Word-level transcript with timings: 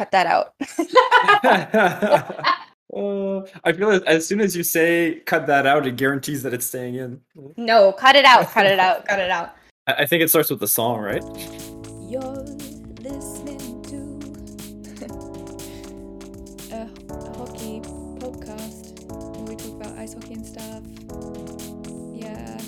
Cut 0.00 0.12
that 0.12 0.26
out. 0.26 0.54
Uh, 2.92 3.46
I 3.62 3.72
feel 3.72 3.86
like 3.86 4.02
as 4.04 4.26
soon 4.26 4.40
as 4.40 4.56
you 4.56 4.64
say 4.64 5.20
cut 5.24 5.46
that 5.46 5.64
out, 5.64 5.86
it 5.86 5.94
guarantees 5.94 6.42
that 6.42 6.52
it's 6.52 6.66
staying 6.66 6.96
in. 6.96 7.20
no, 7.56 7.92
cut 7.92 8.16
it 8.16 8.24
out. 8.24 8.50
Cut 8.50 8.66
it 8.66 8.80
out. 8.80 9.06
Cut 9.06 9.20
it 9.20 9.30
out. 9.30 9.54
I, 9.86 9.92
I 9.92 10.06
think 10.06 10.24
it 10.24 10.28
starts 10.28 10.50
with 10.50 10.58
the 10.58 10.66
song, 10.66 10.98
right? 10.98 11.22
You're 12.10 12.42
listening 12.98 13.80
to 13.84 13.96
a, 16.74 16.80
a 17.14 17.38
hockey 17.38 17.80
podcast 18.18 19.04
where 19.36 19.44
we 19.44 19.54
talk 19.54 19.80
about 19.80 19.96
ice 19.96 20.14
hockey 20.14 20.34
and 20.34 20.44
stuff. 20.44 20.82
Yeah. 22.12 22.58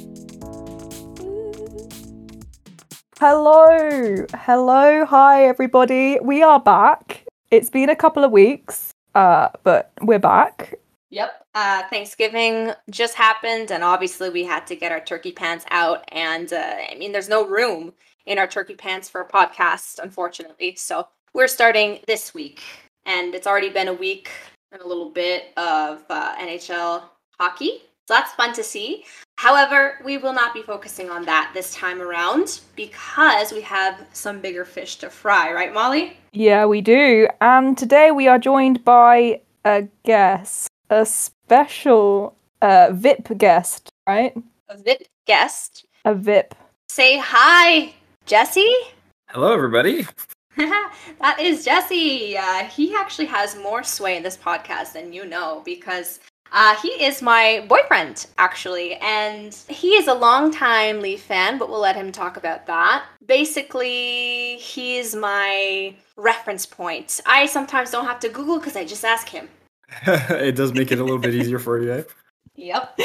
Hello, 3.18 4.24
hello, 4.34 5.04
hi 5.04 5.46
everybody. 5.46 6.20
We 6.20 6.44
are 6.44 6.60
back. 6.60 7.21
It's 7.52 7.68
been 7.68 7.90
a 7.90 7.96
couple 7.96 8.24
of 8.24 8.32
weeks, 8.32 8.94
uh, 9.14 9.50
but 9.62 9.92
we're 10.00 10.18
back. 10.18 10.76
Yep. 11.10 11.44
Uh, 11.54 11.82
Thanksgiving 11.90 12.72
just 12.88 13.14
happened, 13.14 13.70
and 13.70 13.84
obviously 13.84 14.30
we 14.30 14.42
had 14.42 14.66
to 14.68 14.74
get 14.74 14.90
our 14.90 15.00
turkey 15.00 15.32
pants 15.32 15.66
out. 15.70 16.02
And 16.12 16.50
uh, 16.50 16.76
I 16.90 16.94
mean, 16.94 17.12
there's 17.12 17.28
no 17.28 17.46
room 17.46 17.92
in 18.24 18.38
our 18.38 18.46
turkey 18.46 18.74
pants 18.74 19.10
for 19.10 19.20
a 19.20 19.28
podcast, 19.28 19.98
unfortunately. 19.98 20.76
So 20.76 21.06
we're 21.34 21.46
starting 21.46 21.98
this 22.06 22.32
week, 22.32 22.62
and 23.04 23.34
it's 23.34 23.46
already 23.46 23.68
been 23.68 23.88
a 23.88 23.92
week 23.92 24.30
and 24.72 24.80
a 24.80 24.88
little 24.88 25.10
bit 25.10 25.52
of 25.58 26.04
uh, 26.08 26.34
NHL 26.36 27.02
hockey. 27.38 27.82
So 28.08 28.14
that's 28.14 28.32
fun 28.32 28.54
to 28.54 28.64
see. 28.64 29.04
However, 29.42 29.98
we 30.04 30.18
will 30.18 30.32
not 30.32 30.54
be 30.54 30.62
focusing 30.62 31.10
on 31.10 31.24
that 31.24 31.50
this 31.52 31.74
time 31.74 32.00
around 32.00 32.60
because 32.76 33.52
we 33.52 33.60
have 33.62 34.06
some 34.12 34.38
bigger 34.38 34.64
fish 34.64 34.94
to 34.98 35.10
fry, 35.10 35.52
right, 35.52 35.74
Molly? 35.74 36.16
Yeah, 36.32 36.66
we 36.66 36.80
do. 36.80 37.26
And 37.40 37.76
today 37.76 38.12
we 38.12 38.28
are 38.28 38.38
joined 38.38 38.84
by 38.84 39.40
a 39.64 39.88
guest, 40.04 40.68
a 40.90 41.04
special 41.04 42.36
uh, 42.60 42.90
VIP 42.92 43.36
guest, 43.36 43.90
right? 44.06 44.32
A 44.68 44.78
VIP 44.78 45.08
guest. 45.26 45.86
A 46.04 46.14
VIP. 46.14 46.54
Say 46.88 47.18
hi, 47.18 47.94
Jesse. 48.26 48.72
Hello, 49.28 49.52
everybody. 49.52 50.06
that 50.56 51.38
is 51.40 51.64
Jesse. 51.64 52.36
Uh, 52.38 52.62
he 52.66 52.94
actually 52.94 53.26
has 53.26 53.56
more 53.56 53.82
sway 53.82 54.16
in 54.16 54.22
this 54.22 54.36
podcast 54.36 54.92
than 54.92 55.12
you 55.12 55.26
know 55.26 55.62
because 55.64 56.20
uh, 56.52 56.76
he 56.76 56.88
is 56.88 57.22
my 57.22 57.64
boyfriend, 57.66 58.26
actually, 58.36 58.94
and 58.96 59.54
he 59.68 59.94
is 59.94 60.06
a 60.06 60.12
longtime 60.12 61.00
Leaf 61.00 61.22
fan, 61.22 61.56
but 61.58 61.70
we'll 61.70 61.80
let 61.80 61.96
him 61.96 62.12
talk 62.12 62.36
about 62.36 62.66
that. 62.66 63.04
Basically, 63.24 64.58
he's 64.58 65.14
my 65.14 65.94
reference 66.16 66.66
point. 66.66 67.20
I 67.24 67.46
sometimes 67.46 67.90
don't 67.90 68.04
have 68.04 68.20
to 68.20 68.28
Google 68.28 68.58
because 68.58 68.76
I 68.76 68.84
just 68.84 69.04
ask 69.04 69.28
him. 69.28 69.48
it 70.06 70.54
does 70.54 70.74
make 70.74 70.92
it 70.92 70.98
a 70.98 71.02
little 71.02 71.18
bit 71.18 71.34
easier 71.34 71.58
for 71.58 71.80
you. 71.82 71.92
Eh? 71.92 72.02
Yep. 72.54 73.00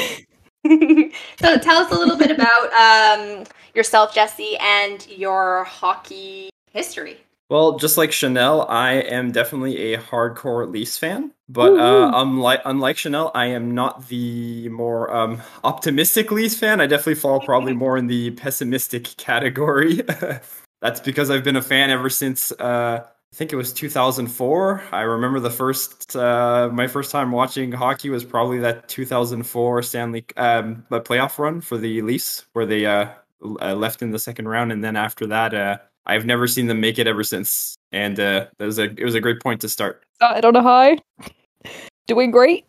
so 1.40 1.56
tell 1.56 1.78
us 1.78 1.90
a 1.90 1.98
little 1.98 2.18
bit 2.18 2.30
about 2.30 2.70
um, 2.74 3.44
yourself, 3.74 4.14
Jesse, 4.14 4.58
and 4.60 5.08
your 5.08 5.64
hockey 5.64 6.50
history. 6.70 7.16
Well, 7.48 7.78
just 7.78 7.96
like 7.96 8.12
Chanel, 8.12 8.66
I 8.68 8.94
am 8.94 9.32
definitely 9.32 9.94
a 9.94 9.98
hardcore 9.98 10.70
Leafs 10.70 10.98
fan. 10.98 11.32
But 11.48 11.78
uh, 11.78 12.12
unlike 12.14 12.60
unlike 12.66 12.98
Chanel, 12.98 13.30
I 13.34 13.46
am 13.46 13.74
not 13.74 14.08
the 14.08 14.68
more 14.68 15.14
um, 15.14 15.40
optimistic 15.64 16.30
Leafs 16.30 16.58
fan. 16.58 16.80
I 16.80 16.86
definitely 16.86 17.14
fall 17.14 17.40
probably 17.40 17.72
more 17.84 17.96
in 17.96 18.06
the 18.06 18.32
pessimistic 18.32 19.04
category. 19.16 20.02
That's 20.82 21.00
because 21.00 21.30
I've 21.30 21.42
been 21.42 21.56
a 21.56 21.62
fan 21.62 21.90
ever 21.90 22.10
since 22.10 22.52
uh, 22.52 23.04
I 23.32 23.36
think 23.36 23.52
it 23.52 23.56
was 23.56 23.72
2004. 23.72 24.82
I 24.92 25.02
remember 25.02 25.38
the 25.40 25.50
first 25.50 26.16
uh, 26.16 26.70
my 26.72 26.86
first 26.86 27.10
time 27.10 27.30
watching 27.30 27.72
hockey 27.72 28.10
was 28.10 28.24
probably 28.24 28.58
that 28.60 28.88
2004 28.88 29.82
Stanley 29.82 30.24
um, 30.36 30.84
playoff 30.90 31.38
run 31.38 31.60
for 31.60 31.76
the 31.76 32.00
Leafs, 32.02 32.46
where 32.54 32.66
they 32.66 32.86
uh, 32.86 33.08
uh, 33.60 33.74
left 33.74 34.02
in 34.02 34.10
the 34.10 34.18
second 34.18 34.48
round, 34.48 34.72
and 34.72 34.82
then 34.82 34.96
after 34.96 35.26
that, 35.26 35.54
uh, 35.54 35.78
I've 36.08 36.26
never 36.26 36.46
seen 36.46 36.66
them 36.66 36.80
make 36.80 36.98
it 36.98 37.06
ever 37.06 37.22
since. 37.22 37.76
And 37.92 38.18
uh, 38.18 38.46
it 38.58 38.64
was 38.64 38.78
a 38.78 38.84
it 38.84 39.04
was 39.04 39.14
a 39.14 39.20
great 39.20 39.40
point 39.40 39.60
to 39.60 39.68
start. 39.68 40.02
Started 40.16 40.44
on 40.44 40.56
a 40.56 40.62
high. 40.62 40.98
Doing 42.06 42.30
great. 42.30 42.64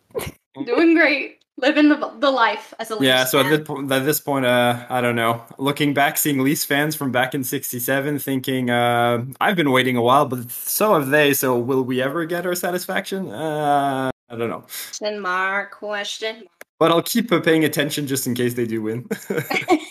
Doing 0.66 0.94
great. 0.94 1.38
Living 1.56 1.90
the, 1.90 2.12
the 2.18 2.30
life 2.30 2.72
as 2.78 2.90
a 2.90 2.94
Leafs 2.94 3.04
Yeah, 3.04 3.24
so 3.24 3.40
at 3.40 3.50
this, 3.50 3.68
po- 3.68 3.82
at 3.82 4.06
this 4.06 4.18
point, 4.18 4.46
uh, 4.46 4.86
I 4.88 5.02
don't 5.02 5.14
know. 5.14 5.44
Looking 5.58 5.92
back, 5.92 6.16
seeing 6.16 6.42
Leafs 6.42 6.64
fans 6.64 6.96
from 6.96 7.12
back 7.12 7.34
in 7.34 7.44
'67, 7.44 8.18
thinking 8.18 8.70
uh, 8.70 9.24
I've 9.42 9.56
been 9.56 9.70
waiting 9.70 9.96
a 9.96 10.02
while, 10.02 10.24
but 10.24 10.50
so 10.50 10.94
have 10.94 11.10
they. 11.10 11.34
So 11.34 11.58
will 11.58 11.82
we 11.82 12.00
ever 12.00 12.24
get 12.24 12.46
our 12.46 12.54
satisfaction? 12.54 13.30
Uh, 13.30 14.10
I 14.30 14.36
don't 14.36 14.48
know. 14.48 14.60
Question 14.60 15.20
mark, 15.20 15.72
question 15.72 16.36
mark. 16.36 16.48
But 16.78 16.92
I'll 16.92 17.02
keep 17.02 17.30
uh, 17.30 17.40
paying 17.40 17.66
attention 17.66 18.06
just 18.06 18.26
in 18.26 18.34
case 18.34 18.54
they 18.54 18.66
do 18.66 18.80
win. 18.80 19.06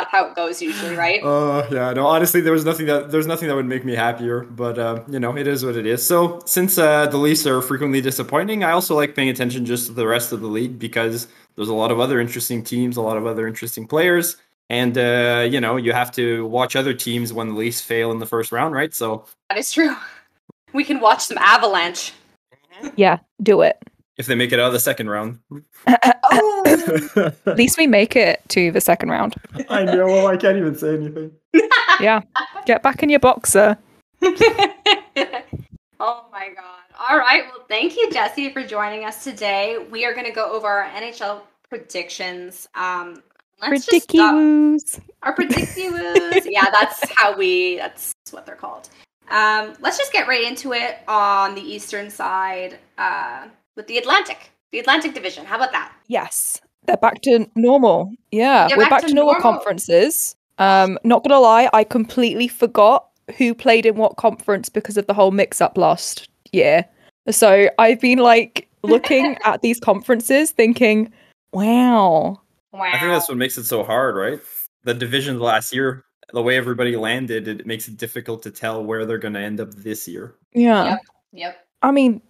Yeah, 0.00 0.04
that's 0.04 0.12
how 0.12 0.30
it 0.30 0.34
goes 0.34 0.62
usually, 0.62 0.96
right? 0.96 1.22
Uh, 1.22 1.66
yeah, 1.70 1.92
no. 1.92 2.06
Honestly, 2.06 2.40
there 2.40 2.52
was 2.52 2.64
nothing 2.64 2.86
that 2.86 3.10
there's 3.10 3.26
nothing 3.26 3.48
that 3.48 3.54
would 3.54 3.66
make 3.66 3.84
me 3.84 3.94
happier. 3.94 4.42
But 4.42 4.78
uh, 4.78 5.02
you 5.08 5.20
know, 5.20 5.36
it 5.36 5.46
is 5.46 5.64
what 5.64 5.76
it 5.76 5.86
is. 5.86 6.04
So 6.04 6.40
since 6.46 6.78
uh, 6.78 7.06
the 7.06 7.16
Leafs 7.16 7.46
are 7.46 7.60
frequently 7.62 8.00
disappointing, 8.00 8.64
I 8.64 8.72
also 8.72 8.96
like 8.96 9.14
paying 9.14 9.28
attention 9.28 9.64
just 9.64 9.86
to 9.86 9.92
the 9.92 10.06
rest 10.06 10.32
of 10.32 10.40
the 10.40 10.46
league 10.46 10.78
because 10.78 11.28
there's 11.56 11.68
a 11.68 11.74
lot 11.74 11.90
of 11.90 12.00
other 12.00 12.20
interesting 12.20 12.62
teams, 12.62 12.96
a 12.96 13.02
lot 13.02 13.16
of 13.16 13.26
other 13.26 13.46
interesting 13.46 13.86
players, 13.86 14.36
and 14.68 14.96
uh, 14.96 15.46
you 15.50 15.60
know, 15.60 15.76
you 15.76 15.92
have 15.92 16.12
to 16.12 16.46
watch 16.46 16.76
other 16.76 16.94
teams 16.94 17.32
when 17.32 17.48
the 17.48 17.54
Leafs 17.54 17.80
fail 17.80 18.10
in 18.10 18.18
the 18.18 18.26
first 18.26 18.52
round, 18.52 18.74
right? 18.74 18.94
So 18.94 19.26
That 19.48 19.58
is 19.58 19.72
true. 19.72 19.94
We 20.72 20.84
can 20.84 21.00
watch 21.00 21.24
some 21.24 21.38
Avalanche. 21.38 22.12
Yeah, 22.94 23.18
do 23.42 23.62
it. 23.62 23.76
If 24.20 24.26
they 24.26 24.34
make 24.34 24.52
it 24.52 24.60
out 24.60 24.66
of 24.68 24.72
the 24.74 24.80
second 24.80 25.08
round, 25.08 25.38
Oh, 26.32 27.02
At 27.46 27.56
least 27.56 27.78
we 27.78 27.86
make 27.86 28.14
it 28.14 28.40
to 28.48 28.70
the 28.70 28.80
second 28.80 29.08
round. 29.08 29.34
I 29.68 29.82
know. 29.82 30.06
Well, 30.06 30.26
I 30.28 30.36
can't 30.36 30.56
even 30.58 30.76
say 30.76 30.94
anything. 30.94 31.32
Yeah. 32.00 32.22
Get 32.64 32.82
back 32.82 33.02
in 33.02 33.10
your 33.10 33.20
boxer. 33.20 33.76
oh 34.22 34.30
my 36.32 36.48
god. 36.56 36.80
All 37.10 37.18
right. 37.18 37.42
Well, 37.46 37.66
thank 37.68 37.94
you, 37.96 38.10
Jesse, 38.10 38.50
for 38.54 38.62
joining 38.66 39.04
us 39.04 39.22
today. 39.24 39.76
We 39.90 40.06
are 40.06 40.14
going 40.14 40.24
to 40.24 40.32
go 40.32 40.50
over 40.50 40.66
our 40.66 40.88
NHL 40.88 41.42
predictions. 41.68 42.68
Um, 42.74 43.22
let's 43.60 43.84
just 43.84 44.04
stop- 44.04 44.32
Ridiculous. 44.34 45.00
Our 45.22 45.34
predictivos. 45.36 46.46
yeah, 46.48 46.70
that's 46.70 47.02
how 47.16 47.36
we. 47.36 47.76
That's 47.76 48.14
what 48.30 48.46
they're 48.46 48.54
called. 48.56 48.88
Um, 49.30 49.74
let's 49.80 49.98
just 49.98 50.12
get 50.12 50.26
right 50.26 50.44
into 50.46 50.72
it 50.72 51.00
on 51.06 51.54
the 51.54 51.60
eastern 51.60 52.08
side 52.10 52.78
uh, 52.96 53.46
with 53.80 53.86
the 53.86 53.96
Atlantic, 53.96 54.50
the 54.72 54.78
Atlantic 54.78 55.14
Division. 55.14 55.46
How 55.46 55.56
about 55.56 55.72
that? 55.72 55.90
Yes. 56.08 56.60
They're 56.84 56.98
back 56.98 57.22
to 57.22 57.48
normal. 57.54 58.12
Yeah, 58.30 58.68
They're 58.68 58.76
we're 58.76 58.84
back 58.84 58.90
back, 58.90 59.00
to 59.02 59.08
to 59.08 59.14
normal, 59.14 59.34
normal. 59.34 59.52
conferences. 59.52 60.36
Um, 60.58 60.98
not 61.02 61.24
gonna 61.24 61.40
lie, 61.40 61.70
I 61.72 61.84
completely 61.84 62.46
forgot 62.46 63.06
who 63.38 63.54
played 63.54 63.86
in 63.86 63.96
what 63.96 64.16
conference 64.16 64.68
because 64.68 64.98
of 64.98 65.06
the 65.06 65.14
whole 65.14 65.30
mix 65.30 65.62
up 65.62 65.78
last 65.78 66.28
year. 66.52 66.84
So 67.30 67.70
I've 67.78 68.00
been 68.00 68.18
like 68.18 68.68
looking 68.82 69.38
at 69.44 69.62
these 69.62 69.80
conferences 69.80 70.50
thinking, 70.50 71.10
wow. 71.52 72.38
Wow. 72.72 72.82
I 72.82 72.98
think 72.98 73.12
that's 73.12 73.28
what 73.28 73.38
makes 73.38 73.56
it 73.56 73.64
so 73.64 73.82
hard, 73.82 74.14
right? 74.16 74.40
The 74.84 74.92
division 74.94 75.38
last 75.38 75.72
year, 75.72 76.04
the 76.32 76.42
way 76.42 76.56
everybody 76.56 76.96
landed, 76.96 77.48
it 77.48 77.66
makes 77.66 77.88
it 77.88 77.96
difficult 77.96 78.42
to 78.42 78.50
tell 78.50 78.84
where 78.84 79.06
they're 79.06 79.18
going 79.18 79.34
to 79.34 79.40
end 79.40 79.60
up 79.60 79.72
this 79.74 80.06
year. 80.06 80.34
Yeah. 80.52 80.84
Yep. 80.84 81.00
Yep. 81.32 81.66
I 81.82 81.90
mean, 81.92 82.20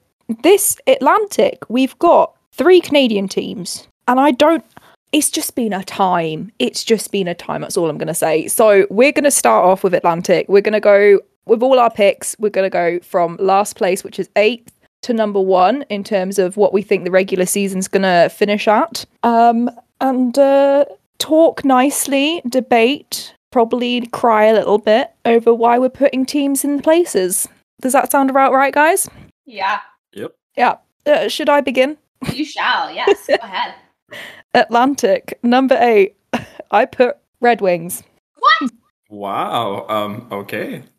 this 0.43 0.77
Atlantic, 0.87 1.59
we've 1.69 1.99
got 1.99 2.35
three 2.53 2.81
Canadian 2.81 3.29
teams, 3.29 3.87
and 4.09 4.21
I 4.21 4.31
don't. 4.31 4.65
It's 5.13 5.31
just 5.31 5.57
been 5.57 5.73
a 5.73 5.83
time. 5.83 6.53
It's 6.59 6.85
just 6.85 7.11
been 7.11 7.27
a 7.27 7.35
time. 7.35 7.63
That's 7.63 7.77
all 7.77 7.91
I'm 7.91 7.99
going 7.99 8.09
to 8.09 8.15
say. 8.15 8.47
So 8.47 8.87
we're 8.91 9.11
going 9.11 9.25
to 9.25 9.31
start 9.31 9.65
off 9.65 9.83
with 9.83 9.93
Atlantic. 9.93 10.47
We're 10.49 10.61
going 10.61 10.75
to 10.75 10.81
go 10.81 11.21
with 11.47 11.63
all 11.63 11.81
our 11.81 11.91
picks. 11.91 12.37
We're 12.39 12.51
going 12.51 12.71
to 12.71 12.73
go 12.73 13.01
from 13.01 13.37
last 13.41 13.75
place, 13.75 14.05
which 14.05 14.21
is 14.21 14.29
eighth, 14.37 14.73
to 15.03 15.13
number 15.13 15.41
one 15.41 15.83
in 15.89 16.05
terms 16.05 16.39
of 16.39 16.57
what 16.57 16.73
we 16.73 16.83
think 16.83 17.05
the 17.05 17.11
regular 17.11 17.47
season's 17.47 17.89
going 17.89 18.03
to 18.03 18.29
finish 18.29 18.69
at. 18.69 19.05
Um, 19.23 19.71
and 20.01 20.39
uh, 20.39 20.85
talk 21.19 21.65
nicely, 21.65 22.43
debate, 22.49 23.35
probably 23.51 24.07
cry 24.09 24.45
a 24.45 24.55
little 24.55 24.79
bit 24.79 25.11
over 25.25 25.53
why 25.55 25.79
we're 25.79 25.89
putting 25.89 26.25
teams 26.25 26.65
in 26.65 26.77
the 26.77 26.83
places. 26.83 27.49
Does 27.81 27.93
that 27.95 28.11
sound 28.13 28.31
about 28.31 28.53
right, 28.53 28.73
guys? 28.73 29.09
Yeah. 29.47 29.81
Yep. 30.13 30.35
Yeah. 30.57 30.77
Uh, 31.07 31.29
should 31.29 31.49
I 31.49 31.61
begin? 31.61 31.97
You 32.33 32.45
shall. 32.45 32.93
Yes. 32.93 33.27
Go 33.27 33.35
ahead. 33.43 33.75
Atlantic, 34.55 35.39
number 35.43 35.77
eight. 35.81 36.17
I 36.71 36.85
put 36.85 37.17
Red 37.41 37.61
Wings. 37.61 38.03
What? 38.39 38.73
Wow. 39.09 39.87
Um. 39.89 40.29
Okay. 40.31 40.83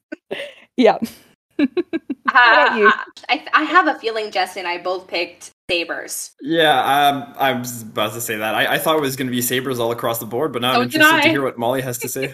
Yeah. 0.77 0.97
Uh, 1.59 1.67
I, 2.33 3.45
I 3.53 3.63
have 3.63 3.87
a 3.87 3.99
feeling 3.99 4.31
Jesse 4.31 4.59
and 4.59 4.67
I 4.67 4.77
both 4.81 5.05
picked 5.05 5.51
Sabres. 5.69 6.31
Yeah. 6.41 6.79
Um. 6.79 7.35
I 7.37 7.51
was 7.51 7.83
about 7.83 8.13
to 8.13 8.21
say 8.21 8.37
that. 8.37 8.55
I, 8.55 8.75
I 8.75 8.77
thought 8.79 8.95
it 8.95 9.01
was 9.01 9.15
going 9.17 9.27
to 9.27 9.31
be 9.31 9.41
Sabres 9.41 9.79
all 9.79 9.91
across 9.91 10.19
the 10.19 10.25
board, 10.25 10.53
but 10.53 10.61
now 10.61 10.73
I'm 10.73 10.83
interested 10.83 11.21
to 11.23 11.29
hear 11.29 11.43
what 11.43 11.57
Molly 11.59 11.81
has 11.81 11.97
to 11.99 12.07
say. 12.09 12.33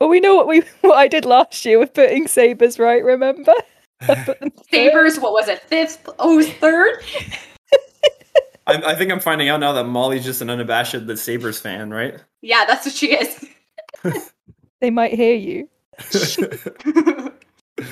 Well, 0.00 0.08
we 0.08 0.18
know 0.20 0.34
what 0.34 0.48
we 0.48 0.62
what 0.80 0.96
I 0.96 1.08
did 1.08 1.24
last 1.24 1.64
year 1.64 1.78
with 1.78 1.94
putting 1.94 2.26
Sabres, 2.26 2.78
right? 2.78 3.04
Remember? 3.04 3.52
I 4.00 4.14
put 4.24 4.40
them 4.40 4.50
third. 4.50 4.66
Sabres, 4.70 5.20
what 5.20 5.32
was 5.32 5.48
it? 5.48 5.60
Fifth? 5.60 6.08
Oh, 6.18 6.42
third? 6.42 6.98
I, 8.66 8.74
I 8.74 8.94
think 8.94 9.12
I'm 9.12 9.20
finding 9.20 9.48
out 9.48 9.60
now 9.60 9.72
that 9.72 9.84
Molly's 9.84 10.24
just 10.24 10.42
an 10.42 10.50
unabashed 10.50 11.06
the 11.06 11.16
Sabres 11.16 11.60
fan, 11.60 11.90
right? 11.90 12.16
Yeah, 12.42 12.64
that's 12.66 12.84
what 12.86 12.94
she 12.94 13.14
is. 13.14 13.44
They 14.80 14.90
might 14.90 15.14
hear 15.14 15.34
you. 15.34 15.68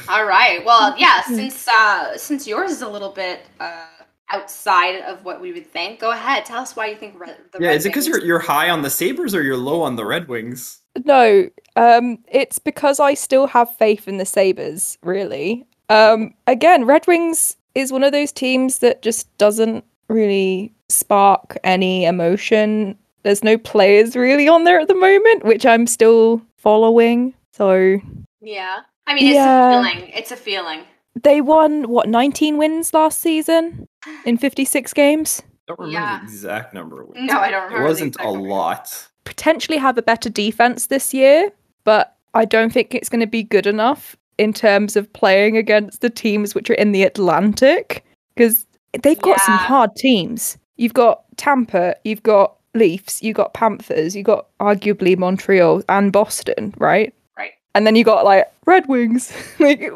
All 0.09 0.27
right. 0.27 0.63
Well, 0.65 0.95
yeah. 0.99 1.23
Since 1.23 1.67
uh, 1.67 2.17
since 2.17 2.47
yours 2.47 2.71
is 2.71 2.83
a 2.83 2.89
little 2.89 3.11
bit 3.11 3.41
uh, 3.59 3.87
outside 4.31 5.01
of 5.03 5.25
what 5.25 5.41
we 5.41 5.53
would 5.53 5.67
think, 5.67 6.01
go 6.01 6.11
ahead. 6.11 6.45
Tell 6.45 6.61
us 6.61 6.77
why 6.77 6.89
you 6.89 6.97
think 6.97 7.19
Red, 7.19 7.39
the 7.53 7.59
yeah, 7.61 7.69
Red 7.69 7.77
is 7.77 7.87
it 7.87 7.89
because 7.89 8.07
you're 8.07 8.23
you're 8.23 8.39
high 8.39 8.71
on 8.71 8.83
the 8.83 8.91
Sabres 8.91 9.35
or 9.35 9.43
you're 9.43 9.57
low 9.57 9.83
on 9.83 9.97
the 9.97 10.05
Red 10.05 10.29
Wings? 10.29 10.81
No, 11.05 11.49
um, 11.77 12.19
it's 12.29 12.59
because 12.59 13.01
I 13.01 13.15
still 13.15 13.47
have 13.47 13.75
faith 13.77 14.07
in 14.07 14.19
the 14.19 14.27
Sabres, 14.27 14.99
really. 15.03 15.67
Um, 15.89 16.35
again, 16.47 16.85
Red 16.85 17.07
Wings 17.07 17.57
is 17.75 17.93
one 17.93 18.03
of 18.05 18.13
those 18.13 18.33
teams 18.33 18.79
that 18.79 19.03
just 19.03 19.37
doesn't 19.39 19.85
really 20.09 20.73
spark 20.89 21.57
any 21.65 22.05
emotion. 22.05 22.97
There's 23.23 23.43
no 23.45 23.57
players 23.59 24.15
really 24.17 24.49
on 24.49 24.65
there 24.65 24.79
at 24.81 24.89
the 24.89 24.95
moment, 24.95 25.45
which 25.45 25.65
I'm 25.67 25.87
still 25.87 26.43
following. 26.57 27.35
So 27.53 27.99
Yeah. 28.41 28.81
I 29.07 29.15
mean, 29.15 29.27
it's 29.27 29.35
Yeah. 29.35 29.81
a 29.81 29.83
feeling. 29.85 30.09
It's 30.15 30.31
a 30.33 30.37
feeling. 30.37 30.81
they 31.23 31.41
won, 31.41 31.89
what, 31.89 32.09
19 32.09 32.57
wins 32.59 32.93
last 32.93 33.21
season 33.21 33.87
in 34.25 34.37
56 34.37 34.93
games? 34.93 35.43
I 35.45 35.47
don't 35.69 35.79
remember 35.81 35.99
Yeah. 35.99 36.19
the 36.19 36.25
exact 36.25 36.75
number. 36.75 37.03
of 37.03 37.09
wins. 37.11 37.31
No, 37.31 37.39
I 37.39 37.51
don't 37.51 37.63
It 37.63 37.65
remember. 37.67 37.79
the 37.85 37.89
wasn't 37.89 38.09
exact 38.17 38.29
a 38.29 38.33
number. 38.33 38.49
lot. 38.49 39.09
potentially 39.25 39.79
have 39.79 39.97
a 39.97 40.03
better 40.03 40.29
defense 40.29 40.89
this 40.89 41.15
year, 41.15 41.51
but 41.85 42.15
I 42.35 42.45
don't 42.45 42.71
think 42.73 42.95
it's 42.95 43.09
going 43.09 43.21
to 43.21 43.27
be 43.27 43.43
good 43.43 43.67
enough 43.67 44.17
in 44.39 44.53
terms 44.53 44.97
of 44.97 45.13
playing 45.13 45.57
against 45.57 46.01
the 46.01 46.11
teams 46.11 46.55
which 46.55 46.71
are 46.71 46.75
in 46.75 46.93
the 46.93 47.03
Atlantic 47.05 48.05
because 48.35 48.67
they've 49.03 49.21
got 49.21 49.41
some 49.41 49.57
hard 49.57 49.91
teams. 49.97 50.57
You've 50.77 50.95
got 50.95 51.23
Tampa, 51.37 51.95
you've 52.05 52.23
got 52.23 52.57
Leafs, 52.75 53.23
you've 53.23 53.37
got 53.37 53.55
Panthers, 53.55 54.17
you've 54.17 54.27
got 54.27 54.47
arguably 54.61 55.17
Montreal 55.17 55.83
and 55.89 56.13
Boston, 56.13 56.75
right? 56.79 57.15
Right. 57.39 57.53
And 57.77 57.87
then 57.87 57.95
you 57.97 58.03
got 58.05 58.25
like 58.25 58.51
Red 58.67 58.87
Wings. 58.89 59.33
like 59.61 59.81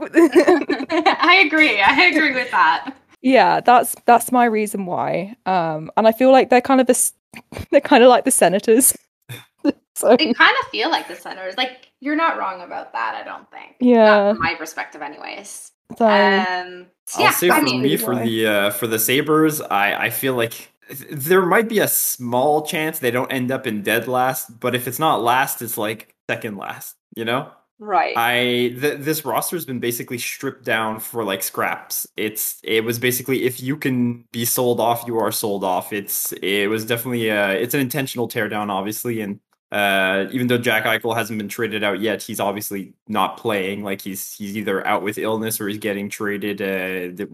I 0.90 1.42
agree. 1.44 1.80
I 1.80 2.02
agree 2.12 2.32
with 2.34 2.50
that. 2.52 2.94
yeah, 3.22 3.60
that's 3.60 3.96
that's 4.06 4.30
my 4.30 4.44
reason 4.44 4.86
why. 4.86 5.36
Um 5.46 5.90
and 5.96 6.06
I 6.06 6.12
feel 6.12 6.30
like 6.30 6.50
they're 6.50 6.60
kind 6.60 6.80
of 6.80 6.88
s- 6.88 7.12
they're 7.70 7.80
kind 7.80 8.02
of 8.04 8.08
like 8.08 8.24
the 8.24 8.30
Senators. 8.30 8.96
so 9.96 10.16
They 10.16 10.32
kind 10.32 10.56
of 10.62 10.68
feel 10.70 10.90
like 10.90 11.08
the 11.08 11.16
Senators. 11.16 11.56
Like 11.56 11.87
you're 12.00 12.16
not 12.16 12.38
wrong 12.38 12.60
about 12.60 12.92
that. 12.92 13.14
I 13.14 13.24
don't 13.24 13.50
think. 13.50 13.76
yeah. 13.80 14.04
Not 14.04 14.34
from 14.36 14.42
my 14.42 14.54
perspective, 14.54 15.02
anyways. 15.02 15.72
So 15.96 16.06
Um. 16.06 16.86
so 17.06 17.18
I'll 17.18 17.24
yeah. 17.26 17.30
say 17.30 17.50
I 17.50 17.58
for 17.58 17.64
mean, 17.64 17.82
me, 17.82 17.96
for 17.96 18.14
the 18.14 18.46
uh, 18.46 18.70
for 18.70 18.86
the 18.86 18.98
Sabres, 18.98 19.60
I 19.60 19.94
I 20.06 20.10
feel 20.10 20.34
like 20.34 20.70
th- 20.88 21.08
there 21.10 21.44
might 21.46 21.68
be 21.68 21.78
a 21.78 21.88
small 21.88 22.66
chance 22.66 22.98
they 22.98 23.10
don't 23.10 23.32
end 23.32 23.50
up 23.50 23.66
in 23.66 23.82
dead 23.82 24.06
last, 24.06 24.60
but 24.60 24.74
if 24.74 24.86
it's 24.86 24.98
not 24.98 25.22
last, 25.22 25.62
it's 25.62 25.78
like 25.78 26.14
second 26.30 26.56
last. 26.58 26.94
You 27.16 27.24
know, 27.24 27.50
right. 27.78 28.14
I 28.16 28.76
th- 28.78 28.98
this 29.00 29.24
roster's 29.24 29.64
been 29.64 29.80
basically 29.80 30.18
stripped 30.18 30.64
down 30.64 31.00
for 31.00 31.24
like 31.24 31.42
scraps. 31.42 32.06
It's 32.18 32.60
it 32.62 32.84
was 32.84 32.98
basically 32.98 33.44
if 33.44 33.60
you 33.62 33.76
can 33.78 34.24
be 34.30 34.44
sold 34.44 34.78
off, 34.80 35.04
you 35.06 35.18
are 35.18 35.32
sold 35.32 35.64
off. 35.64 35.90
It's 35.92 36.32
it 36.42 36.66
was 36.68 36.84
definitely 36.84 37.30
uh 37.30 37.48
it's 37.48 37.72
an 37.74 37.80
intentional 37.80 38.28
teardown, 38.28 38.68
obviously, 38.68 39.22
and 39.22 39.40
uh 39.72 40.26
even 40.30 40.46
though 40.46 40.58
Jack 40.58 40.84
Eichel 40.84 41.16
hasn't 41.16 41.38
been 41.38 41.48
traded 41.48 41.84
out 41.84 42.00
yet, 42.00 42.22
he's 42.22 42.40
obviously 42.40 42.94
not 43.08 43.36
playing. 43.36 43.84
Like 43.84 44.00
he's 44.00 44.34
he's 44.34 44.56
either 44.56 44.86
out 44.86 45.02
with 45.02 45.18
illness 45.18 45.60
or 45.60 45.68
he's 45.68 45.78
getting 45.78 46.08
traded. 46.08 46.62
Uh, 46.62 47.26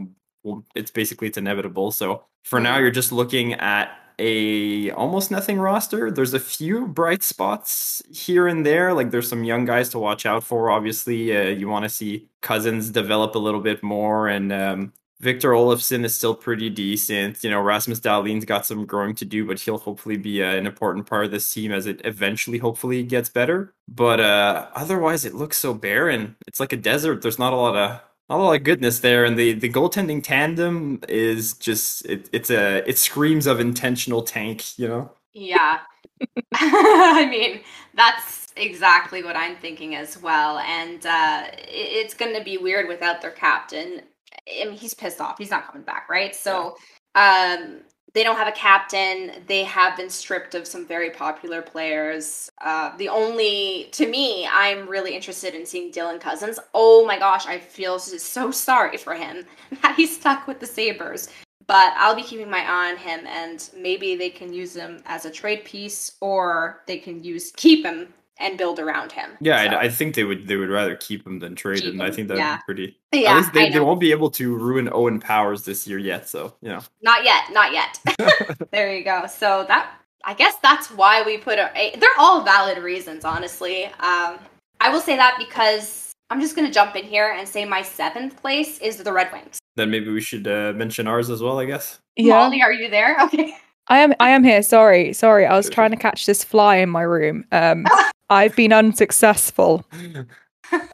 it's 0.75 0.91
basically 0.91 1.29
it's 1.29 1.39
inevitable. 1.39 1.91
So 1.93 2.25
for 2.45 2.61
now, 2.61 2.79
you're 2.79 2.91
just 2.91 3.13
looking 3.13 3.55
at 3.55 3.97
a 4.19 4.91
almost 4.93 5.31
nothing 5.31 5.59
roster. 5.59 6.11
There's 6.11 6.35
a 6.35 6.41
few 6.41 6.87
bright 6.87 7.23
spots 7.23 8.03
here 8.11 8.47
and 8.47 8.65
there. 8.65 8.93
Like 8.95 9.11
there's 9.11 9.29
some 9.29 9.45
young 9.45 9.65
guys 9.65 9.89
to 9.91 9.99
watch 9.99 10.27
out 10.27 10.45
for. 10.45 10.71
Obviously, 10.71 11.37
uh, 11.37 11.49
you 11.51 11.69
want 11.69 11.85
to 11.85 11.89
see 11.89 12.29
Cozens 12.43 12.91
develop 12.91 13.35
a 13.35 13.39
little 13.39 13.61
bit 13.61 13.83
more, 13.83 14.29
and 14.29 14.53
um, 14.53 14.93
Victor 15.25 15.53
Olofsson 15.53 16.05
is 16.05 16.15
still 16.15 16.35
pretty 16.35 16.69
decent. 16.69 17.43
You 17.43 17.51
know, 17.51 17.61
Rasmus 17.61 17.99
Dahlin's 18.01 18.45
got 18.45 18.67
some 18.67 18.85
growing 18.85 19.15
to 19.15 19.25
do, 19.25 19.47
but 19.47 19.59
he'll 19.59 19.79
hopefully 19.79 20.19
be 20.19 20.43
uh, 20.43 20.51
an 20.51 20.67
important 20.67 21.07
part 21.07 21.25
of 21.25 21.31
this 21.31 21.51
team 21.51 21.73
as 21.73 21.87
it 21.87 22.03
eventually, 22.05 22.59
hopefully, 22.59 23.03
gets 23.03 23.31
better. 23.31 23.73
But 23.89 24.21
uh, 24.21 24.69
otherwise, 24.75 25.25
it 25.25 25.35
looks 25.35 25.57
so 25.57 25.73
barren. 25.73 26.37
It's 26.47 26.61
like 26.61 26.75
a 26.75 26.77
desert. 26.77 27.23
There's 27.23 27.39
not 27.39 27.55
a 27.55 27.57
lot 27.57 27.75
of 27.75 28.01
not 28.29 28.39
a 28.39 28.43
lot 28.43 28.57
of 28.57 28.65
goodness 28.65 29.01
there, 29.01 29.25
and 29.25 29.39
the 29.39 29.55
the 29.55 29.71
goaltending 29.71 30.23
tandem 30.23 31.01
is 31.09 31.55
just 31.55 32.05
it, 32.05 32.29
it's 32.31 32.51
a 32.51 32.87
it 32.87 32.99
screams 32.99 33.47
of 33.47 33.61
intentional 33.61 34.23
tank. 34.23 34.79
You 34.79 34.89
know. 34.89 35.11
Yeah. 35.33 35.81
I 36.55 37.27
mean, 37.31 37.63
that's 37.95 38.53
exactly 38.57 39.23
what 39.23 39.37
I'm 39.37 39.57
thinking 39.57 39.95
as 39.95 40.21
well. 40.21 40.59
And 40.59 41.05
uh, 41.07 41.45
it's 41.67 42.13
going 42.15 42.37
to 42.37 42.45
be 42.45 42.59
weird 42.59 42.89
without 42.89 43.23
their 43.23 43.31
captain. 43.31 44.03
I 44.49 44.67
mean, 44.67 44.77
he's 44.77 44.95
pissed 44.95 45.21
off. 45.21 45.39
He's 45.39 45.51
not 45.51 45.67
coming 45.67 45.83
back, 45.83 46.09
right? 46.09 46.35
So 46.35 46.77
um, 47.15 47.81
they 48.13 48.23
don't 48.23 48.37
have 48.37 48.49
a 48.49 48.53
captain. 48.53 49.43
They 49.47 49.65
have 49.65 49.97
been 49.97 50.11
stripped 50.11 50.55
of 50.55 50.67
some 50.67 50.87
very 50.87 51.11
popular 51.11 51.63
players. 51.63 52.51
Uh, 52.63 52.97
the 52.97 53.09
only, 53.09 53.89
to 53.93 54.09
me, 54.09 54.47
I'm 54.51 54.89
really 54.89 55.15
interested 55.15 55.55
in 55.55 55.65
seeing 55.65 55.93
Dylan 55.93 56.21
Cozens. 56.21 56.59
Oh 56.75 57.07
my 57.07 57.19
gosh, 57.19 57.47
I 57.47 57.59
feel 57.59 57.99
so 57.99 58.51
sorry 58.51 58.97
for 58.97 59.15
him 59.15 59.45
that 59.83 59.97
he's 59.97 60.15
stuck 60.15 60.47
with 60.47 60.61
the 60.61 60.67
Sabres 60.67 61.29
but 61.67 61.95
I'll 61.97 62.15
be 62.15 62.23
keeping 62.23 62.51
my 62.51 62.61
eye 62.61 62.91
on 62.91 62.97
him, 62.97 63.27
and 63.27 63.71
maybe 63.77 64.17
they 64.17 64.31
can 64.31 64.53
use 64.53 64.75
him 64.75 65.03
as 65.07 65.25
a 65.25 65.31
trade 65.31 65.65
piece, 65.65 66.17
or 66.21 66.83
they 66.87 66.99
can 66.99 67.25
use 67.25 67.53
keep 67.57 67.85
him 67.85 68.13
and 68.39 68.59
build 68.59 68.79
around 68.79 69.13
him. 69.13 69.31
Yeah, 69.41 69.71
So, 69.71 69.77
I, 69.77 69.81
I 69.83 69.89
think 69.89 70.15
they 70.15 70.25
would 70.25 70.47
they 70.49 70.57
would 70.57 70.69
rather 70.69 70.97
keep 70.97 71.27
him 71.27 71.39
than 71.39 71.55
trade 71.55 71.85
him. 71.85 72.01
I 72.01 72.11
think 72.11 72.29
that'd 72.29 72.41
yeah. 72.43 72.57
be 72.57 72.63
pretty. 72.67 72.99
yeah, 73.13 73.31
At 73.33 73.37
least 73.37 73.53
they, 73.53 73.71
they 73.71 73.81
won't 73.81 74.01
be 74.01 74.11
able 74.11 74.31
to 74.33 74.55
ruin 74.57 74.89
Owen 74.93 75.21
Powers 75.21 75.65
this 75.65 75.87
year 75.87 75.99
yet. 75.99 76.29
So 76.29 76.55
you 76.61 76.69
know. 76.69 76.81
Not 77.03 77.25
yet, 77.25 77.45
not 77.53 77.73
yet. 77.73 77.99
there 78.73 78.95
you 78.97 79.05
go. 79.05 79.27
So 79.27 79.65
that 79.69 79.95
I 80.25 80.35
guess 80.35 80.57
that's 80.63 80.91
why 80.91 81.23
we 81.23 81.39
put 81.39 81.59
a. 81.59 81.71
a- 81.77 81.97
They're 81.99 82.09
all 82.19 82.43
valid 82.43 82.79
reasons, 82.79 83.25
honestly. 83.25 83.85
Um, 83.87 84.39
I 84.81 84.91
will 84.91 85.01
say 85.01 85.17
that 85.17 85.37
because 85.39 86.13
I'm 86.31 86.41
just 86.41 86.57
gonna 86.57 86.71
jump 86.73 86.97
in 86.97 87.05
here 87.05 87.33
and 87.39 87.47
say 87.49 87.65
my 87.65 87.83
seventh 87.83 88.37
place 88.41 88.79
is 88.81 88.97
the 88.97 89.13
Red 89.13 89.31
Wings. 89.33 89.59
Then 89.77 89.91
maybe 89.91 90.11
we 90.11 90.21
should 90.21 90.47
uh, 90.49 90.73
mention 90.75 91.07
ours 91.07 91.31
as 91.31 91.43
well. 91.43 91.59
I 91.59 91.65
guess. 91.67 91.99
yeah. 92.17 92.35
Molly, 92.35 92.63
are 92.63 92.73
you 92.73 92.89
there? 92.91 93.17
Okay. 93.25 93.57
I 93.89 93.99
am 93.99 94.15
I 94.21 94.31
am 94.31 94.43
here. 94.45 94.63
Sorry. 94.63 95.13
Sorry. 95.13 95.47
I 95.47 95.57
was 95.57 95.69
trying 95.69 95.91
to 95.91 95.97
catch 95.97 96.27
this 96.27 96.43
fly 96.45 96.77
in 96.77 96.89
my 96.91 97.03
room. 97.03 97.45
Um 97.53 97.87
I've 98.31 98.57
been 98.57 98.73
unsuccessful. 98.73 99.85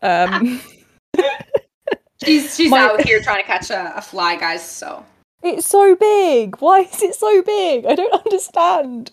Um 0.02 0.61
She's 2.25 2.54
she's 2.54 2.70
My- 2.70 2.80
out 2.80 3.00
here 3.02 3.20
trying 3.23 3.40
to 3.42 3.47
catch 3.47 3.70
a, 3.70 3.97
a 3.97 4.02
fly, 4.02 4.37
guys. 4.37 4.68
So 4.68 5.04
it's 5.42 5.66
so 5.66 5.97
big. 5.97 6.56
Why 6.61 6.80
is 6.80 7.02
it 7.02 7.14
so 7.14 7.42
big? 7.42 7.87
I 7.87 7.94
don't 7.94 8.12
understand. 8.26 9.11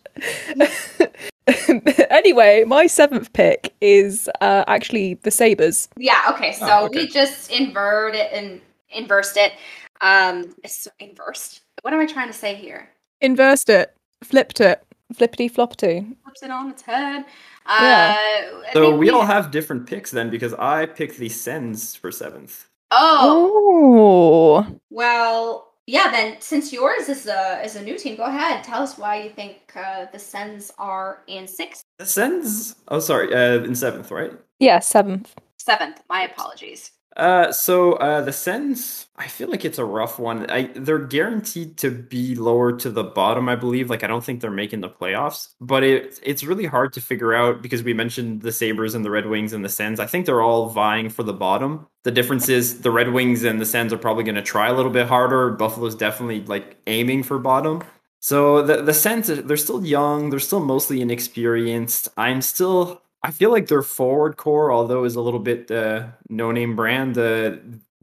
anyway, 2.10 2.66
my 2.66 2.86
seventh 2.88 3.32
pick 3.32 3.74
is 3.80 4.28
uh, 4.42 4.66
actually 4.68 5.14
the 5.24 5.32
Sabres. 5.32 5.88
Yeah, 5.96 6.22
okay. 6.32 6.52
So 6.54 6.68
Oh, 6.70 6.86
okay. 6.88 7.00
we 7.04 7.08
just 7.08 7.50
inverted 7.50 8.20
it 8.20 8.34
and 8.34 8.60
inversed 8.90 9.38
it. 9.38 9.54
Um 10.02 10.54
it's 10.64 10.88
inversed. 11.00 11.62
What 11.84 11.94
am 11.94 12.00
I 12.02 12.06
trying 12.08 12.28
to 12.28 12.34
say 12.34 12.56
here? 12.56 12.90
Inversed 13.22 13.70
it. 13.70 13.96
Flipped 14.24 14.60
it. 14.62 14.84
Flippity 15.14 15.50
floppity. 15.50 16.16
Flips 16.24 16.44
it 16.44 16.52
on 16.52 16.70
its 16.70 16.82
head. 16.82 17.26
Yeah. 17.68 18.18
Uh, 18.18 18.72
So 18.74 18.82
think 18.88 19.00
we 19.00 19.10
all 19.10 19.26
have 19.26 19.52
different 19.52 19.88
picks 19.88 20.12
then 20.12 20.30
because 20.30 20.54
I 20.54 20.86
picked 20.86 21.18
the 21.18 21.30
Sens 21.30 21.96
for 21.96 22.12
seventh. 22.12 22.66
Oh, 22.92 24.64
Oh. 24.66 24.80
well, 24.90 25.74
yeah. 25.86 26.10
Then 26.12 26.38
since 26.40 26.72
yours 26.74 27.10
is 27.10 27.28
a 27.28 27.62
is 27.64 27.76
a 27.76 27.82
new 27.84 27.98
team, 27.98 28.16
go 28.18 28.24
ahead. 28.24 28.64
Tell 28.64 28.82
us 28.84 28.98
why 28.98 29.22
you 29.22 29.30
think 29.30 29.58
uh, 29.76 30.06
the 30.12 30.20
Sens 30.20 30.72
are 30.78 31.24
in 31.28 31.48
sixth, 31.48 31.84
The 32.00 32.06
Sens. 32.06 32.76
Oh, 32.90 33.00
sorry, 33.00 33.34
uh, 33.34 33.64
in 33.64 33.76
seventh, 33.76 34.12
right? 34.12 34.34
Yeah, 34.60 34.80
seventh. 34.80 35.34
seventh. 35.60 36.02
My 36.10 36.24
apologies. 36.24 36.92
Uh, 37.18 37.52
so 37.52 37.94
uh, 37.94 38.22
the 38.22 38.32
Sens, 38.32 39.08
I 39.16 39.28
feel 39.28 39.50
like 39.50 39.66
it's 39.66 39.80
a 39.80 39.86
rough 39.86 40.20
one. 40.20 40.48
I 40.52 40.68
they're 40.76 41.00
guaranteed 41.00 41.76
to 41.80 41.90
be 41.90 42.36
lower 42.36 42.78
to 42.78 42.92
the 42.92 43.04
bottom, 43.04 43.50
I 43.50 43.56
believe. 43.56 43.90
Like 43.90 44.04
I 44.04 44.08
don't 44.08 44.24
think 44.24 44.40
they're 44.40 44.52
making 44.52 44.82
the 44.82 44.90
playoffs, 44.90 45.50
but 45.60 45.84
it 45.84 46.20
it's 46.22 46.44
really 46.44 46.68
hard 46.68 46.94
to 46.94 47.02
figure 47.02 47.34
out 47.34 47.64
because 47.64 47.82
we 47.82 47.96
mentioned 47.96 48.44
the 48.44 48.52
Sabres 48.52 48.94
and 48.94 49.04
the 49.04 49.10
Red 49.10 49.26
Wings 49.26 49.52
and 49.52 49.66
the 49.66 49.70
Sens. 49.70 50.00
I 50.00 50.06
think 50.06 50.28
they're 50.28 50.44
all 50.44 50.70
vying 50.70 51.10
for 51.10 51.24
the 51.24 51.34
bottom. 51.34 51.88
The 52.04 52.12
difference 52.12 52.50
is 52.50 52.82
the 52.82 52.92
Red 52.92 53.12
Wings 53.12 53.44
and 53.44 53.60
the 53.60 53.66
Sens 53.66 53.92
are 53.92 53.98
probably 53.98 54.24
going 54.24 54.36
to 54.36 54.44
try 54.44 54.68
a 54.70 54.74
little 54.74 54.92
bit 54.92 55.08
harder. 55.08 55.50
Buffalo's 55.50 55.96
definitely 55.96 56.42
like 56.46 56.78
aiming 56.86 57.24
for 57.24 57.40
bottom. 57.40 57.84
So 58.20 58.62
the 58.62 58.84
the 58.84 58.94
Sens, 58.94 59.28
they're 59.28 59.58
still 59.58 59.84
young. 59.84 60.30
They're 60.30 60.40
still 60.40 60.60
mostly 60.60 61.02
inexperienced. 61.02 62.10
I'm 62.16 62.42
still. 62.44 63.02
I 63.24 63.32
feel 63.32 63.52
like 63.52 63.68
their 63.68 63.82
forward 63.82 64.38
core, 64.38 64.72
although 64.72 65.04
is 65.04 65.16
a 65.16 65.22
little 65.22 65.40
bit 65.40 65.72
uh, 65.72 66.08
no 66.30 66.52
name 66.52 66.76
brand, 66.76 67.18
uh, 67.18 67.58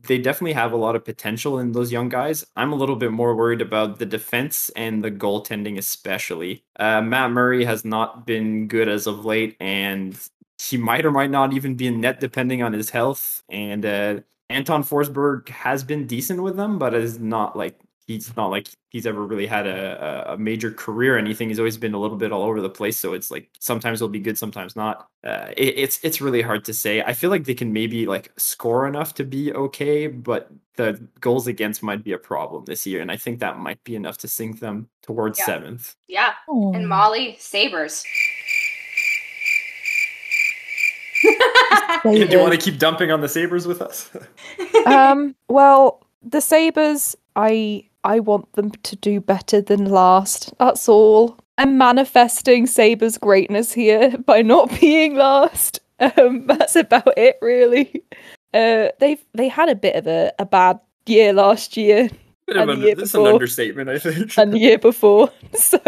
they 0.06 0.18
definitely 0.18 0.52
have 0.52 0.73
a 0.73 0.76
lot 0.76 0.97
of 0.97 1.04
potential 1.04 1.59
in 1.59 1.73
those 1.73 1.92
young 1.92 2.09
guys. 2.09 2.44
I'm 2.56 2.73
a 2.73 2.76
little 2.76 2.97
bit 2.97 3.12
more 3.12 3.35
worried 3.35 3.62
about 3.62 3.99
the 3.99 4.06
defense 4.06 4.71
and 4.76 5.02
the 5.02 5.11
goaltending, 5.11 5.78
especially. 5.78 6.64
Uh, 6.78 7.00
Matt 7.00 7.30
Murray 7.30 7.64
has 7.64 7.85
not 7.85 8.26
been 8.26 8.68
good 8.68 8.88
as 8.88 9.06
of 9.06 9.25
late, 9.25 9.56
and 9.61 10.18
he 10.61 10.76
might 10.76 11.06
or 11.06 11.11
might 11.11 11.30
not 11.30 11.52
even 11.52 11.75
be 11.75 11.87
in 11.87 12.00
net 12.00 12.21
depending 12.21 12.62
on 12.62 12.73
his 12.73 12.90
health. 12.90 13.42
And 13.49 13.87
uh, 13.87 14.21
Anton 14.50 14.83
Forsberg 14.85 15.49
has 15.49 15.85
been 15.85 16.06
decent 16.06 16.42
with 16.42 16.56
them, 16.56 16.78
but 16.78 16.94
is 16.94 17.18
not 17.18 17.56
like 17.56 17.78
he's 18.06 18.37
not 18.37 18.49
like 18.49 18.68
he's 18.90 19.06
ever 19.06 19.25
really 19.26 19.46
had 19.46 19.66
a, 19.66 20.32
a 20.34 20.38
major 20.38 20.70
career 20.70 21.14
or 21.16 21.18
anything. 21.18 21.49
He's 21.49 21.58
always 21.58 21.76
been 21.78 21.94
a 21.94 21.99
little 21.99 22.16
bit 22.16 22.32
all 22.32 22.42
over 22.42 22.61
the 22.61 22.70
place. 22.70 22.99
So 22.99 23.12
it's 23.14 23.30
like 23.30 23.49
sometimes 23.61 23.99
he'll 24.00 24.08
be 24.08 24.20
good, 24.20 24.37
sometimes 24.38 24.76
not. 24.76 25.08
Uh, 25.25 25.49
it, 25.56 25.75
it's 25.78 25.99
it's 26.02 26.20
really 26.20 26.42
hard 26.42 26.64
to 26.66 26.75
say. 26.75 27.02
I 27.02 27.12
feel 27.14 27.30
like 27.30 27.44
they 27.44 27.54
can 27.54 27.73
maybe 27.73 28.06
like 28.06 28.32
score 28.37 28.87
enough 28.87 29.14
to 29.14 29.25
be 29.25 29.52
okay, 29.52 30.06
but 30.06 30.50
the 30.76 31.00
goals 31.20 31.46
against 31.46 31.82
might 31.82 32.02
be 32.04 32.12
a 32.12 32.18
problem 32.18 32.64
this 32.64 32.87
year, 32.87 33.00
and 33.00 33.11
I 33.11 33.16
think 33.16 33.38
that 33.40 33.58
might 33.58 33.82
be 33.84 33.94
enough 33.96 34.18
to 34.18 34.28
sink 34.28 34.61
them 34.61 34.88
towards 35.02 35.38
Yeah. 35.38 35.46
seventh. 35.46 35.94
Yeah. 36.08 36.32
Oh. 36.49 36.73
And 36.75 36.88
Molly 36.88 37.37
Sabres. 37.38 38.04
Do 42.02 42.11
you 42.12 42.38
want 42.38 42.52
to 42.52 42.58
keep 42.58 42.78
dumping 42.78 43.11
on 43.11 43.20
the 43.23 43.28
Sabres 43.28 43.66
with 43.66 43.80
us? 43.80 44.11
um 44.87 45.34
well 45.49 46.04
the 46.23 46.40
Sabres 46.40 47.16
i 47.37 47.82
i 48.04 48.20
want 48.20 48.52
them 48.52 48.70
to 48.70 48.94
do 48.96 49.20
better 49.20 49.61
than 49.61 49.87
last 49.87 50.52
that's 50.58 50.88
all. 50.88 51.37
I'm 51.56 51.78
manifesting 51.78 52.66
Sabres 52.66 53.16
greatness 53.16 53.73
here 53.73 54.18
by 54.26 54.42
not 54.42 54.68
being 54.80 55.14
last. 55.16 55.80
Um 56.00 56.46
that's 56.49 56.75
about 56.76 57.16
it 57.16 57.38
really. 57.40 58.02
Uh 58.52 58.88
they've 59.00 59.25
they 59.34 59.49
had 59.49 59.68
a 59.68 59.75
bit 59.76 59.94
of 59.96 60.06
a, 60.06 60.32
a 60.38 60.44
bad 60.46 60.80
year 61.06 61.32
last 61.32 61.76
year. 61.76 62.08
Bit 62.46 62.56
of 62.56 62.62
And 62.62 62.70
an- 62.73 62.80
year 62.82 62.94
this 62.96 63.11
is 63.11 63.14
an 63.14 63.26
understatement, 63.26 63.88
I 63.88 63.99
think. 63.99 64.37
and 64.37 64.52
the 64.52 64.58
year 64.58 64.78
before. 64.78 65.30
So 65.54 65.80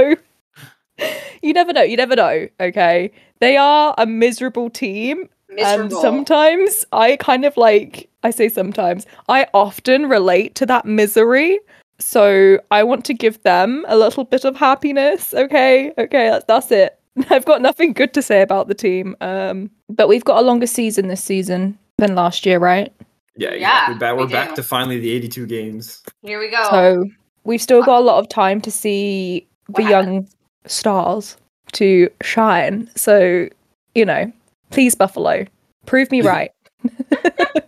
you 1.43 1.53
never 1.53 1.73
know 1.73 1.83
you 1.83 1.97
never 1.97 2.17
know 2.17 2.49
okay? 2.61 3.11
They 3.41 3.57
are 3.57 3.95
a 3.99 4.07
miserable 4.07 4.71
team. 4.71 5.29
And 5.59 5.93
sometimes 5.93 6.85
I 6.93 7.17
kind 7.17 7.45
of 7.45 7.57
like, 7.57 8.09
I 8.23 8.31
say 8.31 8.49
sometimes, 8.49 9.07
I 9.29 9.47
often 9.55 10.07
relate 10.07 10.55
to 10.57 10.67
that 10.67 10.85
misery. 10.85 11.59
So 11.99 12.59
I 12.71 12.83
want 12.83 13.05
to 13.07 13.15
give 13.15 13.43
them 13.43 13.85
a 13.89 13.97
little 13.97 14.25
bit 14.25 14.45
of 14.45 14.57
happiness. 14.57 15.33
Okay. 15.35 15.93
Okay. 15.97 16.31
That's, 16.31 16.45
that's 16.47 16.71
it. 16.71 16.99
I've 17.31 17.45
got 17.45 17.63
nothing 17.63 17.93
good 17.93 18.13
to 18.15 18.23
say 18.23 18.43
about 18.43 18.69
the 18.69 18.75
team. 18.75 19.17
Um, 19.21 19.71
but 19.89 20.09
we've 20.09 20.25
got 20.25 20.39
a 20.39 20.47
longer 20.47 20.67
season 20.67 21.09
this 21.09 21.23
season 21.23 21.79
than 21.99 22.15
last 22.15 22.45
year, 22.45 22.59
right? 22.59 22.93
Yeah, 23.37 23.55
Yeah, 23.55 23.93
exactly. 23.93 23.99
Back, 23.99 24.17
we 24.17 24.25
we're 24.25 24.31
back 24.31 24.55
to 24.55 24.63
finally 24.63 24.99
the 24.99 25.11
82 25.13 25.47
games. 25.47 26.03
Here 26.23 26.39
we 26.39 26.49
go. 26.49 26.67
So 26.71 27.05
we've 27.45 27.63
still 27.63 27.83
got 27.83 28.01
a 28.01 28.05
lot 28.05 28.19
of 28.19 28.29
time 28.29 28.61
to 28.63 28.71
see 28.71 29.47
the 29.69 29.83
What 29.83 29.91
young 29.91 30.29
stars 30.67 31.37
to 31.73 32.11
shine. 32.23 32.91
So, 32.97 33.49
you 33.95 34.05
know, 34.05 34.33
please, 34.71 34.95
Buffalo, 34.95 35.47
prove 35.87 36.11
me 36.11 36.21
right. 36.23 36.51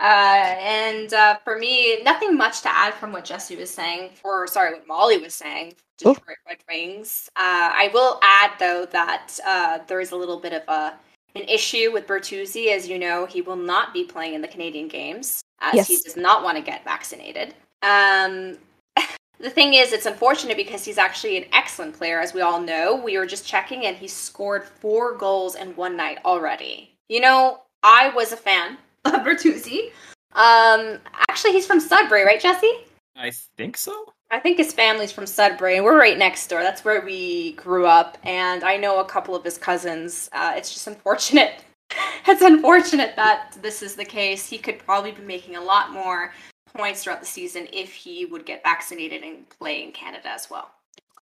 Uh, 0.00 0.56
and 0.58 1.12
uh, 1.12 1.36
for 1.44 1.58
me, 1.58 2.02
nothing 2.02 2.34
much 2.36 2.62
to 2.62 2.74
add 2.74 2.94
from 2.94 3.12
what 3.12 3.24
Jesse 3.24 3.56
was 3.56 3.70
saying, 3.70 4.10
or 4.24 4.46
sorry, 4.46 4.72
what 4.72 4.86
Molly 4.86 5.18
was 5.18 5.34
saying. 5.34 5.74
Oh. 6.04 6.14
Detroit 6.14 6.38
Red 6.48 6.58
Wings. 6.68 7.28
Uh, 7.36 7.70
I 7.74 7.90
will 7.92 8.18
add 8.22 8.52
though 8.58 8.86
that 8.86 9.38
uh, 9.46 9.78
there 9.86 10.00
is 10.00 10.12
a 10.12 10.16
little 10.16 10.38
bit 10.38 10.54
of 10.54 10.62
a 10.68 10.94
an 11.34 11.42
issue 11.42 11.92
with 11.92 12.06
Bertuzzi. 12.06 12.74
As 12.74 12.88
you 12.88 12.98
know, 12.98 13.26
he 13.26 13.42
will 13.42 13.56
not 13.56 13.92
be 13.92 14.04
playing 14.04 14.34
in 14.34 14.40
the 14.40 14.48
Canadian 14.48 14.88
games 14.88 15.42
as 15.60 15.86
he 15.86 15.96
does 15.98 16.16
not 16.16 16.42
want 16.42 16.56
to 16.56 16.62
get 16.62 16.82
vaccinated. 16.82 17.54
Um, 17.82 18.56
the 19.38 19.50
thing 19.50 19.74
is, 19.74 19.92
it's 19.92 20.06
unfortunate 20.06 20.56
because 20.56 20.84
he's 20.84 20.98
actually 20.98 21.36
an 21.36 21.44
excellent 21.52 21.94
player, 21.94 22.20
as 22.20 22.32
we 22.32 22.40
all 22.40 22.60
know. 22.60 22.96
We 22.96 23.18
were 23.18 23.26
just 23.26 23.46
checking, 23.46 23.84
and 23.84 23.96
he 23.96 24.08
scored 24.08 24.64
four 24.64 25.14
goals 25.16 25.54
in 25.54 25.76
one 25.76 25.96
night 25.96 26.18
already. 26.24 26.94
You 27.08 27.20
know, 27.20 27.60
I 27.82 28.08
was 28.10 28.32
a 28.32 28.36
fan 28.36 28.78
of 29.04 29.12
Bertuzzi. 29.20 29.90
Um, 30.32 30.98
actually, 31.28 31.52
he's 31.52 31.66
from 31.66 31.80
Sudbury, 31.80 32.24
right, 32.24 32.40
Jesse? 32.40 32.84
I 33.16 33.32
think 33.56 33.76
so. 33.76 34.12
I 34.30 34.38
think 34.38 34.58
his 34.58 34.72
family's 34.72 35.10
from 35.10 35.26
Sudbury, 35.26 35.76
and 35.76 35.84
we're 35.84 35.98
right 35.98 36.16
next 36.16 36.46
door. 36.46 36.62
That's 36.62 36.84
where 36.84 37.04
we 37.04 37.52
grew 37.52 37.86
up, 37.86 38.16
and 38.22 38.62
I 38.62 38.76
know 38.76 39.00
a 39.00 39.04
couple 39.04 39.34
of 39.34 39.42
his 39.42 39.58
cousins. 39.58 40.28
Uh, 40.32 40.52
it's 40.56 40.72
just 40.72 40.86
unfortunate. 40.86 41.64
it's 42.26 42.42
unfortunate 42.42 43.16
that 43.16 43.58
this 43.60 43.82
is 43.82 43.96
the 43.96 44.04
case. 44.04 44.48
He 44.48 44.58
could 44.58 44.78
probably 44.78 45.10
be 45.12 45.22
making 45.22 45.56
a 45.56 45.60
lot 45.60 45.92
more 45.92 46.32
points 46.74 47.02
throughout 47.02 47.20
the 47.20 47.26
season 47.26 47.66
if 47.72 47.92
he 47.92 48.24
would 48.26 48.46
get 48.46 48.62
vaccinated 48.62 49.22
and 49.22 49.48
play 49.48 49.82
in 49.82 49.90
Canada 49.90 50.28
as 50.28 50.48
well. 50.48 50.70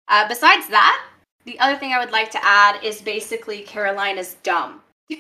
Uh, 0.06 0.28
besides 0.28 0.68
that, 0.68 1.04
the 1.44 1.58
other 1.58 1.76
thing 1.76 1.92
I 1.92 1.98
would 1.98 2.12
like 2.12 2.30
to 2.30 2.44
add 2.44 2.82
is 2.84 3.02
basically 3.02 3.62
Carolina's 3.62 4.36
dumb. 4.42 4.80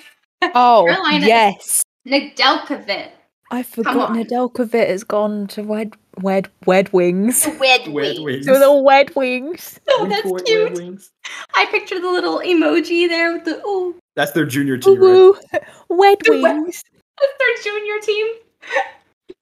Oh, 0.56 0.84
Carolina- 0.88 1.24
yes. 1.24 1.81
Nedeljkovic. 2.06 3.10
I 3.50 3.62
forgot 3.62 4.10
on. 4.10 4.16
Nedeljkovic 4.16 4.88
has 4.88 5.04
gone 5.04 5.46
to 5.48 5.62
Wed 5.62 5.92
Wed 6.20 6.48
Wed 6.66 6.92
Wings. 6.92 7.46
Wed 7.60 7.86
Wed 7.88 7.92
Wings. 7.92 8.20
Wings. 8.20 8.46
To 8.46 8.58
the 8.58 8.72
Wed 8.72 9.14
Wings. 9.14 9.78
Oh, 9.90 10.06
that's 10.08 10.24
Wed- 10.24 10.32
Wed 10.32 10.46
cute. 10.46 10.72
Wings. 10.74 11.10
I 11.54 11.66
picture 11.66 12.00
the 12.00 12.10
little 12.10 12.38
emoji 12.40 13.08
there 13.08 13.32
with 13.32 13.44
the 13.44 13.60
oh, 13.64 13.94
That's 14.16 14.32
their 14.32 14.46
junior 14.46 14.78
team, 14.78 15.00
right? 15.00 15.32
Wed 15.88 16.18
The 16.24 16.40
Wed- 16.42 16.56
Wings. 16.56 16.82
that's 17.20 17.64
their 17.64 17.72
junior 17.72 18.00
team. 18.00 18.26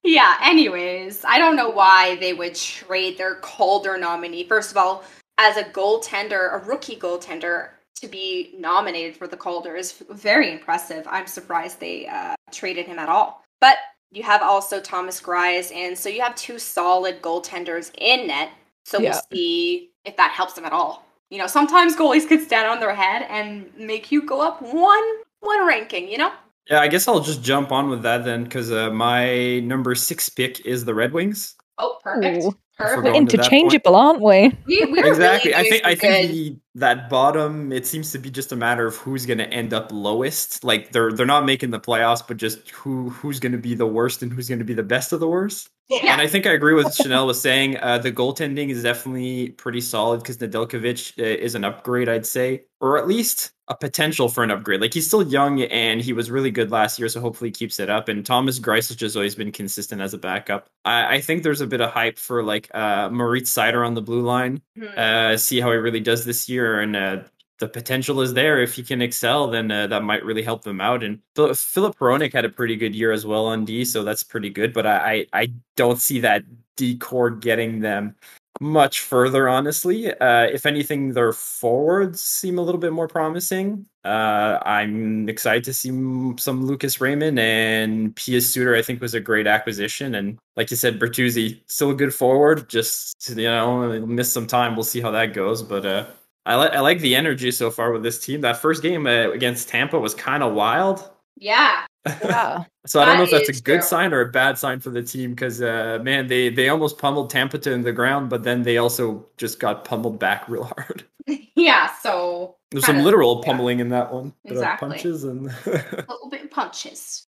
yeah. 0.02 0.37
Anyways, 0.43 1.25
I 1.25 1.38
don't 1.38 1.57
know 1.57 1.71
why 1.71 2.17
they 2.17 2.33
would 2.33 2.55
trade 2.57 3.17
their 3.17 3.37
Calder 3.37 3.97
nominee. 3.97 4.45
First 4.45 4.73
of 4.73 4.76
all, 4.76 5.05
as 5.38 5.57
a 5.57 5.64
goaltender, 5.64 6.52
a 6.52 6.59
rookie 6.67 6.97
goaltender, 6.97 7.69
to 7.97 8.09
be 8.09 8.54
nominated 8.59 9.16
for 9.16 9.26
the 9.26 9.37
Calder 9.37 9.76
is 9.76 9.92
very 10.11 10.52
impressive. 10.52 11.06
I'm 11.09 11.26
surprised 11.26 11.80
they 11.80 12.06
uh, 12.06 12.35
traded 12.50 12.87
him 12.87 12.99
at 12.99 13.09
all. 13.09 13.44
But 13.61 13.76
you 14.11 14.23
have 14.23 14.42
also 14.42 14.80
Thomas 14.80 15.20
Greiss, 15.20 15.75
and 15.75 15.97
so 15.97 16.09
you 16.09 16.20
have 16.23 16.35
two 16.35 16.59
solid 16.59 17.20
goaltenders 17.23 17.90
in 17.99 18.26
net. 18.26 18.50
So 18.85 18.99
Yeah. 18.99 19.11
we'll 19.11 19.23
see 19.32 19.90
if 20.04 20.16
that 20.16 20.30
helps 20.30 20.54
them 20.54 20.64
at 20.64 20.73
all. 20.73 21.04
You 21.30 21.38
know, 21.38 21.47
sometimes 21.47 21.94
goalies 21.94 22.26
could 22.26 22.40
stand 22.40 22.66
on 22.68 22.80
their 22.80 22.94
head 22.94 23.26
and 23.28 23.70
make 23.76 24.11
you 24.11 24.23
go 24.23 24.40
up 24.40 24.61
one 24.62 25.04
one 25.40 25.66
ranking. 25.66 26.09
You 26.09 26.18
know. 26.18 26.32
Yeah, 26.68 26.80
I 26.80 26.88
guess 26.88 27.06
I'll 27.06 27.20
just 27.20 27.42
jump 27.42 27.73
on 27.73 27.90
with 27.90 28.02
that 28.02 28.25
then, 28.25 28.44
because 28.44 28.70
uh, 28.73 28.90
my 28.90 29.61
number 29.61 29.94
six 29.94 30.28
pick 30.28 30.64
is 30.66 30.85
the 30.85 30.94
Red 30.94 31.12
Wings. 31.12 31.54
Oh, 31.78 31.99
perfect. 32.02 32.44
Ooh. 32.44 32.56
Perfect. 32.76 32.97
We're 32.97 33.12
going 33.12 33.26
to 33.26 33.37
that 33.37 33.42
interchangeable, 33.44 33.94
aren't 33.94 34.23
we? 34.23 34.56
We, 34.66 34.87
we're 34.87 35.06
exactly. 35.06 35.52
Really 35.52 35.66
I 35.66 35.68
think 35.68 35.85
I 35.85 35.94
think 35.94 36.28
good. 36.28 36.35
the, 36.35 36.56
that 36.77 37.09
bottom. 37.11 37.73
It 37.73 37.87
seems 37.87 38.12
to 38.12 38.19
be 38.19 38.31
just 38.31 38.53
a 38.53 38.57
matter 38.57 38.87
of 38.87 38.97
who's 38.97 39.27
going 39.27 39.39
to 39.39 39.49
end 39.49 39.73
up 39.75 39.91
lowest. 39.93 40.62
Like 40.65 40.93
they're 40.93 41.12
they're 41.12 41.27
not 41.27 41.45
making 41.45 41.71
the 41.71 41.81
playoffs, 41.81 42.23
but 42.27 42.37
just 42.37 42.71
who 42.71 43.11
who's 43.11 43.41
going 43.41 43.53
to 43.53 43.59
be 43.59 43.75
the 43.75 43.87
worst 43.87 44.23
and 44.23 44.33
who's 44.33 44.49
going 44.49 44.61
to 44.61 44.65
be 44.65 44.75
the 44.75 44.83
best 44.83 45.12
of 45.12 45.21
the 45.21 45.29
worst. 45.29 45.71
Yeah. 45.91 46.12
And 46.12 46.21
I 46.21 46.29
think 46.29 46.47
I 46.47 46.53
agree 46.53 46.75
with 46.75 46.95
Chanel 46.95 47.27
was 47.27 47.41
saying. 47.41 47.77
Uh, 47.79 47.99
the 47.99 48.12
goaltending 48.12 48.71
is 48.71 48.85
definitely 48.85 49.50
pretty 49.50 49.81
solid 49.81 50.21
because 50.21 50.39
Nedeljkovic 50.39 51.19
uh, 51.19 51.25
is 51.25 51.57
an 51.57 51.65
upgrade, 51.65 52.09
I'd 52.09 52.27
say, 52.27 52.62
or 52.81 52.97
at 52.97 53.09
least 53.09 53.50
a 53.67 53.77
potential 53.77 54.29
for 54.29 54.45
an 54.45 54.50
upgrade. 54.53 54.81
Like 54.81 54.95
he's 54.95 55.07
still 55.07 55.23
young 55.23 55.62
and 55.62 56.00
he 56.00 56.12
was 56.12 56.31
really 56.31 56.50
good 56.50 56.71
last 56.71 56.99
year, 56.99 57.09
so 57.09 57.21
hopefully 57.21 57.49
he 57.49 57.53
keeps 57.53 57.81
it 57.81 57.89
up. 57.89 58.09
And 58.09 58.27
Thomas 58.27 58.61
Greiss 58.61 58.89
has 58.89 58.97
just 58.97 59.17
always 59.17 59.35
been 59.35 59.53
consistent 59.53 60.00
as 60.00 60.15
a 60.15 60.19
backup. 60.19 60.69
I, 60.85 61.17
I 61.17 61.21
think 61.21 61.43
there's 61.43 61.61
a 61.61 61.67
bit 61.67 61.81
of 61.81 61.91
hype 61.91 62.19
for 62.19 62.43
like 62.43 62.69
uh, 62.75 63.11
Moritz 63.11 63.53
Seider 63.53 63.85
on 63.85 63.95
the 63.95 64.03
blue 64.03 64.23
line. 64.23 64.62
Hmm. 64.77 64.87
Uh, 64.97 65.37
see 65.37 65.61
how 65.61 65.71
he 65.71 65.77
really 65.77 66.00
does 66.00 66.25
this 66.25 66.49
year, 66.49 66.60
and 66.81 66.97
uh, 66.97 67.23
the 67.59 67.69
potential 67.69 68.21
is 68.21 68.35
there. 68.35 68.61
If 68.62 68.75
he 68.75 68.83
can 68.83 69.02
excel, 69.02 69.49
then 69.50 69.71
uh, 69.71 69.87
that 69.88 70.02
might 70.02 70.25
really 70.25 70.43
help 70.43 70.62
them 70.64 70.81
out. 70.81 71.05
And 71.05 71.21
Phil- 71.37 71.55
Filip 71.55 71.97
Hronek 71.99 72.33
had 72.33 72.45
a 72.45 72.49
pretty 72.50 72.76
good 72.76 72.95
year 72.95 73.12
as 73.12 73.26
well 73.26 73.47
on 73.47 73.64
D, 73.64 73.85
so 73.85 74.02
that's 74.02 74.23
pretty 74.25 74.50
good. 74.50 74.73
But 74.73 74.87
I, 74.87 75.26
I, 75.33 75.43
I 75.43 75.52
don't 75.76 75.99
see 76.00 76.21
that 76.21 76.45
D 76.76 76.97
core 76.99 77.31
getting 77.31 77.81
them 77.81 78.17
much 78.61 79.00
further, 79.00 79.49
honestly. 79.49 80.12
Uh, 80.14 80.45
if 80.45 80.67
anything, 80.67 81.12
their 81.12 81.33
forwards 81.33 82.21
seem 82.21 82.59
a 82.59 82.62
little 82.62 82.81
bit 82.81 82.93
more 82.93 83.09
promising. 83.09 83.87
Uh, 84.05 84.59
I'm 84.64 85.29
excited 85.29 85.64
to 85.64 85.73
see 85.75 85.90
m- 85.90 86.37
some 86.38 86.64
Lucas 86.64 87.00
Raymond 87.00 87.38
and 87.38 88.14
Pius 88.17 88.50
Suter. 88.52 88.75
I 88.75 88.83
think 88.83 89.00
was 89.00 89.14
a 89.14 89.21
great 89.21 89.47
acquisition, 89.47 90.14
and 90.14 90.38
like 90.57 90.71
you 90.71 90.76
said, 90.76 90.99
Bertuzzi 90.99 91.61
still 91.67 91.90
a 91.90 91.95
good 91.95 92.14
forward. 92.14 92.69
Just 92.69 93.31
you 93.31 93.45
know, 93.45 94.00
miss 94.07 94.33
some 94.33 94.47
time. 94.47 94.75
We'll 94.76 94.85
see 94.85 95.00
how 95.00 95.11
that 95.12 95.35
goes, 95.35 95.62
but. 95.62 95.85
uh 95.87 96.07
I 96.50 96.57
like 96.57 96.73
I 96.73 96.80
like 96.80 97.00
the 97.00 97.14
energy 97.14 97.50
so 97.50 97.71
far 97.71 97.92
with 97.92 98.02
this 98.02 98.19
team. 98.25 98.40
That 98.40 98.57
first 98.59 98.83
game 98.83 99.07
uh, 99.07 99.30
against 99.30 99.69
Tampa 99.69 99.99
was 99.99 100.14
kind 100.14 100.42
of 100.42 100.54
wild. 100.54 101.09
yeah. 101.37 101.87
Yeah. 102.25 102.64
So 102.87 103.00
I 103.00 103.04
don't 103.04 103.19
know 103.19 103.25
if 103.25 103.30
that's 103.30 103.50
a 103.50 103.62
good 103.62 103.80
true. 103.80 103.83
sign 103.83 104.14
or 104.14 104.21
a 104.23 104.30
bad 104.33 104.57
sign 104.59 104.80
for 104.80 104.88
the 104.90 105.02
team 105.02 105.30
because 105.30 105.61
uh, 105.62 105.99
man, 106.02 106.26
they 106.28 106.49
they 106.49 106.69
almost 106.71 106.99
pummeled 106.99 107.28
Tampa 107.30 107.59
to 107.59 107.76
the 107.78 107.92
ground, 107.92 108.30
but 108.30 108.42
then 108.42 108.62
they 108.62 108.78
also 108.78 109.26
just 109.37 109.61
got 109.61 109.85
pummeled 109.85 110.19
back 110.19 110.49
real 110.49 110.64
hard. 110.64 111.04
Yeah. 111.54 111.90
So 112.02 112.57
There's 112.71 112.87
some 112.87 112.97
Kinda, 112.97 113.04
literal 113.04 113.42
yeah. 113.45 113.52
pummeling 113.52 113.80
in 113.80 113.90
that 113.90 114.12
one. 114.12 114.33
Bit 114.49 114.57
of 114.57 114.62
Exactly. 114.62 114.88
punches 114.88 115.25
and 115.25 115.49
a 115.66 116.04
little 116.09 116.28
bit 116.30 116.50
punches. 116.50 117.26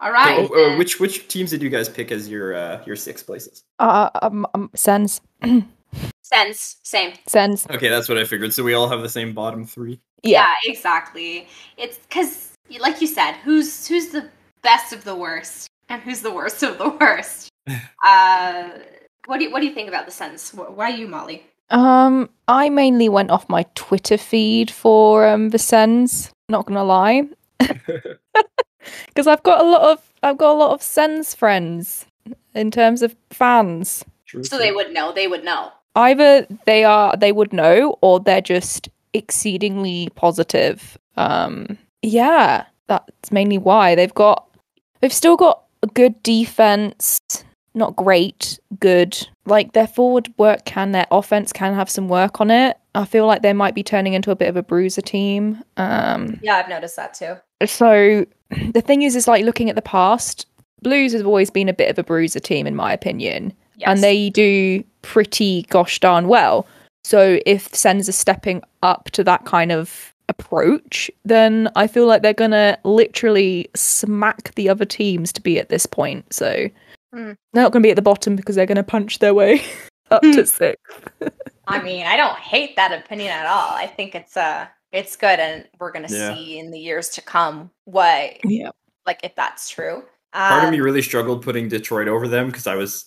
All 0.00 0.12
So, 0.12 0.54
uh, 0.54 0.76
which 0.76 1.00
which 1.00 1.26
teams 1.28 1.50
did 1.50 1.62
you 1.62 1.70
guys 1.70 1.88
pick 1.88 2.12
as 2.12 2.28
your 2.28 2.54
uh, 2.54 2.82
your 2.86 2.96
six 2.96 3.22
places? 3.22 3.64
Uh, 3.78 4.10
um, 4.22 4.46
um, 4.54 4.70
Sens, 4.74 5.20
Sens? 6.32 6.76
Same. 6.84 7.12
Sens. 7.26 7.66
Okay, 7.70 7.88
that's 7.88 8.08
what 8.08 8.18
I 8.18 8.24
figured. 8.24 8.52
So 8.54 8.62
we 8.62 8.74
all 8.74 8.88
have 8.88 9.02
the 9.02 9.08
same 9.08 9.32
bottom 9.34 9.66
three. 9.66 10.00
Yeah. 10.22 10.54
exactly. 10.64 11.48
It's 11.76 11.98
because, 11.98 12.52
like 12.78 13.00
you 13.00 13.06
said, 13.06 13.32
who's 13.44 13.86
who's 13.88 14.08
the 14.10 14.28
best 14.62 14.92
of 14.92 15.04
the 15.04 15.14
worst, 15.16 15.66
and 15.88 16.00
who's 16.02 16.20
the 16.20 16.32
worst 16.32 16.62
of 16.62 16.78
the 16.78 16.90
worst. 16.90 17.48
uh, 18.06 18.68
what 19.26 19.38
do 19.38 19.44
you 19.44 19.50
what 19.50 19.60
do 19.60 19.66
you 19.66 19.74
think 19.74 19.88
about 19.88 20.06
the 20.06 20.12
Sens? 20.12 20.50
Wh- 20.50 20.76
Why 20.76 20.88
you, 20.90 21.08
Molly? 21.08 21.46
Um, 21.70 22.28
I 22.48 22.68
mainly 22.68 23.08
went 23.08 23.30
off 23.30 23.48
my 23.48 23.64
Twitter 23.74 24.18
feed 24.18 24.70
for 24.70 25.26
um 25.26 25.50
the 25.50 25.58
Sens. 25.58 26.30
Not 26.48 26.66
gonna 26.66 26.84
lie, 26.84 27.28
because 27.58 29.26
I've 29.26 29.42
got 29.42 29.60
a 29.60 29.64
lot 29.68 29.82
of 29.82 30.02
I've 30.22 30.38
got 30.38 30.52
a 30.52 30.58
lot 30.58 30.72
of 30.72 30.82
Sens 30.82 31.34
friends 31.34 32.06
in 32.54 32.70
terms 32.70 33.02
of 33.02 33.14
fans. 33.30 34.04
True, 34.26 34.44
So 34.44 34.56
true. 34.56 34.66
they 34.66 34.72
would 34.72 34.92
know. 34.92 35.12
They 35.12 35.26
would 35.26 35.44
know. 35.44 35.72
Either 35.94 36.46
they 36.66 36.84
are 36.84 37.16
they 37.16 37.32
would 37.32 37.52
know, 37.52 37.96
or 38.00 38.20
they're 38.20 38.40
just 38.40 38.88
exceedingly 39.12 40.08
positive. 40.14 40.98
Um, 41.16 41.78
yeah, 42.02 42.64
that's 42.86 43.32
mainly 43.32 43.58
why 43.58 43.94
they've 43.94 44.14
got 44.14 44.46
they've 45.00 45.12
still 45.12 45.36
got 45.36 45.62
a 45.82 45.86
good 45.86 46.22
defense. 46.22 47.20
Not 47.72 47.94
great, 47.94 48.58
good. 48.80 49.16
Like 49.46 49.72
their 49.72 49.86
forward 49.86 50.32
work 50.38 50.64
can, 50.64 50.90
their 50.92 51.06
offense 51.10 51.52
can 51.52 51.72
have 51.74 51.88
some 51.88 52.08
work 52.08 52.40
on 52.40 52.50
it. 52.50 52.76
I 52.96 53.04
feel 53.04 53.26
like 53.26 53.42
they 53.42 53.52
might 53.52 53.76
be 53.76 53.84
turning 53.84 54.14
into 54.14 54.32
a 54.32 54.36
bit 54.36 54.48
of 54.48 54.56
a 54.56 54.62
bruiser 54.62 55.02
team. 55.02 55.62
Um, 55.76 56.40
Yeah, 56.42 56.56
I've 56.56 56.68
noticed 56.68 56.96
that 56.96 57.14
too. 57.14 57.36
so 57.64 58.26
the 58.72 58.80
thing 58.80 59.02
is, 59.02 59.14
is 59.14 59.28
like 59.28 59.44
looking 59.44 59.70
at 59.70 59.76
the 59.76 59.82
past, 59.82 60.46
Blues 60.82 61.12
have 61.12 61.26
always 61.26 61.50
been 61.50 61.68
a 61.68 61.72
bit 61.74 61.90
of 61.90 61.98
a 61.98 62.02
bruiser 62.02 62.40
team, 62.40 62.66
in 62.66 62.74
my 62.74 62.92
opinion, 62.92 63.52
and 63.90 64.02
they 64.02 64.30
do 64.30 64.82
pretty 65.02 65.62
gosh 65.70 65.98
darn 66.00 66.28
well. 66.28 66.66
So 67.04 67.40
if 67.46 67.74
Sens 67.74 68.08
are 68.08 68.12
stepping 68.12 68.62
up 68.82 69.10
to 69.12 69.24
that 69.24 69.44
kind 69.46 69.72
of 69.72 70.14
approach, 70.28 71.10
then 71.24 71.68
I 71.76 71.86
feel 71.86 72.06
like 72.06 72.22
they're 72.22 72.32
gonna 72.34 72.78
literally 72.84 73.68
smack 73.74 74.54
the 74.54 74.68
other 74.68 74.84
teams 74.84 75.32
to 75.32 75.40
be 75.40 75.58
at 75.58 75.68
this 75.70 75.86
point. 75.86 76.32
So 76.32 76.68
Hmm. 77.12 77.32
they're 77.52 77.62
not 77.64 77.72
gonna 77.72 77.82
be 77.82 77.90
at 77.90 77.96
the 77.96 78.02
bottom 78.02 78.36
because 78.36 78.54
they're 78.54 78.66
gonna 78.66 78.84
punch 78.84 79.18
their 79.18 79.34
way 79.34 79.62
up 80.10 80.22
to 80.22 80.46
six. 80.46 80.80
I 81.66 81.82
mean, 81.82 82.06
I 82.06 82.16
don't 82.16 82.38
hate 82.38 82.76
that 82.76 82.92
opinion 82.92 83.30
at 83.30 83.46
all. 83.46 83.70
I 83.70 83.86
think 83.86 84.14
it's 84.14 84.36
uh 84.36 84.66
it's 84.92 85.16
good 85.16 85.40
and 85.40 85.66
we're 85.78 85.92
gonna 85.92 86.08
Yeah. 86.10 86.34
see 86.34 86.58
in 86.58 86.70
the 86.70 86.78
years 86.78 87.08
to 87.10 87.22
come 87.22 87.70
what 87.84 88.36
Yeah. 88.44 88.70
like 89.06 89.20
if 89.24 89.34
that's 89.34 89.68
true. 89.68 90.04
Part 90.32 90.62
of 90.62 90.68
Um, 90.68 90.72
me 90.72 90.80
really 90.80 91.02
struggled 91.02 91.42
putting 91.42 91.68
Detroit 91.68 92.06
over 92.06 92.28
them 92.28 92.46
because 92.46 92.66
I 92.68 92.76
was. 92.76 93.06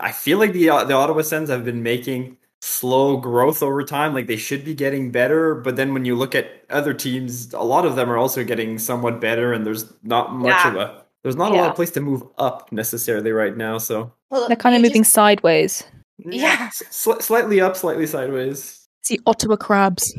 I 0.00 0.12
feel 0.12 0.38
like 0.38 0.52
the 0.52 0.70
uh, 0.70 0.84
the 0.84 0.94
Ottawa 0.94 1.22
Sens 1.22 1.48
have 1.50 1.64
been 1.64 1.82
making 1.82 2.36
slow 2.60 3.16
growth 3.16 3.62
over 3.62 3.82
time. 3.84 4.14
Like 4.14 4.26
they 4.26 4.36
should 4.36 4.64
be 4.64 4.74
getting 4.74 5.10
better, 5.10 5.54
but 5.54 5.76
then 5.76 5.92
when 5.94 6.04
you 6.04 6.14
look 6.14 6.34
at 6.34 6.64
other 6.70 6.92
teams, 6.94 7.52
a 7.54 7.60
lot 7.62 7.84
of 7.86 7.96
them 7.96 8.10
are 8.10 8.18
also 8.18 8.44
getting 8.44 8.78
somewhat 8.78 9.20
better, 9.20 9.52
and 9.52 9.66
there's 9.66 9.92
not 10.02 10.32
much 10.34 10.50
Yeah. 10.64 10.68
of 10.70 10.76
a 10.76 11.02
there's 11.22 11.36
not 11.36 11.52
a 11.52 11.54
lot 11.56 11.68
of 11.70 11.74
place 11.76 11.90
to 11.92 12.00
move 12.00 12.22
up 12.38 12.70
necessarily 12.72 13.32
right 13.32 13.56
now. 13.56 13.78
So 13.78 14.12
well, 14.30 14.46
They're 14.46 14.56
kind 14.56 14.76
of 14.76 14.82
moving 14.82 15.02
just- 15.02 15.12
sideways. 15.14 15.82
Yeah. 16.24 16.68
sli- 16.90 17.22
slightly 17.22 17.60
up, 17.60 17.76
slightly 17.76 18.06
sideways. 18.06 18.86
It's 19.00 19.08
the 19.10 19.20
Ottawa 19.26 19.56
Crabs. 19.56 20.14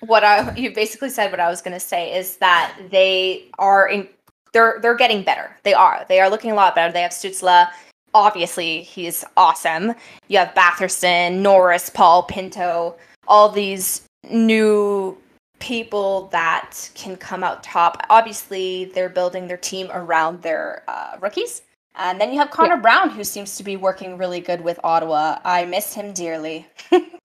what 0.00 0.24
I 0.24 0.54
you 0.56 0.74
basically 0.74 1.10
said 1.10 1.30
what 1.30 1.40
I 1.40 1.48
was 1.48 1.62
gonna 1.62 1.80
say 1.80 2.16
is 2.16 2.36
that 2.38 2.74
they 2.90 3.44
are 3.58 3.88
in 3.88 4.08
they're 4.52 4.78
they're 4.80 4.96
getting 4.96 5.22
better. 5.22 5.54
They 5.62 5.74
are. 5.74 6.04
They 6.08 6.20
are 6.20 6.30
looking 6.30 6.50
a 6.50 6.54
lot 6.54 6.74
better. 6.74 6.92
They 6.92 7.02
have 7.02 7.10
Stützle. 7.12 7.68
Obviously, 8.16 8.80
he's 8.80 9.26
awesome. 9.36 9.92
You 10.28 10.38
have 10.38 10.54
Batherson, 10.54 11.42
Norris, 11.42 11.90
Paul, 11.90 12.22
Pinto, 12.22 12.96
all 13.28 13.50
these 13.50 14.06
new 14.30 15.18
people 15.58 16.28
that 16.28 16.90
can 16.94 17.16
come 17.16 17.44
out 17.44 17.62
top. 17.62 18.02
Obviously, 18.08 18.86
they're 18.86 19.10
building 19.10 19.48
their 19.48 19.58
team 19.58 19.90
around 19.92 20.40
their 20.40 20.82
uh, 20.88 21.18
rookies. 21.20 21.60
And 21.94 22.18
then 22.18 22.32
you 22.32 22.38
have 22.38 22.50
Connor 22.50 22.78
Brown, 22.78 23.10
who 23.10 23.22
seems 23.22 23.58
to 23.58 23.62
be 23.62 23.76
working 23.76 24.16
really 24.16 24.40
good 24.40 24.62
with 24.62 24.80
Ottawa. 24.82 25.38
I 25.44 25.66
miss 25.66 25.92
him 25.92 26.14
dearly. 26.14 26.66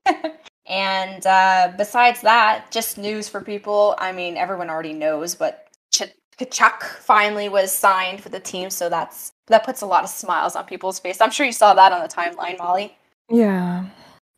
and 0.65 1.25
uh, 1.25 1.71
besides 1.77 2.19
that, 2.19 2.69
just 2.69 2.97
news 2.97 3.29
for 3.29 3.39
people. 3.39 3.95
I 3.97 4.11
mean, 4.11 4.35
everyone 4.35 4.69
already 4.69 4.93
knows, 4.93 5.35
but 5.35 5.69
Ch- 5.93 6.13
Tkachuk 6.37 6.83
finally 6.83 7.47
was 7.47 7.71
signed 7.71 8.21
for 8.21 8.27
the 8.27 8.41
team, 8.41 8.69
so 8.69 8.89
that's 8.89 9.30
that 9.51 9.63
puts 9.63 9.81
a 9.81 9.85
lot 9.85 10.03
of 10.03 10.09
smiles 10.09 10.55
on 10.55 10.65
people's 10.65 10.99
face. 10.99 11.21
I'm 11.21 11.31
sure 11.31 11.45
you 11.45 11.51
saw 11.51 11.73
that 11.75 11.91
on 11.91 12.01
the 12.01 12.07
timeline, 12.07 12.57
Molly. 12.57 12.97
Yeah. 13.29 13.85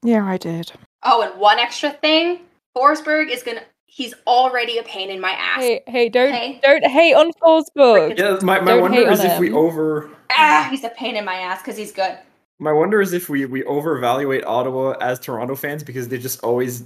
Yeah, 0.03 0.25
I 0.25 0.37
did. 0.37 0.71
Oh, 1.03 1.21
and 1.21 1.39
one 1.39 1.59
extra 1.59 1.91
thing: 1.91 2.41
Forsberg 2.77 3.29
is 3.29 3.41
gonna. 3.43 3.61
He's 3.85 4.13
already 4.25 4.79
a 4.79 4.83
pain 4.83 5.09
in 5.11 5.21
my 5.21 5.31
ass. 5.31 5.61
Hey, 5.61 5.81
hey, 5.87 6.09
don't 6.09 6.33
Hey. 6.33 6.59
don't 6.63 6.85
hate 6.85 7.13
on 7.13 7.31
Forsberg. 7.41 8.17
Yeah, 8.17 8.37
my, 8.41 8.59
my 8.59 8.71
Don't 8.71 8.81
wonder 8.81 9.09
is 9.11 9.19
on 9.19 9.25
if 9.27 9.39
we 9.39 9.51
over 9.51 10.09
Ah, 10.31 10.67
he's 10.71 10.83
a 10.83 10.89
pain 10.89 11.15
in 11.15 11.23
my 11.25 11.35
ass 11.35 11.61
because 11.61 11.77
he's 11.77 11.91
good. 11.91 12.17
my 12.59 12.71
wonder 12.71 13.01
is 13.01 13.13
if 13.13 13.29
we 13.29 13.45
we 13.45 13.63
over 13.65 13.95
evaluate 13.97 14.43
Ottawa 14.45 14.93
as 14.99 15.19
Toronto 15.19 15.55
fans 15.55 15.83
because 15.83 16.07
they 16.07 16.17
just 16.17 16.43
always 16.43 16.83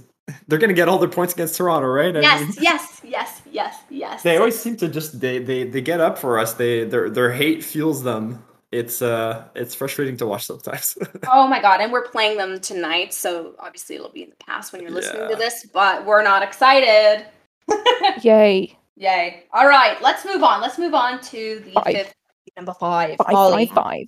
they're 0.48 0.58
gonna 0.58 0.74
get 0.74 0.86
all 0.88 0.98
their 0.98 1.08
points 1.08 1.32
against 1.32 1.56
Toronto, 1.56 1.88
right? 1.88 2.14
I 2.14 2.20
Yes, 2.20 2.40
mean- 2.42 2.52
yes, 2.60 3.00
yes, 3.02 3.37
yes, 3.58 3.74
yes. 3.90 4.22
they 4.22 4.36
always 4.38 4.58
seem 4.58 4.76
to 4.78 4.88
just 4.88 5.20
they 5.20 5.38
they 5.38 5.64
they 5.64 5.80
get 5.80 6.00
up 6.00 6.18
for 6.18 6.38
us. 6.38 6.54
They 6.54 6.84
their 6.84 7.10
their 7.10 7.32
hate 7.32 7.62
fuels 7.64 8.02
them. 8.02 8.42
It's 8.70 9.00
uh 9.02 9.44
it's 9.54 9.74
frustrating 9.74 10.16
to 10.18 10.26
watch 10.26 10.44
sometimes. 10.46 10.96
Oh 11.32 11.46
my 11.48 11.60
god, 11.60 11.80
and 11.80 11.90
we're 11.92 12.08
playing 12.08 12.36
them 12.38 12.60
tonight, 12.60 13.12
so 13.14 13.54
obviously 13.58 13.96
it'll 13.96 14.10
be 14.20 14.22
in 14.24 14.30
the 14.30 14.44
past 14.44 14.72
when 14.72 14.80
you're 14.82 14.90
listening 14.90 15.28
to 15.30 15.36
this, 15.36 15.66
but 15.72 16.04
we're 16.06 16.22
not 16.22 16.42
excited. 16.42 17.26
Yay. 18.22 18.76
Yay. 18.96 19.44
All 19.52 19.66
right, 19.68 19.96
let's 20.02 20.24
move 20.24 20.42
on. 20.42 20.60
Let's 20.60 20.78
move 20.78 20.94
on 20.94 21.20
to 21.32 21.60
the 21.64 21.72
Five. 21.72 21.94
fifth 21.94 22.14
number 22.56 22.74
five. 22.74 23.16
Five, 23.18 23.32
Molly. 23.32 23.66
five, 23.66 23.74
five. 23.84 24.06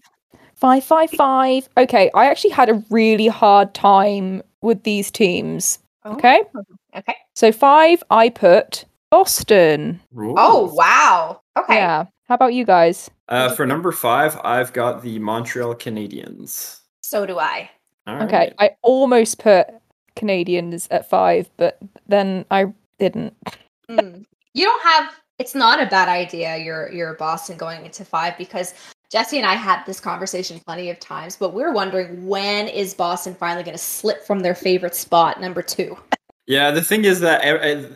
Five, 0.56 0.84
five, 0.84 1.10
five. 1.12 1.68
Okay, 1.78 2.10
I 2.14 2.26
actually 2.26 2.50
had 2.50 2.68
a 2.68 2.82
really 2.90 3.28
hard 3.28 3.72
time 3.74 4.42
with 4.62 4.82
these 4.82 5.10
teams. 5.10 5.78
Oh. 6.04 6.12
Okay, 6.14 6.42
Okay. 6.96 7.14
so 7.34 7.52
five, 7.52 8.02
I 8.10 8.28
put 8.30 8.84
Boston. 9.10 10.00
Oh 10.16 10.72
wow. 10.74 11.40
Okay. 11.58 11.74
Yeah. 11.74 12.06
How 12.28 12.34
about 12.36 12.54
you 12.54 12.64
guys? 12.64 13.10
Uh, 13.28 13.50
for 13.50 13.66
number 13.66 13.90
five, 13.92 14.38
I've 14.44 14.72
got 14.72 15.02
the 15.02 15.18
Montreal 15.18 15.74
Canadiens. 15.74 16.80
So 17.02 17.26
do 17.26 17.38
I. 17.38 17.70
All 18.06 18.22
Okay, 18.22 18.36
right. 18.36 18.54
I 18.58 18.70
almost 18.82 19.38
put 19.38 19.66
Canadiens 20.16 20.86
at 20.90 21.08
five, 21.08 21.50
but 21.56 21.78
then 22.06 22.44
I 22.50 22.66
didn't. 22.98 23.36
Mm. 23.90 24.24
You 24.54 24.64
don't 24.64 24.82
have. 24.82 25.12
It's 25.38 25.54
not 25.54 25.82
a 25.82 25.86
bad 25.86 26.08
idea. 26.08 26.56
You're 26.58 26.90
you're 26.92 27.14
Boston 27.14 27.56
going 27.56 27.84
into 27.84 28.04
five 28.04 28.38
because 28.38 28.74
Jesse 29.10 29.38
and 29.38 29.46
I 29.46 29.54
had 29.54 29.84
this 29.86 29.98
conversation 29.98 30.60
plenty 30.60 30.88
of 30.90 31.00
times, 31.00 31.34
but 31.36 31.52
we're 31.52 31.72
wondering 31.72 32.26
when 32.26 32.68
is 32.68 32.94
Boston 32.94 33.34
finally 33.34 33.64
going 33.64 33.76
to 33.76 33.82
slip 33.82 34.24
from 34.24 34.40
their 34.40 34.54
favorite 34.54 34.94
spot, 34.94 35.40
number 35.40 35.62
two. 35.62 35.98
Yeah, 36.50 36.72
the 36.72 36.82
thing 36.82 37.04
is 37.04 37.20
that 37.20 37.42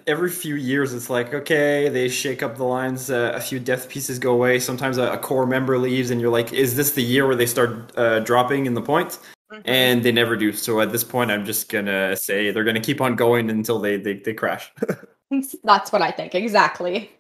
every 0.06 0.30
few 0.30 0.54
years 0.54 0.94
it's 0.94 1.10
like, 1.10 1.34
okay, 1.34 1.88
they 1.88 2.08
shake 2.08 2.40
up 2.40 2.56
the 2.56 2.62
lines, 2.62 3.10
uh, 3.10 3.32
a 3.34 3.40
few 3.40 3.58
death 3.58 3.88
pieces 3.88 4.20
go 4.20 4.32
away. 4.32 4.60
Sometimes 4.60 4.96
a, 4.96 5.10
a 5.10 5.18
core 5.18 5.44
member 5.44 5.76
leaves, 5.76 6.12
and 6.12 6.20
you're 6.20 6.30
like, 6.30 6.52
is 6.52 6.76
this 6.76 6.92
the 6.92 7.02
year 7.02 7.26
where 7.26 7.34
they 7.34 7.46
start 7.46 7.90
uh, 7.98 8.20
dropping 8.20 8.66
in 8.66 8.74
the 8.74 8.80
points? 8.80 9.18
And 9.64 10.04
they 10.04 10.12
never 10.12 10.36
do. 10.36 10.52
So 10.52 10.80
at 10.80 10.92
this 10.92 11.02
point, 11.02 11.32
I'm 11.32 11.44
just 11.44 11.68
gonna 11.68 12.14
say 12.14 12.52
they're 12.52 12.62
gonna 12.62 12.80
keep 12.80 13.00
on 13.00 13.16
going 13.16 13.50
until 13.50 13.80
they 13.80 13.96
they, 13.96 14.18
they 14.18 14.34
crash. 14.34 14.72
That's 15.64 15.90
what 15.90 16.00
I 16.00 16.12
think 16.12 16.36
exactly. 16.36 17.10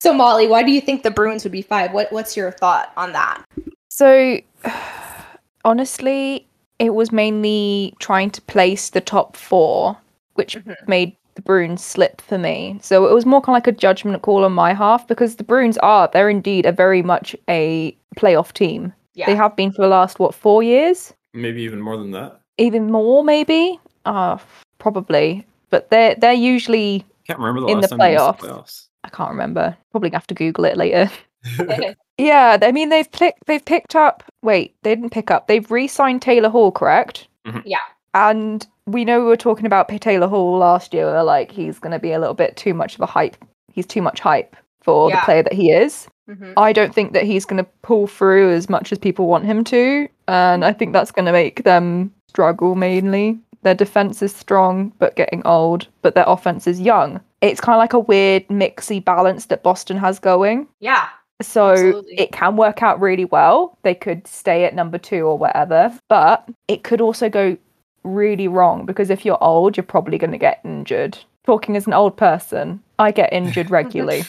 so 0.00 0.14
Molly, 0.14 0.46
why 0.46 0.62
do 0.62 0.70
you 0.70 0.80
think 0.80 1.02
the 1.02 1.10
Bruins 1.10 1.42
would 1.42 1.50
be 1.50 1.62
five? 1.62 1.92
What 1.92 2.12
what's 2.12 2.36
your 2.36 2.52
thought 2.52 2.92
on 2.96 3.10
that? 3.12 3.42
So, 3.88 4.38
honestly, 5.64 6.46
it 6.78 6.94
was 6.94 7.10
mainly 7.10 7.94
trying 7.98 8.30
to 8.30 8.40
place 8.42 8.90
the 8.90 9.00
top 9.00 9.36
four, 9.36 9.96
which 10.34 10.56
Mhm. 10.56 10.76
made 10.88 11.16
the 11.34 11.42
Bruins 11.42 11.82
slip 11.84 12.20
for 12.20 12.36
me. 12.38 12.78
So 12.82 13.06
it 13.06 13.14
was 13.14 13.24
more 13.24 13.40
kind 13.40 13.54
of 13.56 13.64
like 13.66 13.66
a 13.74 13.78
judgment 13.78 14.20
call 14.22 14.44
on 14.44 14.52
my 14.52 14.74
half 14.74 15.06
because 15.08 15.36
the 15.36 15.44
Bruins 15.44 15.78
are, 15.78 16.08
they're 16.12 16.28
indeed 16.28 16.66
a 16.66 16.72
very 16.72 17.02
much 17.02 17.34
a 17.48 17.96
playoff 18.16 18.52
team. 18.52 18.92
Yeah. 19.14 19.26
They 19.26 19.34
have 19.34 19.56
been 19.56 19.72
for 19.72 19.82
the 19.82 19.88
last, 19.88 20.18
what, 20.18 20.34
four 20.34 20.62
years? 20.62 21.14
Maybe 21.34 21.62
even 21.62 21.80
more 21.80 21.96
than 21.96 22.10
that. 22.12 22.40
Even 22.58 22.90
more, 22.90 23.24
maybe? 23.24 23.78
Uh, 24.04 24.36
probably. 24.78 25.46
But 25.70 25.88
they're, 25.90 26.14
they're 26.16 26.32
usually, 26.34 27.04
Can't 27.26 27.38
remember 27.38 27.62
the 27.62 27.66
In 27.68 27.74
last 27.80 27.82
the 27.82 27.88
time 27.96 27.98
they 27.98 28.12
missed 28.14 28.24
playoffs. 28.24 28.40
the 28.40 28.46
playoffs. 28.48 28.86
I 29.04 29.08
can't 29.08 29.30
remember. 29.30 29.76
Probably 29.90 30.10
have 30.10 30.26
to 30.28 30.34
Google 30.34 30.64
it 30.66 30.76
later. 30.76 31.10
Yeah, 32.18 32.58
I 32.60 32.72
mean 32.72 32.90
they've 32.90 33.10
picked 33.10 33.46
they've 33.46 33.64
picked 33.64 33.96
up. 33.96 34.22
Wait, 34.42 34.76
they 34.82 34.94
didn't 34.94 35.10
pick 35.10 35.30
up. 35.30 35.46
They've 35.48 35.68
re-signed 35.70 36.20
Taylor 36.22 36.50
Hall, 36.50 36.70
correct? 36.70 37.26
Mhm. 37.46 37.62
Yeah. 37.64 37.78
And 38.14 38.66
we 38.86 39.04
know 39.04 39.20
we 39.20 39.26
were 39.26 39.36
talking 39.36 39.66
about 39.66 39.88
Taylor 40.00 40.26
Hall 40.26 40.58
last 40.58 40.92
year. 40.92 41.22
like 41.22 41.50
he's 41.50 41.78
going 41.78 41.92
to 41.92 41.98
be 41.98 42.12
a 42.12 42.18
little 42.18 42.34
bit 42.34 42.56
too 42.56 42.74
much 42.74 42.94
of 42.94 43.00
a 43.00 43.06
hype. 43.06 43.36
He's 43.72 43.86
too 43.86 44.02
much 44.02 44.20
hype 44.20 44.56
for 44.82 45.08
Yeah. 45.10 45.16
the 45.20 45.24
player 45.24 45.42
that 45.44 45.52
he 45.52 45.70
is. 45.70 46.08
Mhm. 46.28 46.52
I 46.56 46.72
don't 46.72 46.94
think 46.94 47.12
that 47.12 47.24
he's 47.24 47.44
going 47.44 47.62
to 47.62 47.70
pull 47.82 48.06
through 48.06 48.52
as 48.52 48.68
much 48.68 48.92
as 48.92 48.98
people 48.98 49.26
want 49.26 49.44
him 49.44 49.64
to, 49.64 50.08
and 50.28 50.64
I 50.64 50.72
think 50.72 50.92
that's 50.92 51.10
going 51.10 51.26
to 51.26 51.32
make 51.32 51.64
them 51.64 52.12
struggle 52.28 52.74
mainly. 52.74 53.38
Their 53.62 53.74
defense 53.74 54.22
is 54.22 54.34
strong 54.34 54.92
but 54.98 55.14
getting 55.16 55.42
old, 55.46 55.86
but 56.02 56.14
their 56.14 56.24
offense 56.26 56.66
is 56.66 56.80
young. 56.80 57.20
It's 57.40 57.60
kind 57.60 57.74
of 57.76 57.80
like 57.80 57.92
a 57.92 57.98
weird 57.98 58.46
mixy 58.48 59.04
balance 59.04 59.46
that 59.46 59.62
Boston 59.62 59.96
has 59.96 60.18
going. 60.18 60.66
Yeah. 60.80 61.06
So 61.40 61.70
Absolutely. 61.70 62.20
it 62.20 62.32
can 62.32 62.56
work 62.56 62.82
out 62.82 63.00
really 63.00 63.24
well. 63.24 63.76
They 63.82 63.94
could 63.94 64.26
stay 64.26 64.64
at 64.64 64.74
number 64.74 64.98
two 64.98 65.26
or 65.26 65.36
whatever, 65.38 65.92
but 66.08 66.48
it 66.68 66.82
could 66.84 67.00
also 67.00 67.28
go 67.28 67.56
really 68.04 68.48
wrong 68.48 68.86
because 68.86 69.10
if 69.10 69.24
you're 69.24 69.42
old, 69.42 69.76
you're 69.76 69.84
probably 69.84 70.18
going 70.18 70.32
to 70.32 70.38
get 70.38 70.60
injured. 70.64 71.18
Talking 71.44 71.76
as 71.76 71.86
an 71.86 71.92
old 71.92 72.16
person, 72.16 72.80
I 72.98 73.10
get 73.10 73.32
injured 73.32 73.70
regularly. 73.70 74.24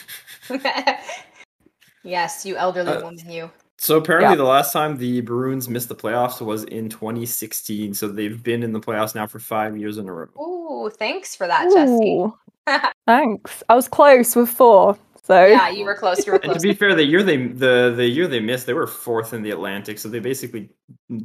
yes, 2.03 2.45
you 2.45 2.55
elderly 2.55 2.91
Uh, 2.91 3.01
woman, 3.01 3.29
you. 3.29 3.51
So 3.77 3.97
apparently, 3.97 4.31
Yeah. 4.31 4.37
the 4.37 4.43
last 4.45 4.71
time 4.71 4.97
the 4.97 5.21
Bruins 5.21 5.67
missed 5.67 5.89
the 5.89 5.95
playoffs 5.95 6.41
was 6.41 6.63
in 6.65 6.89
2016. 6.89 7.93
So 7.93 8.07
they've 8.07 8.41
been 8.41 8.63
in 8.63 8.71
the 8.71 8.79
playoffs 8.79 9.13
now 9.13 9.27
for 9.27 9.39
five 9.39 9.77
years 9.77 9.97
in 9.97 10.07
a 10.07 10.13
row. 10.13 10.27
Ooh, 10.41 10.89
thanks 10.89 11.35
for 11.35 11.47
that, 11.47 11.69
Jesse. 11.71 12.27
Thanks. 13.05 13.61
I 13.67 13.75
was 13.75 13.87
close 13.89 14.35
with 14.35 14.49
four. 14.49 14.97
So 15.25 15.45
Yeah, 15.45 15.69
you 15.69 15.85
were 15.85 15.95
close. 15.95 16.25
You 16.25 16.33
were 16.33 16.39
And 16.39 16.53
to 16.53 16.59
be 16.59 16.73
fair, 16.73 16.95
the 16.95 17.03
year 17.03 17.23
they 17.23 17.47
the 17.47 17.93
the 17.95 18.07
year 18.07 18.27
they 18.27 18.39
missed, 18.39 18.65
they 18.67 18.73
were 18.73 18.87
fourth 18.87 19.33
in 19.33 19.41
the 19.41 19.51
Atlantic, 19.51 19.99
so 19.99 20.07
they 20.09 20.19
basically 20.19 20.69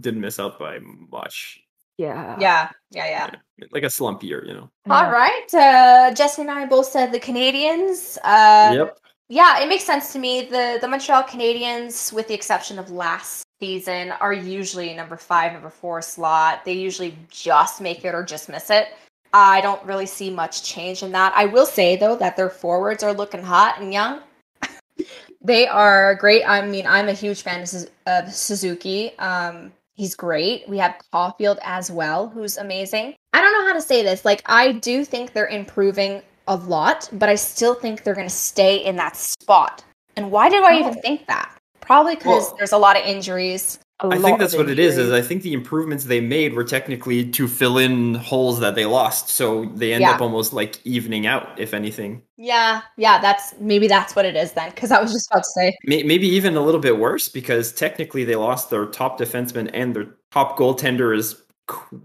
didn't 0.01 0.21
miss 0.21 0.39
out 0.41 0.59
by 0.59 0.79
much. 1.11 1.61
Yeah. 1.99 2.37
Yeah, 2.39 2.71
yeah, 2.93 3.07
yeah. 3.07 3.67
Like 3.73 3.83
a 3.83 3.91
slump 3.91 4.23
year, 4.23 4.45
you 4.47 4.55
know. 4.55 4.71
All 4.89 5.11
right. 5.11 5.47
Uh, 5.53 6.15
Jesse 6.15 6.43
and 6.43 6.51
I 6.51 6.65
both 6.65 6.87
said 6.87 7.13
the 7.13 7.19
Canadiens. 7.21 8.17
Uh, 8.23 8.73
yep. 8.73 8.99
Yeah, 9.29 9.61
it 9.61 9.69
makes 9.69 9.85
sense 9.85 10.13
to 10.15 10.19
me. 10.19 10.43
The 10.43 10.79
the 10.81 10.89
Montreal 10.89 11.25
Canadiens, 11.25 12.13
with 12.13 12.29
the 12.29 12.35
exception 12.35 12.79
of 12.79 12.91
last 12.91 13.45
season, 13.61 14.13
are 14.13 14.33
usually 14.33 14.95
number 14.95 15.17
five, 15.17 15.53
number 15.53 15.69
four 15.69 16.01
slot. 16.01 16.65
They 16.65 16.73
usually 16.73 17.15
just 17.29 17.81
make 17.81 18.05
it 18.05 18.15
or 18.15 18.23
just 18.23 18.49
miss 18.49 18.71
it. 18.71 18.89
I 19.35 19.61
don't 19.61 19.85
really 19.85 20.07
see 20.07 20.31
much 20.31 20.63
change 20.63 21.03
in 21.03 21.13
that. 21.13 21.35
I 21.37 21.45
will 21.45 21.67
say 21.67 21.97
though 21.97 22.17
that 22.17 22.37
their 22.37 22.49
forwards 22.49 23.03
are 23.03 23.13
looking 23.13 23.43
hot 23.43 23.81
and 23.81 23.93
young. 23.93 24.21
they 25.43 25.67
are 25.67 26.15
great. 26.15 26.45
I 26.45 26.65
mean, 26.65 26.87
I'm 26.87 27.09
a 27.09 27.13
huge 27.13 27.43
fan 27.43 27.63
of, 27.63 27.91
of 28.07 28.33
Suzuki. 28.33 29.19
Um, 29.19 29.73
he's 29.99 30.15
great. 30.15 30.67
We 30.69 30.79
have 30.79 30.95
Caufield 31.13 31.59
as 31.63 31.91
well, 31.91 32.29
who's 32.29 32.57
amazing. 32.57 33.15
I 33.35 33.43
don't 33.43 33.53
know 33.53 33.67
how 33.67 33.75
to 33.75 33.83
say 33.83 34.03
this. 34.03 34.25
Like, 34.25 34.43
I 34.47 34.73
do 34.73 35.05
think 35.05 35.33
they're 35.33 35.49
improving 35.49 36.23
a 36.47 36.57
lot, 36.57 37.09
but 37.13 37.29
I 37.29 37.35
still 37.35 37.75
think 37.75 38.05
they're 38.05 38.15
going 38.15 38.29
to 38.29 38.35
stay 38.35 38.77
in 38.77 38.97
that 38.97 39.17
spot. 39.17 39.85
And 40.17 40.31
why 40.31 40.49
do 40.49 40.65
I 40.65 40.77
oh. 40.77 40.81
even 40.81 40.95
think 41.03 41.27
that? 41.27 41.53
Probably 41.81 42.15
because 42.15 42.47
Well- 42.47 42.55
there's 42.57 42.73
a 42.73 42.79
lot 42.79 42.97
of 42.97 43.05
injuries. 43.05 43.81
I 44.01 44.19
think 44.19 44.39
that's 44.39 44.57
what 44.57 44.71
it 44.71 44.79
is. 44.79 44.97
Is. 44.97 45.11
I 45.11 45.21
think 45.21 45.43
the 45.43 45.53
improvements 45.53 46.05
they 46.05 46.21
made 46.21 46.55
were 46.55 46.63
technically 46.63 47.29
to 47.31 47.49
fill 47.49 47.79
in 47.79 48.15
holes 48.15 48.61
that 48.61 48.77
they 48.77 48.87
lost, 48.87 49.29
so 49.29 49.65
they 49.75 49.93
end 49.93 50.03
Yeah. 50.03 50.13
up 50.13 50.21
almost 50.21 50.53
like 50.53 50.79
evening 50.85 51.27
out, 51.27 51.49
if 51.59 51.75
anything. 51.75 52.23
Yeah, 52.37 52.83
yeah, 52.97 53.21
that's 53.21 53.55
maybe 53.59 53.89
that's 53.89 54.15
what 54.15 54.25
it 54.25 54.37
is 54.37 54.53
then. 54.53 54.71
Because 54.71 54.93
I 54.93 55.01
was 55.03 55.13
just 55.13 55.29
about 55.31 55.43
to 55.43 55.51
say, 55.51 55.77
Maybe 55.85 56.29
even 56.29 56.57
a 56.57 56.61
little 56.61 56.81
bit 56.81 56.99
worse 56.99 57.29
because 57.29 57.73
technically 57.73 58.25
they 58.25 58.37
lost 58.37 58.71
their 58.71 58.87
top 58.87 59.19
defenseman 59.19 59.69
and 59.75 59.97
their 59.97 60.07
top 60.31 60.57
goaltender 60.57 61.17
is 61.17 61.43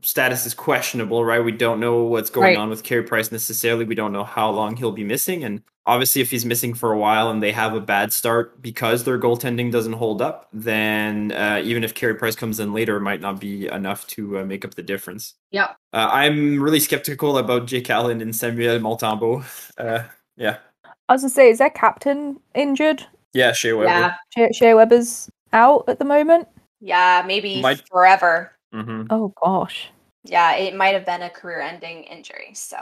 status 0.02 0.45
is 0.45 0.54
questionable, 0.54 1.23
right? 1.26 1.39
We 1.43 1.52
don't 1.52 1.80
know 1.80 2.04
what's 2.04 2.30
going 2.30 2.47
Right. 2.47 2.58
on 2.58 2.69
with 2.69 2.84
Carey 2.84 3.04
Price 3.04 3.32
necessarily. 3.32 3.86
We 3.86 3.95
don't 3.95 4.12
know 4.12 4.23
how 4.23 4.49
long 4.52 4.76
he'll 4.78 4.91
be 4.91 5.04
missing, 5.04 5.43
and 5.43 5.62
obviously, 5.86 6.21
if 6.21 6.32
he's 6.32 6.45
missing 6.45 6.73
for 6.73 6.91
a 6.91 6.97
while 6.97 7.30
and 7.30 7.41
they 7.43 7.52
have 7.52 7.73
a 7.73 7.82
bad 7.82 8.13
start 8.13 8.62
because 8.62 9.04
their 9.04 9.19
goaltending 9.19 9.71
doesn't 9.71 9.93
hold 9.93 10.21
up, 10.21 10.47
then 10.54 11.32
uh, 11.32 11.62
even 11.63 11.84
if 11.84 11.93
Carey 11.93 12.15
Price 12.15 12.36
comes 12.36 12.60
in 12.60 12.73
later, 12.73 12.97
it 12.97 13.02
might 13.02 13.21
not 13.21 13.39
be 13.39 13.67
enough 13.67 14.08
to 14.08 14.39
uh, 14.39 14.45
make 14.45 14.63
up 14.65 14.76
the 14.76 14.84
difference. 14.84 15.34
Yeah. 15.52 15.71
Uh, 15.91 16.10
I'm 16.12 16.62
really 16.62 16.80
skeptical 16.80 17.38
about 17.38 17.65
Jake 17.67 17.89
Allen 17.89 18.21
and 18.21 18.36
Samuel 18.36 18.80
Montembeault. 18.80 19.43
Uh, 19.78 20.04
yeah, 20.38 20.58
I 21.10 21.13
was 21.13 21.21
gonna 21.21 21.30
say, 21.30 21.49
is 21.49 21.58
their 21.60 21.69
captain 21.69 22.39
injured? 22.56 23.06
yeah, 23.34 23.52
Shea 23.52 23.73
Weber. 23.73 23.89
yeah, 23.89 24.15
Shea, 24.36 24.52
Shea 24.54 24.73
Weber's 24.73 25.30
out 25.54 25.84
at 25.88 25.99
the 25.99 26.06
moment. 26.06 26.47
yeah, 26.80 27.23
maybe 27.26 27.62
Might- 27.62 27.88
forever. 27.89 28.52
Hmm 28.73 29.03
Oh 29.09 29.33
gosh. 29.41 29.91
Yeah, 30.23 30.55
it 30.55 30.75
might 30.75 30.93
have 30.93 31.05
been 31.05 31.21
a 31.21 31.29
career-ending 31.29 32.03
injury. 32.05 32.51
So 32.53 32.77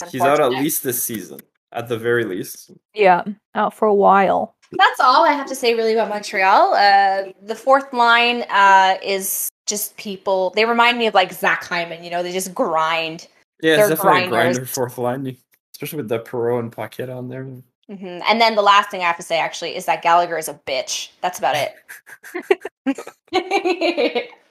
it's 0.00 0.10
He's 0.12 0.22
out 0.22 0.40
at 0.40 0.52
least 0.52 0.82
this 0.82 1.02
season, 1.02 1.40
at 1.72 1.88
the 1.88 1.98
very 1.98 2.24
least. 2.24 2.70
Yeah, 2.94 3.24
out 3.54 3.74
for 3.74 3.86
a 3.86 3.94
while. 3.94 4.56
That's 4.72 5.00
all 5.00 5.24
I 5.24 5.32
have 5.32 5.46
to 5.48 5.54
say 5.54 5.74
really 5.74 5.92
about 5.92 6.08
Montreal. 6.08 6.74
Uh, 6.74 7.32
the 7.42 7.54
fourth 7.54 7.92
line 7.92 8.42
uh, 8.48 8.96
is 9.02 9.48
just 9.66 9.96
people. 9.96 10.50
They 10.56 10.64
remind 10.64 10.98
me 10.98 11.06
of 11.06 11.14
like 11.14 11.32
Zach 11.32 11.64
Hyman. 11.64 12.02
You 12.02 12.10
know, 12.10 12.22
they 12.22 12.32
just 12.32 12.54
grind. 12.54 13.28
Yeah, 13.60 13.76
They're 13.76 13.90
it's 13.90 14.00
definitely 14.00 14.24
a 14.24 14.28
grinders. 14.28 14.56
grinder 14.58 14.66
fourth 14.66 14.98
line, 14.98 15.36
especially 15.74 15.98
with 15.98 16.08
the 16.08 16.20
Perreault 16.20 16.60
and 16.60 16.72
Paquette 16.72 17.10
on 17.10 17.28
there. 17.28 17.44
hmm 17.44 18.20
And 18.26 18.40
then 18.40 18.54
the 18.54 18.62
last 18.62 18.90
thing 18.90 19.00
I 19.00 19.04
have 19.04 19.16
to 19.16 19.22
say 19.22 19.38
actually 19.38 19.76
is 19.76 19.84
that 19.86 20.02
Gallagher 20.02 20.38
is 20.38 20.48
a 20.48 20.54
bitch. 20.66 21.10
That's 21.20 21.38
about 21.38 21.56
it. 21.56 21.74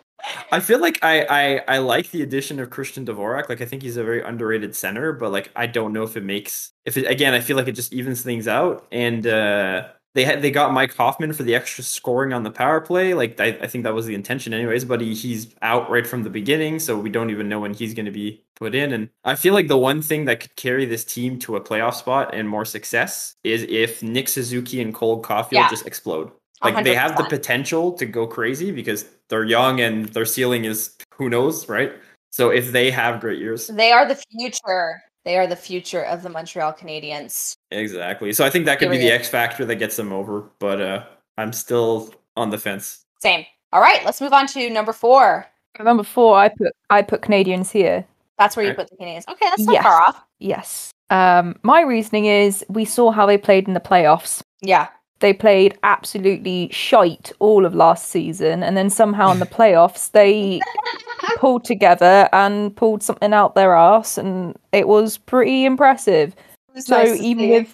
I 0.51 0.59
feel 0.59 0.79
like 0.79 0.99
I, 1.03 1.25
I 1.29 1.75
I 1.75 1.77
like 1.79 2.12
the 2.12 2.21
addition 2.21 2.59
of 2.59 2.69
Christian 2.69 3.05
Dvorak. 3.05 3.49
Like 3.49 3.62
I 3.62 3.65
think 3.65 3.81
he's 3.81 3.97
a 3.97 4.03
very 4.03 4.21
underrated 4.21 4.75
center, 4.75 5.12
but 5.13 5.31
like 5.31 5.51
I 5.55 5.65
don't 5.67 5.93
know 5.93 6.03
if 6.03 6.15
it 6.15 6.23
makes 6.23 6.71
if 6.86 6.97
it 6.97 7.05
again 7.09 7.33
I 7.33 7.41
feel 7.41 7.57
like 7.57 7.67
it 7.67 7.73
just 7.73 7.93
evens 7.93 8.21
things 8.21 8.47
out. 8.47 8.88
And 8.91 9.25
uh 9.27 9.89
they 10.15 10.25
had 10.25 10.41
they 10.43 10.51
got 10.51 10.71
Mike 10.73 10.95
Hoffman 10.95 11.33
for 11.33 11.43
the 11.43 11.55
extra 11.55 11.83
scoring 11.83 12.33
on 12.33 12.43
the 12.43 12.51
power 12.51 12.79
play. 12.79 13.13
Like 13.13 13.39
I, 13.39 13.47
I 13.62 13.67
think 13.67 13.83
that 13.83 13.93
was 13.95 14.05
the 14.05 14.13
intention 14.15 14.53
anyways, 14.53 14.86
but 14.86 15.01
he, 15.01 15.13
he's 15.15 15.55
out 15.62 15.89
right 15.89 16.05
from 16.05 16.23
the 16.23 16.29
beginning, 16.29 16.79
so 16.79 16.97
we 16.97 17.09
don't 17.09 17.31
even 17.31 17.49
know 17.49 17.59
when 17.59 17.73
he's 17.73 17.93
gonna 17.93 18.12
be 18.12 18.43
put 18.55 18.75
in. 18.75 18.93
And 18.93 19.09
I 19.25 19.36
feel 19.36 19.53
like 19.53 19.67
the 19.67 19.77
one 19.77 20.01
thing 20.01 20.25
that 20.25 20.39
could 20.39 20.55
carry 20.55 20.86
this 20.86 21.03
team 21.03 21.39
to 21.39 21.55
a 21.55 21.62
playoff 21.62 21.95
spot 21.95 22.33
and 22.33 22.47
more 22.47 22.63
success 22.65 23.36
is 23.43 23.63
if 23.67 24.03
Nick 24.03 24.27
Suzuki 24.29 24.81
and 24.81 24.93
Cole 24.93 25.21
Caufield 25.21 25.51
Yeah. 25.51 25.67
just 25.67 25.88
explode. 25.88 26.31
Like 26.63 26.84
they 26.84 26.95
have 26.95 27.17
the 27.17 27.23
potential 27.26 27.91
to 27.93 28.06
go 28.06 28.26
crazy 28.28 28.71
because 28.71 29.06
they're 29.30 29.43
young 29.43 29.82
and 29.82 30.06
their 30.10 30.26
ceiling 30.26 30.65
is 30.65 30.95
who 31.13 31.30
knows, 31.30 31.67
right? 31.69 31.93
So 32.32 32.49
if 32.49 32.71
they 32.71 32.89
have 32.91 33.19
great 33.19 33.39
years, 33.39 33.67
They 33.67 33.91
are 33.91 34.08
the 34.08 34.15
future. 34.15 35.02
They 35.26 35.38
are 35.38 35.47
the 35.47 35.56
future 35.56 36.04
of 36.04 36.23
the 36.23 36.30
Montreal 36.30 36.73
Canadiens. 36.73 37.56
exactly. 37.71 38.34
So 38.34 38.45
I 38.45 38.49
think 38.49 38.65
that 38.65 38.80
could 38.80 38.91
be 38.91 38.97
the 38.97 39.12
X 39.12 39.30
factor 39.30 39.65
that 39.65 39.76
gets 39.76 39.95
them 39.95 40.12
over. 40.13 40.49
But 40.60 40.82
uh 40.82 41.04
I'm 41.38 41.54
still 41.54 42.13
on 42.38 42.49
the 42.49 42.58
fence. 42.58 43.04
Same. 43.21 43.45
All 43.71 43.82
right, 43.82 44.04
let's 44.06 44.21
move 44.21 44.34
on 44.34 44.47
to 44.47 44.69
number 44.69 44.93
four. 44.93 45.47
Number 45.80 46.04
four, 46.04 46.38
I 46.38 46.49
put 46.49 46.71
I 46.89 47.02
put 47.02 47.21
Canadiens 47.21 47.71
here. 47.71 48.06
That's 48.38 48.56
where 48.58 48.65
you 48.65 48.73
put 48.73 48.89
the 48.89 48.97
Canadiens. 48.97 49.28
Okay, 49.30 49.45
that's 49.49 49.63
not 49.65 49.73
Yes. 49.73 49.84
far 49.84 50.02
off. 50.04 50.23
Yes. 50.39 50.91
Um, 51.10 51.56
my 51.63 51.82
reasoning 51.82 52.26
is 52.26 52.65
we 52.69 52.86
saw 52.86 53.12
how 53.12 53.26
they 53.26 53.38
played 53.38 53.67
in 53.67 53.73
the 53.76 53.80
playoffs. 53.80 54.41
Yeah. 54.62 54.88
They 55.23 55.31
played 55.31 55.79
absolutely 55.83 56.67
shite 56.73 57.31
all 57.39 57.65
of 57.65 57.73
last 57.73 58.09
season, 58.09 58.62
and 58.62 58.75
then 58.75 58.89
somehow 58.89 59.31
in 59.31 59.39
the 59.39 59.45
playoffs 59.45 60.12
they 60.12 60.59
pulled 61.38 61.63
together 61.63 62.27
and 62.33 62.75
pulled 62.75 63.01
something 63.01 63.31
out 63.31 63.55
their 63.55 63.73
ass, 63.73 64.17
and 64.17 64.53
it 64.73 64.86
was 64.86 65.17
pretty 65.17 65.63
impressive. 65.63 66.36
It's 66.75 66.88
So 66.88 67.01
nice 67.03 67.21
even 67.21 67.49
with, 67.49 67.73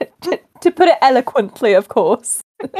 to, 0.22 0.40
to 0.62 0.70
put 0.70 0.88
it 0.88 0.96
eloquently, 1.02 1.74
of 1.74 1.88
course. 1.88 2.40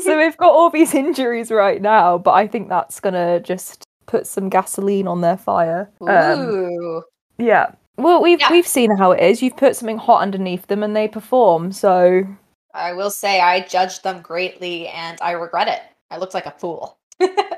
So 0.00 0.16
we've 0.16 0.36
got 0.38 0.50
all 0.52 0.70
these 0.70 0.94
injuries 0.94 1.50
right 1.50 1.82
now, 1.82 2.16
but 2.16 2.32
I 2.32 2.46
think 2.46 2.70
that's 2.70 3.00
gonna 3.00 3.38
just 3.38 3.84
put 4.06 4.26
some 4.26 4.48
gasoline 4.48 5.06
on 5.06 5.20
their 5.20 5.36
fire. 5.36 5.90
Um, 6.00 6.40
Ooh. 6.40 7.02
yeah. 7.36 7.72
Well, 8.02 8.22
we've 8.22 8.40
Yeah. 8.40 8.50
we've 8.50 8.66
seen 8.66 8.96
how 8.96 9.12
it 9.12 9.20
is. 9.22 9.42
You've 9.42 9.56
put 9.56 9.76
something 9.76 9.98
hot 9.98 10.22
underneath 10.22 10.66
them, 10.66 10.82
and 10.82 10.94
they 10.96 11.08
perform. 11.08 11.72
So 11.72 12.24
I 12.74 12.92
will 12.92 13.10
say 13.10 13.40
I 13.40 13.60
judged 13.60 14.02
them 14.04 14.22
greatly 14.22 14.88
and 14.88 15.18
I 15.20 15.32
regret 15.32 15.68
it. 15.68 15.80
I 16.10 16.18
looked 16.18 16.34
like 16.34 16.46
a 16.46 16.52
fool. 16.52 16.98
I, 17.20 17.48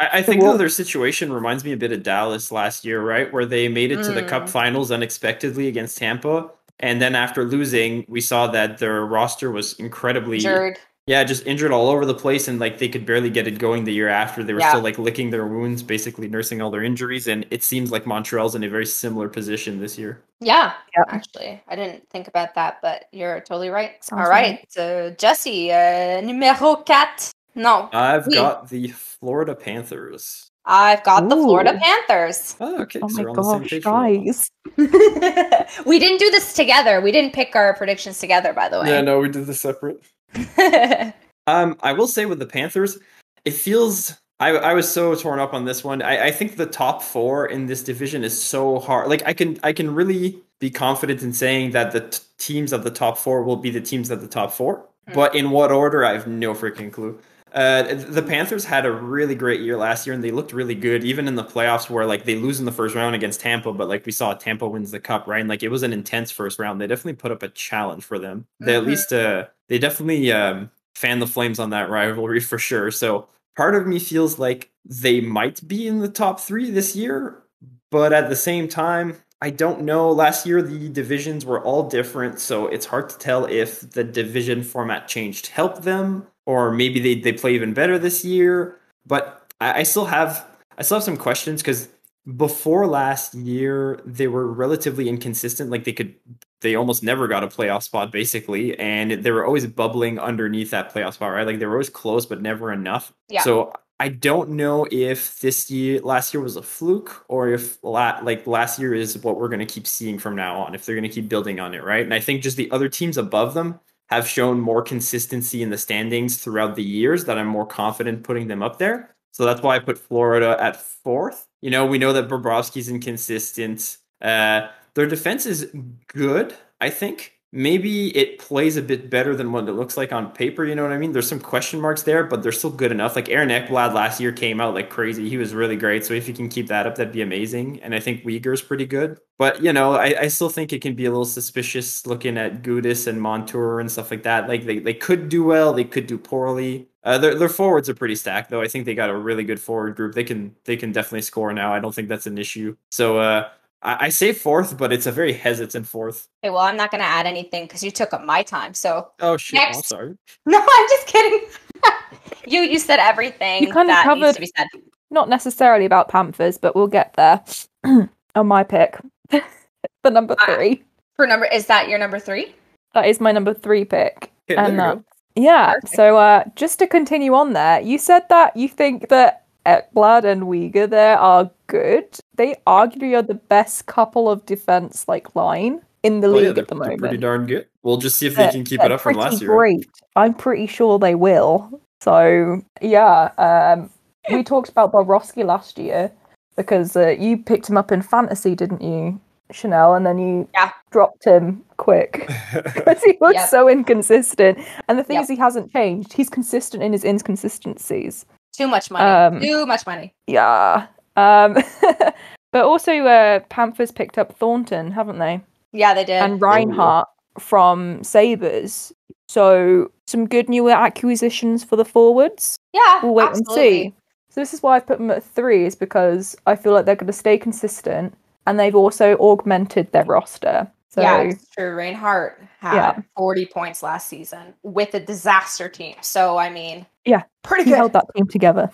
I 0.00 0.22
think 0.22 0.42
though 0.42 0.56
their 0.56 0.68
situation 0.68 1.32
reminds 1.32 1.64
me 1.64 1.72
a 1.72 1.76
bit 1.76 1.92
of 1.92 2.02
Dallas 2.02 2.52
last 2.52 2.84
year, 2.84 3.02
right? 3.02 3.32
Where 3.32 3.46
they 3.46 3.68
made 3.68 3.90
it 3.92 4.02
to 4.04 4.12
the 4.12 4.22
Cup 4.22 4.44
Mm. 4.44 4.50
Finals 4.50 4.90
unexpectedly 4.90 5.68
against 5.68 5.96
Tampa, 5.96 6.50
and 6.80 7.00
then 7.00 7.14
after 7.14 7.44
losing, 7.44 8.04
we 8.08 8.20
saw 8.20 8.46
that 8.48 8.78
their 8.78 9.06
roster 9.06 9.50
was 9.50 9.74
incredibly 9.74 10.36
Injured. 10.36 10.78
Yeah, 11.06 11.22
just 11.22 11.46
injured 11.46 11.70
all 11.70 11.88
over 11.90 12.06
the 12.06 12.14
place, 12.14 12.48
and 12.48 12.58
like 12.58 12.78
they 12.78 12.88
could 12.88 13.04
barely 13.04 13.28
get 13.28 13.46
it 13.46 13.58
going 13.58 13.84
the 13.84 13.92
year 13.92 14.08
after. 14.08 14.42
They 14.42 14.54
were 14.54 14.60
Yeah. 14.60 14.70
still 14.70 14.80
like 14.80 14.98
licking 14.98 15.28
their 15.30 15.46
wounds, 15.46 15.82
basically 15.82 16.28
nursing 16.28 16.62
all 16.62 16.70
their 16.70 16.82
injuries, 16.82 17.26
and 17.26 17.44
it 17.50 17.62
seems 17.62 17.92
like 17.92 18.06
Montreal's 18.06 18.54
in 18.54 18.64
a 18.64 18.68
very 18.70 18.86
similar 18.86 19.28
position 19.28 19.80
this 19.80 19.98
year. 19.98 20.22
Yeah, 20.40 20.72
Yep. 20.96 21.06
actually. 21.10 21.62
I 21.68 21.76
didn't 21.76 22.08
think 22.08 22.26
about 22.26 22.54
that, 22.54 22.78
but 22.80 23.04
you're 23.12 23.40
totally 23.40 23.68
right. 23.68 24.02
Sounds 24.02 24.22
All 24.22 24.30
right. 24.30 24.64
So, 24.70 25.14
Jesse, 25.18 25.70
uh, 25.72 26.22
numéro 26.22 26.56
4. 26.86 27.32
No. 27.54 27.90
I've 27.92 28.26
Oui. 28.26 28.34
got 28.36 28.70
the 28.70 28.88
Florida 28.88 29.54
Panthers. 29.54 30.50
I've 30.66 31.04
got 31.04 31.28
the 31.28 31.36
Florida 31.36 31.78
Panthers. 31.78 32.56
Oh, 32.58 32.80
okay. 32.82 33.00
Oh 33.02 33.08
so 33.08 33.16
my 33.16 33.22
we're 33.24 33.30
on 33.30 33.36
the 33.36 33.42
same 33.42 33.60
gosh, 33.60 33.70
page 33.70 33.82
for 33.82 33.90
that 33.90 33.94
one. 33.94 34.24
guys. 34.24 35.76
we 35.86 35.98
didn't 35.98 36.18
do 36.18 36.30
this 36.30 36.54
together. 36.54 37.02
We 37.02 37.12
didn't 37.12 37.34
pick 37.34 37.54
our 37.54 37.74
predictions 37.74 38.18
together, 38.18 38.54
by 38.54 38.70
the 38.70 38.80
way. 38.80 38.88
Yeah, 38.88 39.02
no, 39.02 39.18
we 39.18 39.28
did 39.28 39.44
this 39.46 39.60
separate. 39.60 40.00
Um, 41.46 41.76
I 41.82 41.92
will 41.92 42.06
say 42.06 42.24
with 42.26 42.38
the 42.38 42.46
Panthers, 42.46 42.98
it 43.44 43.52
feels 43.52 44.14
I 44.40 44.50
I 44.50 44.74
was 44.74 44.90
so 44.90 45.14
torn 45.14 45.38
up 45.38 45.54
on 45.54 45.64
this 45.64 45.84
one. 45.84 46.02
I, 46.02 46.26
I 46.26 46.30
think 46.30 46.56
the 46.56 46.66
top 46.66 47.02
four 47.02 47.46
in 47.46 47.66
this 47.66 47.82
division 47.82 48.24
is 48.24 48.40
so 48.40 48.78
hard. 48.78 49.08
Like 49.08 49.22
I 49.26 49.32
can 49.32 49.58
I 49.62 49.72
can 49.72 49.94
really 49.94 50.38
be 50.58 50.70
confident 50.70 51.22
in 51.22 51.32
saying 51.32 51.72
that 51.72 51.92
the 51.92 52.00
t- 52.00 52.18
teams 52.38 52.72
at 52.72 52.82
the 52.82 52.90
top 52.90 53.18
four 53.18 53.42
will 53.42 53.56
be 53.56 53.70
the 53.70 53.80
teams 53.80 54.10
at 54.10 54.20
the 54.20 54.26
top 54.26 54.52
four. 54.52 54.86
Hmm. 55.08 55.14
But 55.14 55.34
in 55.34 55.50
what 55.50 55.70
order, 55.70 56.04
I 56.04 56.12
have 56.12 56.26
no 56.26 56.54
freaking 56.54 56.90
clue. 56.90 57.18
Uh, 57.54 57.94
the 57.94 58.22
Panthers 58.22 58.64
had 58.64 58.84
a 58.84 58.90
really 58.90 59.36
great 59.36 59.60
year 59.60 59.76
last 59.76 60.06
year, 60.06 60.14
and 60.14 60.24
they 60.24 60.32
looked 60.32 60.52
really 60.52 60.74
good, 60.74 61.04
even 61.04 61.28
in 61.28 61.36
the 61.36 61.44
playoffs, 61.44 61.88
where 61.88 62.04
like 62.04 62.24
they 62.24 62.34
lose 62.34 62.58
in 62.58 62.66
the 62.66 62.72
first 62.72 62.96
round 62.96 63.14
against 63.14 63.40
Tampa, 63.40 63.72
but 63.72 63.88
like 63.88 64.04
we 64.04 64.10
saw, 64.10 64.34
Tampa 64.34 64.68
wins 64.68 64.90
the 64.90 64.98
cup, 64.98 65.28
right? 65.28 65.38
And 65.40 65.48
like 65.48 65.62
it 65.62 65.68
was 65.68 65.84
an 65.84 65.92
intense 65.92 66.32
first 66.32 66.58
round. 66.58 66.80
They 66.80 66.88
definitely 66.88 67.14
put 67.14 67.30
up 67.30 67.44
a 67.44 67.48
challenge 67.48 68.02
for 68.04 68.18
them. 68.18 68.46
They 68.58 68.74
at 68.76 68.82
Mhm. 68.82 68.86
least 68.86 69.12
uh, 69.12 69.46
they 69.68 69.78
definitely 69.78 70.32
um, 70.32 70.70
fan 70.96 71.20
the 71.20 71.28
flames 71.28 71.60
on 71.60 71.70
that 71.70 71.88
rivalry 71.90 72.40
for 72.40 72.58
sure. 72.58 72.90
So 72.90 73.28
part 73.56 73.76
of 73.76 73.86
me 73.86 74.00
feels 74.00 74.38
like 74.38 74.72
they 74.84 75.20
might 75.20 75.66
be 75.66 75.86
in 75.86 76.00
the 76.00 76.08
top 76.08 76.40
three 76.40 76.70
this 76.70 76.96
year, 76.96 77.44
but 77.90 78.12
at 78.12 78.28
the 78.28 78.36
same 78.36 78.66
time, 78.68 79.16
I 79.40 79.50
don't 79.50 79.82
know. 79.82 80.10
Last 80.10 80.46
year, 80.46 80.62
the 80.62 80.88
divisions 80.88 81.44
were 81.44 81.62
all 81.62 81.88
different, 81.88 82.40
so 82.40 82.66
it's 82.66 82.86
hard 82.86 83.08
to 83.10 83.18
tell 83.18 83.44
if 83.46 83.80
the 83.92 84.02
division 84.02 84.62
format 84.62 85.06
changed 85.06 85.48
helped 85.48 85.82
them, 85.82 86.26
or 86.46 86.70
maybe 86.70 87.00
they, 87.00 87.20
they 87.20 87.32
play 87.32 87.54
even 87.54 87.74
better 87.74 87.98
this 87.98 88.24
year. 88.24 88.78
But 89.06 89.52
I, 89.60 89.80
I 89.80 89.82
still 89.82 90.06
have 90.06 90.46
I 90.78 90.82
still 90.82 90.96
have 90.96 91.04
some 91.04 91.16
questions 91.16 91.62
because 91.62 91.88
before 92.36 92.86
last 92.86 93.34
year 93.34 94.00
they 94.04 94.28
were 94.28 94.46
relatively 94.50 95.08
inconsistent. 95.08 95.70
Like 95.70 95.84
they 95.84 95.92
could 95.92 96.14
they 96.60 96.74
almost 96.74 97.02
never 97.02 97.28
got 97.28 97.44
a 97.44 97.48
playoff 97.48 97.82
spot 97.82 98.10
basically, 98.10 98.78
and 98.78 99.10
they 99.10 99.30
were 99.30 99.44
always 99.44 99.66
bubbling 99.66 100.18
underneath 100.18 100.70
that 100.70 100.92
playoff 100.92 101.14
spot, 101.14 101.32
right? 101.32 101.46
Like 101.46 101.58
they 101.58 101.66
were 101.66 101.74
always 101.74 101.90
close, 101.90 102.26
but 102.26 102.40
never 102.40 102.72
enough. 102.72 103.12
Yeah. 103.28 103.42
So 103.42 103.72
I 104.00 104.08
don't 104.08 104.50
know 104.50 104.86
if 104.90 105.38
this 105.40 105.70
year, 105.70 106.00
last 106.00 106.34
year 106.34 106.42
was 106.42 106.56
a 106.56 106.62
fluke, 106.62 107.24
or 107.28 107.50
if 107.50 107.82
la- 107.84 108.18
like 108.22 108.46
last 108.46 108.78
year 108.78 108.92
is 108.92 109.16
what 109.18 109.38
we're 109.38 109.48
going 109.48 109.60
to 109.60 109.66
keep 109.66 109.86
seeing 109.86 110.18
from 110.18 110.34
now 110.34 110.56
on. 110.56 110.74
If 110.74 110.84
they're 110.84 110.96
going 110.96 111.08
to 111.08 111.14
keep 111.14 111.28
building 111.28 111.60
on 111.60 111.74
it, 111.74 111.84
right? 111.84 112.04
And 112.04 112.12
I 112.12 112.20
think 112.20 112.42
just 112.42 112.56
the 112.56 112.70
other 112.70 112.88
teams 112.88 113.18
above 113.18 113.54
them 113.54 113.78
have 114.14 114.28
shown 114.28 114.60
more 114.60 114.82
consistency 114.82 115.62
in 115.62 115.70
the 115.70 115.78
standings 115.78 116.38
throughout 116.38 116.74
the 116.76 116.82
years 116.82 117.24
that 117.26 117.38
I'm 117.38 117.46
more 117.46 117.66
confident 117.66 118.24
putting 118.24 118.48
them 118.48 118.62
up 118.62 118.78
there. 118.78 119.14
So 119.32 119.44
that's 119.44 119.62
why 119.62 119.76
I 119.76 119.78
put 119.80 119.98
Florida 119.98 120.56
at 120.60 120.80
fourth. 120.80 121.48
You 121.60 121.70
know, 121.70 121.86
we 121.86 121.98
know 121.98 122.12
that 122.12 122.28
Bobrovsky's 122.28 122.88
inconsistent. 122.88 123.98
Uh, 124.20 124.68
their 124.94 125.06
defense 125.06 125.46
is 125.46 125.70
good, 126.06 126.54
I 126.80 126.90
think. 126.90 127.33
Maybe 127.56 128.08
it 128.16 128.40
plays 128.40 128.76
a 128.76 128.82
bit 128.82 129.08
better 129.08 129.36
than 129.36 129.52
what 129.52 129.68
it 129.68 129.74
looks 129.74 129.96
like 129.96 130.12
on 130.12 130.32
paper. 130.32 130.64
You 130.64 130.74
know 130.74 130.82
what 130.82 130.90
I 130.90 130.98
mean? 130.98 131.12
There's 131.12 131.28
some 131.28 131.38
question 131.38 131.80
marks 131.80 132.02
there, 132.02 132.24
but 132.24 132.42
they're 132.42 132.50
still 132.50 132.70
good 132.70 132.90
enough. 132.90 133.14
Like 133.14 133.28
Aaron 133.28 133.48
Ekblad 133.48 133.94
last 133.94 134.18
year 134.20 134.32
came 134.32 134.60
out 134.60 134.74
like 134.74 134.90
crazy. 134.90 135.28
He 135.28 135.36
was 135.36 135.54
really 135.54 135.76
great. 135.76 136.04
So 136.04 136.14
if 136.14 136.26
you 136.26 136.34
can 136.34 136.48
keep 136.48 136.66
that 136.66 136.84
up, 136.84 136.96
that'd 136.96 137.12
be 137.12 137.22
amazing. 137.22 137.80
And 137.80 137.94
I 137.94 138.00
think 138.00 138.24
Weegar's 138.24 138.60
pretty 138.60 138.86
good. 138.86 139.20
But 139.38 139.62
you 139.62 139.72
know, 139.72 139.92
I, 139.94 140.22
I 140.22 140.28
still 140.28 140.48
think 140.48 140.72
it 140.72 140.82
can 140.82 140.96
be 140.96 141.04
a 141.04 141.10
little 141.10 141.24
suspicious 141.24 142.06
looking 142.06 142.36
at 142.36 142.62
Gudas 142.62 143.06
and 143.06 143.22
Montour 143.22 143.78
and 143.78 143.90
stuff 143.90 144.10
like 144.10 144.24
that. 144.24 144.48
Like 144.48 144.64
they, 144.66 144.80
they 144.80 144.94
could 144.94 145.28
do 145.28 145.44
well, 145.44 145.72
they 145.72 145.84
could 145.84 146.08
do 146.08 146.18
poorly. 146.18 146.88
Uh, 147.04 147.18
their 147.18 147.34
their 147.34 147.48
forwards 147.48 147.88
are 147.88 147.94
pretty 147.94 148.16
stacked 148.16 148.50
though. 148.50 148.62
I 148.62 148.68
think 148.68 148.84
they 148.86 148.94
got 148.94 149.10
a 149.10 149.16
really 149.16 149.44
good 149.44 149.60
forward 149.60 149.94
group. 149.94 150.14
They 150.14 150.24
can 150.24 150.56
they 150.64 150.76
can 150.76 150.90
definitely 150.90 151.22
score 151.22 151.52
now. 151.52 151.72
I 151.72 151.78
don't 151.78 151.94
think 151.94 152.08
that's 152.08 152.26
an 152.26 152.38
issue. 152.38 152.76
So 152.90 153.18
uh, 153.18 153.50
I, 153.84 154.06
I 154.06 154.08
say 154.08 154.32
fourth, 154.32 154.76
but 154.78 154.92
it's 154.92 155.06
a 155.06 155.12
very 155.12 155.32
hesitant 155.32 155.86
fourth. 155.86 156.28
Okay, 156.42 156.50
well, 156.50 156.60
I'm 156.62 156.76
not 156.76 156.90
going 156.90 157.02
to 157.02 157.06
add 157.08 157.26
anything 157.26 157.64
because 157.66 157.82
you 157.84 157.90
took 157.90 158.12
up 158.12 158.24
my 158.24 158.42
time. 158.42 158.74
So, 158.74 159.10
Oh 159.20 159.36
shit! 159.36 159.60
I'm 159.60 159.74
sorry. 159.74 160.16
no, 160.46 160.58
I'm 160.58 160.88
just 160.88 161.06
kidding. 161.06 161.48
you 162.46 162.62
you 162.62 162.78
said 162.78 162.98
everything 162.98 163.62
You 163.62 163.72
kind 163.72 163.88
of 163.90 163.94
that 163.94 164.06
needs 164.06 164.20
covered- 164.20 164.34
to 164.34 164.40
be 164.40 164.50
said. 164.56 164.66
Not 165.10 165.28
necessarily 165.28 165.84
about 165.84 166.08
Panthers, 166.08 166.58
but 166.58 166.74
we'll 166.74 166.88
get 166.88 167.12
there. 167.14 167.40
On 168.34 168.46
my 168.48 168.64
pick, 168.64 168.96
the 169.30 170.10
number 170.10 170.34
Ah. 170.40 170.54
three. 170.56 170.82
For 171.16 171.26
number, 171.26 171.46
is 171.46 171.66
that 171.66 171.88
your 171.88 171.98
number 172.00 172.18
three? 172.18 172.52
That 172.94 173.06
is 173.06 173.20
my 173.20 173.30
number 173.30 173.54
three 173.54 173.84
pick. 173.84 174.32
Okay, 174.50 174.56
there 174.56 174.58
and 174.64 174.72
you 174.72 174.78
that, 174.78 174.94
go. 174.96 175.04
yeah. 175.36 175.74
Perfect. 175.74 175.94
So 175.94 176.16
uh, 176.18 176.44
just 176.56 176.78
to 176.80 176.86
continue 176.88 177.34
on 177.34 177.52
there, 177.52 177.80
you 177.80 177.98
said 177.98 178.22
that 178.30 178.56
you 178.56 178.68
think 178.68 179.08
that 179.10 179.44
Ekblad 179.66 180.24
and 180.24 180.42
Weegar 180.44 180.90
there 180.90 181.16
are 181.18 181.50
good. 181.68 182.06
They 182.36 182.56
arguably 182.66 183.16
are 183.16 183.22
the 183.22 183.34
best 183.34 183.86
couple 183.86 184.28
of 184.28 184.44
defense 184.46 185.06
like 185.08 185.34
line 185.36 185.80
in 186.02 186.20
the 186.20 186.26
Oh, 186.28 186.30
league 186.32 186.54
they're, 186.54 186.62
at 186.62 186.68
the 186.68 186.74
moment. 186.74 187.00
pretty 187.00 187.16
darn 187.16 187.46
good. 187.46 187.66
We'll 187.82 187.96
just 187.98 188.16
see 188.18 188.26
if 188.26 188.34
they 188.36 188.44
They're- 188.44 188.52
can 188.52 188.64
keep 188.64 188.82
it 188.82 188.90
up 188.92 189.00
from 189.00 189.14
last 189.16 189.40
year. 189.40 189.50
right? 189.50 189.76
Great. 189.76 189.88
I'm 190.16 190.34
pretty 190.34 190.66
sure 190.66 190.98
they 190.98 191.14
will. 191.14 191.80
So 192.00 192.60
yeah, 192.82 193.30
um, 193.38 193.90
we 194.30 194.42
talked 194.42 194.68
about 194.68 194.92
Bobrovsky 194.92 195.44
last 195.44 195.78
year 195.78 196.10
because 196.56 196.96
uh, 196.96 197.08
you 197.18 197.36
picked 197.38 197.68
him 197.68 197.76
up 197.76 197.90
in 197.92 198.02
fantasy, 198.02 198.54
didn't 198.54 198.82
you, 198.82 199.20
Chanel? 199.50 199.94
And 199.94 200.04
then 200.04 200.18
you 200.18 200.48
Yeah. 200.54 200.70
dropped 200.90 201.24
him 201.24 201.64
quick 201.78 202.28
because 202.74 203.02
he 203.02 203.16
was 203.20 203.34
Yep. 203.34 203.48
so 203.48 203.68
inconsistent. 203.68 204.58
And 204.88 204.98
the 204.98 205.04
thing 205.04 205.14
Yep. 205.14 205.22
is, 205.24 205.28
he 205.30 205.36
hasn't 205.36 205.72
changed. 205.72 206.12
He's 206.12 206.28
consistent 206.28 206.82
in 206.82 206.92
his 206.92 207.04
inconsistencies. 207.04 208.26
Too 208.52 208.68
much 208.68 208.90
money. 208.90 209.04
Um, 209.04 209.40
Too 209.40 209.66
much 209.66 209.86
money. 209.86 210.14
Yeah. 210.26 210.86
Um, 211.16 211.54
but 212.52 212.64
also, 212.64 212.92
uh, 213.04 213.40
Panthers 213.48 213.90
picked 213.92 214.18
up 214.18 214.36
Thornton, 214.36 214.90
haven't 214.90 215.18
they? 215.18 215.40
Yeah, 215.72 215.94
they 215.94 216.04
did. 216.04 216.22
and 216.22 216.40
Reinhart 216.40 217.08
from 217.38 218.02
Sabres. 218.04 218.92
So 219.28 219.90
some 220.06 220.26
good 220.28 220.48
new 220.48 220.70
acquisitions 220.70 221.64
for 221.64 221.76
the 221.76 221.84
forwards. 221.84 222.56
yeah, 222.72 223.00
We'll 223.02 223.14
wait 223.14 223.28
absolutely. 223.30 223.82
and 223.84 223.92
see. 223.92 223.94
So 224.30 224.40
this 224.40 224.52
is 224.54 224.62
why 224.62 224.76
I've 224.76 224.86
put 224.86 224.98
them 224.98 225.10
at 225.10 225.22
three, 225.24 225.64
is 225.64 225.74
because 225.74 226.36
I 226.46 226.56
feel 226.56 226.72
like 226.72 226.84
they're 226.86 226.96
going 226.96 227.06
to 227.06 227.12
stay 227.12 227.38
consistent, 227.38 228.14
and 228.46 228.58
they've 228.60 228.74
also 228.74 229.16
augmented 229.18 229.90
their 229.92 230.04
roster. 230.04 230.70
So 230.90 231.00
yeah, 231.00 231.22
it's 231.22 231.48
true. 231.50 231.74
Reinhart 231.74 232.40
had 232.60 232.74
Yeah. 232.76 233.02
40 233.16 233.46
points 233.46 233.82
last 233.82 234.08
season 234.08 234.54
with 234.62 234.94
a 234.94 235.00
disaster 235.00 235.68
team. 235.68 235.96
So, 236.02 236.36
I 236.36 236.50
mean, 236.50 236.86
Yeah, 237.04 237.22
pretty 237.42 237.64
he 237.64 237.70
good. 237.70 237.76
held 237.78 237.92
that 237.94 238.04
team 238.14 238.28
together. 238.28 238.70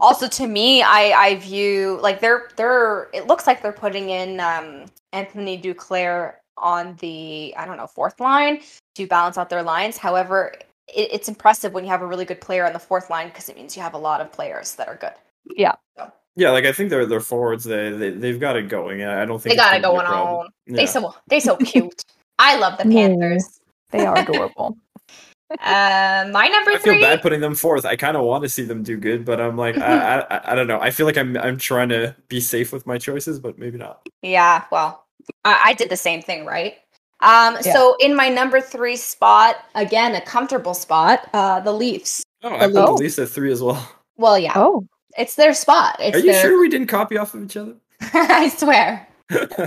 Also, 0.00 0.28
to 0.28 0.46
me, 0.46 0.82
I 0.82 1.12
I 1.12 1.36
view 1.36 1.98
like 2.02 2.20
they're 2.20 2.48
they're. 2.56 3.08
It 3.14 3.26
looks 3.26 3.46
like 3.46 3.62
they're 3.62 3.72
putting 3.72 4.10
in 4.10 4.40
um 4.40 4.86
Anthony 5.12 5.60
Duclair 5.60 6.34
on 6.58 6.96
the 7.00 7.54
I 7.56 7.66
don't 7.66 7.76
know 7.76 7.86
fourth 7.86 8.18
line 8.20 8.60
to 8.94 9.06
balance 9.06 9.38
out 9.38 9.50
their 9.50 9.62
lines. 9.62 9.96
However, 9.98 10.54
it, 10.88 11.08
it's 11.12 11.28
impressive 11.28 11.72
when 11.72 11.84
you 11.84 11.90
have 11.90 12.02
a 12.02 12.06
really 12.06 12.24
good 12.24 12.40
player 12.40 12.64
on 12.66 12.72
the 12.72 12.78
fourth 12.78 13.10
line 13.10 13.28
because 13.28 13.48
it 13.48 13.56
means 13.56 13.76
you 13.76 13.82
have 13.82 13.94
a 13.94 13.98
lot 13.98 14.20
of 14.20 14.32
players 14.32 14.74
that 14.76 14.88
are 14.88 14.96
good. 14.96 15.12
Yeah, 15.56 15.74
Yeah, 16.34 16.50
like 16.50 16.64
I 16.64 16.72
think 16.72 16.90
they're 16.90 17.06
they're 17.06 17.20
forwards. 17.20 17.64
They 17.64 17.90
they 17.90 18.10
they've 18.10 18.40
got 18.40 18.56
it 18.56 18.68
going. 18.68 19.02
I 19.04 19.24
don't 19.24 19.40
think 19.40 19.54
They 19.54 19.62
it's 19.62 19.62
got 19.62 19.76
it 19.76 19.82
gonna 19.82 19.94
be 19.94 19.98
a 19.98 20.02
going 20.02 20.06
problem. 20.06 20.40
on. 20.40 20.48
Yeah. 20.66 20.76
They 20.76 20.86
so 20.86 21.14
they 21.28 21.40
so 21.40 21.56
cute. 21.56 22.02
I 22.38 22.56
love 22.58 22.78
the 22.78 22.88
Yeah. 22.88 23.08
Panthers. 23.08 23.60
They 23.90 24.04
are 24.04 24.18
adorable. 24.18 24.76
Uh, 25.50 26.28
my 26.32 26.48
number 26.48 26.72
I 26.72 26.78
feel 26.78 26.94
three. 26.94 27.00
bad 27.00 27.22
putting 27.22 27.40
them 27.40 27.54
fourth. 27.54 27.84
I 27.84 27.94
kind 27.96 28.16
of 28.16 28.24
want 28.24 28.42
to 28.42 28.48
see 28.48 28.62
them 28.64 28.82
do 28.82 28.96
good, 28.96 29.24
but 29.24 29.40
I'm 29.40 29.56
like, 29.56 29.76
I, 29.80 30.20
I, 30.20 30.52
I 30.52 30.54
don't 30.54 30.66
know. 30.66 30.80
I 30.80 30.90
feel 30.90 31.06
like 31.06 31.16
I'm, 31.16 31.36
I'm 31.36 31.56
trying 31.56 31.88
to 31.90 32.14
be 32.28 32.40
safe 32.40 32.72
with 32.72 32.86
my 32.86 32.98
choices, 32.98 33.38
but 33.38 33.58
maybe 33.58 33.78
not. 33.78 34.06
Yeah, 34.22 34.64
well, 34.72 35.04
I, 35.44 35.60
I 35.66 35.72
did 35.74 35.88
the 35.88 35.96
same 35.96 36.20
thing, 36.22 36.44
right? 36.46 36.74
Um, 37.20 37.54
Yeah. 37.64 37.72
so 37.72 37.96
in 38.00 38.14
my 38.16 38.28
number 38.28 38.60
three 38.60 38.96
spot, 38.96 39.56
again, 39.74 40.14
a 40.16 40.20
comfortable 40.20 40.74
spot, 40.74 41.28
uh, 41.32 41.60
the 41.60 41.72
Leafs. 41.72 42.22
Oh, 42.42 42.54
I 42.54 42.66
put 42.66 42.76
Oh. 42.76 42.86
the 42.96 43.02
Leafs 43.04 43.18
at 43.18 43.28
three 43.28 43.52
as 43.52 43.62
well. 43.62 43.88
Well, 44.18 44.38
yeah, 44.38 44.52
oh, 44.56 44.86
it's 45.18 45.34
their 45.34 45.52
spot. 45.52 45.96
It's 46.00 46.16
Are 46.16 46.20
you 46.20 46.32
their. 46.32 46.40
sure 46.40 46.58
we 46.58 46.70
didn't 46.70 46.86
copy 46.86 47.18
off 47.18 47.34
of 47.34 47.44
each 47.44 47.56
other? 47.58 47.74
I 48.00 48.48
swear. 48.48 49.06
Uh, 49.30 49.66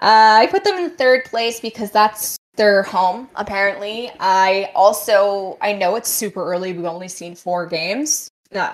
I 0.00 0.48
put 0.50 0.64
them 0.64 0.74
in 0.78 0.90
third 0.96 1.24
place 1.26 1.60
because 1.60 1.92
that's 1.92 2.36
their 2.54 2.82
home. 2.82 3.28
Apparently, 3.34 4.10
I 4.20 4.70
also 4.74 5.58
I 5.60 5.72
know 5.72 5.96
it's 5.96 6.10
super 6.10 6.44
early. 6.44 6.72
We've 6.72 6.84
only 6.84 7.08
seen 7.08 7.34
four 7.34 7.66
games. 7.66 8.30
No, 8.52 8.70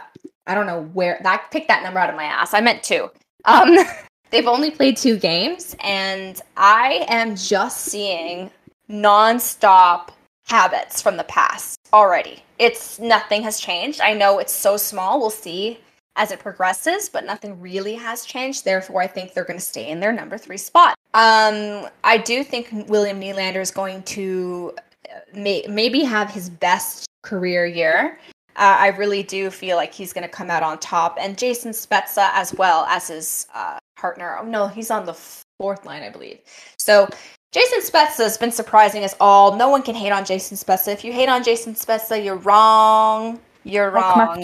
I 0.47 0.55
don't 0.55 0.67
know 0.67 0.83
where 0.93 1.21
that 1.23 1.51
picked 1.51 1.69
that 1.69 1.83
number 1.83 1.99
out 1.99 2.11
of 2.11 2.17
my 2.17 2.25
ass. 2.25 2.55
I 2.55 2.61
meant 2.61 2.83
two. 2.83 3.11
Um, 3.45 3.77
they've 4.31 4.47
only 4.47 4.71
played 4.71 4.97
two 4.97 5.17
games, 5.17 5.77
and 5.83 6.41
I 6.57 7.07
am 7.09 7.37
just 7.37 7.83
seeing 7.83 8.51
nonstop 8.91 10.11
habits 10.47 11.03
from 11.03 11.17
the 11.17 11.25
past 11.25 11.79
already. 11.93 12.43
It's 12.59 12.99
nothing 12.99 13.43
has 13.43 13.61
changed. 13.61 14.01
I 14.01 14.15
know 14.15 14.39
it's 14.39 14.53
so 14.53 14.77
small. 14.77 15.21
We'll 15.21 15.31
see 15.31 15.79
as 16.19 16.33
it 16.33 16.41
progresses, 16.41 17.09
but 17.09 17.25
nothing 17.25 17.59
really 17.61 17.95
has 17.95 18.25
changed. 18.25 18.65
Therefore, 18.65 19.01
I 19.01 19.07
think 19.07 19.33
they're 19.33 19.45
going 19.45 19.59
to 19.59 19.65
stay 19.65 19.89
in 19.89 20.01
their 20.01 20.13
number 20.13 20.37
three 20.37 20.59
spot. 20.59 20.95
Um, 21.15 21.89
I 22.05 22.19
do 22.19 22.45
think 22.45 22.69
William 22.89 23.21
Nylander 23.21 23.61
is 23.61 23.71
going 23.71 24.03
to 24.03 24.75
uh, 25.11 25.21
may- 25.33 25.65
maybe 25.69 26.01
have 26.03 26.31
his 26.31 26.51
best 26.51 27.07
career 27.23 27.65
year. 27.65 28.19
Uh, 28.57 28.77
I 28.79 28.89
really 28.89 29.23
do 29.23 29.51
feel 29.51 29.77
like 29.77 29.95
he's 29.95 30.13
going 30.13 30.25
to 30.25 30.29
come 30.29 30.51
out 30.51 30.65
on 30.65 30.79
top, 30.81 31.17
and 31.21 31.39
Jason 31.39 31.71
Spezza 31.71 32.31
as 32.35 32.53
well 32.55 32.85
as 32.87 33.07
his 33.07 33.47
uh, 33.55 33.79
partner. 33.97 34.37
Oh 34.41 34.45
no, 34.45 34.67
he's 34.67 34.91
on 34.91 35.07
the 35.07 35.15
fourth 35.59 35.87
line, 35.87 36.03
I 36.03 36.11
believe. 36.11 36.41
So 36.77 37.09
Jason 37.53 37.81
Spezza 37.81 38.25
has 38.25 38.37
been 38.37 38.51
surprising 38.51 39.05
us 39.05 39.15
all. 39.21 39.57
No 39.57 39.69
one 39.69 39.83
can 39.83 39.95
hate 39.95 40.11
on 40.11 40.25
Jason 40.25 40.57
Spezza. 40.57 40.93
If 40.93 41.05
you 41.05 41.13
hate 41.13 41.29
on 41.29 41.45
Jason 41.45 41.75
Spezza, 41.75 42.23
you're 42.23 42.37
wrong. 42.37 43.39
You're 43.63 43.91
wrong. 43.91 44.43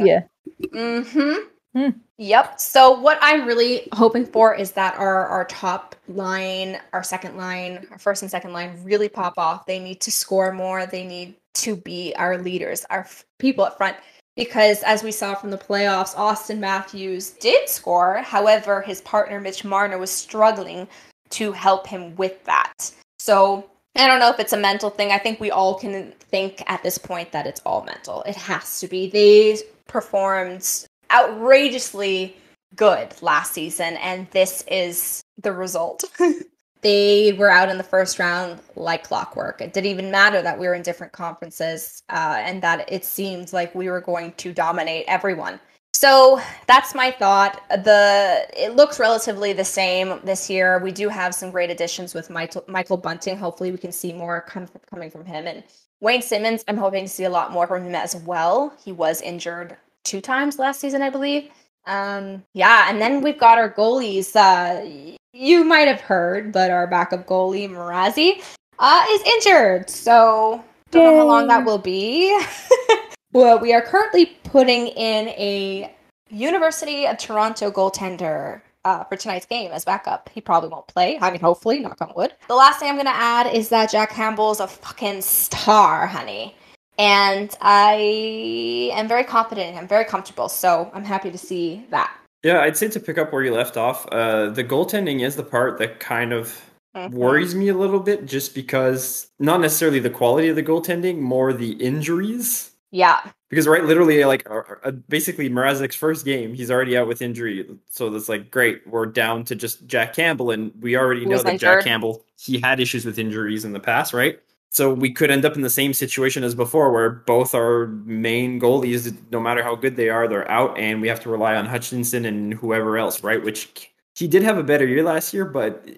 Mm-hmm. 0.73 1.49
Hmm. 1.75 1.91
Yep. 2.19 2.61
So 2.61 3.01
what 3.01 3.19
I'm 3.21 3.47
really 3.47 3.89
hoping 3.93 4.25
for 4.25 4.55
is 4.55 4.73
that 4.73 4.95
our 4.95 5.27
our 5.27 5.45
top 5.47 5.97
line, 6.07 6.79
our 6.93 7.03
second 7.03 7.37
line, 7.37 7.87
our 7.91 7.99
first 7.99 8.23
and 8.23 8.31
second 8.31 8.53
line 8.53 8.79
really 8.85 9.09
pop 9.09 9.35
off. 9.39 9.67
They 9.67 9.81
need 9.81 10.01
to 10.03 10.13
score 10.13 10.53
more. 10.53 10.87
They 10.87 11.05
need 11.05 11.35
to 11.55 11.75
be 11.75 12.15
our 12.17 12.39
leaders, 12.39 12.85
our 12.91 13.01
f- 13.01 13.25
people 13.39 13.65
up 13.65 13.77
front. 13.77 13.97
Because 14.37 14.83
as 14.85 15.03
we 15.03 15.13
saw 15.13 15.35
from 15.35 15.51
the 15.51 15.59
playoffs, 15.59 16.15
Auston 16.15 16.59
Matthews 16.59 17.31
did 17.31 17.69
score. 17.69 18.17
However, 18.19 18.81
his 18.81 19.01
partner 19.01 19.41
Mitch 19.41 19.65
Marner 19.65 19.99
was 19.99 20.11
struggling 20.11 20.89
to 21.31 21.53
help 21.53 21.87
him 21.87 22.15
with 22.17 22.45
that. 22.45 22.93
So 23.19 23.69
I 23.97 24.07
don't 24.07 24.21
know 24.21 24.31
if 24.31 24.41
it's 24.41 24.53
a 24.53 24.57
mental 24.57 24.91
thing. 24.91 25.11
I 25.11 25.19
think 25.19 25.41
we 25.41 25.51
all 25.51 25.75
can 25.75 26.13
think 26.19 26.63
at 26.67 26.83
this 26.83 26.99
point 26.99 27.33
that 27.33 27.47
it's 27.47 27.61
all 27.65 27.85
mental. 27.85 28.23
It 28.23 28.37
has 28.37 28.81
to 28.81 28.89
be. 28.89 29.09
They 29.09 29.59
performed 29.87 30.87
outrageously 31.15 32.37
good 32.77 33.15
last 33.23 33.53
season, 33.53 33.97
and 33.97 34.27
this 34.33 34.65
is 34.69 35.23
the 35.41 35.53
result. 35.53 36.05
they 36.83 37.33
were 37.39 37.51
out 37.51 37.69
in 37.69 37.79
the 37.79 37.85
first 37.85 38.19
round 38.19 38.61
like 38.77 39.05
clockwork. 39.05 39.61
It 39.61 39.73
didn't 39.73 39.91
even 39.91 40.11
matter 40.11 40.43
that 40.43 40.59
we 40.59 40.67
were 40.67 40.75
in 40.75 40.83
different 40.83 41.13
conferences 41.13 42.03
uh, 42.11 42.37
and 42.39 42.63
that 42.63 42.91
it 42.93 43.05
seemed 43.05 43.53
like 43.53 43.75
we 43.75 43.89
were 43.89 44.01
going 44.01 44.33
to 44.33 44.53
dominate 44.53 45.05
everyone. 45.09 45.61
So 45.95 46.41
that's 46.67 46.95
my 46.95 47.13
thought. 47.13 47.63
The 47.71 48.47
it 48.55 48.75
looks 48.75 48.99
relatively 48.99 49.53
the 49.53 49.65
same 49.65 50.21
this 50.25 50.51
year. 50.51 50.79
We 50.81 50.93
do 50.93 51.09
have 51.09 51.35
some 51.35 51.51
great 51.51 51.71
additions 51.71 52.13
with 52.13 52.29
Michael 52.29 52.65
Michael 52.67 52.97
Bunting. 52.97 53.39
Hopefully, 53.39 53.71
we 53.71 53.79
can 53.79 53.93
see 53.93 54.13
more 54.13 54.43
coming 54.43 55.11
from 55.11 55.25
him. 55.25 55.47
And 55.47 55.63
Wayne 56.01 56.21
Simmonds, 56.21 56.65
I'm 56.69 56.77
hoping 56.77 57.05
to 57.05 57.09
see 57.09 57.25
a 57.25 57.31
lot 57.31 57.53
more 57.53 57.67
from 57.67 57.85
him 57.85 57.95
as 57.95 58.17
well. 58.17 58.75
He 58.85 58.93
was 58.93 59.23
injured 59.23 59.77
two 60.05 60.21
times 60.21 60.59
last 60.59 60.81
season, 60.81 61.03
I 61.03 61.11
believe. 61.11 61.51
Um, 61.87 62.43
yeah, 62.55 62.87
and 62.89 63.01
then 63.01 63.21
we've 63.21 63.39
got 63.39 63.59
our 63.59 63.73
goalies. 63.73 64.35
Uh, 64.37 65.17
you 65.33 65.65
might 65.65 65.89
have 65.89 66.01
heard, 66.01 66.53
but 66.53 66.71
our 66.71 66.87
backup 66.87 67.27
goalie 67.27 67.69
Mrazzi 67.69 68.43
uh, 68.79 69.05
is 69.11 69.23
injured. 69.23 69.91
So 69.91 70.65
don't 70.91 71.05
know 71.05 71.19
how 71.19 71.27
long 71.27 71.49
that 71.49 71.65
will 71.65 71.79
be. 71.79 72.39
well, 73.33 73.59
we 73.59 73.73
are 73.73 73.83
currently 73.83 74.27
putting 74.45 74.89
in 74.89 75.29
a 75.29 75.95
University 76.31 77.07
of 77.07 77.19
Toronto 77.19 77.71
goaltender 77.71 78.61
uh, 78.85 79.05
for 79.05 79.17
tonight's 79.17 79.47
game 79.47 79.73
as 79.73 79.85
backup. 79.85 80.31
He 80.33 80.41
probably 80.41 80.69
won't 80.69 80.87
play. 80.87 81.19
I 81.21 81.31
mean, 81.31 81.41
hopefully, 81.41 81.81
knock 81.81 82.01
on 82.01 82.13
wood. 82.15 82.35
The 82.49 82.55
last 82.55 82.79
thing 82.79 82.89
I'm 82.89 82.97
gonna 82.97 83.11
add 83.11 83.53
is 83.55 83.69
that 83.71 83.91
Jack 83.91 84.11
Campbell's 84.11 84.61
a 84.61 84.69
fucking 84.69 85.23
star, 85.23 86.07
honey. 86.07 86.57
And 86.99 87.55
I 87.61 88.91
am 88.95 89.09
very 89.09 89.25
confident 89.25 89.75
him, 89.75 89.89
very 89.89 90.05
comfortable. 90.05 90.49
So 90.49 90.91
I'm 90.95 91.05
happy 91.05 91.31
to 91.31 91.39
see 91.39 91.87
that. 91.91 92.13
Yeah, 92.43 92.61
I'd 92.61 92.77
say 92.77 92.89
to 92.89 93.01
pick 93.01 93.19
up 93.19 93.33
where 93.33 93.43
you 93.43 93.53
left 93.55 93.77
off, 93.77 94.07
uh, 94.13 94.51
the 94.51 94.63
goaltending 94.63 95.25
is 95.25 95.35
the 95.35 95.43
part 95.43 95.79
that 95.79 95.99
kind 95.99 96.33
of 96.33 96.71
Mhm. 96.95 97.11
worries 97.11 97.55
me 97.55 97.69
a 97.69 97.75
little 97.75 97.99
bit, 97.99 98.27
just 98.27 98.55
because 98.55 99.29
not 99.41 99.61
necessarily 99.61 99.99
the 99.99 100.11
quality 100.11 100.49
of 100.49 100.55
the 100.57 100.63
goaltending, 100.63 101.19
more 101.19 101.53
the 101.53 101.73
injuries. 101.73 102.71
Yeah. 102.93 103.19
Because 103.51 103.67
right, 103.67 103.85
literally, 103.85 104.25
like 104.25 104.49
uh, 104.49 104.63
uh, 104.85 104.93
basically 105.09 105.51
Mrazek's 105.51 105.97
first 105.97 106.25
game, 106.25 106.55
he's 106.55 106.71
already 106.71 106.97
out 106.97 107.09
with 107.09 107.21
injury. 107.23 107.67
So 107.91 108.11
that's 108.11 108.29
like 108.29 108.51
great. 108.51 108.87
We're 108.87 109.07
down 109.07 109.45
to 109.47 109.57
just 109.57 109.87
Jack 109.89 110.15
Campbell, 110.15 110.53
and 110.53 110.71
we 110.81 110.97
already 110.97 111.27
know 111.27 111.43
that 111.43 111.59
Jack. 111.59 111.83
Campbell 111.83 112.25
he 112.39 112.61
had 112.61 112.79
issues 112.79 113.05
with 113.05 113.19
injuries 113.19 113.65
in 113.65 113.73
the 113.73 113.81
past, 113.81 114.13
right? 114.13 114.39
So 114.75 114.93
we 114.93 115.13
could 115.13 115.31
end 115.31 115.45
up 115.45 115.55
in 115.55 115.63
the 115.63 115.71
same 115.71 115.95
situation 115.95 116.43
as 116.43 116.57
before, 116.57 116.91
where 116.91 117.09
both 117.09 117.55
our 117.55 117.87
main 117.87 118.61
goalies, 118.61 119.17
no 119.31 119.39
matter 119.39 119.63
how 119.63 119.77
good 119.77 119.95
they 119.95 120.09
are, 120.09 120.27
they're 120.27 120.51
out, 120.51 120.77
and 120.77 121.01
we 121.01 121.07
have 121.07 121.21
to 121.21 121.31
rely 121.31 121.55
on 121.55 121.65
Hutchinson 121.65 122.25
and 122.25 122.53
whoever 122.53 122.99
else, 122.99 123.23
right? 123.23 123.41
Which 123.41 123.93
he 124.15 124.29
did 124.29 124.45
have 124.45 124.59
a 124.59 124.63
better 124.63 124.87
year 124.87 125.03
last 125.03 125.35
year, 125.35 125.45
but 125.45 125.89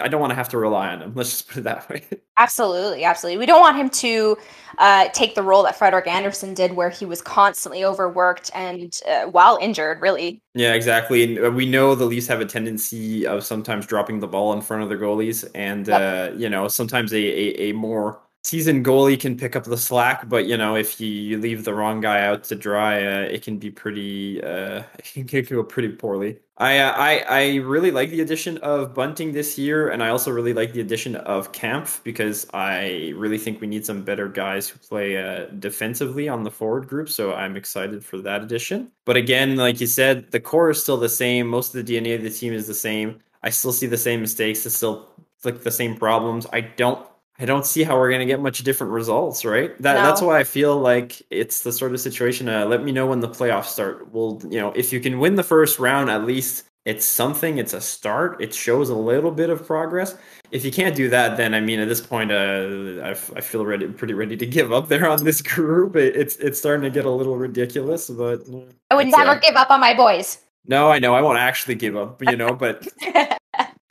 I 0.00 0.08
don't 0.08 0.20
want 0.20 0.30
to 0.30 0.34
have 0.34 0.48
to 0.50 0.58
rely 0.58 0.88
on 0.88 1.02
him. 1.02 1.12
Let's 1.14 1.30
just 1.30 1.48
put 1.48 1.58
it 1.58 1.64
that 1.64 1.88
way. 1.90 2.04
Absolutely, 2.38 3.04
absolutely. 3.04 3.38
We 3.38 3.44
don't 3.44 3.60
want 3.60 3.76
him 3.76 3.90
to 3.90 4.38
uh, 4.78 5.08
take 5.12 5.34
the 5.34 5.42
role 5.42 5.62
that 5.64 5.76
Frederik 5.76 6.06
Andersen 6.06 6.54
did, 6.54 6.72
where 6.72 6.88
he 6.88 7.04
was 7.04 7.20
constantly 7.20 7.84
overworked 7.84 8.50
and 8.54 8.98
uh, 9.06 9.24
while 9.26 9.58
injured, 9.60 10.00
really. 10.00 10.40
Yeah, 10.54 10.72
exactly. 10.72 11.22
And 11.22 11.46
uh, 11.46 11.50
we 11.50 11.66
know 11.66 11.94
the 11.94 12.06
Leafs 12.06 12.26
have 12.28 12.40
a 12.40 12.46
tendency 12.46 13.26
of 13.26 13.44
sometimes 13.44 13.84
dropping 13.84 14.20
the 14.20 14.26
ball 14.26 14.54
in 14.54 14.62
front 14.62 14.82
of 14.82 14.88
their 14.88 14.98
goalies, 14.98 15.48
and 15.54 15.90
uh, 15.90 16.30
you 16.34 16.48
know 16.48 16.66
sometimes 16.66 17.12
a, 17.12 17.18
a, 17.18 17.70
a 17.70 17.72
more 17.72 18.20
seasoned 18.42 18.84
goalie 18.84 19.18
can 19.18 19.36
pick 19.36 19.56
up 19.56 19.64
the 19.64 19.76
slack. 19.76 20.28
But 20.28 20.46
you 20.46 20.56
know 20.56 20.76
if 20.76 21.00
you 21.00 21.38
leave 21.38 21.64
the 21.64 21.74
wrong 21.74 22.00
guy 22.00 22.24
out 22.24 22.44
to 22.44 22.54
dry, 22.56 23.04
uh, 23.04 23.20
it 23.22 23.42
can 23.42 23.58
be 23.58 23.70
pretty. 23.70 24.42
Uh, 24.42 24.82
it 25.14 25.28
can 25.28 25.44
go 25.44 25.62
pretty 25.64 25.88
poorly. 25.90 26.38
I, 26.56 26.78
uh, 26.78 26.92
I 26.92 27.18
I 27.28 27.54
really 27.56 27.90
like 27.90 28.10
the 28.10 28.20
addition 28.20 28.58
of 28.58 28.92
Bunting 28.94 29.32
this 29.32 29.56
year, 29.58 29.88
and 29.88 30.02
I 30.02 30.10
also 30.10 30.30
really 30.30 30.52
like 30.52 30.72
the 30.74 30.82
addition 30.82 31.16
of 31.16 31.52
Kampf 31.52 32.02
because 32.04 32.46
I 32.52 33.12
really 33.16 33.38
think 33.38 33.60
we 33.60 33.66
need 33.66 33.86
some 33.86 34.04
better 34.04 34.28
guys 34.28 34.68
who 34.68 34.78
play 34.78 35.16
uh, 35.16 35.46
defensively 35.58 36.28
on 36.28 36.42
the 36.42 36.50
forward 36.50 36.86
group. 36.86 37.08
So 37.08 37.32
I'm 37.32 37.56
excited 37.56 38.04
for 38.04 38.18
that 38.18 38.42
addition. 38.42 38.92
But 39.06 39.16
again, 39.16 39.56
like 39.56 39.80
you 39.80 39.86
said, 39.86 40.30
the 40.32 40.40
core 40.40 40.70
is 40.70 40.82
still 40.82 40.98
the 40.98 41.08
same. 41.08 41.46
Most 41.46 41.74
of 41.74 41.84
the 41.84 41.96
DNA 41.96 42.14
of 42.16 42.22
the 42.22 42.30
team 42.30 42.52
is 42.52 42.66
the 42.66 42.74
same. 42.74 43.20
I 43.42 43.50
still 43.50 43.72
see 43.72 43.86
the 43.86 43.96
same 43.96 44.20
mistakes. 44.20 44.66
It's 44.66 44.76
still 44.76 45.08
like 45.44 45.62
the 45.62 45.70
same 45.70 45.96
problems. 45.96 46.46
I 46.52 46.60
don't. 46.60 47.06
I 47.40 47.46
don't 47.46 47.64
see 47.64 47.82
how 47.82 47.96
we're 47.98 48.10
gonna 48.10 48.26
get 48.26 48.40
much 48.40 48.58
different 48.62 48.92
results, 48.92 49.44
right? 49.44 49.70
That 49.82 49.94
No. 49.94 50.02
that's 50.02 50.20
why 50.20 50.38
I 50.38 50.44
feel 50.44 50.76
like 50.78 51.22
it's 51.30 51.62
the 51.62 51.72
sort 51.72 51.92
of 51.92 52.00
situation. 52.00 52.48
Uh, 52.48 52.66
let 52.66 52.82
me 52.84 52.92
know 52.92 53.06
when 53.06 53.20
the 53.20 53.28
playoffs 53.28 53.66
start. 53.66 54.12
Well, 54.12 54.40
you 54.50 54.60
know, 54.60 54.72
if 54.76 54.92
you 54.92 55.00
can 55.00 55.18
win 55.18 55.36
the 55.36 55.42
first 55.42 55.78
round, 55.78 56.10
at 56.10 56.24
least 56.26 56.64
it's 56.84 57.04
something. 57.04 57.58
It's 57.58 57.72
a 57.74 57.80
start. 57.80 58.40
It 58.42 58.52
shows 58.54 58.88
a 58.90 58.94
little 58.94 59.30
bit 59.30 59.50
of 59.50 59.66
progress. 59.66 60.16
If 60.50 60.64
you 60.64 60.72
can't 60.72 60.94
do 60.96 61.08
that, 61.10 61.36
then 61.36 61.54
I 61.54 61.60
mean, 61.60 61.78
at 61.78 61.88
this 61.88 62.00
point, 62.00 62.32
uh, 62.32 63.00
I, 63.04 63.10
f- 63.10 63.30
I 63.36 63.40
feel 63.40 63.64
ready, 63.64 63.86
pretty 63.86 64.14
ready 64.14 64.36
to 64.36 64.46
give 64.46 64.72
up 64.72 64.88
there 64.88 65.08
on 65.08 65.22
this 65.24 65.40
group. 65.54 65.94
It, 65.96 66.16
it's 66.16 66.36
it's 66.36 66.58
starting 66.58 66.82
to 66.82 66.90
get 66.90 67.04
a 67.04 67.10
little 67.10 67.36
ridiculous, 67.36 68.08
but 68.10 68.40
uh, 68.52 68.60
I 68.90 68.96
would 68.96 69.08
never 69.08 69.38
give 69.38 69.56
up 69.56 69.70
on 69.70 69.80
my 69.80 69.94
boys. 69.94 70.38
no, 70.66 70.90
I 70.90 70.98
know 70.98 71.14
I 71.14 71.20
won't 71.22 71.38
actually 71.38 71.74
give 71.76 71.96
up, 71.96 72.22
you 72.22 72.36
know, 72.36 72.54
but 72.54 72.86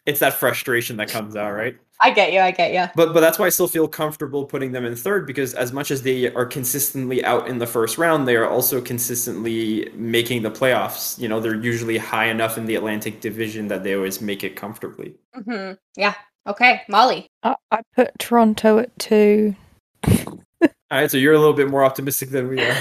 it's 0.09 0.19
that 0.19 0.33
frustration 0.33 0.97
that 0.97 1.09
comes 1.09 1.35
out, 1.35 1.51
right? 1.51 1.77
I 2.01 2.11
get 2.11 2.31
you. 2.33 2.39
I 2.39 2.51
get 2.51 2.73
you. 2.73 2.85
But 2.95 3.13
but 3.13 3.19
that's 3.19 3.37
why 3.37 3.45
I 3.45 3.49
still 3.49 3.67
feel 3.67 3.87
comfortable 3.87 4.45
putting 4.45 4.71
them 4.71 4.85
in 4.85 4.95
third 4.95 5.27
because 5.27 5.53
as 5.53 5.71
much 5.73 5.91
as 5.91 6.01
they 6.01 6.33
are 6.33 6.45
consistently 6.45 7.23
out 7.23 7.47
in 7.47 7.59
the 7.59 7.67
first 7.67 7.97
round, 7.97 8.27
they 8.27 8.35
are 8.35 8.47
also 8.47 8.81
consistently 8.81 9.91
making 9.93 10.41
the 10.43 10.51
playoffs. 10.51 11.19
You 11.19 11.27
know, 11.27 11.39
they're 11.39 11.55
usually 11.55 11.97
high 11.97 12.25
enough 12.27 12.57
in 12.57 12.65
the 12.65 12.75
Atlantic 12.75 13.21
Division 13.21 13.67
that 13.67 13.83
they 13.83 13.95
always 13.95 14.21
make 14.21 14.43
it 14.43 14.55
comfortably. 14.55 15.15
hmm 15.33 15.73
Yeah. 15.95 16.15
Okay, 16.47 16.81
Molly. 16.87 17.27
I, 17.43 17.55
I 17.69 17.81
put 17.95 18.17
Toronto 18.17 18.79
at 18.79 18.97
two. 18.97 19.55
All 20.07 20.39
right, 20.89 21.11
so 21.11 21.17
you're 21.17 21.33
a 21.33 21.37
little 21.37 21.53
bit 21.53 21.69
more 21.69 21.83
optimistic 21.83 22.29
than 22.29 22.47
we 22.47 22.61
are. 22.61 22.75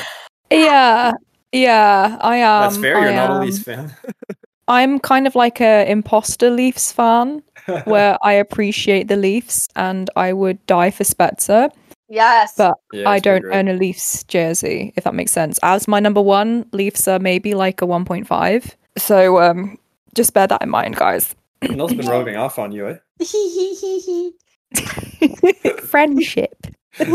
Yeah, 0.51 1.13
yeah, 1.53 2.17
I 2.21 2.37
am. 2.37 2.63
That's 2.63 2.77
fair. 2.79 2.99
You're 3.01 3.11
I 3.11 3.15
not 3.15 3.31
a 3.31 3.35
am. 3.35 3.41
Leafs 3.43 3.63
fan. 3.63 3.95
I'm 4.69 5.01
kind 5.01 5.27
of 5.27 5.35
like 5.35 5.61
a 5.61 5.91
imposter 5.91 6.51
Leafs 6.51 6.93
fan, 6.93 7.43
where 7.85 8.19
I 8.23 8.35
appreciate 8.35 9.09
the 9.09 9.17
Leafs 9.17 9.69
and 9.77 10.11
I 10.15 10.33
would 10.33 10.65
die 10.67 10.91
for 10.91 11.05
Spezza. 11.05 11.71
Yes. 12.09 12.55
But 12.57 12.79
Yeah, 12.93 13.09
I 13.09 13.19
don't 13.19 13.45
own 13.53 13.69
a 13.69 13.73
Leafs 13.75 14.23
jersey, 14.25 14.93
if 14.97 15.05
that 15.05 15.15
makes 15.15 15.33
sense. 15.33 15.59
As 15.63 15.89
my 15.89 16.01
number 16.01 16.21
one, 16.23 16.67
Leafs 16.73 17.07
are 17.09 17.19
maybe 17.19 17.55
like 17.55 17.81
a 17.83 17.87
1.5. 17.87 18.75
So 18.97 19.41
um, 19.41 19.79
just 20.15 20.33
bear 20.35 20.47
that 20.47 20.63
in 20.63 20.71
mind, 20.71 20.97
guys. 20.97 21.35
Nell's 21.63 21.95
been 21.95 22.07
rubbing 22.07 22.37
off 22.37 22.59
on 22.59 22.73
you, 22.73 22.89
eh? 22.89 22.97
Friendship. 25.81 26.67
Come 26.99 27.09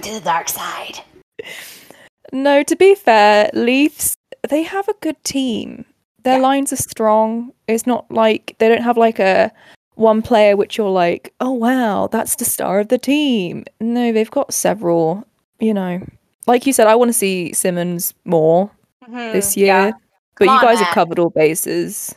to 0.00 0.12
the 0.12 0.20
dark 0.24 0.48
side. 0.48 1.00
No, 2.32 2.62
to 2.62 2.76
be 2.76 2.94
fair, 2.94 3.50
Leafs 3.52 4.16
they 4.48 4.62
have 4.62 4.88
a 4.88 4.94
good 5.00 5.22
team. 5.24 5.84
Their 6.22 6.36
Yeah. 6.38 6.42
lines 6.42 6.72
are 6.72 6.76
strong. 6.76 7.52
It's 7.68 7.86
not 7.86 8.10
like 8.10 8.54
they 8.58 8.68
don't 8.68 8.82
have 8.82 8.96
like 8.96 9.18
a 9.18 9.52
one 9.94 10.20
player 10.22 10.56
which 10.56 10.76
you're 10.76 10.90
like, 10.90 11.32
oh 11.40 11.52
wow, 11.52 12.08
that's 12.10 12.36
the 12.36 12.44
star 12.44 12.80
of 12.80 12.88
the 12.88 12.98
team. 12.98 13.64
No, 13.80 14.12
they've 14.12 14.30
got 14.30 14.52
several. 14.52 15.24
You 15.60 15.72
know, 15.74 16.00
like 16.46 16.66
you 16.66 16.72
said, 16.72 16.86
I 16.86 16.94
want 16.96 17.08
to 17.08 17.12
see 17.14 17.52
Simmonds 17.52 18.12
more 18.24 18.70
this 19.08 19.54
Mhm, 19.54 19.56
year. 19.56 19.66
yeah. 19.66 19.90
But 20.38 20.46
Come 20.48 20.54
you 20.54 20.60
guys 20.60 20.78
Matt. 20.78 20.86
have 20.88 20.94
covered 20.94 21.18
all 21.18 21.30
bases. 21.30 22.14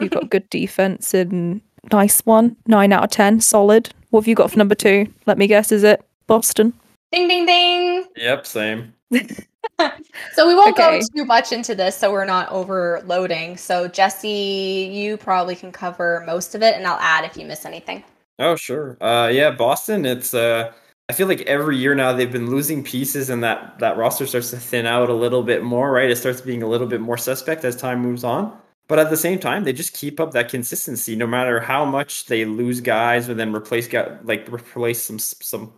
You've 0.00 0.10
got 0.10 0.28
good 0.30 0.48
defense 0.50 1.14
and 1.14 1.60
nice 1.92 2.20
one. 2.26 2.56
Nine 2.66 2.92
out 2.92 3.04
of 3.04 3.10
ten, 3.10 3.40
solid. 3.40 3.88
What 4.10 4.20
have 4.22 4.28
you 4.28 4.34
got 4.34 4.50
for 4.50 4.58
number 4.58 4.74
two? 4.74 5.06
Let 5.26 5.38
me 5.38 5.46
guess, 5.46 5.72
is 5.72 5.82
it 5.82 6.04
Boston? 6.26 6.74
Ding 7.10 7.26
ding 7.28 7.46
ding. 7.46 8.04
Yep, 8.16 8.46
same. 8.46 8.92
so 10.32 10.46
we 10.46 10.54
won't 10.54 10.76
Okay. 10.78 11.00
go 11.00 11.00
too 11.16 11.24
much 11.24 11.52
into 11.52 11.74
this 11.74 11.96
so 11.96 12.12
we're 12.12 12.24
not 12.24 12.48
overloading. 12.50 13.56
So 13.56 13.88
Jesse, 13.88 14.28
you 14.92 15.16
probably 15.16 15.56
can 15.56 15.72
cover 15.72 16.22
most 16.26 16.54
of 16.54 16.62
it 16.62 16.74
and 16.76 16.86
I'll 16.86 17.00
add 17.00 17.24
if 17.24 17.36
you 17.36 17.46
miss 17.46 17.64
anything. 17.64 18.04
Oh 18.38 18.56
sure. 18.56 18.96
Uh 19.00 19.28
yeah, 19.32 19.50
Boston, 19.50 20.04
it's 20.06 20.34
uh 20.34 20.72
I 21.08 21.12
feel 21.12 21.28
like 21.28 21.42
every 21.42 21.76
year 21.76 21.94
now 21.94 22.12
they've 22.12 22.32
been 22.32 22.50
losing 22.50 22.82
pieces 22.82 23.30
and 23.30 23.42
that 23.44 23.78
that 23.78 23.96
roster 23.96 24.26
starts 24.26 24.50
to 24.50 24.58
thin 24.58 24.86
out 24.86 25.10
a 25.10 25.14
little 25.14 25.42
bit 25.42 25.62
more, 25.62 25.92
right? 25.92 26.10
It 26.10 26.16
starts 26.16 26.40
being 26.40 26.62
a 26.62 26.68
little 26.68 26.86
bit 26.86 27.00
more 27.00 27.18
suspect 27.18 27.64
as 27.64 27.76
time 27.76 28.00
moves 28.00 28.24
on. 28.24 28.56
But 28.88 28.98
at 28.98 29.10
the 29.10 29.16
same 29.16 29.38
time, 29.38 29.64
they 29.64 29.72
just 29.72 29.94
keep 29.94 30.20
up 30.20 30.32
that 30.32 30.50
consistency 30.50 31.16
no 31.16 31.26
matter 31.26 31.58
how 31.60 31.84
much 31.86 32.26
they 32.26 32.44
lose 32.44 32.80
guys 32.80 33.28
or 33.30 33.34
then 33.34 33.54
replace 33.54 33.88
guy, 33.88 34.18
like 34.24 34.48
replace 34.52 35.02
some 35.02 35.18
some 35.18 35.72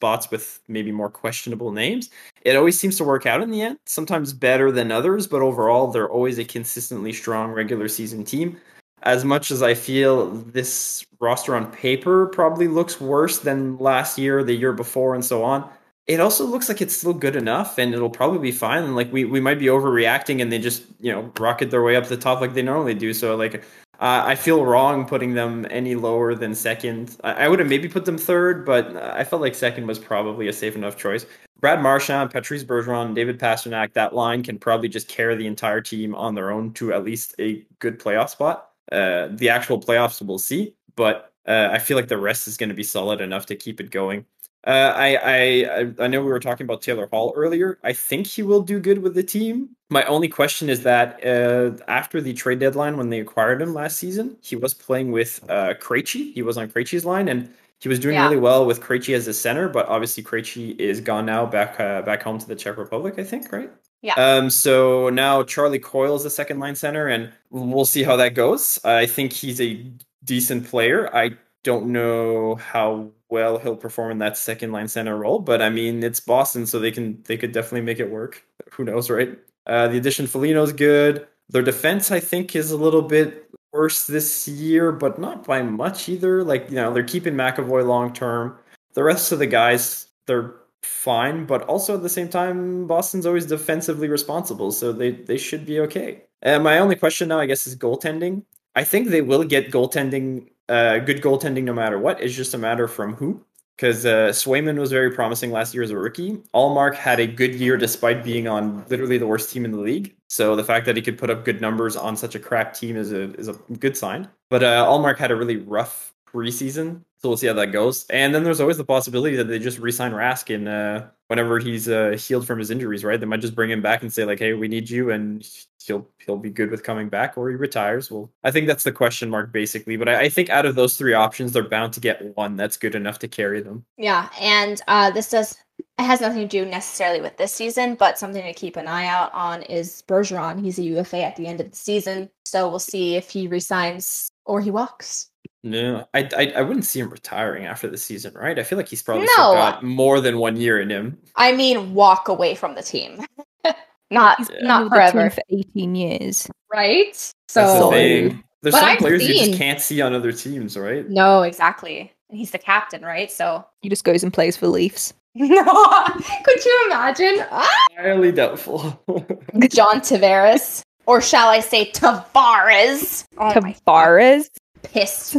spots 0.00 0.30
with 0.30 0.60
maybe 0.66 0.90
more 0.90 1.10
questionable 1.10 1.72
names. 1.72 2.08
It 2.42 2.56
always 2.56 2.80
seems 2.80 2.96
to 2.96 3.04
work 3.04 3.26
out 3.26 3.42
in 3.42 3.50
the 3.50 3.60
end. 3.60 3.78
Sometimes 3.84 4.32
better 4.32 4.72
than 4.72 4.90
others, 4.90 5.26
but 5.26 5.42
overall 5.42 5.88
they're 5.88 6.08
always 6.08 6.38
a 6.38 6.44
consistently 6.44 7.12
strong 7.12 7.52
regular 7.52 7.86
season 7.86 8.24
team 8.24 8.56
as 9.02 9.24
much 9.24 9.50
as 9.50 9.62
I 9.62 9.74
feel 9.74 10.30
this 10.30 11.06
roster 11.20 11.54
on 11.54 11.70
paper 11.72 12.26
probably 12.26 12.68
looks 12.68 13.00
worse 13.00 13.38
than 13.38 13.78
last 13.78 14.18
year, 14.18 14.44
the 14.44 14.54
year 14.54 14.72
before, 14.72 15.14
and 15.14 15.24
so 15.24 15.42
on, 15.42 15.68
it 16.06 16.20
also 16.20 16.44
looks 16.44 16.68
like 16.68 16.82
it's 16.82 16.96
still 16.96 17.14
good 17.14 17.36
enough 17.36 17.78
and 17.78 17.94
it'll 17.94 18.10
probably 18.10 18.40
be 18.40 18.52
fine. 18.52 18.82
And 18.82 18.96
like 18.96 19.12
we, 19.12 19.24
we 19.24 19.40
might 19.40 19.58
be 19.58 19.66
overreacting 19.66 20.42
and 20.42 20.50
they 20.50 20.58
just, 20.58 20.82
you 21.00 21.12
know, 21.12 21.32
rocket 21.38 21.70
their 21.70 21.82
way 21.82 21.96
up 21.96 22.06
the 22.06 22.16
top 22.16 22.40
like 22.40 22.54
they 22.54 22.62
normally 22.62 22.94
do. 22.94 23.14
So 23.14 23.36
like 23.36 23.62
uh, 24.00 24.22
I 24.24 24.34
feel 24.34 24.64
wrong 24.64 25.06
putting 25.06 25.34
them 25.34 25.66
any 25.70 25.94
lower 25.94 26.34
than 26.34 26.54
second. 26.54 27.16
I, 27.22 27.44
I 27.44 27.48
would 27.48 27.58
have 27.58 27.68
maybe 27.68 27.88
put 27.88 28.06
them 28.06 28.16
third, 28.16 28.64
but 28.64 28.96
I 28.96 29.24
felt 29.24 29.42
like 29.42 29.54
second 29.54 29.86
was 29.86 29.98
probably 29.98 30.48
a 30.48 30.52
safe 30.52 30.74
enough 30.74 30.96
choice. 30.96 31.26
Brad 31.60 31.82
Marchand, 31.82 32.30
Patrice 32.30 32.64
Bergeron, 32.64 33.14
David 33.14 33.38
Pastrnak, 33.38 33.92
that 33.92 34.14
line 34.14 34.42
can 34.42 34.58
probably 34.58 34.88
just 34.88 35.08
carry 35.08 35.36
the 35.36 35.46
entire 35.46 35.82
team 35.82 36.14
on 36.14 36.34
their 36.34 36.50
own 36.50 36.72
to 36.74 36.94
at 36.94 37.04
least 37.04 37.34
a 37.38 37.62
good 37.78 38.00
playoff 38.00 38.30
spot. 38.30 38.70
Uh, 38.90 39.28
the 39.32 39.50
actual 39.50 39.78
playoffs 39.78 40.26
we'll 40.26 40.38
see, 40.38 40.74
but 40.96 41.32
uh, 41.46 41.68
I 41.70 41.78
feel 41.78 41.98
like 41.98 42.08
the 42.08 42.16
rest 42.16 42.48
is 42.48 42.56
going 42.56 42.70
to 42.70 42.74
be 42.74 42.82
solid 42.82 43.20
enough 43.20 43.44
to 43.46 43.56
keep 43.56 43.80
it 43.80 43.90
going. 43.90 44.24
Uh, 44.66 44.92
I, 44.94 45.16
I 45.24 45.94
I 46.04 46.06
know 46.08 46.20
we 46.20 46.28
were 46.28 46.40
talking 46.40 46.64
about 46.66 46.82
Taylor 46.82 47.06
Hall 47.06 47.32
earlier. 47.34 47.78
I 47.82 47.92
think 47.94 48.26
he 48.26 48.42
will 48.42 48.60
do 48.62 48.78
good 48.78 48.98
with 49.02 49.14
the 49.14 49.22
team. 49.22 49.70
My 49.88 50.04
only 50.04 50.28
question 50.28 50.68
is 50.68 50.82
that 50.82 51.24
uh, 51.24 51.82
after 51.88 52.20
the 52.20 52.32
trade 52.34 52.58
deadline, 52.60 52.96
when 52.96 53.08
they 53.10 53.20
acquired 53.20 53.62
him 53.62 53.72
last 53.74 53.96
season, 53.96 54.36
he 54.42 54.56
was 54.56 54.74
playing 54.74 55.12
with 55.12 55.40
uh, 55.48 55.74
Krejci. 55.80 56.32
He 56.34 56.42
was 56.42 56.58
on 56.58 56.68
Krejci's 56.68 57.04
line, 57.06 57.28
and 57.28 57.48
he 57.80 57.88
was 57.88 57.98
doing 57.98 58.14
Yeah. 58.16 58.24
really 58.24 58.36
well 58.36 58.66
with 58.66 58.80
Krejci 58.82 59.14
as 59.14 59.26
a 59.28 59.34
center. 59.34 59.68
But 59.68 59.86
obviously, 59.88 60.22
Krejci 60.22 60.78
is 60.78 61.00
gone 61.00 61.24
now, 61.26 61.46
back 61.46 61.80
uh, 61.80 62.02
back 62.02 62.22
home 62.22 62.38
to 62.38 62.46
the 62.46 62.54
Czech 62.54 62.76
Republic, 62.76 63.14
I 63.18 63.24
think, 63.24 63.50
right? 63.52 63.70
Yeah. 64.02 64.14
Um, 64.16 64.50
so 64.50 65.08
now 65.10 65.42
Charlie 65.42 65.78
Coyle 65.78 66.16
is 66.16 66.22
the 66.22 66.30
second 66.30 66.58
line 66.58 66.74
center, 66.74 67.08
and 67.08 67.32
we'll 67.50 67.84
see 67.84 68.02
how 68.02 68.16
that 68.16 68.34
goes. 68.34 68.78
I 68.84 69.06
think 69.06 69.32
he's 69.32 69.60
a 69.60 69.84
decent 70.24 70.66
player. 70.66 71.14
I 71.14 71.32
don't 71.64 71.86
know 71.88 72.54
how 72.56 73.10
well 73.30 73.58
he'll 73.58 73.76
perform 73.76 74.10
in 74.12 74.18
that 74.18 74.36
second 74.36 74.72
line 74.72 74.88
center 74.88 75.16
role, 75.16 75.38
but 75.38 75.62
I 75.62 75.70
mean 75.70 76.02
it's 76.02 76.20
Boston, 76.20 76.66
so 76.66 76.78
they 76.78 76.90
can 76.90 77.22
they 77.24 77.36
could 77.36 77.52
definitely 77.52 77.82
make 77.82 78.00
it 78.00 78.10
work. 78.10 78.44
Who 78.72 78.84
knows, 78.84 79.10
right? 79.10 79.38
Uh, 79.66 79.88
the 79.88 79.98
addition 79.98 80.26
Foligno's 80.26 80.72
good. 80.72 81.26
Their 81.48 81.62
defense, 81.62 82.10
I 82.10 82.20
think, 82.20 82.54
is 82.56 82.70
a 82.70 82.76
little 82.76 83.02
bit 83.02 83.50
worse 83.72 84.06
this 84.06 84.48
year, 84.48 84.92
but 84.92 85.18
not 85.18 85.44
by 85.44 85.62
much 85.62 86.08
either. 86.08 86.44
Like 86.44 86.70
you 86.70 86.76
know, 86.76 86.92
they're 86.92 87.02
keeping 87.04 87.34
McAvoy 87.34 87.86
long 87.86 88.12
term. 88.12 88.58
The 88.94 89.04
rest 89.04 89.32
of 89.32 89.38
the 89.38 89.46
guys, 89.46 90.06
they're 90.26 90.54
fine, 90.82 91.46
but 91.46 91.62
also 91.64 91.94
at 91.96 92.02
the 92.02 92.08
same 92.08 92.28
time, 92.28 92.86
Boston's 92.86 93.26
always 93.26 93.46
defensively 93.46 94.08
responsible, 94.08 94.72
so 94.72 94.92
they 94.92 95.12
they 95.12 95.38
should 95.38 95.66
be 95.66 95.80
okay. 95.80 96.24
And 96.42 96.64
my 96.64 96.78
only 96.78 96.96
question 96.96 97.28
now, 97.28 97.38
I 97.38 97.46
guess, 97.46 97.66
is 97.66 97.76
goaltending. 97.76 98.44
I 98.74 98.84
think 98.84 99.08
they 99.08 99.22
will 99.22 99.44
get 99.44 99.70
goaltending, 99.70 100.48
uh, 100.68 100.98
good 100.98 101.22
goaltending 101.22 101.64
no 101.64 101.72
matter 101.72 101.98
what. 101.98 102.20
It's 102.20 102.34
just 102.34 102.54
a 102.54 102.58
matter 102.58 102.88
from 102.88 103.14
who. 103.14 103.44
Because 103.76 104.04
uh, 104.04 104.28
Swayman 104.28 104.78
was 104.78 104.92
very 104.92 105.10
promising 105.10 105.52
last 105.52 105.72
year 105.72 105.82
as 105.82 105.90
a 105.90 105.96
rookie. 105.96 106.36
Ullmark 106.54 106.94
had 106.94 107.18
a 107.18 107.26
good 107.26 107.54
year 107.54 107.78
despite 107.78 108.22
being 108.22 108.46
on 108.46 108.84
literally 108.90 109.16
the 109.16 109.26
worst 109.26 109.50
team 109.50 109.64
in 109.64 109.70
the 109.70 109.78
league. 109.78 110.14
So 110.28 110.54
the 110.54 110.62
fact 110.64 110.84
that 110.84 110.96
he 110.96 111.02
could 111.02 111.16
put 111.16 111.30
up 111.30 111.46
good 111.46 111.62
numbers 111.62 111.96
on 111.96 112.14
such 112.14 112.34
a 112.34 112.38
crap 112.38 112.74
team 112.74 112.94
is 112.94 113.10
a 113.10 113.32
is 113.36 113.48
a 113.48 113.54
good 113.78 113.96
sign. 113.96 114.28
But 114.50 114.62
uh, 114.62 114.86
Ullmark 114.86 115.16
had 115.16 115.30
a 115.30 115.36
really 115.36 115.56
rough 115.56 116.14
preseason, 116.30 117.02
so 117.18 117.30
we'll 117.30 117.38
see 117.38 117.46
how 117.46 117.54
that 117.54 117.72
goes. 117.72 118.04
And 118.10 118.34
then 118.34 118.44
there's 118.44 118.60
always 118.60 118.76
the 118.76 118.84
possibility 118.84 119.34
that 119.36 119.44
they 119.44 119.58
just 119.58 119.78
re-sign 119.78 120.12
Rask 120.12 120.54
in 120.54 120.68
uh, 120.68 121.08
whenever 121.30 121.60
he's 121.60 121.88
uh, 121.88 122.16
healed 122.18 122.44
from 122.44 122.58
his 122.58 122.72
injuries. 122.72 123.04
Right? 123.04 123.18
They 123.18 123.24
might 123.24 123.40
just 123.40 123.54
bring 123.54 123.70
him 123.70 123.80
back 123.80 124.02
and 124.02 124.12
say 124.12 124.24
like, 124.24 124.40
"Hey, 124.40 124.52
we 124.52 124.66
need 124.66 124.90
you," 124.90 125.10
and 125.10 125.48
he'll 125.82 126.06
he'll 126.18 126.36
be 126.36 126.50
good 126.50 126.70
with 126.70 126.82
coming 126.82 127.08
back, 127.08 127.38
or 127.38 127.48
he 127.48 127.54
retires. 127.54 128.10
Well, 128.10 128.30
I 128.42 128.50
think 128.50 128.66
that's 128.66 128.84
the 128.84 128.92
question 128.92 129.30
mark 129.30 129.52
basically. 129.52 129.96
But 129.96 130.08
I, 130.08 130.22
I 130.22 130.28
think 130.28 130.50
out 130.50 130.66
of 130.66 130.74
those 130.74 130.96
three 130.96 131.14
options, 131.14 131.52
they're 131.52 131.68
bound 131.68 131.92
to 131.94 132.00
get 132.00 132.36
one 132.36 132.56
that's 132.56 132.76
good 132.76 132.96
enough 132.96 133.20
to 133.20 133.28
carry 133.28 133.62
them. 133.62 133.84
Yeah, 133.96 134.28
and 134.40 134.82
uh, 134.88 135.10
this 135.12 135.30
does 135.30 135.56
it 135.98 136.04
has 136.04 136.20
nothing 136.20 136.40
to 136.40 136.46
do 136.48 136.68
necessarily 136.68 137.20
with 137.20 137.36
this 137.36 137.52
season, 137.52 137.94
but 137.94 138.18
something 138.18 138.42
to 138.42 138.52
keep 138.52 138.76
an 138.76 138.88
eye 138.88 139.06
out 139.06 139.32
on 139.32 139.62
is 139.62 140.02
Bergeron. 140.08 140.60
He's 140.60 140.78
a 140.78 140.82
UFA 140.82 141.22
at 141.22 141.36
the 141.36 141.46
end 141.46 141.60
of 141.60 141.70
the 141.70 141.76
season, 141.76 142.30
so 142.44 142.68
we'll 142.68 142.78
see 142.78 143.16
if 143.16 143.30
he 143.30 143.46
resigns 143.46 144.30
or 144.44 144.60
he 144.60 144.70
walks. 144.70 145.30
No, 145.62 146.06
I, 146.14 146.28
I 146.36 146.52
I 146.56 146.62
wouldn't 146.62 146.86
see 146.86 147.00
him 147.00 147.10
retiring 147.10 147.66
after 147.66 147.88
the 147.88 147.98
season, 147.98 148.32
right? 148.34 148.58
I 148.58 148.62
feel 148.62 148.78
like 148.78 148.88
he's 148.88 149.02
probably 149.02 149.26
No. 149.26 149.32
still 149.32 149.52
got 149.54 149.82
more 149.82 150.20
than 150.20 150.38
one 150.38 150.56
year 150.56 150.80
in 150.80 150.88
him. 150.90 151.18
I 151.36 151.52
mean, 151.52 151.92
walk 151.94 152.28
away 152.28 152.54
from 152.54 152.74
the 152.74 152.82
team, 152.82 153.24
not 154.10 154.38
He's 154.38 154.48
been 154.48 154.64
not 154.66 154.84
with 154.84 154.92
the 154.92 154.98
team 154.98 155.10
forever, 155.12 155.30
for 155.30 155.42
18 155.50 155.94
years. 155.94 156.48
right? 156.72 157.32
So 157.48 157.90
the. 157.90 158.34
There's 158.62 158.74
But 158.74 158.80
some 158.80 158.88
I've 158.90 158.98
players 158.98 159.26
you 159.26 159.34
just 159.34 159.54
can't 159.58 159.80
see 159.80 160.02
on 160.02 160.14
other 160.14 160.32
teams, 160.32 160.76
right? 160.76 161.08
no, 161.08 161.42
exactly. 161.42 162.12
And 162.28 162.38
he's 162.38 162.50
the 162.50 162.58
captain, 162.58 163.02
right? 163.02 163.30
So 163.32 163.64
He 163.80 163.88
just 163.88 164.04
goes 164.04 164.22
and 164.22 164.32
plays 164.32 164.56
for 164.56 164.68
Leafs. 164.68 165.14
no, 165.34 166.04
could 166.44 166.64
you 166.64 166.82
imagine? 166.86 167.46
Ah! 167.50 167.86
Highly 167.96 168.32
doubtful. 168.32 168.80
John 169.70 170.00
Tavares, 170.00 170.82
or 171.06 171.20
shall 171.22 171.48
I 171.48 171.60
say 171.60 171.90
Tavares? 171.92 173.24
Oh 173.38 173.60
my 173.60 173.74
Tavares. 173.86 174.48
Pissed. 174.82 175.36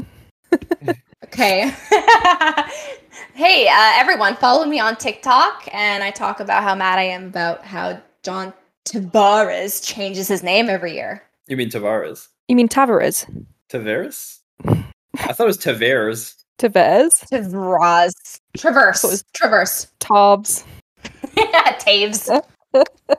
okay. 1.24 1.74
hey, 3.34 3.68
uh, 3.68 3.92
everyone, 3.96 4.36
follow 4.36 4.66
me 4.66 4.80
on 4.80 4.96
TikTok, 4.96 5.68
and 5.74 6.04
I 6.04 6.12
talk 6.12 6.40
about 6.40 6.64
how 6.64 6.76
mad 6.76 7.00
I 7.00 7.04
am 7.04 7.26
about 7.28 7.64
how 7.64 8.02
John 8.24 8.54
Tavares 8.86 9.84
changes 9.86 10.28
his 10.28 10.44
name 10.44 10.70
every 10.70 10.94
year. 10.94 11.24
you 11.48 11.58
mean 11.58 11.70
Tavares? 11.70 12.28
You 12.48 12.56
mean 12.56 12.68
Tavares? 12.68 13.26
Tavares? 13.70 14.40
I 14.66 15.34
thought 15.34 15.44
it 15.44 15.46
was 15.46 15.58
Tavares. 15.58 16.36
Tavares? 16.58 17.28
Tavares. 17.30 18.40
Traverse. 18.58 19.04
Was- 19.04 19.24
Traverse. 19.34 19.88
Tabs. 20.00 20.64
Taves. 21.04 22.42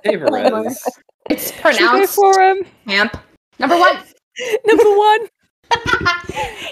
Tavares. 0.04 0.76
It's 1.30 1.48
Should 1.48 1.56
we 1.56 1.60
pronounced 1.62 2.14
for 2.14 2.40
him? 2.40 2.64
Amp. 2.86 3.16
Number 3.58 3.78
one. 3.78 3.96
Number 4.66 4.96
one. 4.96 5.28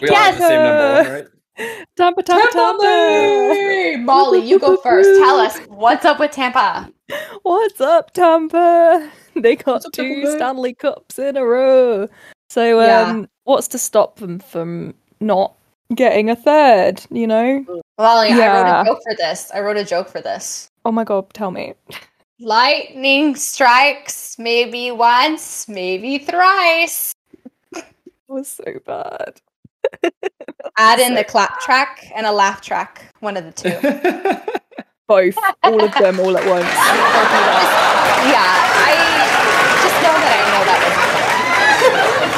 We 0.02 0.08
all 0.08 0.16
have 0.16 0.38
the 0.38 0.46
same 0.46 0.62
number 0.62 1.10
right? 1.12 1.26
Tampa, 1.96 2.22
Tampa, 2.22 2.52
Tampa. 2.52 2.82
Hey, 2.84 3.96
Molly, 3.98 4.38
you 4.38 4.58
go 4.58 4.76
first. 4.78 5.08
Tell 5.20 5.38
us 5.38 5.58
what's 5.68 6.04
up 6.06 6.18
with 6.18 6.30
Tampa. 6.30 6.90
What's 7.42 7.80
up, 7.80 8.12
Tampa? 8.12 9.10
They 9.36 9.54
got 9.56 9.84
up, 9.86 9.92
two 9.92 10.22
Tampa? 10.22 10.30
Stanley 10.32 10.74
Cups 10.74 11.18
in 11.18 11.36
a 11.36 11.44
row. 11.44 12.08
So, 12.50 12.80
Yeah. 12.80 13.02
um, 13.02 13.28
what's 13.44 13.68
to 13.68 13.78
stop 13.78 14.16
them 14.16 14.40
from 14.40 14.92
not 15.20 15.54
getting 15.94 16.28
a 16.30 16.36
third? 16.36 17.00
You 17.10 17.28
know? 17.28 17.82
Molly, 17.98 18.32
I 18.32 18.52
wrote 18.52 18.80
a 18.80 18.84
joke 18.84 19.00
for 19.04 19.14
this. 19.16 19.50
I 19.54 19.60
wrote 19.60 19.76
a 19.76 19.84
joke 19.84 20.08
for 20.08 20.20
this. 20.20 20.68
Oh 20.84 20.90
my 20.90 21.04
god, 21.04 21.32
tell 21.32 21.52
me. 21.52 21.74
Lightning 22.40 23.36
strikes 23.36 24.36
maybe 24.38 24.90
once, 24.90 25.68
maybe 25.68 26.18
thrice. 26.18 27.12
Was 28.30 28.46
so 28.48 28.64
bad. 28.86 29.40
Add 30.78 31.00
in 31.00 31.14
the 31.16 31.24
clap 31.24 31.58
track 31.58 32.08
and 32.14 32.26
a 32.26 32.30
laugh 32.32 32.60
track, 32.60 33.12
one 33.18 33.36
of 33.36 33.42
the 33.44 33.50
two. 33.50 33.70
Both, 35.08 35.36
all 35.64 35.82
of 35.82 35.92
them, 35.94 36.20
all 36.20 36.38
at 36.38 36.46
once. 36.48 36.62
yeah, 38.30 38.46
I 38.78 38.94
just 39.82 39.96
know 40.04 40.14
that 40.14 40.38
I 40.46 40.50
know 40.54 40.64
that 40.64 40.80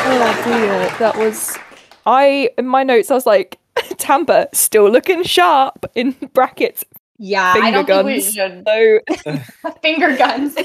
Oh 0.07 0.43
dear, 0.47 0.99
that 0.99 1.15
was. 1.19 1.59
I 2.07 2.49
in 2.57 2.67
my 2.67 2.85
notes 2.85 3.11
I 3.11 3.15
was 3.15 3.27
like, 3.27 3.59
Tampa 3.99 4.49
still 4.55 4.89
looking 4.89 5.23
sharp 5.25 5.85
in 5.95 6.13
brackets. 6.33 6.87
Yeah, 7.19 7.53
Finger 7.53 7.67
I 7.67 7.71
don't 7.83 7.87
think 7.87 8.07
we 8.07 8.15
guns. 8.15 8.33
should 8.33 8.65
So 8.67 9.73
finger 9.83 10.17
guns. 10.17 10.57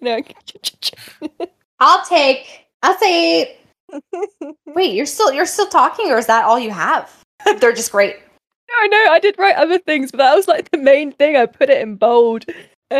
know, 0.00 0.22
I'll 1.78 2.04
take. 2.06 2.63
I'll 2.84 2.98
say. 2.98 3.56
Wait, 4.66 4.94
you're 4.94 5.06
still 5.06 5.32
you're 5.32 5.46
still 5.46 5.66
talking, 5.68 6.10
or 6.10 6.18
is 6.18 6.26
that 6.26 6.44
all 6.44 6.58
you 6.58 6.70
have? 6.70 7.10
They're 7.58 7.72
just 7.72 7.92
great. 7.92 8.16
I 8.80 8.86
know 8.88 9.06
I 9.10 9.18
did 9.20 9.36
write 9.38 9.56
other 9.56 9.78
things, 9.78 10.10
but 10.10 10.18
that 10.18 10.34
was 10.34 10.48
like 10.48 10.70
the 10.70 10.78
main 10.78 11.12
thing. 11.12 11.36
I 11.36 11.46
put 11.46 11.70
it 11.70 11.80
in 11.80 11.96
bold. 11.96 12.44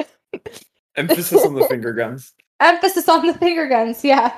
Emphasis 0.97 1.45
on 1.45 1.55
the 1.55 1.67
finger 1.69 1.93
guns. 1.93 2.33
Emphasis 2.61 3.09
on 3.09 3.27
the 3.27 3.35
finger 3.35 3.67
guns. 3.69 4.05
Yeah. 4.05 4.37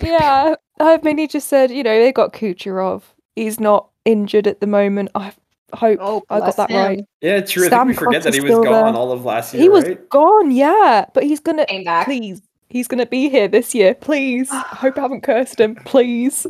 yeah, 0.00 0.54
I 0.80 0.98
mainly 1.02 1.26
just 1.26 1.48
said, 1.48 1.70
you 1.70 1.82
know, 1.82 1.98
they 2.02 2.10
got 2.12 2.32
Kucherov. 2.32 3.02
He's 3.36 3.60
not 3.60 3.88
injured 4.06 4.46
at 4.46 4.60
the 4.60 4.66
moment. 4.66 5.10
I 5.14 5.32
hope 5.74 5.98
Oh, 6.00 6.22
I 6.30 6.38
got 6.38 6.56
that 6.56 6.70
him. 6.70 6.76
right. 6.78 7.04
Yeah, 7.20 7.40
true. 7.42 7.66
I 7.66 7.68
think 7.68 7.86
we 7.88 7.92
Stamkos 7.94 7.98
forget 7.98 8.22
that 8.22 8.34
he 8.34 8.40
was 8.40 8.50
gone 8.50 8.64
there. 8.64 8.84
all 8.94 9.12
of 9.12 9.24
last 9.26 9.52
year, 9.52 9.62
He 9.62 9.68
was 9.68 9.84
right? 9.84 10.08
gone, 10.08 10.50
yeah, 10.50 11.04
but 11.12 11.24
he's 11.24 11.40
gonna 11.40 11.66
Came 11.66 11.84
back. 11.84 12.06
please. 12.06 12.40
He's 12.72 12.88
gonna 12.88 13.04
be 13.04 13.28
here 13.28 13.48
this 13.48 13.74
year, 13.74 13.94
please. 13.94 14.48
I 14.50 14.60
hope 14.82 14.96
I 14.96 15.02
haven't 15.02 15.20
cursed 15.22 15.60
him, 15.60 15.74
please. 15.84 16.46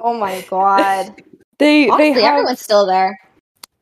Oh 0.00 0.12
my 0.18 0.44
god. 0.50 1.22
They 1.58 1.88
Honestly, 1.88 2.14
they 2.14 2.22
have 2.22 2.32
everyone's 2.32 2.60
still 2.60 2.84
there. 2.84 3.16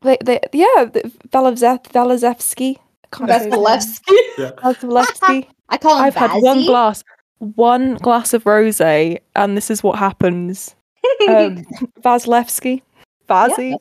they, 0.03 0.17
they 0.23 0.39
yeah 0.53 0.85
the- 0.85 1.11
Valazet 1.29 1.85
Valazevsky. 1.91 2.77
Can't 3.11 3.29
say 3.29 3.33
his 3.39 3.45
name. 3.47 3.59
Vasilevsky. 3.59 4.19
Vasilevsky. 4.61 5.47
I 5.69 5.77
call 5.79 5.97
him 5.97 6.03
I've 6.03 6.15
had 6.15 6.31
one 6.41 6.65
glass, 6.67 7.03
one 7.39 7.95
glass 7.95 8.33
of 8.35 8.43
rosé, 8.43 9.17
and 9.35 9.57
this 9.57 9.71
is 9.71 9.81
what 9.81 9.97
happens. 9.97 10.75
Um, 11.27 11.65
Vasilevsky, 12.01 12.81
Yeah, 13.27 13.47
right. 13.57 13.75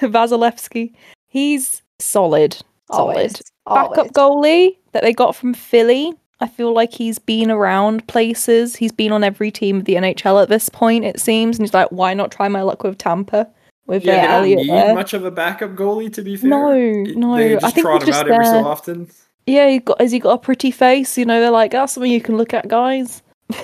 Vasilevsky. 0.00 0.92
He's 1.28 1.82
solid, 2.00 2.54
solid. 2.90 3.16
Always. 3.16 3.42
Backup 3.66 3.98
Always. 3.98 4.10
goalie 4.12 4.76
that 4.92 5.04
they 5.04 5.12
got 5.12 5.36
from 5.36 5.54
Philly. 5.54 6.12
I 6.40 6.48
feel 6.48 6.72
like 6.74 6.92
he's 6.92 7.18
been 7.18 7.50
around 7.50 8.06
places. 8.08 8.76
He's 8.76 8.92
been 8.92 9.12
on 9.12 9.24
every 9.24 9.50
team 9.50 9.78
of 9.78 9.84
the 9.84 9.94
NHL 9.94 10.42
at 10.42 10.48
this 10.48 10.68
point, 10.68 11.04
it 11.04 11.18
seems. 11.18 11.56
And 11.56 11.66
he's 11.66 11.72
like, 11.72 11.88
why 11.88 12.12
not 12.12 12.30
try 12.30 12.48
my 12.48 12.62
luck 12.62 12.82
with 12.82 12.98
Tampa? 12.98 13.48
With 13.86 14.04
Yeah, 14.04 14.38
uh, 14.38 14.42
they 14.42 14.54
don't 14.54 14.66
need 14.66 14.70
there. 14.70 14.94
much 14.94 15.14
of 15.14 15.24
a 15.24 15.30
backup 15.30 15.74
goalie 15.74 16.12
to 16.12 16.22
be 16.22 16.36
fair. 16.36 16.50
No, 16.50 16.74
no, 17.14 17.36
They 17.36 17.56
I 17.56 17.60
just 17.60 17.74
think 17.74 17.86
trot 17.86 18.02
him 18.02 18.06
just 18.06 18.20
out 18.20 18.30
every 18.30 18.44
so 18.44 18.66
often. 18.66 19.10
Yeah, 19.46 19.68
he 19.68 19.78
got 19.78 20.00
has 20.00 20.12
he 20.12 20.18
got 20.18 20.32
a 20.32 20.38
pretty 20.38 20.70
face? 20.70 21.16
You 21.16 21.24
know, 21.24 21.40
they're 21.40 21.50
like, 21.50 21.70
that's 21.70 21.92
something 21.92 22.10
you 22.10 22.20
can 22.20 22.36
look 22.36 22.52
at, 22.52 22.68
guys. 22.68 23.22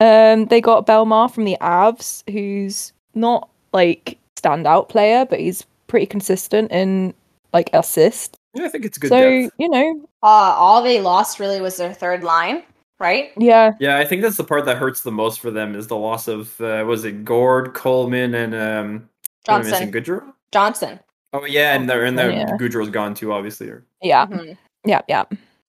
um, 0.00 0.44
they 0.46 0.60
got 0.60 0.86
Bellemare 0.86 1.32
from 1.32 1.44
the 1.44 1.56
Avs, 1.60 2.22
who's 2.30 2.92
not 3.14 3.48
like 3.72 4.18
standout 4.36 4.90
player, 4.90 5.24
but 5.24 5.40
he's 5.40 5.64
pretty 5.86 6.06
consistent 6.06 6.70
in 6.70 7.14
like 7.54 7.70
assist. 7.72 8.36
Yeah, 8.54 8.64
I 8.66 8.68
think 8.68 8.84
it's 8.84 8.98
good 8.98 9.08
So 9.08 9.20
depth. 9.42 9.54
you 9.58 9.68
know, 9.68 10.08
Uh, 10.22 10.26
all 10.56 10.82
they 10.82 11.00
lost 11.00 11.40
really 11.40 11.60
was 11.60 11.76
their 11.76 11.92
third 11.92 12.22
line, 12.24 12.62
right? 12.98 13.32
yeah, 13.36 13.72
Yeah, 13.80 13.98
I 13.98 14.04
think 14.04 14.22
that's 14.22 14.36
the 14.36 14.44
part 14.44 14.64
that 14.66 14.76
hurts 14.78 15.00
the 15.02 15.10
most 15.12 15.40
for 15.40 15.50
them 15.50 15.74
is 15.74 15.86
the 15.88 15.96
loss 15.96 16.28
of 16.28 16.58
uh, 16.60 16.84
was 16.86 17.04
it 17.04 17.24
Gourde, 17.24 17.74
Coleman, 17.74 18.34
and 18.34 18.54
um 18.54 19.08
who 19.46 19.54
am 19.54 19.60
I 19.60 19.64
missing? 19.64 19.90
Johnson. 19.90 19.90
Goodrow. 19.92 20.32
Johnson. 20.52 21.00
Oh 21.32 21.44
yeah, 21.44 21.74
and 21.74 21.88
they're 21.90 22.04
and 22.04 22.16
their 22.18 22.30
yeah. 22.30 22.56
Goodrow's 22.56 22.90
gone 22.90 23.14
too, 23.14 23.32
obviously. 23.32 23.70
yeah, 24.02 24.26
Mhm. 24.26 24.56
yeah, 24.84 25.00
yeah. 25.08 25.24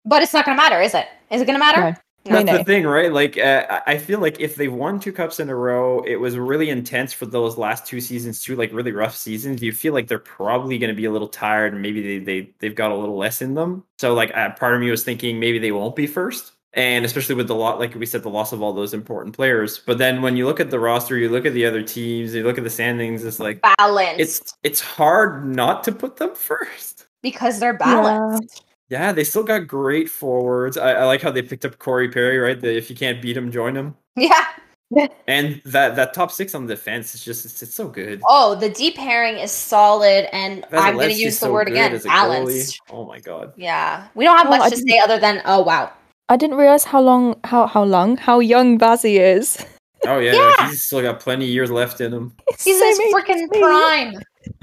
But 0.05 0.21
it's 0.21 0.33
not 0.33 0.45
going 0.45 0.55
to 0.55 0.61
matter, 0.61 0.79
is 0.81 0.93
it? 0.93 1.07
Is 1.31 1.41
it 1.41 1.45
going 1.45 1.59
to 1.59 1.65
matter? 1.65 1.97
No. 2.27 2.31
No. 2.31 2.43
That's 2.43 2.45
no. 2.45 2.57
the 2.57 2.63
thing, 2.63 2.85
right? 2.85 3.11
Like, 3.13 3.37
uh, 3.37 3.65
I 3.85 3.93
I 3.93 3.97
feel 3.99 4.19
like 4.19 4.39
if 4.39 4.55
they've 4.55 4.73
won 4.73 4.99
two 4.99 5.11
cups 5.13 5.39
in 5.39 5.49
a 5.49 5.55
row, 5.55 6.01
it 6.03 6.15
was 6.15 6.37
really 6.37 6.69
intense 6.69 7.13
for 7.13 7.25
those 7.27 7.57
last 7.57 7.85
two 7.85 8.01
seasons, 8.01 8.41
too. 8.41 8.55
Like, 8.55 8.73
really 8.73 8.91
rough 8.91 9.15
seasons. 9.15 9.61
You 9.61 9.71
feel 9.71 9.93
like 9.93 10.07
they're 10.07 10.19
probably 10.19 10.77
going 10.79 10.89
to 10.89 10.95
be 10.95 11.05
a 11.05 11.11
little 11.11 11.27
tired, 11.27 11.73
and 11.73 11.81
maybe 11.81 12.01
they 12.01 12.23
they 12.23 12.49
they've 12.59 12.75
got 12.75 12.91
a 12.91 12.95
little 12.95 13.17
less 13.17 13.41
in 13.41 13.53
them. 13.53 13.83
So, 13.99 14.13
like, 14.13 14.35
uh, 14.35 14.51
part 14.51 14.73
of 14.75 14.81
me 14.81 14.89
was 14.89 15.03
thinking 15.03 15.39
maybe 15.39 15.59
they 15.59 15.71
won't 15.71 15.95
be 15.95 16.07
first, 16.07 16.53
and 16.73 17.05
especially 17.05 17.35
with 17.35 17.47
the 17.47 17.55
lot, 17.55 17.79
like 17.79 17.93
we 17.95 18.05
said, 18.07 18.23
the 18.23 18.29
loss 18.29 18.51
of 18.51 18.61
all 18.61 18.73
those 18.73 18.93
important 18.93 19.35
players. 19.35 19.79
But 19.79 19.97
then 19.99 20.21
when 20.23 20.35
you 20.35 20.45
look 20.47 20.59
at 20.59 20.71
the 20.71 20.79
roster, 20.79 21.17
you 21.17 21.29
look 21.29 21.45
at 21.45 21.53
the 21.53 21.65
other 21.65 21.83
teams, 21.83 22.33
you 22.33 22.43
look 22.43 22.57
at 22.57 22.63
the 22.63 22.69
standings, 22.71 23.23
it's 23.23 23.39
like 23.39 23.61
balance. 23.77 24.19
it's 24.19 24.53
it's 24.63 24.81
hard 24.81 25.45
not 25.45 25.83
to 25.85 25.91
put 25.91 26.17
them 26.17 26.33
first. 26.35 27.05
because 27.21 27.59
they're 27.59 27.77
balanced. 27.77 28.63
Yeah, 28.64 28.64
they 28.89 29.23
still 29.23 29.43
got 29.43 29.67
great 29.67 30.09
forwards. 30.09 30.77
I, 30.77 30.93
I 30.93 31.03
like 31.05 31.21
how 31.21 31.31
they 31.31 31.41
picked 31.41 31.65
up 31.65 31.77
Corey 31.79 32.09
Perry, 32.09 32.37
right? 32.37 32.59
The, 32.59 32.75
if 32.75 32.89
you 32.89 32.95
can't 32.95 33.21
beat 33.21 33.35
him, 33.37 33.51
join 33.51 33.75
him. 33.75 33.95
Yeah. 34.15 34.45
And 35.27 35.61
that 35.65 35.95
that 35.95 36.13
top 36.13 36.31
six 36.31 36.53
on 36.53 36.67
the 36.67 36.75
defense 36.75 37.15
is 37.15 37.25
just 37.25 37.43
it's, 37.43 37.61
it's 37.63 37.73
so 37.73 37.87
good. 37.87 38.21
Oh, 38.29 38.53
the 38.53 38.69
deep 38.69 38.95
pairing 38.95 39.37
is 39.39 39.51
solid, 39.51 40.29
and 40.31 40.63
I'm 40.71 40.93
going 40.93 41.09
to 41.09 41.15
use 41.15 41.39
the 41.39 41.47
so 41.47 41.51
word 41.53 41.67
again 41.67 41.91
as 41.91 42.05
a 42.05 42.09
goalie. 42.09 42.79
Oh 42.91 43.03
my 43.03 43.19
god. 43.19 43.51
Yeah. 43.57 44.07
We 44.13 44.23
don't 44.25 44.37
have 44.37 44.45
Oh, 44.45 44.51
much 44.51 44.61
I 44.61 44.69
to 44.69 44.75
didn't- 44.75 44.87
say 44.87 44.99
other 44.99 45.19
than, 45.19 45.41
oh, 45.45 45.63
wow. 45.63 45.91
I 46.29 46.37
didn't 46.37 46.57
realize 46.57 46.83
how 46.83 47.01
long, 47.01 47.35
how 47.43 47.65
how 47.65 47.83
long, 47.83 48.15
how 48.17 48.39
young 48.39 48.77
Bazzy 48.77 49.19
is. 49.19 49.57
Oh 50.05 50.19
yeah, 50.19 50.33
Yeah. 50.33 50.69
he's 50.69 50.85
still 50.85 51.01
got 51.01 51.19
plenty 51.19 51.45
of 51.45 51.49
years 51.49 51.71
left 51.71 51.99
in 51.99 52.13
him. 52.13 52.35
He's 52.63 52.77
Same 52.79 52.95
his 52.95 53.13
freaking 53.13 53.49
prime. 53.59 54.13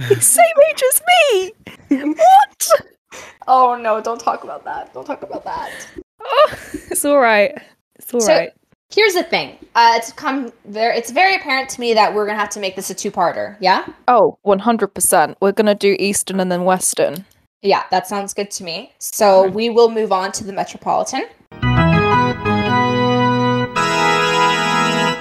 He's 0.08 0.24
same 0.24 0.56
age 0.70 0.82
as 0.88 1.02
me. 1.10 1.52
what? 2.14 2.68
Oh, 3.48 3.76
no, 3.76 4.00
don't 4.00 4.20
talk 4.20 4.44
about 4.44 4.64
that. 4.64 4.92
Don't 4.94 5.04
talk 5.06 5.22
about 5.22 5.44
that. 5.44 5.70
Oh, 6.20 6.54
it's 6.90 7.04
all 7.04 7.18
right. 7.18 7.56
It's 7.96 8.12
all 8.14 8.20
So- 8.20 8.32
right. 8.36 8.50
Here's 8.94 9.14
the 9.14 9.22
thing. 9.22 9.56
Uh, 9.74 9.94
it's 9.96 10.12
come 10.12 10.52
very. 10.66 10.94
It's 10.98 11.10
very 11.10 11.34
apparent 11.36 11.70
to 11.70 11.80
me 11.80 11.94
that 11.94 12.12
we're 12.12 12.26
gonna 12.26 12.38
have 12.38 12.50
to 12.50 12.60
make 12.60 12.76
this 12.76 12.90
a 12.90 12.94
two-parter. 12.94 13.56
Yeah. 13.58 13.86
Oh, 14.06 14.36
100%. 14.46 15.34
We're 15.40 15.52
going 15.52 15.64
to 15.66 15.74
do 15.74 15.96
Eastern 15.98 16.40
and 16.40 16.52
then 16.52 16.64
Western. 16.64 17.24
Yeah, 17.62 17.84
that 17.90 18.06
sounds 18.06 18.34
good 18.34 18.50
to 18.50 18.64
me. 18.64 18.92
So 18.98 19.46
we 19.48 19.70
will 19.70 19.88
move 19.90 20.12
on 20.12 20.30
to 20.32 20.44
the 20.44 20.52
Metropolitan. 20.52 21.22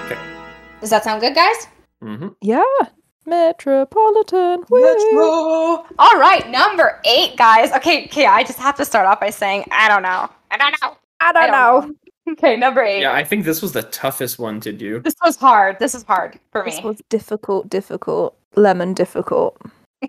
Okay. 0.02 0.18
Does 0.82 0.90
that 0.90 1.04
sound 1.06 1.22
good, 1.22 1.34
guys? 1.36 1.68
hmm 2.02 2.28
Yeah. 2.42 2.62
Metropolitan. 3.26 4.64
woo. 4.70 4.82
Metro. 4.82 5.86
All 6.00 6.20
right, 6.20 6.50
number 6.50 7.00
eight, 7.06 7.38
guys. 7.38 7.72
Okay, 7.74 8.06
okay. 8.06 8.26
I 8.26 8.44
just 8.44 8.60
have 8.60 8.76
to 8.78 8.86
start 8.86 9.06
off 9.06 9.20
by 9.20 9.30
saying 9.30 9.66
I 9.72 9.88
don't 9.88 10.02
know. 10.04 10.30
I 10.52 10.58
don't 10.58 10.72
know. 10.82 10.96
I 11.20 11.32
don't 11.32 11.44
I 11.44 11.48
don't 11.48 11.52
know. 11.90 11.96
Okay, 12.34 12.56
number 12.56 12.82
eight. 12.84 13.02
Yeah, 13.02 13.14
I 13.14 13.24
think 13.24 13.46
this 13.46 13.64
was 13.64 13.72
the 13.74 13.82
toughest 13.82 14.38
one 14.38 14.60
to 14.62 14.72
do. 14.72 15.00
This 15.00 15.16
was 15.26 15.36
hard. 15.36 15.80
This 15.80 15.96
is 15.96 16.04
hard 16.04 16.40
for 16.52 16.64
This 16.64 16.78
me. 16.78 16.84
was 16.84 17.02
difficult, 17.10 17.68
difficult. 17.68 18.38
Lemon 18.56 18.94
difficult. 18.94 19.58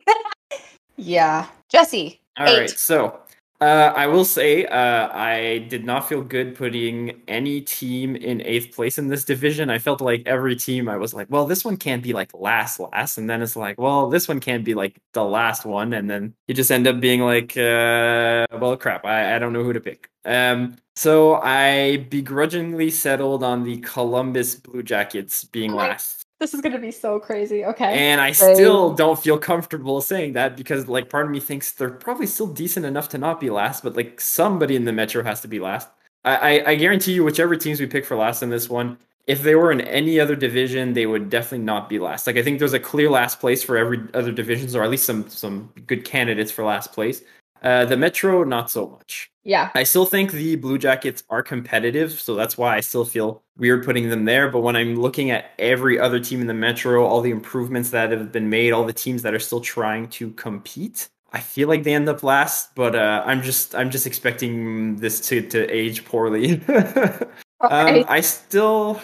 Yeah, 0.96 1.46
Jesse. 1.70 2.20
All 2.38 2.46
eight. 2.46 2.58
right, 2.60 2.70
so 2.70 3.18
uh, 3.62 3.92
I 3.94 4.08
will 4.08 4.24
say 4.24 4.66
uh, 4.66 5.08
I 5.12 5.66
did 5.70 5.84
not 5.84 6.08
feel 6.08 6.20
good 6.20 6.56
putting 6.56 7.22
any 7.28 7.60
team 7.60 8.16
in 8.16 8.40
eighth 8.42 8.74
place 8.74 8.98
in 8.98 9.06
this 9.06 9.24
division. 9.24 9.70
I 9.70 9.78
felt 9.78 10.00
like 10.00 10.24
every 10.26 10.56
team 10.56 10.88
I 10.88 10.96
was 10.96 11.14
like, 11.14 11.28
well, 11.30 11.46
this 11.46 11.64
one 11.64 11.76
can't 11.76 12.02
be 12.02 12.12
like 12.12 12.32
last, 12.34 12.80
last, 12.80 13.18
and 13.18 13.30
then 13.30 13.40
it's 13.40 13.54
like, 13.54 13.78
well, 13.78 14.10
this 14.10 14.26
one 14.26 14.40
can't 14.40 14.64
be 14.64 14.74
like 14.74 15.00
the 15.12 15.24
last 15.24 15.64
one, 15.64 15.92
and 15.92 16.10
then 16.10 16.34
you 16.48 16.54
just 16.54 16.72
end 16.72 16.88
up 16.88 16.98
being 16.98 17.20
like, 17.20 17.56
uh, 17.56 18.46
well, 18.58 18.76
crap, 18.76 19.04
I, 19.04 19.36
I 19.36 19.38
don't 19.38 19.52
know 19.52 19.62
who 19.62 19.72
to 19.72 19.80
pick. 19.80 20.10
Um, 20.24 20.76
so 20.96 21.36
I 21.36 22.08
begrudgingly 22.10 22.90
settled 22.90 23.44
on 23.44 23.62
the 23.62 23.78
Columbus 23.78 24.56
Blue 24.56 24.82
Jackets 24.82 25.44
being 25.44 25.72
last. 25.72 26.21
This 26.42 26.54
is 26.54 26.60
gonna 26.60 26.80
be 26.80 26.90
so 26.90 27.20
crazy. 27.20 27.64
Okay. 27.64 27.96
And 27.96 28.20
I 28.20 28.32
Same. 28.32 28.56
still 28.56 28.92
don't 28.94 29.16
feel 29.16 29.38
comfortable 29.38 30.00
saying 30.00 30.32
that 30.32 30.56
because, 30.56 30.88
like, 30.88 31.08
part 31.08 31.24
of 31.26 31.30
me 31.30 31.38
thinks 31.38 31.70
they're 31.70 31.88
probably 31.88 32.26
still 32.26 32.48
decent 32.48 32.84
enough 32.84 33.08
to 33.10 33.18
not 33.18 33.38
be 33.38 33.48
last, 33.48 33.84
but 33.84 33.94
like 33.94 34.20
somebody 34.20 34.74
in 34.74 34.84
the 34.84 34.92
Metro 34.92 35.22
has 35.22 35.40
to 35.42 35.46
be 35.46 35.60
last. 35.60 35.88
I, 36.24 36.34
I, 36.34 36.70
I 36.70 36.74
guarantee 36.74 37.12
you, 37.12 37.22
whichever 37.22 37.54
teams 37.54 37.78
we 37.78 37.86
pick 37.86 38.04
for 38.04 38.16
last 38.16 38.42
in 38.42 38.50
this 38.50 38.68
one, 38.68 38.98
if 39.28 39.44
they 39.44 39.54
were 39.54 39.70
in 39.70 39.82
any 39.82 40.18
other 40.18 40.34
division, 40.34 40.94
they 40.94 41.06
would 41.06 41.30
definitely 41.30 41.64
not 41.64 41.88
be 41.88 42.00
last. 42.00 42.26
Like, 42.26 42.36
I 42.36 42.42
think 42.42 42.58
there's 42.58 42.72
a 42.72 42.80
clear 42.80 43.08
last 43.08 43.38
place 43.38 43.62
for 43.62 43.76
every 43.76 44.00
other 44.12 44.32
divisions, 44.32 44.74
or 44.74 44.82
at 44.82 44.90
least 44.90 45.04
some 45.04 45.28
some 45.28 45.72
good 45.86 46.04
candidates 46.04 46.50
for 46.50 46.64
last 46.64 46.92
place. 46.92 47.22
Uh, 47.62 47.84
the 47.84 47.96
Metro, 47.96 48.44
not 48.44 48.70
so 48.70 48.88
much. 48.88 49.30
yeah. 49.44 49.70
I 49.74 49.84
still 49.84 50.04
think 50.06 50.32
the 50.32 50.56
Blue 50.56 50.78
Jackets 50.78 51.22
are 51.30 51.42
competitive, 51.42 52.12
so 52.12 52.34
that's 52.34 52.58
why 52.58 52.76
I 52.76 52.80
still 52.80 53.04
feel 53.04 53.42
weird 53.56 53.84
putting 53.84 54.08
them 54.08 54.24
there. 54.24 54.48
But 54.50 54.60
when 54.60 54.76
I'm 54.76 54.96
looking 54.96 55.30
at 55.30 55.52
every 55.58 55.98
other 55.98 56.18
team 56.20 56.40
in 56.40 56.46
the 56.48 56.54
Metro, 56.54 57.04
all 57.04 57.20
the 57.20 57.30
improvements 57.30 57.90
that 57.90 58.10
have 58.10 58.32
been 58.32 58.50
made, 58.50 58.72
all 58.72 58.84
the 58.84 58.92
teams 58.92 59.22
that 59.22 59.32
are 59.34 59.38
still 59.38 59.60
trying 59.60 60.08
to 60.08 60.30
compete, 60.32 61.08
I 61.32 61.40
feel 61.40 61.68
like 61.68 61.82
they 61.84 61.94
end 61.94 62.08
up 62.08 62.22
last. 62.22 62.74
But 62.74 62.94
uh, 62.94 63.22
I'm 63.24 63.42
just 63.42 63.74
I'm 63.74 63.90
just 63.90 64.06
expecting 64.06 64.96
this 64.96 65.20
to 65.28 65.40
to 65.48 65.68
age 65.70 66.04
poorly. 66.04 66.60
Okay. 67.64 68.00
um, 68.00 68.04
I 68.08 68.20
still 68.22 69.00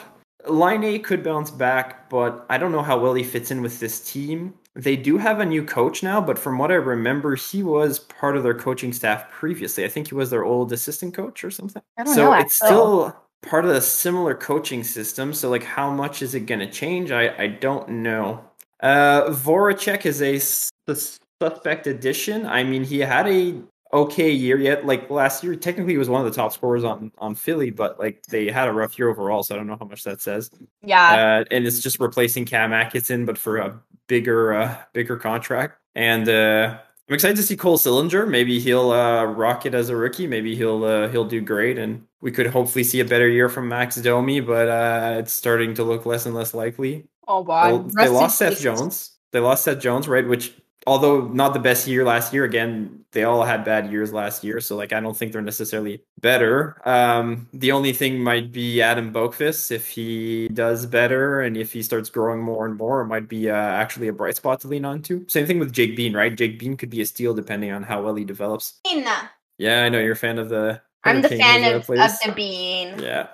Laine 0.48 1.00
could 1.00 1.22
bounce 1.22 1.48
back, 1.50 2.10
but 2.10 2.44
I 2.50 2.58
don't 2.58 2.72
know 2.72 2.82
how 2.82 2.98
well 2.98 3.14
he 3.14 3.22
fits 3.22 3.52
in 3.52 3.62
with 3.62 3.78
this 3.78 4.00
team. 4.10 4.52
They 4.78 4.94
do 4.94 5.18
have 5.18 5.40
a 5.40 5.44
new 5.44 5.64
coach 5.64 6.04
now, 6.04 6.20
but 6.20 6.38
from 6.38 6.56
what 6.56 6.70
I 6.70 6.76
remember, 6.76 7.34
he 7.34 7.64
was 7.64 7.98
part 7.98 8.36
of 8.36 8.44
their 8.44 8.54
coaching 8.54 8.92
staff 8.92 9.28
previously. 9.28 9.84
I 9.84 9.88
think 9.88 10.06
he 10.06 10.14
was 10.14 10.30
their 10.30 10.44
old 10.44 10.72
assistant 10.72 11.14
coach 11.14 11.42
or 11.42 11.50
something. 11.50 11.82
I 11.98 12.04
don't 12.04 12.14
so 12.14 12.30
know. 12.30 12.34
it's 12.34 12.54
still 12.54 13.16
part 13.42 13.64
of 13.64 13.72
a 13.72 13.80
similar 13.80 14.36
coaching 14.36 14.84
system. 14.84 15.34
So 15.34 15.50
like 15.50 15.64
how 15.64 15.90
much 15.90 16.22
is 16.22 16.36
it 16.36 16.46
going 16.46 16.60
to 16.60 16.70
change? 16.70 17.10
I, 17.10 17.36
I 17.36 17.46
don't 17.48 17.88
know. 17.88 18.44
Uh 18.78 19.30
Voracek 19.30 20.06
is 20.06 20.22
a 20.22 20.38
sus- 20.38 21.18
suspect 21.42 21.88
addition. 21.88 22.46
I 22.46 22.62
mean, 22.62 22.84
he 22.84 23.00
had 23.00 23.26
a 23.26 23.60
okay 23.92 24.30
year 24.30 24.58
yet. 24.60 24.86
Like 24.86 25.10
last 25.10 25.42
year, 25.42 25.56
technically 25.56 25.94
he 25.94 25.98
was 25.98 26.08
one 26.08 26.24
of 26.24 26.32
the 26.32 26.36
top 26.36 26.52
scorers 26.52 26.84
on 26.84 27.10
on 27.18 27.34
Philly, 27.34 27.70
but 27.70 27.98
like 27.98 28.22
they 28.26 28.48
had 28.48 28.68
a 28.68 28.72
rough 28.72 28.96
year 28.96 29.08
overall, 29.08 29.42
so 29.42 29.56
I 29.56 29.58
don't 29.58 29.66
know 29.66 29.76
how 29.76 29.86
much 29.86 30.04
that 30.04 30.20
says. 30.20 30.52
Yeah. 30.82 31.40
Uh, 31.40 31.44
and 31.50 31.66
it's 31.66 31.80
just 31.80 31.98
replacing 31.98 32.44
Cam 32.44 32.72
Atkinson, 32.72 33.24
but 33.24 33.36
for 33.36 33.56
a 33.56 33.80
bigger 34.08 34.52
uh, 34.54 34.76
bigger 34.92 35.16
contract. 35.16 35.78
And 35.94 36.28
uh, 36.28 36.78
I'm 37.08 37.14
excited 37.14 37.36
to 37.36 37.42
see 37.42 37.56
Cole 37.56 37.78
Sillinger. 37.78 38.28
Maybe 38.28 38.58
he'll 38.58 38.90
uh, 38.90 39.24
rock 39.24 39.64
it 39.64 39.74
as 39.74 39.88
a 39.88 39.96
rookie. 39.96 40.26
Maybe 40.26 40.56
he'll 40.56 40.84
uh, 40.84 41.08
he'll 41.08 41.24
do 41.24 41.40
great, 41.40 41.78
and 41.78 42.04
we 42.20 42.32
could 42.32 42.46
hopefully 42.48 42.84
see 42.84 43.00
a 43.00 43.04
better 43.04 43.28
year 43.28 43.48
from 43.48 43.68
Max 43.68 43.96
Domi. 43.96 44.40
But 44.40 44.68
uh, 44.68 45.16
it's 45.18 45.32
starting 45.32 45.74
to 45.74 45.84
look 45.84 46.04
less 46.04 46.26
and 46.26 46.34
less 46.34 46.52
likely. 46.52 47.06
Oh 47.26 47.40
wow! 47.40 47.78
They, 47.78 48.04
they 48.04 48.08
lost 48.08 48.38
Seth 48.38 48.60
Jones. 48.60 49.12
They 49.30 49.40
lost 49.40 49.64
Seth 49.64 49.80
Jones, 49.80 50.08
right? 50.08 50.26
Which 50.26 50.54
although 50.88 51.28
not 51.28 51.52
the 51.52 51.60
best 51.60 51.86
year 51.86 52.02
last 52.02 52.32
year, 52.32 52.44
again, 52.44 53.04
they 53.12 53.24
all 53.24 53.44
had 53.44 53.62
bad 53.62 53.92
years 53.92 54.10
last 54.10 54.42
year. 54.42 54.58
So 54.58 54.74
like 54.74 54.92
I 54.92 55.00
don't 55.00 55.16
think 55.16 55.32
they're 55.32 55.42
necessarily 55.42 56.02
better. 56.20 56.80
Um, 56.88 57.46
the 57.52 57.72
only 57.72 57.92
thing 57.92 58.20
might 58.20 58.50
be 58.52 58.80
Adam 58.80 59.12
Boqvist 59.12 59.70
if 59.70 59.86
he 59.86 60.48
does 60.48 60.86
better 60.86 61.42
and 61.42 61.56
if 61.56 61.72
he 61.72 61.82
starts 61.82 62.08
growing 62.08 62.40
more 62.40 62.64
and 62.64 62.76
more, 62.76 63.02
it 63.02 63.06
might 63.06 63.28
be 63.28 63.50
uh, 63.50 63.54
actually 63.54 64.08
a 64.08 64.12
bright 64.12 64.36
spot 64.36 64.60
to 64.60 64.68
lean 64.68 64.86
on 64.86 65.02
to. 65.02 65.26
Same 65.28 65.46
thing 65.46 65.58
with 65.58 65.72
Jake 65.72 65.94
Bean, 65.94 66.14
right? 66.14 66.34
Jake 66.34 66.58
Bean 66.58 66.76
could 66.76 66.90
be 66.90 67.02
a 67.02 67.06
steal 67.06 67.34
depending 67.34 67.70
on 67.70 67.82
how 67.82 68.02
well 68.02 68.14
he 68.14 68.24
develops. 68.24 68.80
Yeah, 69.58 69.84
I 69.84 69.90
know 69.90 70.00
you're 70.00 70.12
a 70.12 70.16
fan 70.16 70.38
of 70.38 70.48
the. 70.48 70.80
I'm 71.04 71.20
the 71.20 71.28
fan 71.28 71.74
of, 71.74 71.88
of 71.88 72.12
the 72.24 72.32
Bean. 72.34 72.98
Yeah. 72.98 73.28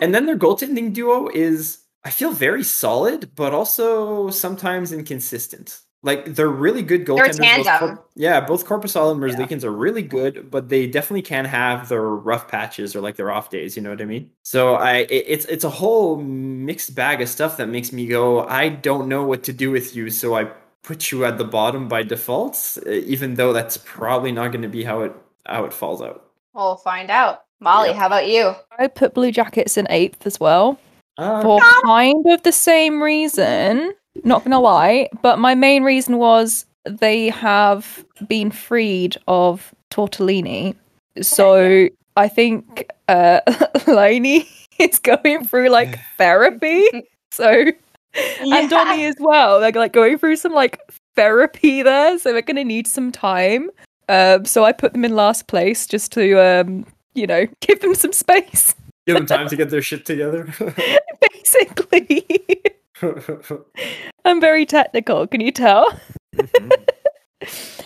and 0.00 0.14
then 0.14 0.26
their 0.26 0.38
goaltending 0.38 0.92
duo 0.92 1.28
is 1.28 1.78
I 2.04 2.10
feel 2.10 2.32
very 2.32 2.62
solid, 2.62 3.34
but 3.34 3.54
also 3.54 4.30
sometimes 4.30 4.92
inconsistent. 4.92 5.80
Like 6.04 6.34
they're 6.34 6.48
really 6.50 6.82
good 6.82 7.06
goaltenders. 7.06 7.38
They're 7.38 7.64
tandem. 7.64 7.96
Both, 7.96 8.04
yeah, 8.14 8.38
both 8.38 8.66
Korpisalo 8.66 9.12
and 9.12 9.20
Merzlikins 9.22 9.62
yeah. 9.62 9.68
are 9.68 9.72
really 9.72 10.02
good, 10.02 10.50
but 10.50 10.68
they 10.68 10.86
definitely 10.86 11.22
can 11.22 11.46
have 11.46 11.88
their 11.88 12.02
rough 12.02 12.46
patches 12.46 12.94
or 12.94 13.00
like 13.00 13.16
their 13.16 13.30
off 13.30 13.48
days. 13.48 13.74
You 13.74 13.82
know 13.82 13.88
what 13.88 14.02
I 14.02 14.04
mean? 14.04 14.30
So 14.42 14.74
I, 14.74 14.98
it, 14.98 15.24
it's 15.26 15.46
it's 15.46 15.64
a 15.64 15.70
whole 15.70 16.16
mixed 16.18 16.94
bag 16.94 17.22
of 17.22 17.28
stuff 17.30 17.56
that 17.56 17.70
makes 17.70 17.90
me 17.90 18.06
go, 18.06 18.46
I 18.46 18.68
don't 18.68 19.08
know 19.08 19.24
what 19.24 19.42
to 19.44 19.52
do 19.54 19.70
with 19.70 19.96
you, 19.96 20.10
so 20.10 20.36
I 20.36 20.50
put 20.82 21.10
you 21.10 21.24
at 21.24 21.38
the 21.38 21.44
bottom 21.44 21.88
by 21.88 22.02
default, 22.02 22.76
even 22.86 23.34
though 23.34 23.54
that's 23.54 23.78
probably 23.78 24.30
not 24.30 24.48
going 24.52 24.60
to 24.60 24.68
be 24.68 24.84
how 24.84 25.00
it 25.00 25.12
how 25.46 25.64
it 25.64 25.72
falls 25.72 26.02
out. 26.02 26.26
We'll 26.52 26.76
find 26.76 27.10
out. 27.10 27.44
Molly, 27.60 27.88
yep. 27.88 27.96
how 27.96 28.06
about 28.08 28.28
you? 28.28 28.54
I 28.78 28.88
put 28.88 29.14
Blue 29.14 29.32
Jackets 29.32 29.78
in 29.78 29.86
eighth 29.88 30.26
as 30.26 30.38
well. 30.38 30.78
Uh, 31.16 31.40
for 31.40 31.60
kind 31.84 32.26
of 32.26 32.42
the 32.42 32.52
same 32.52 33.02
reason 33.02 33.94
not 34.22 34.44
gonna 34.44 34.60
lie, 34.60 35.08
but 35.22 35.38
my 35.38 35.54
main 35.54 35.82
reason 35.82 36.18
was 36.18 36.66
they 36.84 37.28
have 37.30 38.04
been 38.28 38.50
freed 38.50 39.16
of 39.26 39.74
tortellini. 39.90 40.74
So 41.20 41.88
I 42.16 42.28
think 42.28 42.90
uh 43.08 43.40
Lainey 43.86 44.48
is 44.78 44.98
going 44.98 45.46
through 45.46 45.70
like 45.70 45.98
therapy. 46.18 46.86
So 47.30 47.50
yeah. 48.42 48.56
and 48.56 48.70
Donnie 48.70 49.04
as 49.04 49.16
well. 49.18 49.60
They're 49.60 49.72
like 49.72 49.92
going 49.92 50.18
through 50.18 50.36
some 50.36 50.52
like 50.52 50.78
therapy 51.16 51.82
there. 51.82 52.18
So 52.18 52.32
they're 52.32 52.42
gonna 52.42 52.64
need 52.64 52.86
some 52.86 53.10
time. 53.10 53.70
Um 54.08 54.44
so 54.44 54.64
I 54.64 54.72
put 54.72 54.92
them 54.92 55.04
in 55.04 55.16
last 55.16 55.46
place 55.46 55.86
just 55.86 56.12
to 56.12 56.40
um, 56.40 56.86
you 57.14 57.26
know, 57.26 57.46
give 57.60 57.80
them 57.80 57.94
some 57.94 58.12
space. 58.12 58.74
Give 59.06 59.16
them 59.16 59.26
time 59.26 59.48
to 59.48 59.56
get 59.56 59.70
their 59.70 59.82
shit 59.82 60.06
together. 60.06 60.48
Basically. 61.32 62.24
I'm 64.24 64.40
very 64.40 64.66
technical, 64.66 65.26
can 65.26 65.40
you 65.40 65.52
tell? 65.52 65.90
Mm-hmm. 66.36 66.68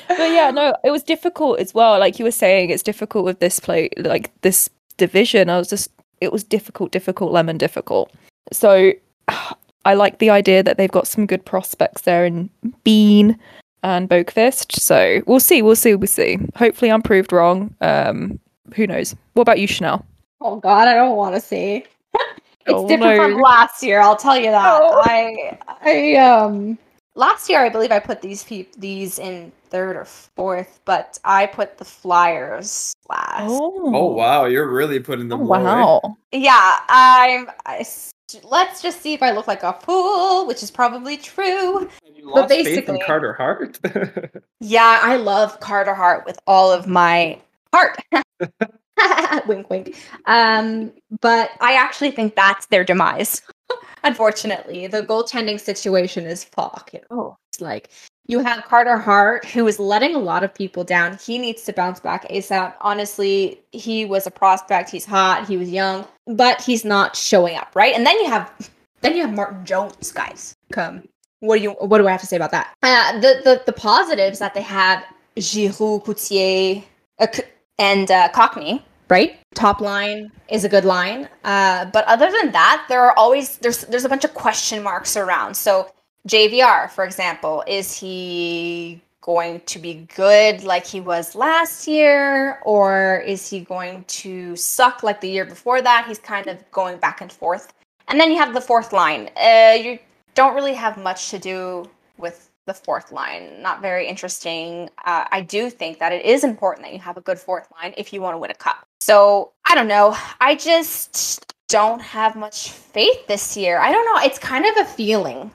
but 0.09 0.31
yeah, 0.31 0.51
no, 0.51 0.75
it 0.85 0.91
was 0.91 1.03
difficult 1.03 1.59
as 1.59 1.75
well. 1.75 1.99
Like 1.99 2.19
you 2.19 2.25
were 2.25 2.31
saying, 2.31 2.71
it's 2.71 2.83
difficult 2.83 3.25
with 3.25 3.41
this 3.41 3.59
play, 3.61 3.91
like 3.99 4.31
this 4.43 4.71
division. 4.97 5.51
I 5.51 5.59
was 5.59 5.69
just, 5.69 5.91
it 6.21 6.33
was 6.33 6.45
difficult, 6.45 6.93
difficult, 6.93 7.33
lemon, 7.33 7.59
difficult. 7.59 8.13
So 8.53 8.93
I 9.85 9.95
like 9.95 10.19
the 10.19 10.31
idea 10.31 10.63
that 10.63 10.77
they've 10.77 10.91
got 10.91 11.07
some 11.07 11.27
good 11.27 11.45
prospects 11.45 12.03
there 12.03 12.25
in 12.25 12.51
Bean 12.85 13.39
and 13.83 14.09
Boqvist. 14.09 14.81
So 14.81 15.23
we'll 15.27 15.41
see, 15.41 15.63
we'll 15.63 15.77
see, 15.77 15.95
we'll 15.95 16.07
see. 16.07 16.39
Hopefully, 16.57 16.91
I'm 16.91 17.03
proved 17.03 17.33
wrong. 17.33 17.75
Um, 17.81 18.39
who 18.75 18.87
knows? 18.87 19.15
What 19.35 19.43
about 19.43 19.59
you, 19.59 19.67
Chanel? 19.67 20.05
Oh 20.41 20.57
God, 20.57 20.89
I 20.89 20.95
don't 20.95 21.17
want 21.17 21.35
to 21.35 21.41
see. 21.41 21.85
It's 22.67 22.75
oh, 22.75 22.89
different 22.89 23.17
no. 23.17 23.23
from 23.23 23.41
last 23.41 23.83
year. 23.83 24.01
I'll 24.01 24.17
tell 24.17 24.37
you 24.37 24.51
that. 24.51 24.81
Oh. 24.83 25.03
I 25.05 25.59
I 25.83 26.15
um 26.17 26.79
last 27.15 27.49
year 27.49 27.61
I 27.61 27.69
believe 27.69 27.93
I 27.93 27.99
put 27.99 28.23
these 28.23 28.45
pe- 28.45 28.67
these 28.77 29.19
in 29.19 29.53
third 29.71 29.97
or 29.97 30.05
fourth, 30.05 30.81
but 30.85 31.19
I 31.25 31.47
put 31.47 31.79
the 31.79 31.85
Flyers 31.85 32.95
last. 33.09 33.51
Oh, 33.51 33.93
oh 33.95 34.07
wow, 34.13 34.47
you're 34.47 34.71
really 34.71 35.01
putting 35.01 35.29
them. 35.29 35.43
Oh, 35.43 35.45
wow. 35.45 36.17
Yeah, 36.33 36.81
I'm. 36.89 37.51
I, 37.67 37.85
let's 38.45 38.83
just 38.83 39.01
see 39.01 39.15
if 39.15 39.23
I 39.23 39.31
look 39.31 39.47
like 39.47 39.63
a 39.63 39.73
fool, 39.73 40.47
which 40.47 40.63
is 40.63 40.71
probably 40.71 41.17
true. 41.17 41.89
but 42.33 42.49
basically, 42.49 43.01
Carter 43.07 43.33
Hart. 43.33 43.79
yeah, 44.61 45.01
I 45.03 45.17
love 45.17 45.61
Carter 45.61 45.95
Hart 45.95 46.25
with 46.27 46.39
all 46.47 46.73
of 46.73 46.87
my 46.87 47.39
heart. 47.73 47.99
wink, 49.47 49.71
wink. 49.71 49.97
Um, 50.27 50.93
but 51.21 51.51
I 51.61 51.75
actually 51.75 52.11
think 52.11 52.35
that's 52.35 52.67
their 52.67 52.85
demise. 52.85 53.43
Unfortunately, 54.05 54.87
the 54.87 55.03
goaltending 55.03 55.61
situation 55.61 56.25
is 56.25 56.45
fuck. 56.45 56.93
Know? 57.11 57.37
It's 57.51 57.61
like 57.61 57.91
you 58.27 58.41
have 58.41 58.65
Carter 58.65 58.97
Hart, 58.97 59.45
who 59.47 59.67
is 59.67 59.79
letting 59.79 60.15
a 60.15 60.19
lot 60.19 60.45
of 60.45 60.55
people 60.55 60.85
down. 60.85 61.19
He 61.19 61.39
needs 61.39 61.63
to 61.65 61.73
bounce 61.73 62.01
back 62.01 62.29
ASAP. 62.29 62.75
Honestly, 62.81 63.61
he 63.73 64.05
was 64.05 64.27
a 64.27 64.31
prospect. 64.31 64.91
He's 64.91 65.05
hot. 65.05 65.49
He 65.49 65.57
was 65.57 65.71
young, 65.71 66.07
but 66.27 66.61
he's 66.61 66.85
not 66.85 67.17
showing 67.17 67.57
up, 67.57 67.71
right? 67.75 67.95
And 67.95 68.07
then 68.07 68.19
you 68.21 68.27
have, 68.27 68.71
then 69.01 69.17
you 69.17 69.23
have 69.23 69.35
Martin 69.35 69.65
Jones, 69.65 70.13
guys. 70.13 70.55
Come, 70.73 71.03
what 71.41 71.57
do 71.57 71.63
you? 71.63 71.71
What 71.73 71.99
do 71.99 72.07
I 72.07 72.13
have 72.13 72.21
to 72.21 72.27
say 72.27 72.37
about 72.37 72.51
that? 72.53 72.75
Uh, 72.83 73.19
the 73.21 73.41
the 73.45 73.63
the 73.67 73.73
positives 73.73 74.39
that 74.39 74.55
they 74.55 74.63
have: 74.63 75.05
Giroux, 75.39 76.01
Couturier, 76.01 76.83
uh, 77.19 77.27
and 77.79 78.11
uh, 78.11 78.29
Konecny 78.35 78.83
right? 79.09 79.39
Top 79.55 79.81
line 79.81 80.31
is 80.49 80.65
a 80.65 80.69
good 80.69 80.85
line. 80.85 81.29
Uh, 81.45 81.87
but 81.87 82.05
other 82.07 82.31
than 82.31 82.53
that, 82.53 82.87
there 82.89 83.03
are 83.03 83.13
always 83.17 83.59
there's 83.59 83.83
there's 83.87 84.05
a 84.05 84.09
bunch 84.09 84.25
of 84.25 84.35
question 84.35 84.83
marks 84.83 85.17
around. 85.17 85.55
So 85.55 85.91
JVR, 86.29 86.91
for 86.91 87.05
example, 87.05 87.65
is 87.67 87.99
he 87.99 89.01
going 89.21 89.61
to 89.67 89.79
be 89.79 90.07
good 90.15 90.63
like 90.63 90.87
he 90.87 91.01
was 91.01 91.35
last 91.35 91.87
year, 91.87 92.61
or 92.63 93.23
is 93.27 93.49
he 93.49 93.61
going 93.61 94.05
to 94.05 94.57
suck 94.57 95.03
like 95.03 95.21
the 95.21 95.29
year 95.29 95.45
before 95.45 95.83
that? 95.83 96.07
He's 96.07 96.19
kind 96.19 96.47
of 96.47 96.59
going 96.71 96.99
back 96.99 97.21
and 97.21 97.31
forth. 97.31 97.73
And 98.09 98.19
then 98.19 98.31
you 98.31 98.39
have 98.39 98.55
the 98.55 98.61
fourth 98.61 98.93
line. 98.93 99.29
Uh, 99.37 99.77
you 99.79 99.99
don't 100.35 100.55
really 100.55 100.75
have 100.75 100.97
much 100.97 101.31
to 101.31 101.39
do 101.39 101.85
with 102.17 102.51
the 102.65 102.73
fourth 102.73 103.13
line. 103.13 103.61
Not 103.61 103.83
very 103.83 104.07
interesting. 104.07 104.89
Uh, 105.05 105.25
I 105.31 105.43
do 105.43 105.69
think 105.69 105.99
that 105.99 106.13
it 106.13 106.25
is 106.25 106.43
important 106.43 106.87
that 106.87 106.95
you 106.95 107.01
have 107.01 107.17
a 107.17 107.21
good 107.21 107.39
fourth 107.39 107.69
line 107.73 107.93
if 107.97 108.13
you 108.13 108.23
want 108.23 108.35
to 108.35 108.39
win 108.39 108.51
a 108.51 108.55
cup. 108.55 108.88
So 109.01 109.53
I 109.67 109.75
don't 109.75 109.89
know. 109.89 110.17
I 110.41 110.55
just 110.55 111.45
don't 111.69 112.01
have 112.01 112.37
much 112.37 112.71
faith 112.71 113.27
this 113.27 113.57
year. 113.57 113.79
I 113.79 113.93
don't 113.93 114.05
know. 114.05 114.27
It's 114.27 114.39
kind 114.39 114.65
of 114.67 114.77
a 114.79 114.85
feeling. 114.85 115.51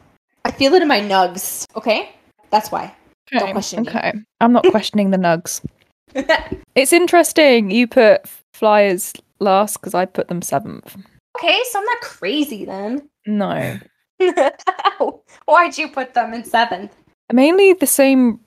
I 0.46 0.52
feel 0.52 0.74
it 0.74 0.82
in 0.82 0.88
my 0.88 1.00
nugs. 1.00 1.66
Okay, 1.76 2.14
that's 2.50 2.72
why. 2.72 2.94
Okay. 3.28 3.40
Don't 3.40 3.52
question 3.52 3.88
okay. 3.88 4.12
me. 4.16 4.24
I'm 4.42 4.54
not 4.54 4.66
questioning 4.70 5.12
the 5.12 5.18
nugs. 5.18 5.66
it's 6.76 6.94
interesting. 6.94 7.72
You 7.72 7.88
put 7.88 8.28
Flyers 8.54 9.14
last 9.40 9.80
because 9.80 9.94
I 9.94 10.06
put 10.06 10.28
them 10.28 10.42
seventh. 10.42 10.96
Okay, 11.38 11.60
so 11.72 11.80
I'm 11.80 11.86
not 11.86 12.02
crazy 12.02 12.66
then. 12.66 13.10
No. 13.26 13.80
Why'd 15.46 15.78
you 15.78 15.90
put 15.90 16.14
them 16.14 16.34
in 16.34 16.44
seventh? 16.44 16.94
mainly 17.32 17.74
the 17.74 17.88
same 17.88 18.40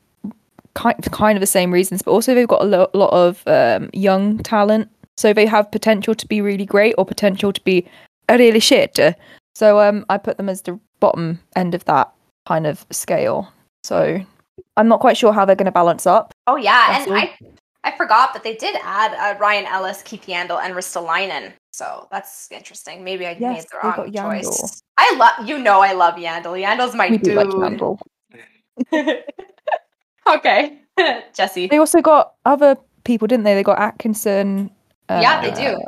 kind 0.76 1.02
kind 1.10 1.36
of 1.36 1.40
the 1.40 1.46
same 1.46 1.72
reasons, 1.72 2.02
but 2.02 2.12
also 2.12 2.34
they've 2.34 2.46
got 2.46 2.62
a 2.62 2.66
lo- 2.66 2.90
lot 2.94 3.12
of 3.12 3.42
um, 3.48 3.90
young 3.92 4.38
talent, 4.38 4.88
so 5.16 5.32
they 5.32 5.46
have 5.46 5.70
potential 5.72 6.14
to 6.14 6.26
be 6.28 6.40
really 6.40 6.66
great 6.66 6.94
or 6.98 7.04
potential 7.04 7.52
to 7.52 7.60
be 7.62 7.86
really 8.30 8.60
shit. 8.60 8.98
So 9.54 9.80
um, 9.80 10.04
I 10.08 10.18
put 10.18 10.36
them 10.36 10.48
as 10.48 10.62
the 10.62 10.78
bottom 11.00 11.40
end 11.56 11.74
of 11.74 11.84
that 11.86 12.12
kind 12.46 12.66
of 12.66 12.86
scale. 12.90 13.52
So 13.82 14.20
I'm 14.76 14.88
not 14.88 15.00
quite 15.00 15.16
sure 15.16 15.32
how 15.32 15.44
they're 15.44 15.56
going 15.56 15.66
to 15.66 15.72
balance 15.72 16.06
up. 16.06 16.32
Oh 16.46 16.56
yeah, 16.56 16.86
That's 16.88 17.06
and 17.06 17.16
all. 17.16 17.22
I 17.22 17.36
I 17.84 17.96
forgot, 17.96 18.30
but 18.32 18.42
they 18.42 18.56
did 18.56 18.76
add 18.82 19.14
uh, 19.14 19.38
Ryan 19.38 19.64
Ellis, 19.66 20.02
Keith 20.02 20.26
Yandle, 20.26 20.60
and 20.60 20.74
Ristolainen. 20.74 21.52
So 21.72 22.08
that's 22.10 22.50
interesting. 22.50 23.04
Maybe 23.04 23.26
I 23.26 23.36
yes, 23.38 23.40
made 23.40 23.64
the 23.70 23.78
wrong 23.82 24.12
choice. 24.12 24.82
I 24.98 25.14
love 25.16 25.48
you 25.48 25.58
know 25.58 25.80
I 25.80 25.92
love 25.92 26.14
Yandle. 26.16 26.62
Yandle's 26.62 26.94
my 26.94 27.08
we 27.08 27.18
dude. 27.18 27.36
Like 27.36 27.48
Yandle. 27.48 27.98
okay, 30.36 30.80
Jesse. 31.34 31.66
They 31.68 31.78
also 31.78 32.00
got 32.00 32.34
other 32.44 32.76
people, 33.04 33.26
didn't 33.28 33.44
they? 33.44 33.54
They 33.54 33.62
got 33.62 33.78
Atkinson. 33.78 34.70
Uh, 35.08 35.20
yeah, 35.22 35.40
they 35.40 35.50
do. 35.50 35.80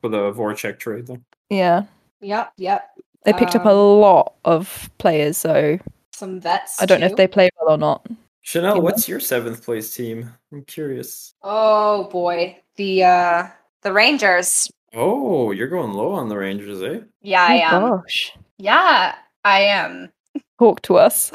For 0.00 0.08
the 0.08 0.32
Voracek 0.32 0.78
trade, 0.78 1.06
though. 1.06 1.20
Yeah. 1.50 1.84
Yep. 2.20 2.52
Yep. 2.56 2.90
They 3.24 3.32
picked 3.32 3.54
um, 3.54 3.62
up 3.62 3.66
a 3.66 3.70
um, 3.70 4.00
lot 4.00 4.34
of 4.44 4.90
players, 4.98 5.36
so 5.36 5.78
some 6.12 6.40
vets. 6.40 6.80
I 6.80 6.86
don't 6.86 6.98
too. 6.98 7.06
know 7.06 7.10
if 7.10 7.16
they 7.16 7.26
play 7.26 7.50
well 7.58 7.74
or 7.74 7.78
not. 7.78 8.06
Chanel, 8.42 8.82
what's 8.82 9.08
your 9.08 9.20
seventh 9.20 9.64
place 9.64 9.94
team? 9.94 10.30
I'm 10.52 10.64
curious. 10.64 11.34
Oh 11.42 12.04
boy, 12.10 12.58
the 12.76 13.04
uh 13.04 13.46
the 13.82 13.92
Rangers. 13.92 14.70
Oh, 14.92 15.50
you're 15.52 15.68
going 15.68 15.92
low 15.92 16.12
on 16.12 16.28
the 16.28 16.36
Rangers, 16.36 16.82
eh? 16.82 17.00
Yeah, 17.22 17.46
I 17.48 17.62
oh, 17.72 17.76
am. 17.76 17.90
Gosh. 17.98 18.32
Yeah, 18.58 19.14
I 19.44 19.60
am. 19.62 20.12
Talk 20.58 20.82
to 20.82 20.96
us. 20.98 21.32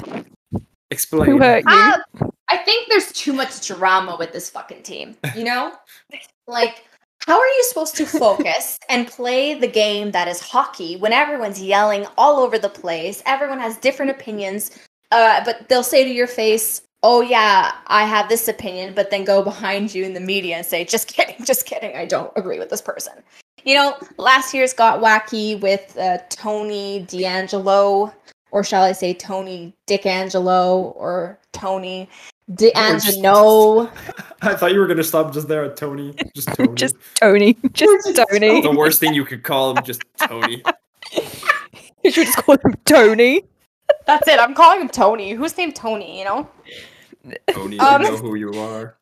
Explain. 0.91 1.25
Who 1.29 1.37
hurt 1.39 1.63
you? 1.65 1.71
Uh, 1.71 2.29
I 2.49 2.57
think 2.57 2.89
there's 2.89 3.11
too 3.11 3.33
much 3.33 3.67
drama 3.67 4.15
with 4.17 4.31
this 4.31 4.49
fucking 4.49 4.83
team. 4.83 5.15
You 5.35 5.43
know, 5.43 5.73
like 6.47 6.83
how 7.27 7.39
are 7.39 7.47
you 7.47 7.63
supposed 7.65 7.95
to 7.97 8.05
focus 8.05 8.79
and 8.89 9.07
play 9.07 9.53
the 9.53 9.67
game 9.67 10.11
that 10.11 10.27
is 10.27 10.39
hockey 10.39 10.97
when 10.97 11.13
everyone's 11.13 11.61
yelling 11.61 12.05
all 12.17 12.39
over 12.39 12.57
the 12.57 12.69
place? 12.69 13.21
Everyone 13.25 13.59
has 13.59 13.77
different 13.77 14.11
opinions, 14.11 14.71
uh, 15.11 15.43
but 15.45 15.69
they'll 15.69 15.83
say 15.83 16.03
to 16.03 16.09
your 16.09 16.27
face, 16.27 16.81
"Oh 17.03 17.21
yeah, 17.21 17.73
I 17.87 18.05
have 18.05 18.29
this 18.29 18.47
opinion," 18.47 18.93
but 18.95 19.11
then 19.11 19.25
go 19.25 19.43
behind 19.43 19.93
you 19.93 20.03
in 20.05 20.13
the 20.13 20.19
media 20.19 20.55
and 20.57 20.65
say, 20.65 20.83
"Just 20.85 21.07
kidding, 21.13 21.45
just 21.45 21.65
kidding. 21.65 21.95
I 21.95 22.05
don't 22.05 22.31
agree 22.35 22.59
with 22.59 22.69
this 22.69 22.81
person." 22.81 23.13
You 23.63 23.75
know, 23.75 23.97
last 24.17 24.53
year's 24.53 24.73
got 24.73 25.01
wacky 25.01 25.59
with 25.59 25.97
uh, 25.97 26.19
Tony 26.29 27.05
DeAngelo, 27.09 28.13
or 28.51 28.63
shall 28.63 28.83
I 28.83 28.93
say 28.93 29.13
Tony 29.13 29.73
Dickangelo, 29.85 30.95
or 30.95 31.37
Tony 31.51 32.09
DeAngelo. 32.51 33.91
I 34.41 34.55
thought 34.55 34.73
you 34.73 34.79
were 34.79 34.87
gonna 34.87 35.03
stop 35.03 35.33
just 35.33 35.47
there 35.47 35.63
at 35.65 35.75
Tony. 35.77 36.13
Just 36.35 36.47
Tony. 36.55 36.73
Just 36.75 36.95
Tony. 37.15 37.53
Just 37.73 38.15
Tony. 38.15 38.61
the 38.61 38.71
worst 38.75 38.99
thing 38.99 39.13
you 39.13 39.25
could 39.25 39.43
call 39.43 39.75
him, 39.77 39.83
just 39.83 40.01
Tony. 40.27 40.63
You 42.03 42.11
should 42.11 42.25
just 42.27 42.37
call 42.37 42.55
him 42.55 42.73
Tony. 42.85 43.43
That's 44.05 44.27
it. 44.27 44.39
I'm 44.39 44.53
calling 44.55 44.81
him 44.81 44.89
Tony. 44.89 45.31
Who's 45.31 45.57
named 45.57 45.75
Tony? 45.75 46.19
You 46.19 46.25
know. 46.25 46.49
Tony, 47.51 47.77
Um, 47.79 48.01
you 48.01 48.09
know 48.11 48.17
who 48.17 48.35
you 48.35 48.51
are. 48.53 48.95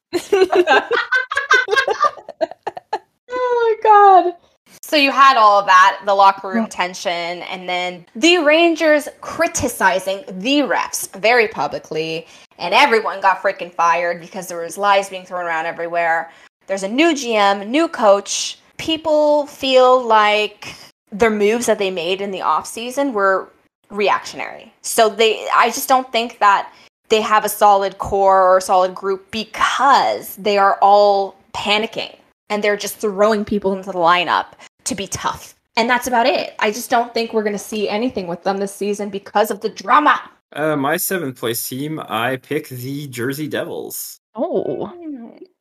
Oh 3.29 3.77
my 3.81 3.89
god. 3.89 4.33
So 4.81 4.95
you 4.95 5.11
had 5.11 5.37
all 5.37 5.59
of 5.59 5.65
that, 5.65 6.01
the 6.05 6.13
locker 6.15 6.47
room 6.49 6.67
tension, 6.67 7.11
and 7.11 7.67
then 7.67 8.05
the 8.15 8.37
Rangers 8.37 9.07
criticizing 9.21 10.23
the 10.39 10.59
refs 10.61 11.11
very 11.19 11.47
publicly, 11.49 12.25
and 12.57 12.73
everyone 12.73 13.21
got 13.21 13.41
freaking 13.41 13.73
fired 13.73 14.19
because 14.21 14.47
there 14.47 14.59
was 14.59 14.77
lies 14.77 15.09
being 15.09 15.25
thrown 15.25 15.45
around 15.45 15.65
everywhere. 15.65 16.31
There's 16.67 16.83
a 16.83 16.87
new 16.87 17.13
GM, 17.13 17.67
new 17.67 17.87
coach. 17.87 18.59
People 18.77 19.47
feel 19.47 20.03
like 20.05 20.75
their 21.11 21.29
moves 21.29 21.65
that 21.65 21.79
they 21.79 21.91
made 21.91 22.21
in 22.21 22.31
the 22.31 22.39
offseason 22.39 23.13
were 23.13 23.49
reactionary. 23.89 24.73
So 24.81 25.09
they 25.09 25.47
I 25.55 25.67
just 25.67 25.87
don't 25.87 26.11
think 26.11 26.39
that 26.39 26.71
they 27.09 27.21
have 27.21 27.45
a 27.45 27.49
solid 27.49 27.97
core 27.99 28.41
or 28.41 28.57
a 28.57 28.61
solid 28.61 28.93
group 28.93 29.31
because 29.31 30.35
they 30.35 30.57
are 30.57 30.77
all 30.81 31.37
panicking 31.53 32.15
and 32.49 32.63
they're 32.63 32.77
just 32.77 32.97
throwing 32.97 33.45
people 33.45 33.73
into 33.73 33.91
the 33.91 33.97
lineup 33.97 34.47
to 34.83 34.95
be 34.95 35.07
tough. 35.07 35.55
And 35.77 35.89
that's 35.89 36.07
about 36.07 36.25
it. 36.25 36.55
I 36.59 36.71
just 36.71 36.89
don't 36.89 37.13
think 37.13 37.33
we're 37.33 37.43
going 37.43 37.53
to 37.53 37.59
see 37.59 37.87
anything 37.87 38.27
with 38.27 38.43
them 38.43 38.57
this 38.57 38.73
season 38.73 39.09
because 39.09 39.51
of 39.51 39.61
the 39.61 39.69
drama. 39.69 40.19
Uh, 40.53 40.75
my 40.75 40.97
seventh 40.97 41.37
place 41.39 41.67
team, 41.67 41.99
I 41.99 42.37
pick 42.37 42.69
the 42.69 43.07
Jersey 43.07 43.47
Devils. 43.47 44.19
Oh, 44.35 44.93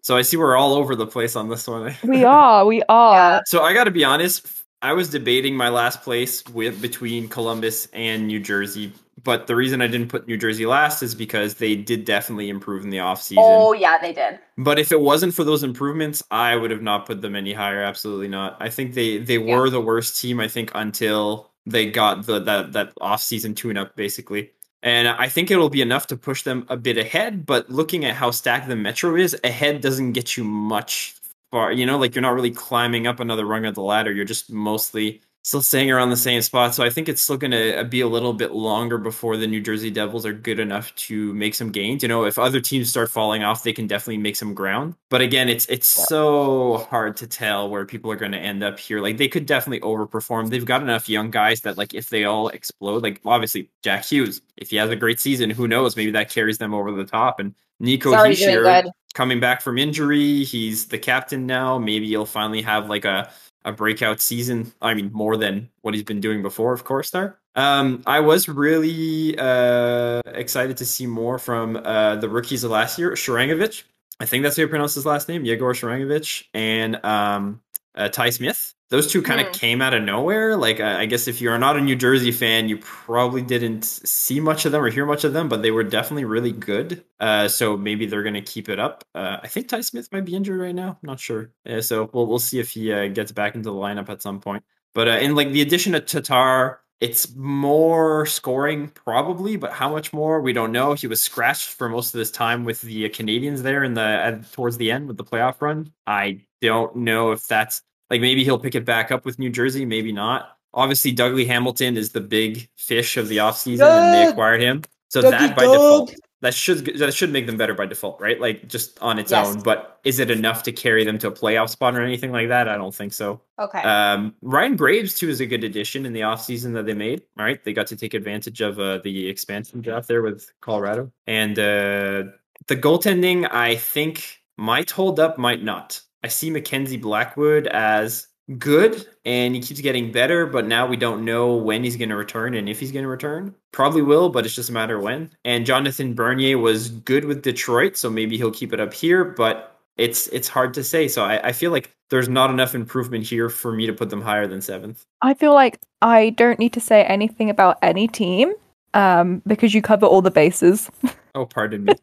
So 0.03 0.17
I 0.17 0.23
see 0.23 0.37
we're 0.37 0.57
all 0.57 0.75
over 0.75 0.95
the 0.95 1.07
place 1.07 1.35
on 1.35 1.49
this 1.49 1.67
one. 1.67 1.95
we 2.05 2.25
are. 2.25 2.65
We 2.67 2.83
are. 2.89 3.43
So 3.47 3.63
I 3.63 3.73
got 3.73 3.85
to 3.85 3.91
be 3.91 4.05
honest. 4.05 4.47
I 4.83 4.93
was 4.93 5.09
debating 5.11 5.57
my 5.57 5.71
last 5.71 6.03
place 6.03 6.45
with 6.49 6.81
between 6.83 7.29
Columbus 7.29 7.89
and 7.95 8.27
New 8.27 8.39
Jersey, 8.39 8.93
but 9.25 9.47
the 9.47 9.57
reason 9.57 9.81
I 9.81 9.87
didn't 9.89 10.09
put 10.09 10.29
New 10.29 10.37
Jersey 10.37 10.67
last 10.67 11.03
is 11.03 11.15
because 11.15 11.55
they 11.55 11.75
did 11.75 12.05
definitely 12.05 12.51
improve 12.51 12.85
in 12.85 12.91
the 12.91 12.99
offseason. 12.99 13.39
Oh, 13.39 13.73
yeah, 13.73 13.99
they 13.99 14.13
did. 14.13 14.39
But 14.59 14.79
if 14.79 14.93
it 14.93 15.01
wasn't 15.01 15.33
for 15.35 15.43
those 15.45 15.63
improvements, 15.65 16.23
I 16.31 16.55
would 16.57 16.71
have 16.71 16.83
not 16.83 17.07
put 17.07 17.23
them 17.23 17.35
any 17.35 17.55
higher. 17.55 17.83
Absolutely 17.83 18.29
not. 18.29 18.59
I 18.61 18.69
think 18.69 18.93
they 18.95 19.19
they 19.19 19.39
Yeah. 19.39 19.57
were 19.57 19.71
the 19.71 19.81
worst 19.81 20.21
team. 20.21 20.39
I 20.39 20.47
think 20.47 20.71
until 20.75 21.51
they 21.65 21.91
got 21.91 22.27
the 22.27 22.39
that 22.41 22.73
that 22.75 22.93
off 23.01 23.23
season 23.23 23.55
tune 23.55 23.79
up 23.79 23.97
basically. 23.97 24.53
And 24.87 25.09
I 25.09 25.29
think 25.29 25.51
it'll 25.51 25.69
be 25.69 25.83
enough 25.83 26.07
to 26.07 26.17
push 26.17 26.45
them 26.45 26.65
a 26.69 26.77
bit 26.77 26.97
ahead. 26.97 27.45
But 27.45 27.69
looking 27.69 28.05
at 28.05 28.15
how 28.15 28.31
stacked 28.31 28.69
the 28.69 28.77
Metro 28.77 29.17
is, 29.17 29.37
ahead 29.43 29.81
doesn't 29.81 30.13
get 30.13 30.37
you 30.37 30.45
much 30.45 31.17
far. 31.51 31.73
You 31.73 31.85
know, 31.87 31.99
like 31.99 32.15
you're 32.15 32.23
not 32.23 32.35
really 32.35 32.53
climbing 32.53 33.09
up 33.09 33.19
another 33.19 33.47
rung 33.47 33.65
of 33.67 33.75
the 33.75 33.83
ladder. 33.83 34.13
You're 34.13 34.25
just 34.25 34.53
mostly 34.53 35.23
still 35.47 35.63
staying 35.63 35.93
around 35.93 36.11
the 36.11 36.17
same 36.17 36.43
spot. 36.43 36.75
So 36.75 36.83
I 36.83 36.91
think 36.91 37.09
it's 37.09 37.23
still 37.23 37.37
going 37.37 37.53
to 37.53 37.79
uh, 37.79 37.85
be 37.85 38.01
a 38.01 38.09
little 38.09 38.33
bit 38.33 38.51
longer 38.51 38.99
before 38.99 39.37
the 39.37 39.47
New 39.47 39.61
Jersey 39.61 39.93
Devils 39.93 40.27
are 40.27 40.33
good 40.33 40.59
enough 40.59 40.93
to 40.97 41.33
make 41.35 41.55
some 41.55 41.71
gains. 41.71 42.03
You 42.03 42.09
know, 42.09 42.25
if 42.25 42.37
other 42.37 42.61
teams 42.61 42.91
start 42.91 43.13
falling 43.13 43.45
off, 43.45 43.63
they 43.63 43.73
can 43.73 43.87
definitely 43.87 44.19
make 44.19 44.35
some 44.35 44.55
ground. 44.55 44.97
But 45.09 45.21
again, 45.21 45.49
it's 45.49 45.65
it's 45.67 45.87
so 45.87 46.79
hard 46.91 47.17
to 47.19 47.29
tell 47.29 47.71
where 47.71 47.87
people 47.87 48.11
are 48.11 48.17
going 48.17 48.33
to 48.33 48.39
end 48.39 48.65
up 48.65 48.77
here. 48.77 49.01
Like 49.01 49.19
they 49.19 49.29
could 49.29 49.47
definitely 49.47 49.87
overperform. 49.89 50.51
They've 50.51 50.65
got 50.65 50.83
enough 50.83 51.09
young 51.09 51.31
guys 51.31 51.61
that 51.61 51.79
like 51.79 51.95
if 51.95 52.11
they 52.11 52.25
all 52.25 52.49
explode, 52.49 53.05
like 53.05 53.21
obviously 53.25 53.71
Jack 53.85 54.05
Hughes, 54.05 54.43
if 54.57 54.71
he 54.71 54.77
has 54.79 54.91
a 54.91 54.97
great 54.97 55.21
season, 55.21 55.49
who 55.51 55.69
knows? 55.69 55.97
Maybe 55.97 56.11
that 56.11 56.29
carries 56.29 56.59
them 56.59 56.75
over 56.75 56.91
the 56.91 57.05
top. 57.05 57.39
And 57.39 57.55
Nico 57.79 58.11
Hischier, 58.11 58.91
coming 59.15 59.39
back 59.39 59.63
from 59.63 59.79
injury. 59.79 60.45
He's 60.45 60.87
the 60.87 60.99
captain 60.99 61.47
now. 61.47 61.79
Maybe 61.79 62.09
he'll 62.09 62.27
finally 62.27 62.63
have 62.63 62.91
like 62.91 63.05
a 63.05 63.31
a 63.67 63.73
breakout 63.73 64.21
season. 64.21 64.73
I 64.81 64.95
mean, 64.95 65.11
more 65.13 65.37
than 65.37 65.69
what 65.83 65.93
he's 65.93 66.05
been 66.05 66.21
doing 66.21 66.41
before, 66.41 66.73
of 66.73 66.85
course. 66.85 67.11
There, 67.11 67.37
um, 67.57 68.03
I 68.07 68.21
was 68.21 68.49
really 68.49 69.37
uh, 69.37 70.23
excited 70.25 70.79
to 70.79 70.87
see 70.87 71.07
more 71.07 71.39
from 71.39 71.77
uh, 71.77 72.17
the 72.17 72.29
rookies 72.29 72.65
of 72.65 72.71
last 72.71 72.99
year, 72.99 73.11
Sharangovich. 73.11 73.83
I 74.21 74.25
think 74.25 74.45
that's 74.45 74.57
how 74.57 74.63
you 74.63 74.69
pronounce 74.69 74.95
his 74.95 75.05
last 75.05 75.29
name, 75.29 75.45
Yegor 75.45 75.75
Sharangovich, 75.75 76.45
and 76.55 77.05
um, 77.05 77.61
uh, 77.95 78.09
Ty 78.09 78.31
Smith. 78.31 78.73
Those 78.91 79.11
two 79.11 79.21
kind 79.21 79.41
of 79.41 79.49
Hmm. 79.49 79.53
came 79.53 79.83
out 79.83 79.95
of 79.95 80.03
nowhere. 80.05 80.57
Like, 80.57 80.79
uh, 80.79 80.85
I 80.99 81.07
guess 81.07 81.27
if 81.27 81.41
you're 81.41 81.59
not 81.59 81.77
a 81.77 81.81
New 81.81 81.97
Jersey 81.97 82.31
fan, 82.31 82.69
you 82.69 82.79
probably 82.79 83.43
didn't 83.43 83.85
see 83.85 84.39
much 84.39 84.65
of 84.65 84.71
them 84.73 84.83
or 84.83 84.91
hear 84.91 85.05
much 85.07 85.25
of 85.25 85.33
them, 85.33 85.49
but 85.49 85.63
they 85.63 85.73
were 85.73 85.83
definitely 85.83 86.25
really 86.25 86.53
good. 86.53 87.05
Uh, 87.19 87.49
so 87.49 87.77
maybe 87.77 88.07
they're 88.07 88.23
going 88.23 88.35
to 88.35 88.43
keep 88.43 88.69
it 88.69 88.79
up. 88.79 89.03
Uh, 89.15 89.39
I 89.43 89.49
think 89.49 89.67
Ty 89.69 89.81
Smith 89.81 90.09
might 90.13 90.25
be 90.25 90.37
injured 90.37 90.61
right 90.61 90.75
now. 90.75 90.91
I'm 91.03 91.07
not 91.07 91.19
sure. 91.21 91.51
Uh, 91.69 91.81
so 91.81 92.09
we'll 92.13 92.27
we'll 92.27 92.39
see 92.39 92.61
if 92.61 92.71
he 92.71 92.93
uh, 92.93 93.09
gets 93.09 93.33
back 93.33 93.57
into 93.57 93.71
the 93.71 93.77
lineup 93.77 94.09
at 94.09 94.23
some 94.23 94.41
point. 94.41 94.63
But 94.95 95.09
uh, 95.09 95.13
in 95.19 95.35
like 95.35 95.51
the 95.51 95.63
addition 95.63 95.95
of 95.97 96.07
Tatar, 96.07 96.81
it's 97.01 97.35
more 97.35 98.25
scoring 98.27 98.89
probably, 98.89 99.57
but 99.57 99.73
how 99.73 99.91
much 99.91 100.13
more 100.13 100.41
we 100.41 100.53
don't 100.53 100.73
know. 100.73 100.95
He 100.95 101.07
was 101.09 101.21
scratched 101.21 101.71
for 101.71 101.89
most 101.89 102.15
of 102.15 102.19
this 102.19 102.31
time 102.31 102.65
with 102.65 102.81
the 102.83 103.09
Canadiens 103.11 103.63
there 103.63 103.83
in 103.85 103.95
the 103.95 104.01
at, 104.01 104.53
towards 104.53 104.77
the 104.79 104.91
end 104.93 105.09
with 105.09 105.17
the 105.17 105.25
playoff 105.25 105.61
run. 105.61 105.93
I 106.07 106.43
don't 106.63 106.97
know 106.97 107.33
if 107.33 107.47
that's 107.47 107.83
like 108.11 108.21
maybe 108.21 108.45
he'll 108.45 108.59
pick 108.59 108.75
it 108.75 108.85
back 108.85 109.11
up 109.11 109.25
with 109.25 109.39
New 109.39 109.51
Jersey, 109.51 109.85
maybe 109.85 110.13
not. 110.13 110.57
Obviously, 110.75 111.15
Dougie 111.15 111.47
Hamilton 111.47 111.97
is 111.97 112.13
the 112.13 112.21
big 112.21 112.69
fish 112.77 113.17
of 113.17 113.29
the 113.29 113.39
offseason 113.39 113.89
and 113.89 114.15
they 114.15 114.27
acquired 114.29 114.61
him. 114.61 114.83
So 115.09 115.23
Dougie 115.23 115.31
that 115.31 115.57
by 115.57 115.65
Dog. 115.65 115.73
default, 115.73 116.15
that 116.43 116.53
should 116.53 116.85
that 116.99 117.15
should 117.15 117.33
make 117.33 117.47
them 117.47 117.57
better 117.57 117.73
by 117.73 117.87
default, 117.87 118.21
right? 118.21 118.39
Like 118.39 118.69
just 118.69 118.99
on 119.01 119.19
its 119.19 119.31
Yes. 119.31 119.47
own. 119.47 119.63
But 119.63 120.01
is 120.05 120.19
it 120.19 120.31
enough 120.31 120.63
to 120.65 120.73
carry 120.73 121.03
them 121.05 121.17
to 121.19 121.29
a 121.29 121.33
playoff 121.33 121.71
spot 121.71 121.95
or 121.97 122.03
anything 122.03 122.31
like 122.31 122.49
that? 122.49 122.69
I 122.69 122.77
don't 122.77 122.95
think 122.95 123.15
so. 123.15 123.41
Okay. 123.59 123.81
Um, 123.81 124.35
Ryan 124.43 124.77
Graves 124.77 125.15
too 125.15 125.31
is 125.31 125.41
a 125.41 125.47
good 125.47 125.65
addition 125.65 126.05
in 126.05 126.13
the 126.13 126.21
offseason 126.21 126.75
that 126.75 126.85
they 126.85 126.93
made. 126.95 127.23
Right, 127.37 127.63
they 127.65 127.73
got 127.73 127.87
to 127.87 127.97
take 127.97 128.13
advantage 128.13 128.61
of 128.61 128.79
uh, 128.79 128.99
the 128.99 129.29
expansion 129.29 129.81
draft 129.81 130.09
there 130.09 130.21
with 130.23 130.53
Colorado, 130.61 131.11
and 131.27 131.59
uh, 131.59 132.25
the 132.67 132.77
goaltending. 132.77 133.49
I 133.51 133.77
think 133.77 134.41
might 134.59 134.91
hold 134.91 135.19
up, 135.21 135.39
might 135.39 135.63
not. 135.65 136.01
I 136.23 136.29
see 136.29 136.51
Mackenzie 136.51 136.97
Blackwood 136.97 137.67
as 137.69 138.29
good, 138.59 139.07
and 139.25 139.55
he 139.55 139.61
keeps 139.61 139.81
getting 139.81 140.13
better. 140.13 140.47
But 140.47 140.67
now 140.67 140.87
we 140.87 140.97
don't 140.97 141.25
know 141.25 141.55
when 141.55 141.85
he's 141.85 141.97
going 141.97 142.09
to 142.09 142.17
return 142.17 142.55
and 142.55 142.69
if 142.69 142.81
he's 142.81 142.93
going 142.93 143.05
to 143.05 143.09
return. 143.09 143.55
Probably 143.73 144.03
will, 144.03 144.29
but 144.29 144.45
it's 144.47 144.55
just 144.55 144.71
a 144.71 144.73
matter 144.73 144.97
of 144.97 145.03
when. 145.03 145.31
And 145.45 145.67
Jonathan 145.67 146.15
Bernier 146.15 146.59
was 146.59 146.91
good 146.91 147.25
with 147.25 147.43
Detroit, 147.43 147.97
so 147.97 148.11
maybe 148.11 148.37
he'll 148.37 148.51
keep 148.51 148.73
it 148.73 148.81
up 148.81 148.95
here. 148.95 149.25
But 149.25 149.77
it's 149.97 150.29
it's 150.29 150.49
hard 150.49 150.75
to 150.75 150.85
say. 150.85 151.09
So 151.09 151.25
I, 151.25 151.49
I 151.49 151.53
feel 151.53 151.71
like 151.71 151.95
there's 152.11 152.29
not 152.29 152.51
enough 152.51 152.75
improvement 152.75 153.25
here 153.25 153.49
for 153.49 153.73
me 153.73 153.87
to 153.87 153.93
put 153.93 154.11
them 154.11 154.21
higher 154.21 154.47
than 154.47 154.61
seventh. 154.61 155.05
I 155.23 155.35
feel 155.35 155.55
like 155.55 155.79
I 156.03 156.31
don't 156.31 156.59
need 156.59 156.73
to 156.75 156.81
say 156.81 157.03
anything 157.05 157.51
about 157.51 157.79
any 157.83 158.07
team 158.07 158.53
um, 158.97 159.43
because 159.47 159.75
you 159.75 159.83
cover 159.83 160.07
all 160.07 160.23
the 160.23 160.31
bases. 160.31 160.91
Oh, 161.35 161.45
pardon 161.47 161.85
me. 161.85 161.93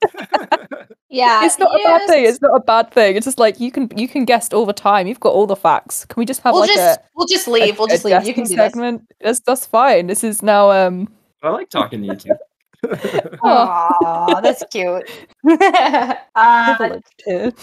yeah. 1.10 1.44
it's 1.46 1.58
not 1.58 1.74
a 1.74 1.84
bad 1.84 2.08
thing. 2.08 2.26
It's 2.26 2.42
not 2.42 2.56
a 2.56 2.60
bad 2.62 2.92
thing. 2.92 3.16
It's 3.16 3.26
just 3.26 3.40
like 3.40 3.60
you 3.60 3.72
can 3.72 3.90
you 3.98 4.08
can 4.08 4.26
guess 4.26 4.52
all 4.54 4.66
the 4.66 4.74
time. 4.74 5.08
You've 5.08 5.20
got 5.20 5.34
all 5.34 5.48
the 5.48 5.56
facts. 5.56 6.06
Can 6.06 6.20
we 6.22 6.26
just 6.26 6.42
have 6.42 6.54
We'll 6.54 6.62
like 6.62 6.70
just 6.72 7.00
a 7.00 7.04
we'll 7.16 7.28
just 7.28 7.48
a- 7.48 7.52
leave. 7.52 7.80
we'll 7.80 7.88
just 7.88 8.06
leave. 8.06 8.24
You 8.26 8.34
can 8.34 8.44
guessing 8.44 8.58
do 8.58 8.62
this. 8.64 8.74
segment? 8.74 9.02
That's 9.22 9.40
that's 9.40 9.66
fine. 9.66 10.08
This 10.08 10.24
is 10.24 10.44
now 10.44 10.72
um. 10.72 11.08
I 11.42 11.50
like 11.50 11.70
talking 11.70 12.02
to 12.02 12.08
you 12.08 12.16
too. 12.16 12.36
Aw, 13.44 14.40
that's 14.42 14.64
cute. 14.72 15.10
uh, 15.50 16.76
privileged 16.76 17.58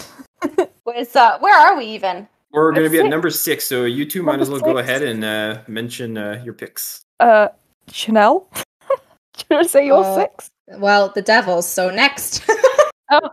where's, 0.85 1.15
uh, 1.15 1.39
where 1.41 1.55
are 1.59 1.77
we 1.77 1.85
even? 1.87 2.27
We're 2.53 2.73
going 2.73 2.77
to 2.77 2.89
That's 2.89 2.93
be 2.93 2.99
at 3.01 3.07
it. 3.07 3.11
number 3.11 3.31
six, 3.31 3.67
so 3.67 3.85
you 3.85 4.05
two 4.07 4.23
might 4.23 4.33
Number 4.33 4.43
as 4.43 4.51
well 4.51 4.61
go 4.61 4.79
ahead 4.79 5.03
and 5.03 5.23
uh, 5.25 5.61
mention 5.69 6.19
uh, 6.19 6.43
your 6.45 6.55
picks. 6.55 7.05
Uh, 7.21 7.49
Chanel. 7.93 8.49
Should 9.49 9.59
I 9.59 9.63
say 9.65 9.87
your 9.87 10.05
Uh, 10.05 10.15
six? 10.17 10.51
Well, 10.79 11.11
the 11.15 11.23
Devils. 11.23 11.67
So 11.67 11.91
next. 11.91 12.43
Oh 13.13 13.31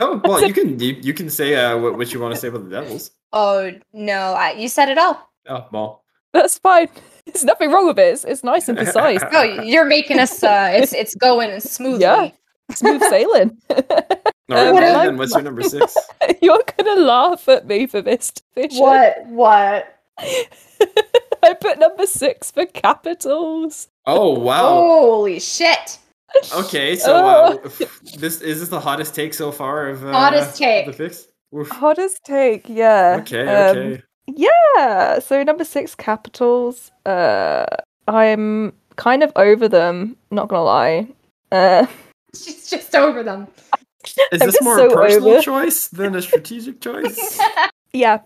Oh 0.00 0.20
well, 0.22 0.46
you 0.46 0.52
can 0.58 0.78
you, 0.78 0.96
you 1.00 1.14
can 1.14 1.30
say 1.30 1.54
uh, 1.54 1.78
what, 1.78 1.96
what 1.96 2.12
you 2.12 2.20
want 2.20 2.34
to 2.34 2.40
say 2.40 2.48
about 2.48 2.64
the 2.64 2.70
Devils. 2.70 3.10
oh 3.32 3.70
no, 3.94 4.34
I, 4.34 4.52
you 4.52 4.68
said 4.68 4.90
it 4.90 4.98
all. 4.98 5.30
Oh 5.48 5.64
well, 5.72 6.04
That's 6.34 6.58
fine. 6.58 6.88
There's 7.24 7.42
nothing 7.44 7.70
wrong 7.70 7.86
with 7.86 7.98
it. 7.98 8.12
It's, 8.12 8.24
it's 8.24 8.44
nice 8.44 8.68
and 8.68 8.76
precise. 8.76 9.22
No, 9.32 9.42
you're 9.42 9.86
making 9.86 10.18
us. 10.18 10.42
Uh, 10.42 10.72
it's 10.74 10.92
it's 10.92 11.14
going 11.14 11.58
smoothly. 11.60 12.02
Yeah. 12.02 12.30
Smooth 12.72 13.02
sailing. 13.04 13.56
All 13.70 13.76
right, 14.50 14.66
Um, 14.68 14.74
well, 14.74 15.04
then 15.04 15.16
what's 15.16 15.32
your 15.32 15.42
number 15.42 15.62
six? 15.62 15.96
You're 16.42 16.62
gonna 16.76 17.00
laugh 17.00 17.48
at 17.48 17.66
me 17.66 17.86
for 17.86 18.02
this, 18.02 18.30
Fisher. 18.54 18.80
What? 18.82 19.24
What? 19.26 19.88
I 21.44 21.54
put 21.54 21.78
number 21.78 22.06
six 22.06 22.50
for 22.50 22.66
capitals. 22.66 23.88
Oh 24.06 24.38
wow. 24.38 24.68
Holy 24.68 25.40
shit! 25.40 25.98
Okay, 26.54 26.96
so 26.96 27.14
uh, 27.14 27.56
this 28.18 28.40
is 28.40 28.60
this 28.60 28.68
the 28.68 28.80
hottest 28.80 29.14
take 29.14 29.34
so 29.34 29.52
far 29.52 29.88
of 29.88 30.04
uh, 30.04 30.12
Hottest 30.12 30.56
take. 30.58 30.86
the 30.86 30.92
picks? 30.92 31.28
Oof. 31.56 31.68
Hottest 31.70 32.24
take, 32.24 32.68
yeah. 32.68 33.18
Okay, 33.20 33.46
Um, 33.46 33.76
okay. 33.76 34.02
Yeah. 34.26 35.18
So 35.20 35.42
number 35.42 35.64
six, 35.64 35.94
capitals. 35.94 36.90
Uh, 37.06 37.66
I'm 38.08 38.72
kind 38.96 39.22
of 39.22 39.32
over 39.36 39.68
them. 39.68 40.16
Not 40.30 40.48
gonna 40.48 40.64
lie. 40.64 41.08
Uh, 41.52 41.86
She's 42.34 42.68
just 42.68 42.94
over 42.94 43.22
them. 43.22 43.46
Is 44.32 44.42
I'm 44.42 44.48
this 44.48 44.60
more 44.62 44.76
so 44.76 44.90
a 44.90 44.94
personal 44.94 45.28
over- 45.34 45.42
choice 45.42 45.88
than 45.88 46.14
a 46.16 46.22
strategic 46.22 46.80
choice? 46.80 47.38
yeah, 47.92 48.18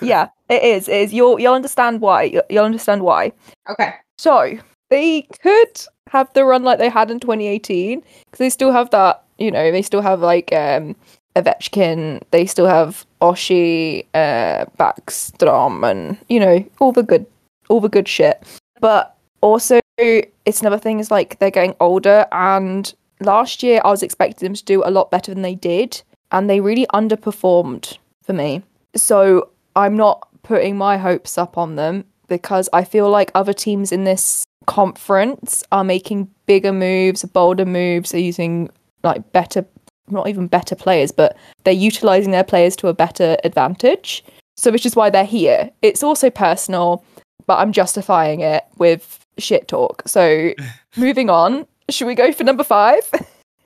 yeah. 0.00 0.28
It 0.48 0.62
is. 0.62 0.88
It 0.88 0.96
is. 0.96 1.12
You'll 1.12 1.38
you'll 1.40 1.54
understand 1.54 2.00
why. 2.00 2.24
You'll- 2.50 2.64
understand 2.64 3.02
why. 3.02 3.32
Okay. 3.68 3.94
So 4.18 4.58
they 4.90 5.22
could 5.42 5.80
have 6.10 6.32
the 6.32 6.44
run 6.44 6.62
like 6.64 6.78
they 6.78 6.88
had 6.88 7.10
in 7.10 7.20
2018 7.20 8.00
because 8.00 8.38
they 8.38 8.50
still 8.50 8.72
have 8.72 8.90
that. 8.90 9.22
You 9.38 9.50
know, 9.50 9.70
they 9.70 9.82
still 9.82 10.00
have 10.00 10.20
like 10.20 10.52
um 10.52 10.96
Ovechkin. 11.36 12.22
They 12.30 12.46
still 12.46 12.66
have 12.66 13.06
Oshie, 13.20 14.04
uh, 14.14 14.64
Backstrom, 14.78 15.88
and 15.88 16.18
you 16.28 16.40
know 16.40 16.64
all 16.80 16.92
the 16.92 17.02
good, 17.02 17.26
all 17.68 17.80
the 17.80 17.88
good 17.88 18.08
shit. 18.08 18.42
But 18.80 19.14
also, 19.40 19.80
it's 19.98 20.60
another 20.60 20.78
thing 20.78 20.98
is 20.98 21.10
like 21.10 21.38
they're 21.38 21.50
getting 21.50 21.76
older, 21.80 22.26
and 22.32 22.92
last 23.20 23.62
year 23.62 23.80
I 23.84 23.90
was 23.90 24.02
expecting 24.02 24.46
them 24.46 24.54
to 24.54 24.64
do 24.64 24.82
a 24.84 24.90
lot 24.90 25.10
better 25.10 25.32
than 25.32 25.42
they 25.42 25.54
did, 25.54 26.02
and 26.32 26.48
they 26.48 26.60
really 26.60 26.86
underperformed 26.92 27.98
for 28.22 28.32
me. 28.32 28.62
So 28.96 29.50
I'm 29.76 29.96
not 29.96 30.28
putting 30.42 30.76
my 30.76 30.96
hopes 30.96 31.38
up 31.38 31.58
on 31.58 31.76
them 31.76 32.04
because 32.28 32.68
I 32.72 32.84
feel 32.84 33.10
like 33.10 33.30
other 33.34 33.52
teams 33.52 33.92
in 33.92 34.04
this 34.04 34.44
conference 34.66 35.64
are 35.72 35.84
making 35.84 36.28
bigger 36.46 36.72
moves, 36.72 37.24
bolder 37.24 37.64
moves, 37.64 38.10
they're 38.10 38.20
using 38.20 38.68
like 39.02 39.32
better 39.32 39.64
not 40.10 40.28
even 40.28 40.46
better 40.46 40.74
players, 40.74 41.12
but 41.12 41.36
they're 41.64 41.74
utilizing 41.74 42.30
their 42.30 42.44
players 42.44 42.76
to 42.76 42.88
a 42.88 42.94
better 42.94 43.36
advantage. 43.44 44.24
So 44.56 44.70
which 44.70 44.86
is 44.86 44.96
why 44.96 45.10
they're 45.10 45.24
here. 45.24 45.70
It's 45.82 46.02
also 46.02 46.30
personal, 46.30 47.04
but 47.46 47.58
I'm 47.58 47.72
justifying 47.72 48.40
it 48.40 48.64
with 48.78 49.24
shit 49.38 49.68
talk. 49.68 50.02
So 50.06 50.52
moving 50.96 51.30
on, 51.30 51.66
should 51.90 52.06
we 52.06 52.14
go 52.14 52.32
for 52.32 52.44
number 52.44 52.64
five? 52.64 53.08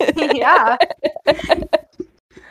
yeah. 0.17 0.77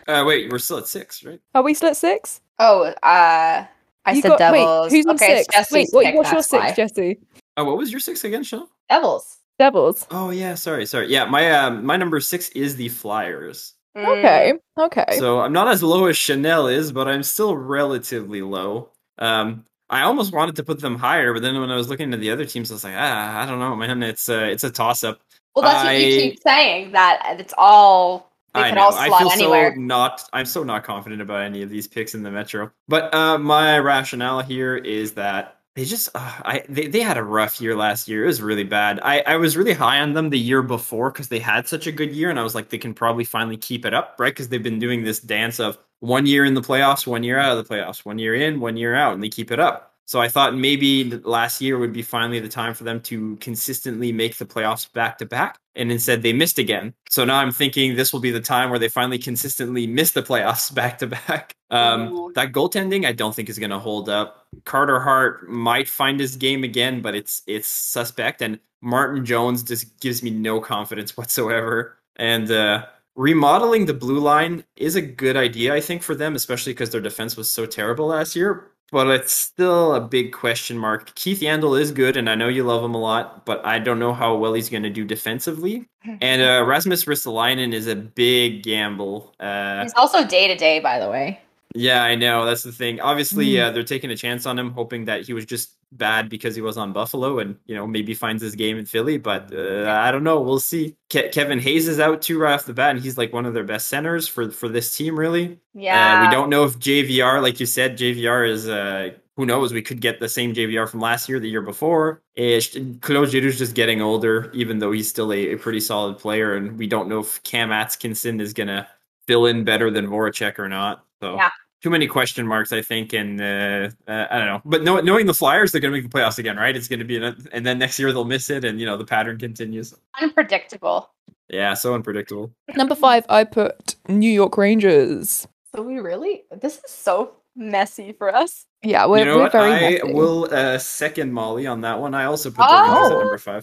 uh, 0.08 0.24
wait, 0.26 0.52
we're 0.52 0.60
still 0.60 0.78
at 0.78 0.88
six, 0.88 1.24
right? 1.24 1.40
Are 1.54 1.64
we 1.64 1.74
still 1.74 1.90
at 1.90 1.98
six? 1.98 2.42
Oh, 2.64 2.84
uh, 2.84 3.66
I 4.06 4.12
You 4.14 4.22
said 4.22 4.28
got- 4.30 4.40
devils. 4.40 4.92
Wait, 4.92 4.98
who's 4.98 5.06
on 5.08 5.16
okay, 5.16 5.38
six? 5.44 5.56
Jesse's 5.56 5.72
Wait, 5.74 5.88
what, 5.92 6.06
pick, 6.06 6.16
what's 6.16 6.32
your 6.32 6.44
six, 6.44 6.64
why. 6.64 6.72
Jesse? 6.74 7.20
Oh, 7.58 7.66
what 7.66 7.78
was 7.78 7.92
your 7.92 8.00
six 8.00 8.24
again, 8.24 8.44
Sean? 8.44 8.68
Devils. 8.90 9.38
Devils. 9.60 10.08
Oh 10.12 10.30
yeah, 10.32 10.56
sorry, 10.56 10.86
sorry. 10.86 11.08
Yeah, 11.12 11.26
my 11.26 11.52
um, 11.52 11.86
my 11.86 11.98
number 11.98 12.20
six 12.20 12.50
is 12.50 12.76
the 12.78 12.90
Flyers. 12.90 13.74
Mm, 13.98 14.18
Okay. 14.20 14.54
Okay. 14.80 15.06
So 15.20 15.42
I'm 15.42 15.54
not 15.54 15.68
as 15.68 15.84
low 15.84 16.06
as 16.06 16.18
Chanel 16.18 16.68
is, 16.68 16.92
but 16.92 17.08
I'm 17.08 17.24
still 17.24 17.56
relatively 17.58 18.42
low. 18.42 18.90
Um, 19.20 19.66
I 19.90 20.04
almost 20.04 20.34
wanted 20.34 20.56
to 20.56 20.64
put 20.64 20.80
them 20.80 20.96
higher, 20.98 21.34
but 21.34 21.42
then 21.44 21.60
when 21.60 21.70
I 21.70 21.76
was 21.76 21.90
looking 21.90 22.14
at 22.14 22.20
the 22.22 22.32
other 22.32 22.46
teams, 22.46 22.72
I 22.72 22.76
was 22.76 22.84
like, 22.84 22.96
ah, 22.96 23.42
I 23.42 23.46
don't 23.46 23.60
know, 23.60 23.76
man. 23.76 24.02
It's 24.02 24.30
uh, 24.30 24.48
it's 24.50 24.64
a 24.64 24.72
toss 24.72 25.04
up. 25.04 25.20
Well, 25.56 25.64
that's 25.64 25.84
what 25.84 25.98
you 25.98 26.22
keep 26.32 26.40
saying. 26.42 26.94
That 26.94 27.36
it's 27.40 27.54
all 27.58 28.31
they 28.54 28.62
I 28.62 28.68
can 28.70 28.76
know. 28.76 28.90
I 28.90 29.08
feel 29.18 29.32
anywhere. 29.32 29.74
so 29.74 29.82
not. 29.82 30.30
I'm 30.34 30.46
so 30.46 30.64
not 30.64 30.84
confident 30.84 31.22
about 31.22 31.42
any 31.42 31.62
of 31.62 31.70
these 31.70 31.88
picks 31.88 32.14
in 32.14 32.24
the 32.24 32.32
Metro. 32.32 32.72
But 32.88 33.14
uh, 33.14 33.38
my 33.38 33.80
rationale 33.80 34.42
here 34.42 34.76
is 34.76 35.14
that 35.14 35.58
they 35.76 35.86
just, 35.86 36.10
uh, 36.16 36.40
I 36.44 36.64
they, 36.68 36.88
they 36.88 37.00
had 37.00 37.18
a 37.18 37.24
rough 37.24 37.62
year 37.62 37.78
last 37.78 38.10
year. 38.10 38.24
It 38.24 38.28
was 38.28 38.42
really 38.42 38.66
bad. 38.66 39.00
I 39.04 39.22
I 39.22 39.38
was 39.38 39.56
really 39.56 39.74
high 39.74 40.00
on 40.02 40.14
them 40.14 40.30
the 40.30 40.40
year 40.40 40.62
before 40.62 41.12
because 41.12 41.30
they 41.30 41.40
had 41.40 41.68
such 41.68 41.88
a 41.88 41.92
good 41.94 42.12
year, 42.12 42.30
and 42.30 42.40
I 42.40 42.44
was 42.44 42.56
like, 42.56 42.70
they 42.70 42.78
can 42.78 42.94
probably 42.94 43.24
finally 43.24 43.58
keep 43.58 43.86
it 43.86 43.94
up, 43.94 44.16
right? 44.20 44.34
Because 44.34 44.50
they've 44.50 44.62
been 44.62 44.80
doing 44.80 45.04
this 45.04 45.20
dance 45.22 45.60
of 45.60 45.78
one 46.02 46.26
year 46.26 46.44
in 46.44 46.56
the 46.56 46.62
playoffs, 46.62 47.08
one 47.08 47.24
year 47.24 47.40
out 47.40 47.58
of 47.58 47.66
the 47.66 47.74
playoffs, 47.74 48.04
one 48.04 48.20
year 48.20 48.36
in, 48.36 48.60
one 48.60 48.76
year 48.76 48.96
out, 48.96 49.14
and 49.14 49.24
they 49.24 49.30
keep 49.30 49.50
it 49.50 49.60
up. 49.60 49.91
So 50.12 50.20
I 50.20 50.28
thought 50.28 50.58
maybe 50.58 51.06
last 51.24 51.62
year 51.62 51.78
would 51.78 51.94
be 51.94 52.02
finally 52.02 52.42
the 52.42 52.50
time 52.50 52.74
for 52.74 52.84
them 52.84 53.00
to 53.04 53.38
consistently 53.38 54.12
make 54.12 54.36
the 54.36 54.46
playoffs 54.46 54.92
back 54.92 55.18
to 55.20 55.26
back. 55.26 55.58
And 55.74 55.90
instead 55.90 56.22
they 56.22 56.34
missed 56.34 56.60
again. 56.60 56.94
So 57.10 57.24
now 57.24 57.38
I'm 57.38 57.54
thinking 57.54 57.96
this 57.96 58.12
will 58.12 58.20
be 58.20 58.30
the 58.30 58.42
time 58.42 58.70
where 58.70 58.78
they 58.78 58.90
finally 58.90 59.18
consistently 59.18 59.88
miss 59.88 60.12
the 60.12 60.22
playoffs 60.22 60.76
back 60.76 60.98
to 60.98 61.08
back. 61.08 61.56
Um, 61.70 62.34
that 62.36 62.52
goaltending 62.52 63.06
I 63.06 63.14
don't 63.14 63.34
think 63.34 63.48
is 63.48 63.58
going 63.58 63.70
to 63.70 63.80
hold 63.80 64.10
up. 64.10 64.46
Carter 64.66 65.00
Hart 65.00 65.50
might 65.50 65.88
find 65.88 66.20
his 66.20 66.36
game 66.36 66.66
again, 66.66 67.00
but 67.02 67.16
it's 67.16 67.42
it's 67.48 67.70
suspect. 67.70 68.42
And 68.42 68.60
Martin 68.82 69.24
Jones 69.24 69.64
just 69.64 69.98
gives 70.02 70.22
me 70.22 70.30
no 70.30 70.60
confidence 70.60 71.16
whatsoever. 71.18 72.00
And 72.18 72.52
uh, 72.52 72.86
remodeling 73.16 73.86
the 73.86 73.94
blue 73.94 74.20
line 74.20 74.66
is 74.76 74.98
a 74.98 75.02
good 75.02 75.38
idea, 75.38 75.74
I 75.74 75.80
think, 75.80 76.04
for 76.04 76.16
them, 76.16 76.36
especially 76.36 76.74
because 76.74 76.90
their 76.90 77.00
defense 77.00 77.38
was 77.38 77.50
so 77.50 77.66
terrible 77.66 78.08
last 78.08 78.36
year. 78.36 78.72
But 78.92 79.08
it's 79.08 79.32
still 79.32 79.96
a 79.96 80.02
big 80.02 80.34
question 80.34 80.78
mark. 80.78 81.16
Keith 81.16 81.40
Yandle 81.40 81.80
is 81.80 81.92
good, 81.92 82.18
and 82.18 82.30
I 82.30 82.36
know 82.36 82.50
you 82.50 82.64
love 82.64 82.84
him 82.84 82.94
a 82.94 83.00
lot, 83.00 83.46
but 83.46 83.66
I 83.66 83.80
don't 83.80 84.00
know 84.00 84.14
how 84.14 84.36
well 84.36 84.54
he's 84.54 84.70
going 84.70 84.84
to 84.84 84.90
do 84.90 85.06
defensively. 85.06 85.88
And 86.20 86.42
uh, 86.42 86.66
Rasmus 86.66 87.06
Ristolainen 87.06 87.74
is 87.74 87.86
a 87.86 87.96
big 87.96 88.64
gamble. 88.64 89.36
Uh, 89.40 89.84
He's 89.84 89.94
also 89.96 90.26
day 90.26 90.48
to 90.48 90.56
day, 90.56 90.80
by 90.80 91.00
the 91.00 91.08
way. 91.08 91.40
Yeah, 91.76 92.04
I 92.04 92.16
know. 92.16 92.46
That's 92.46 92.64
the 92.64 92.72
thing. 92.72 93.00
Obviously, 93.00 93.48
Mm. 93.54 93.64
uh, 93.68 93.72
they're 93.72 93.84
taking 93.84 94.12
a 94.12 94.16
chance 94.16 94.46
on 94.46 94.58
him, 94.60 94.72
hoping 94.72 95.06
that 95.06 95.26
he 95.26 95.34
was 95.34 95.46
just 95.46 95.76
bad 95.94 96.30
because 96.30 96.56
he 96.56 96.62
was 96.62 96.78
on 96.78 96.94
Buffalo 96.94 97.40
and, 97.40 97.58
you 97.66 97.76
know, 97.76 97.86
maybe 97.86 98.14
finds 98.14 98.42
his 98.42 98.56
game 98.56 98.78
in 98.78 98.86
Philly. 98.86 99.18
But 99.18 99.54
uh, 99.54 99.90
I 99.90 100.10
don't 100.12 100.24
know. 100.24 100.40
We'll 100.40 100.60
see. 100.60 100.96
Ke- 101.10 101.32
Kevin 101.32 101.60
Hayes 101.60 101.88
is 101.88 102.00
out 102.00 102.22
too 102.22 102.40
right 102.40 102.54
off 102.54 102.66
the 102.66 102.74
bat, 102.74 102.96
and 102.96 103.04
he's 103.04 103.18
like 103.18 103.34
one 103.34 103.46
of 103.46 103.54
their 103.54 103.64
best 103.66 103.90
centers 103.90 104.28
for, 104.28 104.50
for 104.52 104.70
this 104.70 104.96
team, 104.96 105.18
really. 105.20 105.60
Yeah. 105.74 106.22
Uh, 106.22 106.26
we 106.26 106.32
don't 106.32 106.50
know 106.50 106.64
if 106.64 106.80
JVR, 106.80 107.42
like 107.42 107.60
you 107.60 107.66
said, 107.66 107.98
JVR 107.98 108.48
is, 108.50 108.70
uh, 108.70 109.10
who 109.38 109.46
knows? 109.46 109.74
We 109.74 109.82
could 109.82 110.02
get 110.02 110.20
the 110.20 110.30
same 110.30 110.54
JVR 110.54 110.88
from 110.90 111.00
last 111.02 111.28
year, 111.28 111.40
the 111.40 111.50
year 111.50 111.62
before. 111.62 112.22
Claude 112.38 113.30
Giroux's 113.30 113.58
just 113.58 113.76
getting 113.76 114.02
older, 114.02 114.50
even 114.54 114.80
though 114.80 114.92
he's 114.92 115.10
still 115.10 115.32
a, 115.34 115.54
a 115.54 115.58
pretty 115.58 115.80
solid 115.80 116.18
player. 116.18 116.56
And 116.56 116.78
we 116.78 116.88
don't 116.88 117.08
know 117.10 117.20
if 117.20 117.42
Cam 117.44 117.72
Atkinson 117.72 118.40
is 118.40 118.54
going 118.54 118.68
to 118.68 118.88
fill 119.28 119.46
in 119.46 119.64
better 119.64 119.90
than 119.92 120.08
Voracek 120.08 120.60
or 120.60 120.68
not. 120.70 121.06
So 121.22 121.36
Yeah. 121.36 121.50
Too 121.82 121.90
many 121.90 122.08
question 122.08 122.48
marks, 122.48 122.72
I 122.72 122.82
think. 122.82 123.14
And 123.14 123.42
uh, 123.42 123.90
uh, 124.08 124.28
I 124.30 124.38
don't 124.38 124.48
know. 124.48 124.62
But 124.66 124.84
know, 124.84 125.00
knowing 125.02 125.26
the 125.26 125.34
Flyers, 125.34 125.72
they're 125.72 125.82
going 125.82 125.94
to 125.94 126.02
make 126.02 126.10
the 126.10 126.18
playoffs 126.18 126.38
again, 126.40 126.58
right? 126.58 126.76
It's 126.76 126.88
going 126.88 127.00
to 127.00 127.06
be, 127.06 127.18
an, 127.18 127.48
and 127.52 127.66
then 127.66 127.80
next 127.80 128.00
year 128.00 128.12
they'll 128.12 128.26
miss 128.26 128.50
it. 128.50 128.64
And, 128.64 128.80
you 128.80 128.86
know, 128.86 128.98
the 128.98 129.06
pattern 129.06 129.38
continues. 129.38 129.94
Unpredictable. 130.22 131.10
Yeah, 131.50 131.74
so 131.74 131.94
unpredictable. 131.94 132.52
Number 132.76 132.96
five, 132.96 133.26
I 133.28 133.44
put 133.44 133.96
New 134.08 134.32
York 134.32 134.58
Rangers. 134.58 135.48
So 135.76 135.82
we 135.82 136.00
really 136.00 136.44
this 136.62 136.76
is 136.84 136.92
so 136.92 137.34
messy 137.56 138.14
for 138.14 138.34
us. 138.34 138.66
Yeah, 138.84 139.06
we're, 139.06 139.20
you 139.20 139.26
know 139.26 139.36
we're 139.38 139.44
what? 139.44 139.52
very 139.52 139.72
I 139.74 139.92
messy. 139.92 140.14
will 140.14 140.48
uh, 140.54 140.78
second 140.78 141.34
Molly 141.34 141.68
on 141.68 141.82
that 141.82 142.00
one. 142.00 142.14
I 142.14 142.26
also 142.26 142.50
put 142.50 142.58
the 142.58 142.68
Oh. 142.68 142.94
Rangers 142.94 143.12
at 143.12 143.18
number 143.20 143.38
five. 143.38 143.62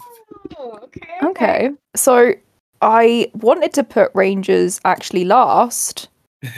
Oh, 0.57 0.79
okay. 0.83 1.07
Okay. 1.23 1.69
So 1.95 2.33
I 2.81 3.31
wanted 3.33 3.73
to 3.73 3.83
put 3.83 4.11
Rangers 4.13 4.79
actually 4.85 5.25
last 5.25 6.09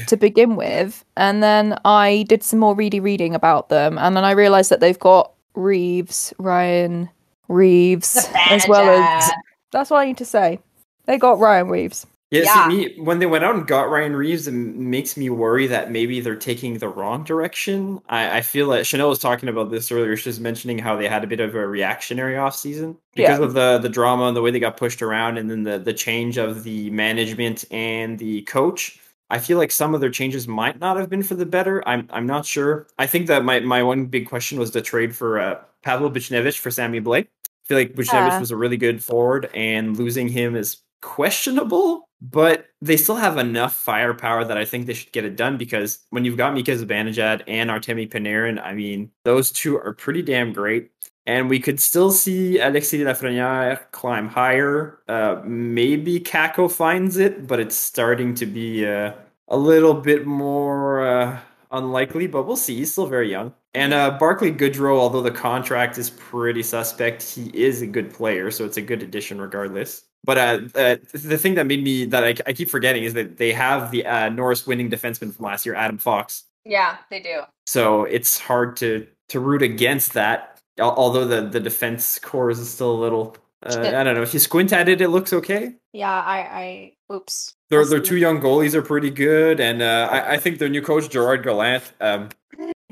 to 0.07 0.17
begin 0.17 0.55
with, 0.55 1.03
and 1.17 1.41
then 1.41 1.77
I 1.85 2.25
did 2.27 2.43
some 2.43 2.59
more 2.59 2.75
ready 2.75 2.99
reading 2.99 3.33
about 3.35 3.69
them, 3.69 3.97
and 3.97 4.15
then 4.15 4.23
I 4.23 4.31
realized 4.31 4.69
that 4.71 4.79
they've 4.79 4.99
got 4.99 5.31
Reaves, 5.55 6.33
Ryan 6.37 7.09
Reaves, 7.47 8.27
as 8.49 8.67
well 8.67 8.87
as 8.89 9.31
that's 9.71 9.89
what 9.89 9.99
I 9.99 10.05
need 10.05 10.17
to 10.17 10.25
say. 10.25 10.59
They 11.05 11.17
got 11.17 11.39
Ryan 11.39 11.67
Reaves. 11.67 12.05
Yeah, 12.29 12.43
Yeah. 12.45 12.69
see, 12.69 12.75
me 12.75 12.95
when 13.03 13.19
they 13.19 13.25
went 13.25 13.43
out 13.43 13.55
and 13.55 13.67
got 13.67 13.89
Ryan 13.89 14.15
Reaves, 14.15 14.47
it 14.47 14.53
makes 14.53 15.17
me 15.17 15.29
worry 15.29 15.67
that 15.67 15.91
maybe 15.91 16.21
they're 16.21 16.35
taking 16.37 16.77
the 16.77 16.87
wrong 16.87 17.25
direction. 17.25 17.99
I, 18.07 18.37
I 18.37 18.41
feel 18.41 18.69
that 18.69 18.87
Chanel 18.87 19.09
was 19.09 19.19
talking 19.19 19.49
about 19.49 19.69
this 19.69 19.91
earlier. 19.91 20.15
She 20.15 20.29
was 20.29 20.39
mentioning 20.39 20.79
how 20.79 20.95
they 20.95 21.09
had 21.09 21.25
a 21.25 21.27
bit 21.27 21.41
of 21.41 21.53
a 21.55 21.67
reactionary 21.67 22.35
offseason 22.35 22.95
because 23.15 23.39
Yeah. 23.39 23.45
of 23.45 23.53
the 23.53 23.79
the 23.79 23.89
drama 23.89 24.25
and 24.27 24.37
the 24.37 24.41
way 24.41 24.51
they 24.51 24.59
got 24.61 24.77
pushed 24.77 25.01
around, 25.01 25.37
and 25.37 25.49
then 25.51 25.63
the 25.63 25.77
the 25.79 25.91
change 25.93 26.37
of 26.37 26.63
the 26.63 26.89
management 26.91 27.65
and 27.69 28.17
the 28.17 28.43
coach. 28.43 28.97
I 29.31 29.39
feel 29.39 29.57
like 29.57 29.71
some 29.71 29.95
of 29.95 30.01
their 30.01 30.09
changes 30.11 30.47
might 30.47 30.79
not 30.79 30.97
have 30.97 31.09
been 31.09 31.23
for 31.23 31.35
the 31.35 31.45
better. 31.45 31.87
I'm 31.87 32.07
I'm 32.11 32.27
not 32.27 32.45
sure. 32.45 32.87
I 32.99 33.07
think 33.07 33.27
that 33.27 33.45
my 33.45 33.59
my 33.61 33.81
one 33.83 34.05
big 34.05 34.27
question 34.27 34.59
was 34.59 34.71
the 34.71 34.81
trade 34.81 35.15
for 35.15 35.39
uh, 35.39 35.59
Pavel 35.83 36.11
Buchnevich 36.11 36.59
for 36.59 36.69
Sammy 36.71 37.01
Blais. 37.01 37.25
I 37.25 37.67
feel 37.67 37.77
like 37.77 37.93
Buchnevich 37.95 38.11
Yeah. 38.11 38.39
was 38.39 38.51
a 38.51 38.57
really 38.57 38.77
good 38.77 39.03
forward, 39.03 39.49
and 39.55 39.97
losing 39.97 40.27
him 40.27 40.55
is 40.55 40.77
questionable, 41.01 42.09
but 42.21 42.67
they 42.81 42.97
still 42.97 43.15
have 43.15 43.37
enough 43.37 43.73
firepower 43.73 44.43
that 44.45 44.57
I 44.57 44.65
think 44.65 44.85
they 44.85 44.93
should 44.93 45.11
get 45.13 45.25
it 45.25 45.35
done 45.35 45.57
because 45.57 45.99
when 46.09 46.25
you've 46.25 46.37
got 46.37 46.53
Mika 46.53 46.71
Zibanejad 46.71 47.43
and 47.47 47.69
Artemi 47.69 48.09
Panarin, 48.09 48.61
I 48.63 48.73
mean, 48.73 49.11
those 49.23 49.51
two 49.51 49.77
are 49.77 49.93
pretty 49.93 50.21
damn 50.21 50.53
great. 50.53 50.91
And 51.25 51.49
we 51.49 51.59
could 51.59 51.79
still 51.79 52.11
see 52.11 52.59
Alexis 52.59 53.01
Lafreniere 53.01 53.79
climb 53.91 54.27
higher. 54.27 54.99
Uh, 55.07 55.41
maybe 55.45 56.19
Kakko 56.19 56.71
finds 56.71 57.17
it, 57.17 57.47
but 57.47 57.59
it's 57.59 57.75
starting 57.75 58.33
to 58.35 58.45
be 58.45 58.87
uh, 58.87 59.13
a 59.47 59.57
little 59.57 59.93
bit 59.93 60.25
more 60.25 61.07
uh, 61.07 61.39
unlikely. 61.71 62.27
But 62.27 62.47
we'll 62.47 62.55
see. 62.55 62.77
He's 62.77 62.91
still 62.91 63.07
very 63.07 63.29
young. 63.29 63.53
And 63.73 63.93
uh, 63.93 64.11
Barclay 64.19 64.51
Goodrow, 64.51 64.97
although 64.97 65.21
the 65.21 65.31
contract 65.31 65.97
is 65.97 66.09
pretty 66.09 66.63
suspect, 66.63 67.23
he 67.23 67.49
is 67.53 67.81
a 67.81 67.87
good 67.87 68.13
player, 68.13 68.51
so 68.51 68.65
it's 68.65 68.77
a 68.77 68.81
good 68.81 69.01
addition 69.01 69.39
regardless. 69.39 70.03
But 70.23 70.37
uh, 70.37 70.59
uh, 70.75 70.95
the 71.13 71.37
thing 71.37 71.55
that 71.55 71.65
made 71.65 71.83
me 71.83 72.05
that 72.05 72.23
I, 72.23 72.35
I, 72.45 72.53
keep 72.53 72.69
forgetting 72.69 73.03
is 73.03 73.13
that 73.15 73.37
they 73.37 73.51
have 73.53 73.89
the 73.89 74.05
uh, 74.05 74.29
Norris 74.29 74.67
winning 74.67 74.89
defenseman 74.89 75.33
from 75.33 75.45
last 75.45 75.65
year, 75.65 75.73
Adam 75.73 75.97
Fox. 75.97 76.43
Yeah, 76.63 76.97
they 77.09 77.21
do. 77.21 77.41
So 77.65 78.03
it's 78.03 78.37
hard 78.37 78.75
to 78.77 79.07
to 79.29 79.39
root 79.39 79.61
against 79.61 80.13
that. 80.13 80.50
Although 80.81 81.25
the 81.25 81.41
the 81.41 81.59
defense 81.59 82.19
core 82.19 82.49
is 82.49 82.69
still 82.69 82.91
a 82.91 82.99
little. 82.99 83.37
Uh, 83.63 83.79
I 83.79 84.03
don't 84.03 84.15
know. 84.15 84.23
If 84.23 84.33
you 84.33 84.39
squint 84.39 84.73
at 84.73 84.89
it, 84.89 85.01
it 85.01 85.09
looks 85.09 85.33
okay. 85.33 85.75
Yeah, 85.93 86.09
I, 86.09 86.37
I, 86.39 86.93
oops. 87.13 87.53
Their 87.69 87.85
their 87.85 87.99
two 87.99 88.17
young 88.17 88.41
goalies 88.41 88.73
are 88.73 88.81
pretty 88.81 89.11
good, 89.11 89.59
and 89.59 89.83
uh, 89.83 90.09
I, 90.11 90.33
I 90.33 90.37
think 90.37 90.57
their 90.57 90.69
new 90.69 90.81
coach 90.81 91.09
Gerard 91.09 91.43
Gallant. 91.43 91.83
Um, 92.01 92.29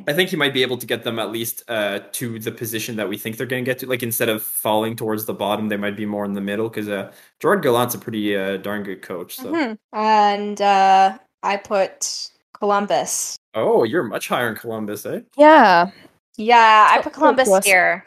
I 0.08 0.14
think 0.14 0.30
he 0.30 0.36
might 0.36 0.54
be 0.54 0.62
able 0.62 0.78
to 0.78 0.86
get 0.86 1.04
them 1.04 1.20
at 1.20 1.32
least 1.32 1.64
uh, 1.68 2.00
to 2.14 2.40
the 2.40 2.52
position 2.52 2.96
that 2.96 3.10
we 3.10 3.18
think 3.18 3.38
they're 3.38 3.48
going 3.48 3.66
to 3.66 3.70
get 3.70 3.80
to. 3.80 3.88
Like 3.88 4.04
instead 4.04 4.30
of 4.30 4.42
falling 4.42 4.96
towards 4.96 5.26
the 5.26 5.34
bottom, 5.34 5.70
they 5.70 5.78
might 5.78 5.98
be 5.98 6.06
more 6.06 6.26
in 6.26 6.34
the 6.34 6.42
middle 6.42 6.70
because 6.70 6.88
uh, 6.88 7.12
Gerard 7.40 7.64
Gallant's 7.64 7.96
a 7.96 8.00
pretty 8.00 8.36
uh, 8.36 8.58
darn 8.58 8.84
good 8.84 9.02
coach. 9.02 9.36
So. 9.36 9.52
Mm-hmm. 9.52 9.98
And 9.98 10.62
uh, 10.62 11.18
I 11.44 11.58
put 11.58 12.30
Columbus. 12.54 13.38
Oh, 13.54 13.84
you're 13.84 14.04
much 14.04 14.28
higher 14.28 14.50
in 14.50 14.56
Columbus, 14.56 15.06
eh? 15.06 15.22
Yeah. 15.38 15.92
Yeah, 16.40 16.88
I 16.90 17.02
put 17.02 17.12
Columbus 17.12 17.66
here. 17.66 18.06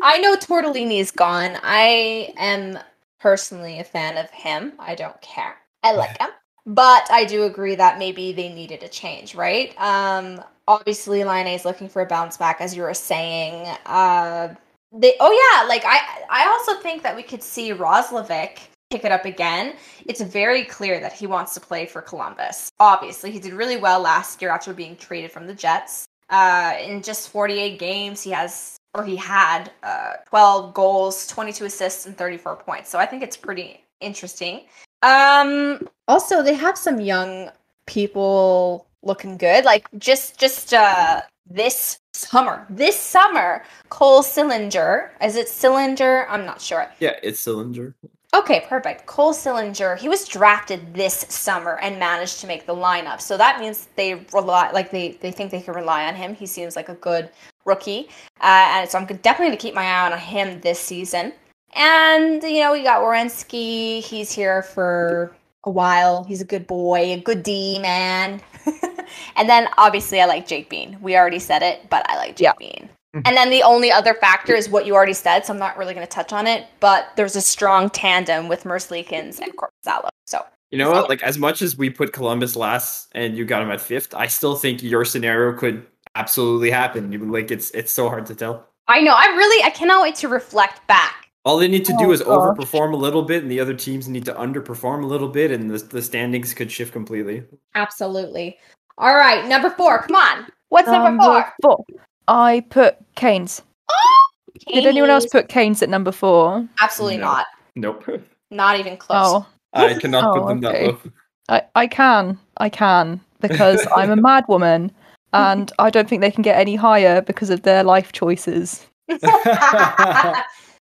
I 0.00 0.18
know 0.20 0.36
Tortellini's 0.36 1.10
gone. 1.10 1.58
I 1.62 2.32
am 2.38 2.78
personally 3.20 3.78
a 3.78 3.84
fan 3.84 4.16
of 4.16 4.30
him. 4.30 4.72
I 4.78 4.94
don't 4.94 5.20
care. 5.20 5.54
I 5.82 5.92
like 5.92 6.18
him. 6.18 6.30
But 6.64 7.06
I 7.10 7.26
do 7.26 7.44
agree 7.44 7.74
that 7.74 7.98
maybe 7.98 8.32
they 8.32 8.48
needed 8.48 8.82
a 8.82 8.88
change, 8.88 9.34
right? 9.34 9.78
Um, 9.78 10.42
obviously, 10.66 11.24
Laine 11.24 11.48
is 11.48 11.66
looking 11.66 11.90
for 11.90 12.00
a 12.00 12.06
bounce 12.06 12.38
back, 12.38 12.62
as 12.62 12.74
you 12.74 12.80
were 12.80 12.94
saying. 12.94 13.66
Uh, 13.84 14.54
they, 14.90 15.16
oh 15.20 15.30
yeah, 15.30 15.68
like 15.68 15.84
I, 15.84 16.00
I 16.30 16.46
also 16.46 16.80
think 16.80 17.02
that 17.02 17.14
we 17.14 17.22
could 17.22 17.42
see 17.42 17.72
Roslovic 17.72 18.60
pick 18.90 19.04
it 19.04 19.12
up 19.12 19.26
again. 19.26 19.74
It's 20.06 20.22
very 20.22 20.64
clear 20.64 21.00
that 21.00 21.12
he 21.12 21.26
wants 21.26 21.52
to 21.52 21.60
play 21.60 21.84
for 21.84 22.00
Columbus. 22.00 22.70
Obviously, 22.80 23.30
he 23.30 23.38
did 23.38 23.52
really 23.52 23.76
well 23.76 24.00
last 24.00 24.40
year 24.40 24.50
after 24.50 24.72
being 24.72 24.96
traded 24.96 25.30
from 25.30 25.46
the 25.46 25.54
Jets. 25.54 26.07
Uh, 26.30 26.74
in 26.82 27.02
just 27.02 27.30
48 27.30 27.78
games, 27.78 28.22
he 28.22 28.30
has 28.30 28.76
or 28.94 29.04
he 29.04 29.16
had 29.16 29.70
uh, 29.82 30.14
12 30.28 30.74
goals, 30.74 31.26
22 31.28 31.66
assists, 31.66 32.06
and 32.06 32.16
34 32.16 32.56
points. 32.56 32.90
So 32.90 32.98
I 32.98 33.06
think 33.06 33.22
it's 33.22 33.36
pretty 33.36 33.84
interesting. 34.00 34.62
Um, 35.02 35.88
also, 36.08 36.42
they 36.42 36.54
have 36.54 36.76
some 36.76 37.00
young 37.00 37.50
people 37.86 38.86
looking 39.02 39.36
good. 39.36 39.64
Like 39.64 39.86
just 39.98 40.38
just 40.38 40.74
uh, 40.74 41.22
this 41.48 42.00
summer, 42.12 42.66
this 42.68 42.98
summer, 42.98 43.64
Cole 43.88 44.22
Cylinder. 44.22 45.12
Is 45.22 45.36
it 45.36 45.48
Cylinder? 45.48 46.26
I'm 46.28 46.44
not 46.44 46.60
sure. 46.60 46.90
Yeah, 47.00 47.16
it's 47.22 47.44
Sillinger. 47.44 47.94
Okay, 48.34 48.66
perfect. 48.68 49.06
Cole 49.06 49.32
Sillinger, 49.32 49.98
he 49.98 50.08
was 50.08 50.28
drafted 50.28 50.92
this 50.92 51.24
summer 51.30 51.78
and 51.78 51.98
managed 51.98 52.40
to 52.40 52.46
make 52.46 52.66
the 52.66 52.74
lineup. 52.74 53.22
So 53.22 53.38
that 53.38 53.58
means 53.58 53.88
they 53.96 54.26
rely, 54.34 54.70
like 54.70 54.90
they 54.90 55.12
they 55.22 55.30
think 55.30 55.50
they 55.50 55.62
can 55.62 55.74
rely 55.74 56.04
on 56.04 56.14
him. 56.14 56.34
He 56.34 56.44
seems 56.44 56.76
like 56.76 56.90
a 56.90 56.94
good 56.94 57.30
rookie, 57.64 58.08
uh, 58.42 58.68
and 58.70 58.88
so 58.88 58.98
I'm 58.98 59.06
definitely 59.06 59.46
going 59.46 59.58
to 59.58 59.62
keep 59.62 59.74
my 59.74 59.84
eye 59.84 60.12
on 60.12 60.18
him 60.18 60.60
this 60.60 60.78
season. 60.78 61.32
And 61.74 62.42
you 62.42 62.60
know, 62.60 62.72
we 62.72 62.82
got 62.82 63.00
Werenski. 63.00 64.02
He's 64.02 64.30
here 64.30 64.62
for 64.62 65.34
a 65.64 65.70
while. 65.70 66.24
He's 66.24 66.42
a 66.42 66.46
good 66.46 66.66
boy, 66.66 67.14
a 67.14 67.20
good 67.20 67.42
D 67.42 67.78
man. 67.78 68.42
and 69.36 69.48
then 69.48 69.68
obviously, 69.78 70.20
I 70.20 70.26
like 70.26 70.46
Jake 70.46 70.68
Bean. 70.68 70.98
We 71.00 71.16
already 71.16 71.38
said 71.38 71.62
it, 71.62 71.88
but 71.88 72.08
I 72.10 72.16
like 72.16 72.36
Jake 72.36 72.44
yeah. 72.44 72.52
Bean. 72.58 72.90
And 73.24 73.36
then 73.36 73.50
the 73.50 73.62
only 73.62 73.90
other 73.90 74.14
factor 74.14 74.54
is 74.54 74.68
what 74.68 74.86
you 74.86 74.94
already 74.94 75.12
said, 75.12 75.44
so 75.44 75.52
I'm 75.52 75.58
not 75.58 75.76
really 75.76 75.94
going 75.94 76.06
to 76.06 76.10
touch 76.10 76.32
on 76.32 76.46
it. 76.46 76.66
But 76.80 77.08
there's 77.16 77.36
a 77.36 77.40
strong 77.40 77.90
tandem 77.90 78.48
with 78.48 78.64
Merzlikins 78.64 79.40
and 79.40 79.52
Korpisalo. 79.56 80.08
So 80.26 80.44
you 80.70 80.78
know 80.78 80.90
what? 80.90 81.08
Like 81.08 81.22
as 81.22 81.38
much 81.38 81.62
as 81.62 81.78
we 81.78 81.90
put 81.90 82.12
Columbus 82.12 82.56
last 82.56 83.08
and 83.12 83.36
you 83.36 83.44
got 83.44 83.62
him 83.62 83.70
at 83.70 83.80
fifth, 83.80 84.14
I 84.14 84.26
still 84.26 84.56
think 84.56 84.82
your 84.82 85.04
scenario 85.04 85.56
could 85.56 85.86
absolutely 86.14 86.70
happen. 86.70 87.30
Like 87.30 87.50
it's 87.50 87.70
it's 87.70 87.92
so 87.92 88.08
hard 88.08 88.26
to 88.26 88.34
tell. 88.34 88.68
I 88.86 89.00
know. 89.00 89.14
I 89.14 89.26
really 89.36 89.64
I 89.64 89.70
cannot 89.70 90.02
wait 90.02 90.14
to 90.16 90.28
reflect 90.28 90.86
back. 90.86 91.28
All 91.44 91.56
they 91.56 91.68
need 91.68 91.86
to 91.86 91.96
do 91.98 92.06
oh, 92.08 92.12
is 92.12 92.20
overperform 92.22 92.92
a 92.92 92.96
little 92.96 93.22
bit, 93.22 93.42
and 93.42 93.50
the 93.50 93.60
other 93.60 93.72
teams 93.72 94.08
need 94.08 94.26
to 94.26 94.34
underperform 94.34 95.02
a 95.02 95.06
little 95.06 95.28
bit, 95.28 95.50
and 95.50 95.70
the 95.70 95.78
the 95.78 96.02
standings 96.02 96.52
could 96.52 96.70
shift 96.70 96.92
completely. 96.92 97.44
Absolutely. 97.74 98.58
All 98.98 99.14
right, 99.14 99.46
number 99.46 99.70
four. 99.70 100.02
Come 100.02 100.16
on. 100.16 100.46
What's 100.68 100.88
number, 100.88 101.10
number 101.10 101.52
four? 101.62 101.84
four? 101.86 102.00
I 102.28 102.64
put 102.70 102.96
Canes. 103.16 103.62
Did 104.68 104.86
anyone 104.86 105.10
else 105.10 105.26
put 105.26 105.48
Canes 105.48 105.82
at 105.82 105.88
number 105.88 106.12
four? 106.12 106.68
Absolutely 106.80 107.18
no. 107.18 107.24
not. 107.24 107.46
Nope. 107.74 108.04
Not 108.50 108.78
even 108.78 108.96
close. 108.96 109.44
Oh. 109.44 109.46
I 109.74 109.94
cannot 109.94 110.24
oh, 110.24 110.40
put 110.40 110.48
them 110.48 110.64
okay. 110.64 110.86
that 110.86 111.04
low. 111.04 111.12
I, 111.48 111.62
I 111.74 111.86
can. 111.86 112.38
I 112.56 112.68
can. 112.68 113.20
Because 113.40 113.86
I'm 113.96 114.10
a 114.10 114.16
mad 114.16 114.44
woman 114.48 114.90
and 115.32 115.72
I 115.78 115.90
don't 115.90 116.08
think 116.08 116.22
they 116.22 116.30
can 116.30 116.42
get 116.42 116.58
any 116.58 116.76
higher 116.76 117.20
because 117.20 117.50
of 117.50 117.62
their 117.62 117.84
life 117.84 118.12
choices. 118.12 118.86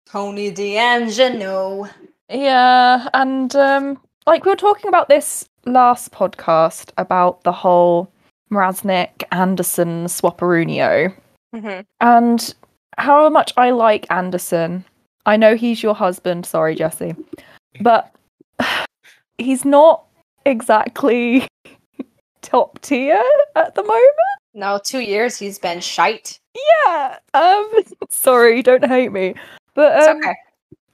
Tony 0.07 0.51
DeAngelo. 0.51 1.91
Yeah, 2.31 3.09
and 3.15 3.55
um, 3.57 4.01
like 4.27 4.45
we 4.45 4.51
were 4.51 4.57
talking 4.57 4.89
about 4.89 5.09
this 5.09 5.49
last 5.67 6.13
podcast 6.13 6.91
about 6.97 7.43
the 7.45 7.53
whole 7.53 8.13
Mrazek 8.53 9.23
Andersen 9.33 10.07
Swapperunio. 10.07 11.15
Mm-hmm. 11.55 11.81
And 12.01 12.55
how 12.99 13.29
much 13.29 13.53
I 13.57 13.71
like 13.71 14.07
Andersen. 14.11 14.85
I 15.27 15.37
know 15.37 15.57
he's 15.57 15.83
your 15.83 15.95
husband, 15.95 16.47
sorry, 16.47 16.75
Jesse. 16.75 17.15
But 17.81 18.13
he's 19.39 19.65
not 19.65 20.05
exactly 20.45 21.47
top 22.43 22.81
tier 22.81 23.23
at 23.55 23.77
the 23.77 23.83
moment. 23.85 24.05
No, 24.55 24.81
two 24.83 24.99
years 24.99 25.39
he's 25.39 25.59
been 25.59 25.81
shite. 25.81 26.41
Yeah. 26.87 27.19
Um 27.33 27.71
sorry, 28.11 28.61
don't 28.61 28.85
hate 28.85 29.13
me. 29.13 29.35
But 29.75 30.03
um, 30.03 30.19
okay. 30.19 30.35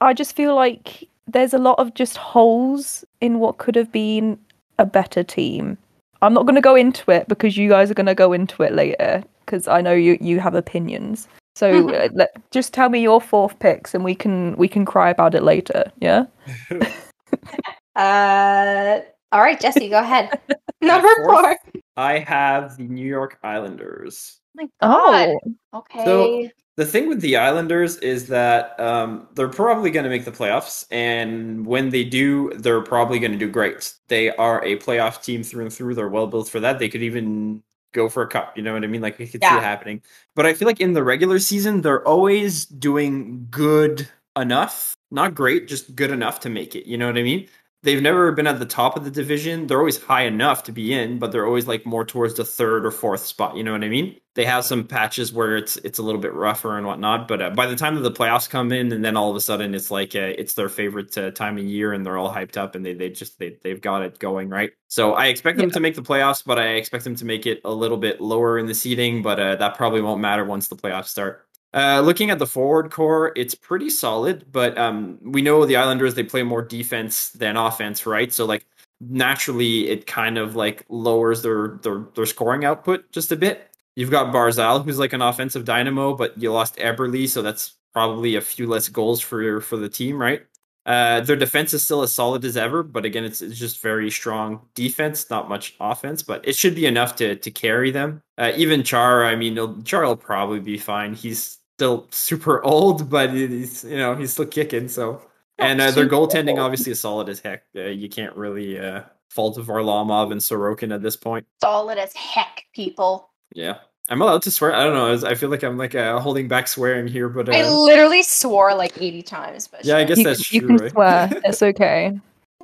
I 0.01 0.13
just 0.13 0.35
feel 0.35 0.53
like 0.55 1.09
there's 1.25 1.55
a 1.55 1.57
lot 1.57 1.79
of 1.79 1.95
just 1.95 2.15
holes 2.15 3.03
in 3.21 3.39
what 3.39 3.57
could 3.57 3.75
have 3.75 3.91
been 3.91 4.37
a 4.77 4.85
better 4.85 5.23
team. 5.23 5.79
I'm 6.21 6.33
not 6.33 6.43
going 6.43 6.55
to 6.55 6.61
go 6.61 6.75
into 6.75 7.11
it 7.11 7.27
because 7.27 7.57
you 7.57 7.69
guys 7.69 7.91
are 7.91 7.95
going 7.95 8.07
to 8.07 8.15
go 8.15 8.33
into 8.33 8.63
it 8.63 8.73
later 8.73 9.23
because 9.45 9.67
I 9.67 9.81
know 9.81 9.93
you 9.93 10.17
you 10.21 10.39
have 10.39 10.55
opinions. 10.55 11.27
So 11.55 11.89
uh, 11.93 12.09
let, 12.13 12.29
just 12.51 12.73
tell 12.73 12.89
me 12.89 13.01
your 13.01 13.21
fourth 13.21 13.57
picks 13.59 13.93
and 13.93 14.03
we 14.03 14.15
can 14.15 14.55
we 14.57 14.67
can 14.67 14.85
cry 14.85 15.09
about 15.09 15.35
it 15.35 15.43
later. 15.43 15.91
Yeah. 15.99 16.25
uh. 17.95 19.01
All 19.33 19.41
right, 19.41 19.59
Jesse, 19.59 19.89
go 19.89 19.99
ahead. 19.99 20.39
Number 20.81 21.09
four. 21.25 21.57
I 21.97 22.19
have 22.19 22.77
the 22.77 22.83
New 22.83 23.05
York 23.05 23.37
Islanders. 23.43 24.39
Oh 24.57 24.63
my 24.63 24.67
God. 24.81 25.29
Oh. 25.73 25.79
Okay. 25.79 26.05
So 26.05 26.49
the 26.77 26.85
thing 26.85 27.09
with 27.09 27.21
the 27.21 27.37
Islanders 27.37 27.97
is 27.97 28.27
that 28.27 28.79
um, 28.79 29.27
they're 29.33 29.49
probably 29.49 29.89
going 29.89 30.03
to 30.03 30.09
make 30.09 30.25
the 30.25 30.31
playoffs, 30.31 30.85
and 30.91 31.65
when 31.65 31.89
they 31.89 32.03
do, 32.03 32.53
they're 32.55 32.81
probably 32.81 33.17
going 33.17 33.31
to 33.31 33.37
do 33.37 33.49
great. 33.49 33.93
They 34.07 34.29
are 34.35 34.63
a 34.63 34.77
playoff 34.77 35.23
team 35.23 35.41
through 35.43 35.63
and 35.63 35.73
through. 35.73 35.95
They're 35.95 36.07
well 36.07 36.27
built 36.27 36.47
for 36.49 36.59
that. 36.59 36.77
They 36.77 36.87
could 36.87 37.01
even 37.01 37.63
go 37.93 38.07
for 38.07 38.21
a 38.21 38.27
cup. 38.27 38.55
You 38.55 38.61
know 38.61 38.73
what 38.73 38.83
I 38.83 38.87
mean? 38.87 39.01
Like 39.01 39.17
we 39.17 39.27
could 39.27 39.41
yeah. 39.41 39.53
see 39.53 39.57
it 39.57 39.63
happening. 39.63 40.03
But 40.35 40.45
I 40.45 40.53
feel 40.53 40.67
like 40.67 40.79
in 40.79 40.93
the 40.93 41.03
regular 41.03 41.39
season, 41.39 41.81
they're 41.81 42.07
always 42.07 42.65
doing 42.65 43.47
good 43.49 44.07
enough, 44.37 44.93
not 45.09 45.33
great, 45.33 45.67
just 45.67 45.95
good 45.95 46.11
enough 46.11 46.39
to 46.41 46.49
make 46.49 46.75
it. 46.75 46.87
You 46.87 46.97
know 46.99 47.07
what 47.07 47.17
I 47.17 47.23
mean? 47.23 47.47
They've 47.83 48.01
never 48.01 48.31
been 48.31 48.47
at 48.47 48.59
the 48.59 48.65
top 48.65 48.97
of 48.97 49.03
the 49.03 49.11
division. 49.11 49.67
They're 49.67 49.79
always 49.79 50.01
high 50.01 50.23
enough 50.23 50.63
to 50.63 50.71
be 50.71 50.93
in, 50.93 51.19
but 51.19 51.31
they're 51.31 51.45
always 51.45 51.67
like 51.67 51.85
more 51.85 52.05
towards 52.05 52.35
the 52.35 52.45
third 52.45 52.85
or 52.85 52.91
fourth 52.91 53.25
spot. 53.25 53.55
You 53.55 53.63
know 53.63 53.71
what 53.71 53.83
I 53.83 53.89
mean? 53.89 54.17
They 54.35 54.45
have 54.45 54.65
some 54.65 54.85
patches 54.85 55.33
where 55.33 55.57
it's 55.57 55.77
it's 55.77 55.97
a 55.97 56.03
little 56.03 56.21
bit 56.21 56.33
rougher 56.33 56.77
and 56.77 56.85
whatnot, 56.85 57.27
but 57.27 57.41
uh, 57.41 57.49
by 57.51 57.65
the 57.65 57.75
time 57.75 57.95
that 57.95 58.01
the 58.01 58.11
playoffs 58.11 58.47
come 58.47 58.71
in, 58.71 58.91
and 58.91 59.03
then 59.03 59.17
all 59.17 59.31
of 59.31 59.35
a 59.35 59.41
sudden 59.41 59.73
it's 59.73 59.89
like 59.89 60.15
uh, 60.15 60.33
it's 60.37 60.53
their 60.53 60.69
favorite 60.69 61.17
uh, 61.17 61.31
time 61.31 61.57
of 61.57 61.63
year, 61.63 61.91
and 61.91 62.05
they're 62.05 62.17
all 62.17 62.31
hyped 62.31 62.55
up, 62.55 62.75
and 62.75 62.85
they 62.85 62.93
they 62.93 63.09
just 63.09 63.39
they 63.39 63.57
they've 63.63 63.81
got 63.81 64.03
it 64.03 64.19
going 64.19 64.49
right. 64.49 64.71
So 64.89 65.13
I 65.13 65.27
expect 65.27 65.57
them 65.57 65.69
yeah. 65.69 65.73
to 65.73 65.79
make 65.79 65.95
the 65.95 66.03
playoffs, 66.03 66.43
but 66.45 66.59
I 66.59 66.73
expect 66.73 67.03
them 67.03 67.15
to 67.15 67.25
make 67.25 67.47
it 67.47 67.61
a 67.65 67.71
little 67.73 67.97
bit 67.97 68.21
lower 68.21 68.59
in 68.59 68.67
the 68.67 68.75
seeding, 68.75 69.23
but 69.23 69.39
uh, 69.39 69.55
that 69.55 69.75
probably 69.75 70.01
won't 70.01 70.21
matter 70.21 70.45
once 70.45 70.67
the 70.67 70.75
playoffs 70.75 71.07
start. 71.07 71.46
Uh, 71.77 72.01
looking 72.01 72.31
at 72.31 72.39
the 72.39 72.47
forward 72.47 72.89
core, 72.89 73.31
it's 73.35 73.53
pretty 73.53 73.87
solid, 73.87 74.43
but 74.51 74.75
um, 74.79 75.19
we 75.21 75.43
know 75.43 75.63
the 75.63 75.75
Islanders 75.75 76.15
they 76.15 76.23
play 76.23 76.41
more 76.41 76.63
defense 76.63 77.29
than 77.29 77.55
offense, 77.55 78.07
right? 78.07 78.33
So 78.33 78.45
like 78.45 78.65
naturally, 78.99 79.87
it 79.87 80.07
kind 80.07 80.39
of 80.39 80.55
like 80.55 80.85
lowers 80.89 81.43
their 81.43 81.77
their 81.83 82.07
their 82.15 82.25
scoring 82.25 82.65
output 82.65 83.11
just 83.11 83.31
a 83.31 83.35
bit. 83.35 83.69
You've 83.95 84.09
got 84.09 84.33
Barzal, 84.33 84.83
who's 84.83 84.97
like 84.97 85.13
an 85.13 85.21
offensive 85.21 85.65
dynamo, 85.65 86.15
but 86.15 86.35
you 86.41 86.51
lost 86.51 86.77
Eberle, 86.77 87.29
so 87.29 87.43
that's 87.43 87.75
probably 87.93 88.37
a 88.37 88.41
few 88.41 88.65
less 88.65 88.89
goals 88.89 89.21
for 89.21 89.61
for 89.61 89.77
the 89.77 89.89
team, 89.89 90.19
right? 90.19 90.41
Uh, 90.87 91.21
their 91.21 91.35
defense 91.35 91.75
is 91.75 91.83
still 91.83 92.01
as 92.01 92.11
solid 92.11 92.43
as 92.43 92.57
ever, 92.57 92.81
but 92.81 93.05
again, 93.05 93.23
it's, 93.25 93.41
it's 93.41 93.59
just 93.59 93.81
very 93.83 94.09
strong 94.09 94.61
defense, 94.73 95.29
not 95.29 95.49
much 95.49 95.75
offense, 95.79 96.23
but 96.23 96.47
it 96.47 96.55
should 96.55 96.73
be 96.73 96.87
enough 96.87 97.15
to 97.17 97.35
to 97.35 97.51
carry 97.51 97.91
them. 97.91 98.23
Uh, 98.39 98.51
even 98.55 98.81
Char, 98.81 99.25
I 99.25 99.35
mean, 99.35 99.83
Char 99.83 100.07
will 100.07 100.15
probably 100.15 100.59
be 100.59 100.79
fine. 100.79 101.13
He's 101.13 101.59
still 101.77 102.07
super 102.09 102.63
old, 102.63 103.09
but 103.09 103.31
he's 103.31 103.83
you 103.83 103.97
know 103.97 104.15
he's 104.15 104.33
still 104.33 104.45
kicking. 104.45 104.87
So, 104.87 105.21
and 105.59 105.79
uh, 105.79 105.91
their 105.91 106.07
goaltending 106.07 106.59
obviously 106.59 106.91
is 106.91 106.99
solid 106.99 107.29
as 107.29 107.39
heck. 107.39 107.63
Uh, 107.75 107.83
you 107.83 108.09
can't 108.09 108.35
really 108.35 108.79
uh, 108.79 109.01
fault 109.29 109.57
Varlamov 109.57 110.31
and 110.31 110.41
Sorokin 110.41 110.93
at 110.93 111.01
this 111.01 111.15
point. 111.15 111.45
Solid 111.61 111.97
as 111.97 112.13
heck, 112.13 112.63
people. 112.73 113.29
Yeah. 113.53 113.77
I'm 114.09 114.21
allowed 114.21 114.41
to 114.43 114.51
swear. 114.51 114.73
I 114.73 114.85
don't 114.85 114.93
know. 114.93 115.29
I 115.29 115.35
feel 115.35 115.49
like 115.49 115.63
I'm 115.63 115.77
like 115.77 115.93
uh, 115.93 116.17
holding 116.21 116.47
back 116.47 116.69
swearing 116.69 117.07
here, 117.07 117.27
but 117.27 117.49
uh, 117.49 117.51
I 117.51 117.67
literally 117.69 118.23
swore 118.23 118.73
like 118.73 118.93
80 118.95 119.21
times. 119.23 119.67
But 119.67 119.83
yeah, 119.83 119.97
I 119.97 120.05
guess 120.05 120.19
you, 120.19 120.23
that's 120.23 120.53
you 120.53 120.61
true. 120.61 120.69
can 120.69 120.77
right? 120.77 120.91
swear. 120.91 121.29
It's 121.43 121.61
okay. 121.71 122.17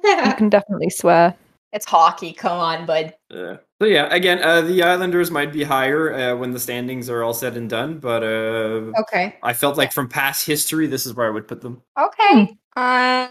You 0.04 0.34
can 0.38 0.48
definitely 0.48 0.90
swear. 0.90 1.36
It's 1.74 1.86
hockey. 1.86 2.32
Come 2.32 2.58
on, 2.58 2.86
bud. 2.86 3.14
Yeah. 3.30 3.58
So 3.82 3.88
yeah, 3.88 4.06
again, 4.14 4.42
uh, 4.42 4.62
the 4.62 4.82
Islanders 4.84 5.30
might 5.32 5.52
be 5.52 5.64
higher 5.64 6.14
uh, 6.14 6.38
when 6.38 6.52
the 6.52 6.60
standings 6.60 7.10
are 7.10 7.24
all 7.24 7.34
said 7.34 7.58
and 7.58 7.70
done, 7.70 8.00
but 8.00 8.24
uh, 8.24 8.92
Okay. 9.02 9.36
I 9.44 9.52
felt 9.54 9.76
like 9.78 9.92
from 9.92 10.08
past 10.08 10.46
history, 10.46 10.88
this 10.88 11.06
is 11.06 11.14
where 11.16 11.28
I 11.28 11.32
would 11.32 11.48
put 11.48 11.60
them. 11.62 11.82
Okay. 12.00 12.56
Um, 12.78 13.30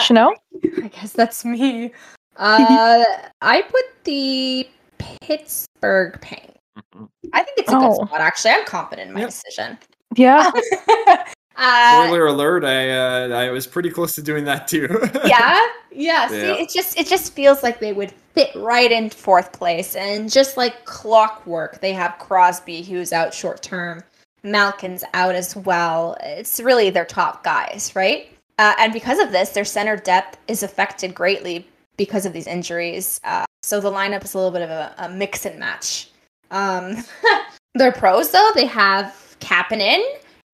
Chanel? 0.00 0.34
I 0.82 0.88
guess 0.88 1.12
that's 1.12 1.44
me. 1.44 1.92
Uh, 2.36 3.04
I 3.42 3.62
put 3.62 3.84
the 4.04 4.66
Pittsburgh 4.98 6.18
Penguins. 6.20 6.48
I 7.34 7.42
think 7.42 7.58
it's 7.58 7.70
a 7.70 7.76
good 7.76 7.90
Oh. 7.90 8.06
spot. 8.06 8.20
Actually, 8.20 8.52
I'm 8.52 8.64
confident 8.64 9.08
in 9.08 9.14
my 9.14 9.20
Yep. 9.20 9.28
decision. 9.30 9.78
Yeah. 10.16 10.50
uh, 11.56 12.04
Spoiler 12.06 12.26
alert! 12.26 12.64
I 12.64 12.90
uh, 12.90 13.28
I 13.36 13.50
was 13.50 13.66
pretty 13.66 13.90
close 13.90 14.14
to 14.14 14.22
doing 14.22 14.44
that 14.44 14.68
too. 14.68 14.88
yeah, 15.24 15.58
yeah. 15.90 16.28
See, 16.28 16.36
Yeah. 16.40 16.54
it 16.54 16.70
just 16.70 16.98
it 16.98 17.06
just 17.06 17.32
feels 17.34 17.62
like 17.62 17.80
they 17.80 17.92
would 17.92 18.12
fit 18.34 18.50
right 18.56 18.90
in 18.90 19.10
fourth 19.10 19.52
place, 19.52 19.94
and 19.96 20.30
just 20.30 20.56
like 20.56 20.84
clockwork, 20.84 21.80
they 21.80 21.92
have 21.92 22.16
Crosby, 22.18 22.82
who's 22.82 23.12
out 23.12 23.34
short 23.34 23.62
term. 23.62 24.02
Malkin's 24.44 25.04
out 25.14 25.34
as 25.34 25.54
well. 25.54 26.16
It's 26.22 26.58
really 26.58 26.90
their 26.90 27.04
top 27.04 27.44
guys, 27.44 27.92
right? 27.94 28.28
Uh, 28.58 28.74
and 28.78 28.92
because 28.92 29.18
of 29.20 29.30
this, 29.32 29.50
their 29.50 29.64
center 29.64 29.96
depth 29.96 30.38
is 30.48 30.62
affected 30.62 31.14
greatly 31.14 31.66
because 31.96 32.26
of 32.26 32.32
these 32.32 32.46
injuries. 32.46 33.20
Uh, 33.24 33.44
so 33.62 33.80
the 33.80 33.90
lineup 33.90 34.24
is 34.24 34.34
a 34.34 34.38
little 34.38 34.50
bit 34.50 34.62
of 34.62 34.70
a, 34.70 34.94
a 34.98 35.08
mix 35.08 35.46
and 35.46 35.58
match. 35.60 36.10
Um, 36.50 36.96
their 37.74 37.92
pros, 37.92 38.30
though, 38.30 38.50
they 38.54 38.66
have 38.66 39.36
Kapanen. 39.40 40.02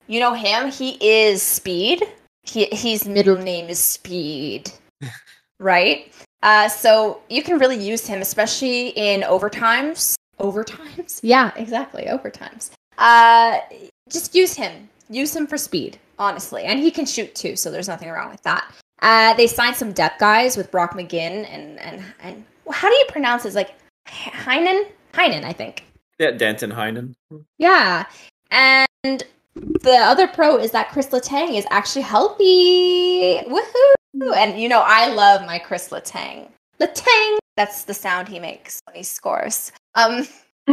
You 0.09 0.21
know 0.21 0.33
him. 0.35 0.71
He 0.71 0.97
is 1.01 1.43
speed. 1.43 2.03
He, 2.43 2.67
his 2.73 3.07
middle 3.07 3.37
name 3.37 3.69
is 3.69 3.79
Speed, 3.79 4.73
right? 5.61 6.11
Uh, 6.43 6.69
so 6.69 7.21
you 7.29 7.43
can 7.43 7.59
really 7.59 7.77
use 7.77 8.07
him, 8.07 8.23
especially 8.23 8.89
in 8.91 9.21
overtimes. 9.21 10.15
Overtimes? 10.41 11.21
Yeah, 11.23 11.53
exactly. 11.57 12.05
Overtimes. 12.05 12.71
Uh, 12.97 13.59
just 14.09 14.35
use 14.35 14.55
him. 14.55 14.89
Use 15.11 15.37
him 15.37 15.47
for 15.47 15.59
speed, 15.59 15.99
honestly. 16.19 16.63
And 16.65 16.79
he 16.81 16.91
can 16.91 17.05
shoot 17.05 17.35
too, 17.35 17.55
so 17.55 17.71
there's 17.71 17.89
nothing 17.89 18.09
wrong 18.09 18.31
with 18.31 18.43
that. 18.45 18.73
Uh, 19.03 19.35
they 19.35 19.47
signed 19.47 19.77
some 19.77 19.93
depth 19.93 20.19
guys 20.19 20.57
with 20.57 20.71
Brock 20.71 20.95
McGinn 20.95 21.47
and 21.51 21.79
and 21.79 22.03
and 22.21 22.45
well, 22.65 22.73
how 22.73 22.89
do 22.89 22.95
you 22.95 23.05
pronounce 23.09 23.45
it? 23.45 23.55
Like 23.55 23.75
Heinen, 24.09 24.85
Heinen, 25.13 25.45
I 25.45 25.53
think. 25.53 25.85
yeah, 26.19 26.31
Danton 26.33 26.71
Heinen. 26.73 27.15
Yeah, 27.59 28.07
and 28.51 29.23
the 29.83 29.97
other 29.97 30.29
pro 30.29 30.59
is 30.59 30.71
that 30.73 30.91
Chris 30.91 31.09
Letang 31.09 31.57
is 31.57 31.67
actually 31.71 32.03
healthy. 32.03 33.39
Woohoo! 33.47 34.35
And 34.37 34.61
you 34.61 34.69
know 34.69 34.83
I 34.85 35.13
love 35.13 35.47
my 35.47 35.59
Chris 35.59 35.89
Letang. 35.91 36.49
Letang. 36.81 37.39
That's 37.57 37.85
the 37.85 37.95
sound 37.95 38.29
he 38.29 38.39
makes 38.39 38.81
when 38.87 38.97
he 38.97 39.03
scores. 39.03 39.73
Um. 39.95 40.27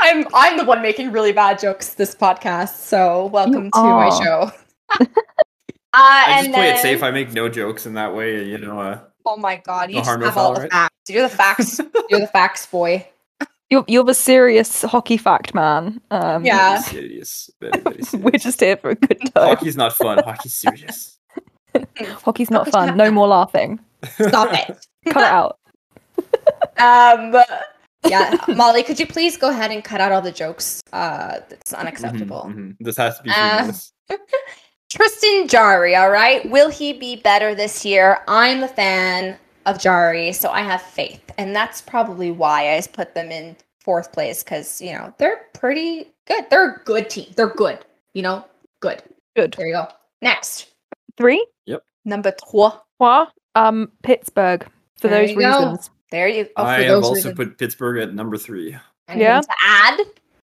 I'm 0.00 0.26
I'm 0.34 0.56
the 0.56 0.64
one 0.64 0.82
making 0.82 1.12
really 1.12 1.32
bad 1.32 1.58
jokes 1.58 1.94
this 1.94 2.14
podcast, 2.14 2.80
so 2.80 3.26
welcome 3.26 3.70
to 3.70 3.80
my 3.80 4.10
show. 4.10 4.50
uh, 5.00 5.06
I 5.94 6.38
and 6.38 6.46
just 6.46 6.54
play 6.56 6.70
it 6.70 6.78
safe. 6.78 7.02
I 7.02 7.10
make 7.12 7.32
no 7.32 7.48
jokes, 7.48 7.86
in 7.86 7.94
that 7.94 8.14
way, 8.14 8.44
you 8.44 8.58
know. 8.58 8.80
Uh, 8.80 9.00
Oh 9.26 9.36
my 9.36 9.56
god, 9.56 9.90
you 9.90 9.96
No 9.96 10.02
just 10.02 10.20
have 10.20 10.36
all 10.36 10.54
the 10.54 10.68
facts. 10.68 11.10
You're 11.10 11.22
the 11.22 11.28
facts. 11.28 11.80
You're 12.08 12.20
the 12.20 12.28
facts 12.28 12.64
boy. 12.66 13.06
You're, 13.70 13.84
you're 13.88 14.04
the 14.04 14.14
serious 14.14 14.82
hockey 14.82 15.16
fact 15.16 15.54
man. 15.54 16.00
Um, 16.10 16.44
Yeah. 16.44 16.78
serious, 16.80 17.50
very, 17.60 17.80
very 17.80 18.02
serious. 18.02 18.12
We're 18.32 18.38
just 18.38 18.60
here 18.60 18.76
for 18.76 18.90
a 18.90 18.94
good 18.94 19.18
time. 19.34 19.48
Hockey's 19.48 19.76
not 19.76 19.92
fun. 19.94 20.18
Hockey's 20.18 20.54
serious. 20.54 21.18
Hockey's 22.24 22.50
not 22.50 22.68
fun. 22.70 22.96
No 22.96 23.10
more 23.10 23.26
laughing. 23.26 23.80
Stop 24.20 24.50
it. 24.52 24.86
Cut 25.12 25.22
it 25.22 25.28
out. 25.28 25.58
Um, 26.78 27.34
yeah, 28.08 28.36
Molly, 28.54 28.82
could 28.84 29.00
you 29.00 29.06
please 29.06 29.36
go 29.36 29.50
ahead 29.50 29.70
and 29.72 29.82
cut 29.82 30.00
out 30.00 30.12
all 30.12 30.22
the 30.22 30.30
jokes? 30.32 30.80
Uh, 30.92 31.40
that's 31.48 31.72
unacceptable. 31.72 32.44
Mhm, 32.48 32.54
mhm. 32.56 32.76
This 32.80 32.96
has 32.96 33.16
to 33.18 33.22
be 33.24 33.30
Uh. 33.34 33.72
Tristan 34.88 35.48
Jarry, 35.48 35.96
all 35.96 36.10
right. 36.10 36.48
Will 36.48 36.70
he 36.70 36.92
be 36.92 37.16
better 37.16 37.54
this 37.54 37.84
year? 37.84 38.20
I'm 38.28 38.62
a 38.62 38.68
fan 38.68 39.36
of 39.66 39.78
Jarry, 39.78 40.32
so 40.32 40.50
I 40.50 40.60
have 40.62 40.80
faith, 40.82 41.22
and 41.38 41.54
that's 41.54 41.82
probably 41.82 42.30
why 42.30 42.74
I 42.76 42.80
put 42.92 43.14
them 43.14 43.30
in 43.30 43.56
fourth 43.80 44.12
place 44.12 44.42
because 44.42 44.80
you 44.80 44.92
know 44.92 45.12
they're 45.18 45.42
pretty 45.54 46.08
good. 46.26 46.46
They're 46.50 46.76
a 46.76 46.78
good 46.84 47.10
team. 47.10 47.32
They're 47.36 47.48
good. 47.54 47.78
You 48.14 48.22
know, 48.22 48.44
good. 48.80 49.02
Good. 49.36 49.54
There 49.58 49.66
you 49.66 49.74
go. 49.74 49.88
Next, 50.22 50.68
Three. 51.18 51.46
Yep. 51.66 51.82
number 52.04 52.32
trois. 52.48 52.78
What? 52.98 53.32
Um, 53.54 53.90
Pittsburgh. 54.02 54.66
For 54.98 55.08
There 55.08 55.20
those 55.20 55.30
you 55.30 55.40
go. 55.40 55.48
reasons. 55.58 55.90
There 56.10 56.28
you. 56.28 56.48
Oh, 56.56 56.64
I 56.64 56.76
for 56.78 56.82
have 56.84 56.88
those 56.92 57.04
also 57.04 57.14
reasons. 57.16 57.34
put 57.36 57.58
Pittsburgh 57.58 57.98
at 58.02 58.14
number 58.14 58.36
three. 58.38 58.76
Anything 59.08 59.22
Yeah. 59.22 59.40
To 59.42 59.48
add? 59.66 60.00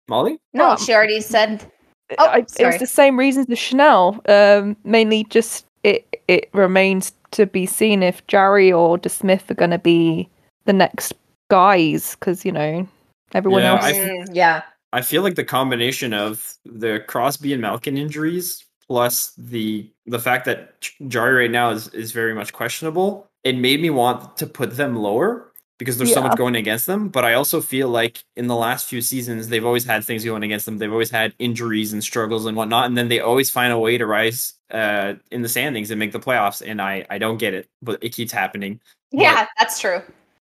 Molly? 0.08 0.40
No, 0.54 0.70
Um, 0.72 0.78
she 0.78 0.94
already 0.94 1.20
said. 1.20 1.70
Oh, 2.18 2.26
I, 2.26 2.38
it 2.40 2.50
sorry. 2.50 2.70
was 2.72 2.80
the 2.80 2.88
same 2.88 3.20
reasons 3.20 3.50
as 3.50 3.60
Chanel. 3.60 4.22
Um, 4.30 4.78
mainly 4.86 5.26
just 5.26 5.66
it 5.84 6.22
it 6.30 6.50
remains 6.54 7.12
to 7.32 7.46
be 7.46 7.66
seen 7.66 8.04
if 8.04 8.26
Jarry 8.28 8.72
or 8.72 8.98
DeSmith 8.98 9.50
are 9.52 9.56
going 9.56 9.72
to 9.72 9.80
be 9.80 10.30
the 10.66 10.74
next 10.74 11.14
guys 11.50 12.16
because 12.16 12.44
you 12.46 12.52
know 12.52 12.88
everyone 13.34 13.62
Yeah, 13.64 13.74
else. 13.74 13.84
I- 13.86 13.94
Mm, 13.94 14.30
yeah. 14.34 14.62
I 14.94 15.02
feel 15.02 15.22
like 15.22 15.36
the 15.36 15.44
combination 15.44 16.14
of 16.14 16.54
the 16.66 17.04
Crosby 17.08 17.52
and 17.54 17.62
Malkin 17.62 17.98
injuries 17.98 18.64
plus 18.88 19.34
the 19.38 19.90
the 20.06 20.18
fact 20.20 20.46
that 20.46 20.80
J- 20.80 20.92
Jarry 21.10 21.34
right 21.36 21.52
now 21.52 21.72
is 21.72 21.90
is 21.90 22.12
very 22.14 22.34
much 22.34 22.54
questionable, 22.54 23.28
it 23.44 23.58
made 23.58 23.82
me 23.82 23.90
want 23.90 24.38
to 24.38 24.48
put 24.48 24.78
them 24.78 24.96
lower 24.96 25.52
because 25.78 25.98
there's 25.98 26.14
so 26.14 26.22
much 26.22 26.38
going 26.38 26.56
against 26.56 26.86
them. 26.88 27.10
But 27.10 27.24
I 27.26 27.34
also 27.34 27.62
feel 27.62 27.90
like 27.90 28.24
in 28.36 28.48
the 28.48 28.56
last 28.56 28.88
few 28.88 29.02
seasons, 29.02 29.48
they've 29.48 29.66
always 29.66 29.86
had 29.86 30.04
things 30.04 30.24
going 30.26 30.44
against 30.44 30.66
them. 30.66 30.78
They've 30.78 30.92
always 30.92 31.12
had 31.12 31.34
injuries 31.40 31.94
and 31.94 32.04
struggles 32.04 32.46
and 32.46 32.58
whatnot, 32.58 32.86
and 32.88 32.98
then 32.98 33.08
they 33.10 33.20
always 33.20 33.50
find 33.50 33.72
a 33.74 33.80
way 33.80 33.98
to 33.98 34.06
rise 34.06 34.54
uh, 34.72 35.14
in 35.32 35.42
the 35.44 35.50
standings 35.50 35.92
and 35.92 36.00
make 36.00 36.12
the 36.12 36.20
playoffs. 36.20 36.62
And 36.66 36.82
I 36.82 37.06
I 37.10 37.18
don't 37.18 37.38
get 37.38 37.54
it, 37.54 37.68
but 37.82 38.04
it 38.04 38.10
keeps 38.10 38.32
happening. 38.32 38.80
Yeah, 39.12 39.48
that's 39.58 39.80
true. 39.80 40.02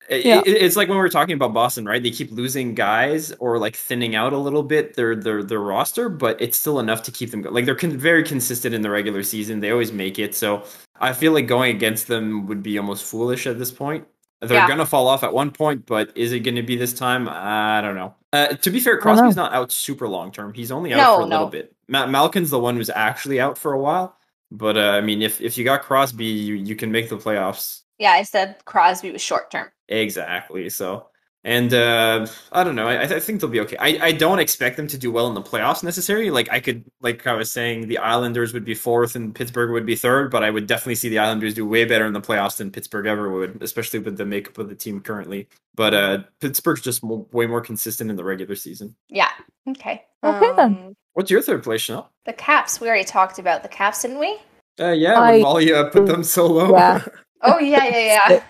It- 0.09 0.26
Yeah. 0.26 0.42
it- 0.44 0.62
it's 0.62 0.76
like 0.76 0.88
when 0.90 0.98
we 0.98 1.02
are 1.05 1.09
talking 1.09 1.34
about 1.34 1.55
Boston, 1.55 1.86
right? 1.86 2.02
They 2.02 2.10
keep 2.10 2.30
losing 2.30 2.74
guys 2.74 3.32
or 3.40 3.59
like 3.59 3.74
thinning 3.74 4.14
out 4.14 4.34
a 4.34 4.38
little 4.38 4.62
bit 4.62 4.94
their 4.96 5.16
their 5.16 5.42
their 5.42 5.60
roster, 5.60 6.10
but 6.10 6.40
it's 6.42 6.59
still 6.59 6.78
enough 6.78 7.02
to 7.05 7.10
keep 7.10 7.30
them 7.30 7.40
go- 7.40 7.51
like 7.51 7.64
they're 7.64 7.74
con- 7.74 7.96
very 7.96 8.22
consistent 8.22 8.74
in 8.74 8.82
the 8.82 8.90
regular 8.90 9.22
season. 9.22 9.60
They 9.60 9.70
always 9.70 9.92
make 9.92 10.18
it, 10.18 10.34
so 10.34 10.62
I 11.01 11.14
feel 11.14 11.32
like 11.32 11.46
going 11.46 11.74
against 11.74 12.06
them 12.06 12.46
would 12.46 12.62
be 12.62 12.76
almost 12.78 13.05
foolish 13.05 13.46
at 13.46 13.59
this 13.59 13.70
point. 13.72 14.06
They're 14.40 14.59
Yeah. 14.59 14.69
gonna 14.69 14.85
fall 14.86 15.09
off 15.09 15.23
at 15.23 15.32
one 15.32 15.51
point, 15.51 15.86
but 15.86 16.11
is 16.16 16.32
it 16.32 16.40
going 16.40 16.56
to 16.56 16.62
be 16.62 16.77
this 16.77 16.93
time? 16.93 17.28
I 17.31 17.81
don't 17.81 17.94
know. 17.94 18.15
Uh, 18.32 18.48
to 18.48 18.70
be 18.70 18.78
fair, 18.81 18.94
I 18.94 18.97
don't 18.97 19.05
know. 19.16 19.20
Crosby's 19.23 19.36
not 19.36 19.52
out 19.55 19.73
super 19.73 20.06
long 20.09 20.31
term. 20.32 20.52
He's 20.52 20.70
only 20.70 20.93
out 20.93 20.98
No, 20.98 21.16
for 21.16 21.23
a 21.23 21.27
little 21.27 21.47
bit. 21.48 21.74
Ma- 21.89 22.06
Malkin's 22.06 22.51
the 22.51 22.59
one 22.59 22.77
who's 22.77 22.90
actually 22.90 23.40
out 23.40 23.56
for 23.56 23.73
a 23.73 23.78
while. 23.81 24.16
But 24.51 24.77
uh, 24.77 24.90
I 24.90 25.01
mean, 25.01 25.23
if 25.23 25.40
if 25.40 25.56
you 25.56 25.65
got 25.65 25.82
Crosby, 25.82 26.24
you 26.27 26.55
you 26.55 26.77
can 26.77 26.93
make 26.93 27.09
the 27.09 27.16
playoffs. 27.16 27.81
Yeah, 27.98 28.12
I 28.12 28.23
said 28.23 28.56
Crosby 28.66 29.12
was 29.12 29.23
short 29.23 29.51
term. 29.51 29.69
Exactly. 29.89 30.69
So, 30.69 31.06
and 31.44 31.72
uh, 31.74 32.26
I 32.52 32.64
don't 32.64 32.74
know. 32.74 32.88
I, 32.88 33.02
I 33.02 33.20
think 33.20 33.40
they'll 33.40 33.50
be 33.50 33.60
okay. 33.60 33.76
I, 33.78 34.06
I 34.06 34.12
don't 34.12 34.38
expect 34.38 34.76
them 34.76 34.86
to 34.88 34.96
do 34.98 35.12
well 35.12 35.28
in 35.28 35.34
the 35.34 35.42
playoffs 35.42 35.84
necessarily. 35.84 36.30
Like 36.30 36.50
I 36.50 36.58
could, 36.60 36.84
like 37.02 37.26
I 37.26 37.34
was 37.34 37.52
saying, 37.52 37.88
the 37.88 37.98
Islanders 37.98 38.52
would 38.54 38.64
be 38.64 38.74
fourth 38.74 39.14
and 39.14 39.34
Pittsburgh 39.34 39.70
would 39.70 39.84
be 39.86 39.94
third, 39.94 40.30
but 40.30 40.42
I 40.42 40.50
would 40.50 40.66
definitely 40.66 40.94
see 40.94 41.08
the 41.10 41.18
Islanders 41.18 41.54
do 41.54 41.66
way 41.66 41.84
better 41.84 42.06
in 42.06 42.14
the 42.14 42.20
playoffs 42.20 42.56
than 42.56 42.70
Pittsburgh 42.70 43.06
ever 43.06 43.30
would, 43.30 43.62
especially 43.62 43.98
with 44.00 44.16
the 44.16 44.24
makeup 44.26 44.56
of 44.58 44.68
the 44.68 44.74
team 44.74 45.00
currently. 45.00 45.48
But 45.74 45.92
uh, 45.94 46.18
Pittsburgh's 46.40 46.80
just 46.80 47.04
mo- 47.04 47.28
way 47.32 47.46
more 47.46 47.60
consistent 47.60 48.08
in 48.10 48.16
the 48.16 48.24
regular 48.24 48.54
season. 48.56 48.96
Yeah. 49.08 49.30
Okay. 49.68 50.04
Okay, 50.22 50.52
then. 50.56 50.64
Um, 50.76 50.96
What's 51.12 51.30
your 51.30 51.42
third 51.42 51.62
place, 51.62 51.82
Chanel? 51.82 52.10
The 52.26 52.32
Caps. 52.32 52.80
We 52.80 52.88
already 52.88 53.04
talked 53.04 53.38
about 53.38 53.62
the 53.62 53.68
Caps, 53.68 54.02
didn't 54.02 54.18
we? 54.18 54.38
Uh, 54.80 54.90
yeah, 54.92 55.20
I- 55.20 55.32
when 55.32 55.42
Molly 55.42 55.72
uh, 55.72 55.90
put 55.90 56.06
them 56.06 56.24
so 56.24 56.46
low. 56.46 56.70
Yeah. 56.72 57.04
Oh 57.43 57.59
yeah, 57.59 57.85
yeah, 57.85 58.40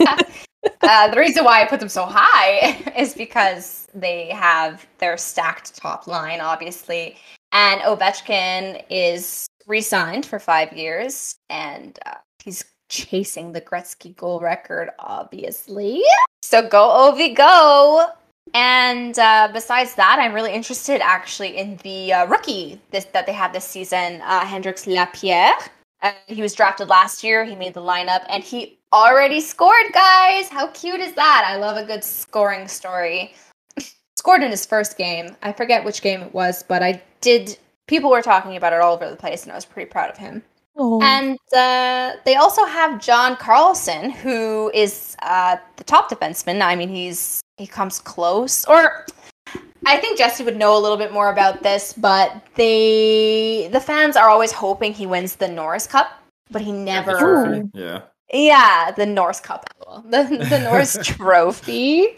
yeah. 0.00 0.16
uh, 0.82 1.08
the 1.08 1.18
reason 1.18 1.44
why 1.44 1.62
I 1.62 1.66
put 1.66 1.80
them 1.80 1.88
so 1.88 2.06
high 2.06 2.76
is 2.96 3.14
because 3.14 3.88
they 3.94 4.28
have 4.28 4.86
their 4.98 5.16
stacked 5.16 5.76
top 5.76 6.06
line, 6.06 6.40
obviously, 6.40 7.16
and 7.52 7.80
Ovechkin 7.82 8.84
is 8.90 9.46
re-signed 9.66 10.26
for 10.26 10.38
five 10.38 10.72
years, 10.72 11.36
and 11.48 11.98
uh, 12.06 12.14
he's 12.42 12.64
chasing 12.88 13.52
the 13.52 13.60
Gretzky 13.60 14.16
goal 14.16 14.40
record, 14.40 14.90
obviously. 14.98 16.02
So 16.42 16.66
go 16.66 16.88
Ovi, 16.88 17.34
go! 17.34 18.08
And 18.52 19.16
uh, 19.18 19.48
besides 19.52 19.94
that, 19.94 20.18
I'm 20.18 20.32
really 20.32 20.52
interested 20.52 21.00
actually 21.00 21.56
in 21.56 21.76
the 21.84 22.12
uh, 22.12 22.26
rookie 22.26 22.80
this, 22.90 23.04
that 23.06 23.26
they 23.26 23.32
have 23.32 23.52
this 23.52 23.64
season, 23.64 24.20
uh, 24.22 24.44
Hendrix 24.44 24.88
Lapierre. 24.88 25.54
Uh, 26.02 26.12
he 26.26 26.42
was 26.42 26.54
drafted 26.54 26.88
last 26.88 27.22
year. 27.22 27.44
He 27.44 27.54
made 27.54 27.74
the 27.74 27.82
lineup, 27.82 28.24
and 28.28 28.42
he 28.42 28.78
already 28.92 29.40
scored, 29.40 29.92
guys. 29.92 30.48
How 30.48 30.68
cute 30.68 31.00
is 31.00 31.12
that? 31.14 31.44
I 31.46 31.56
love 31.56 31.76
a 31.76 31.84
good 31.84 32.02
scoring 32.02 32.68
story. 32.68 33.34
scored 34.16 34.42
in 34.42 34.50
his 34.50 34.66
first 34.66 34.96
game. 34.96 35.36
I 35.42 35.52
forget 35.52 35.84
which 35.84 36.02
game 36.02 36.22
it 36.22 36.32
was, 36.32 36.62
but 36.62 36.82
I 36.82 37.02
did. 37.20 37.58
People 37.86 38.10
were 38.10 38.22
talking 38.22 38.56
about 38.56 38.72
it 38.72 38.80
all 38.80 38.94
over 38.94 39.10
the 39.10 39.16
place, 39.16 39.42
and 39.42 39.52
I 39.52 39.54
was 39.54 39.64
pretty 39.64 39.90
proud 39.90 40.10
of 40.10 40.16
him. 40.16 40.42
Oh. 40.76 41.02
And 41.02 41.38
uh, 41.54 42.18
they 42.24 42.36
also 42.36 42.64
have 42.64 43.02
John 43.02 43.36
Carlson, 43.36 44.10
who 44.10 44.70
is 44.72 45.16
uh, 45.22 45.56
the 45.76 45.84
top 45.84 46.10
defenseman. 46.10 46.62
I 46.62 46.76
mean, 46.76 46.88
he's 46.88 47.40
he 47.58 47.66
comes 47.66 47.98
close, 47.98 48.64
or 48.64 49.04
I 49.86 49.96
think 49.96 50.18
Jesse 50.18 50.44
would 50.44 50.56
know 50.56 50.76
a 50.76 50.80
little 50.80 50.96
bit 50.98 51.12
more 51.12 51.30
about 51.32 51.62
this, 51.62 51.92
but 51.92 52.42
they 52.54 53.68
the 53.72 53.80
fans 53.80 54.16
are 54.16 54.28
always 54.28 54.52
hoping 54.52 54.92
he 54.92 55.06
wins 55.06 55.36
the 55.36 55.48
Norris 55.48 55.86
Cup, 55.86 56.10
but 56.50 56.62
he 56.62 56.72
The 56.72 56.78
never. 56.78 57.18
trophy, 57.18 57.68
Yeah. 57.74 58.02
Yeah, 58.32 58.92
the 58.92 59.06
Norse 59.06 59.40
Cup, 59.40 59.64
the 60.04 60.22
the 60.48 60.60
Norse 60.60 60.96
Trophy. 61.02 62.16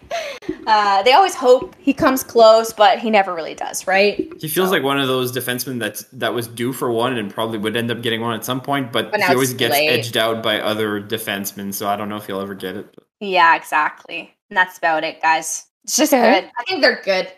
Uh, 0.66 1.02
they 1.04 1.12
always 1.14 1.34
hope 1.34 1.74
he 1.78 1.94
comes 1.94 2.22
close, 2.22 2.70
but 2.70 2.98
he 2.98 3.08
never 3.08 3.34
really 3.34 3.54
does, 3.54 3.86
right? 3.86 4.30
He 4.38 4.46
feels 4.48 4.70
like 4.70 4.82
one 4.82 5.00
of 5.00 5.08
those 5.08 5.32
defensemen 5.32 5.78
that's 5.80 6.02
that 6.12 6.34
was 6.34 6.46
due 6.48 6.74
for 6.74 6.92
one 6.92 7.16
and 7.16 7.32
probably 7.32 7.56
would 7.56 7.76
end 7.78 7.90
up 7.90 8.02
getting 8.02 8.20
one 8.20 8.34
at 8.34 8.44
some 8.44 8.60
point, 8.60 8.92
but, 8.92 9.10
But 9.10 9.20
he 9.22 9.32
always 9.32 9.54
gets 9.54 9.72
late. 9.72 9.88
edged 9.88 10.18
out 10.18 10.42
by 10.42 10.60
other 10.60 11.00
defensemen, 11.00 11.72
so 11.72 11.88
I 11.88 11.96
don't 11.96 12.10
know 12.10 12.16
if 12.16 12.26
he'll 12.26 12.40
ever 12.42 12.54
get 12.54 12.76
it. 12.76 12.94
Yeah, 13.20 13.56
exactly. 13.56 14.34
And 14.50 14.56
that's 14.56 14.76
about 14.76 15.04
it, 15.04 15.22
guys. 15.22 15.64
It's 15.84 15.96
just 15.96 16.12
Okay. 16.12 16.42
good. 16.42 16.50
I 16.58 16.64
think 16.64 16.82
they're 16.82 17.00
good. 17.02 17.32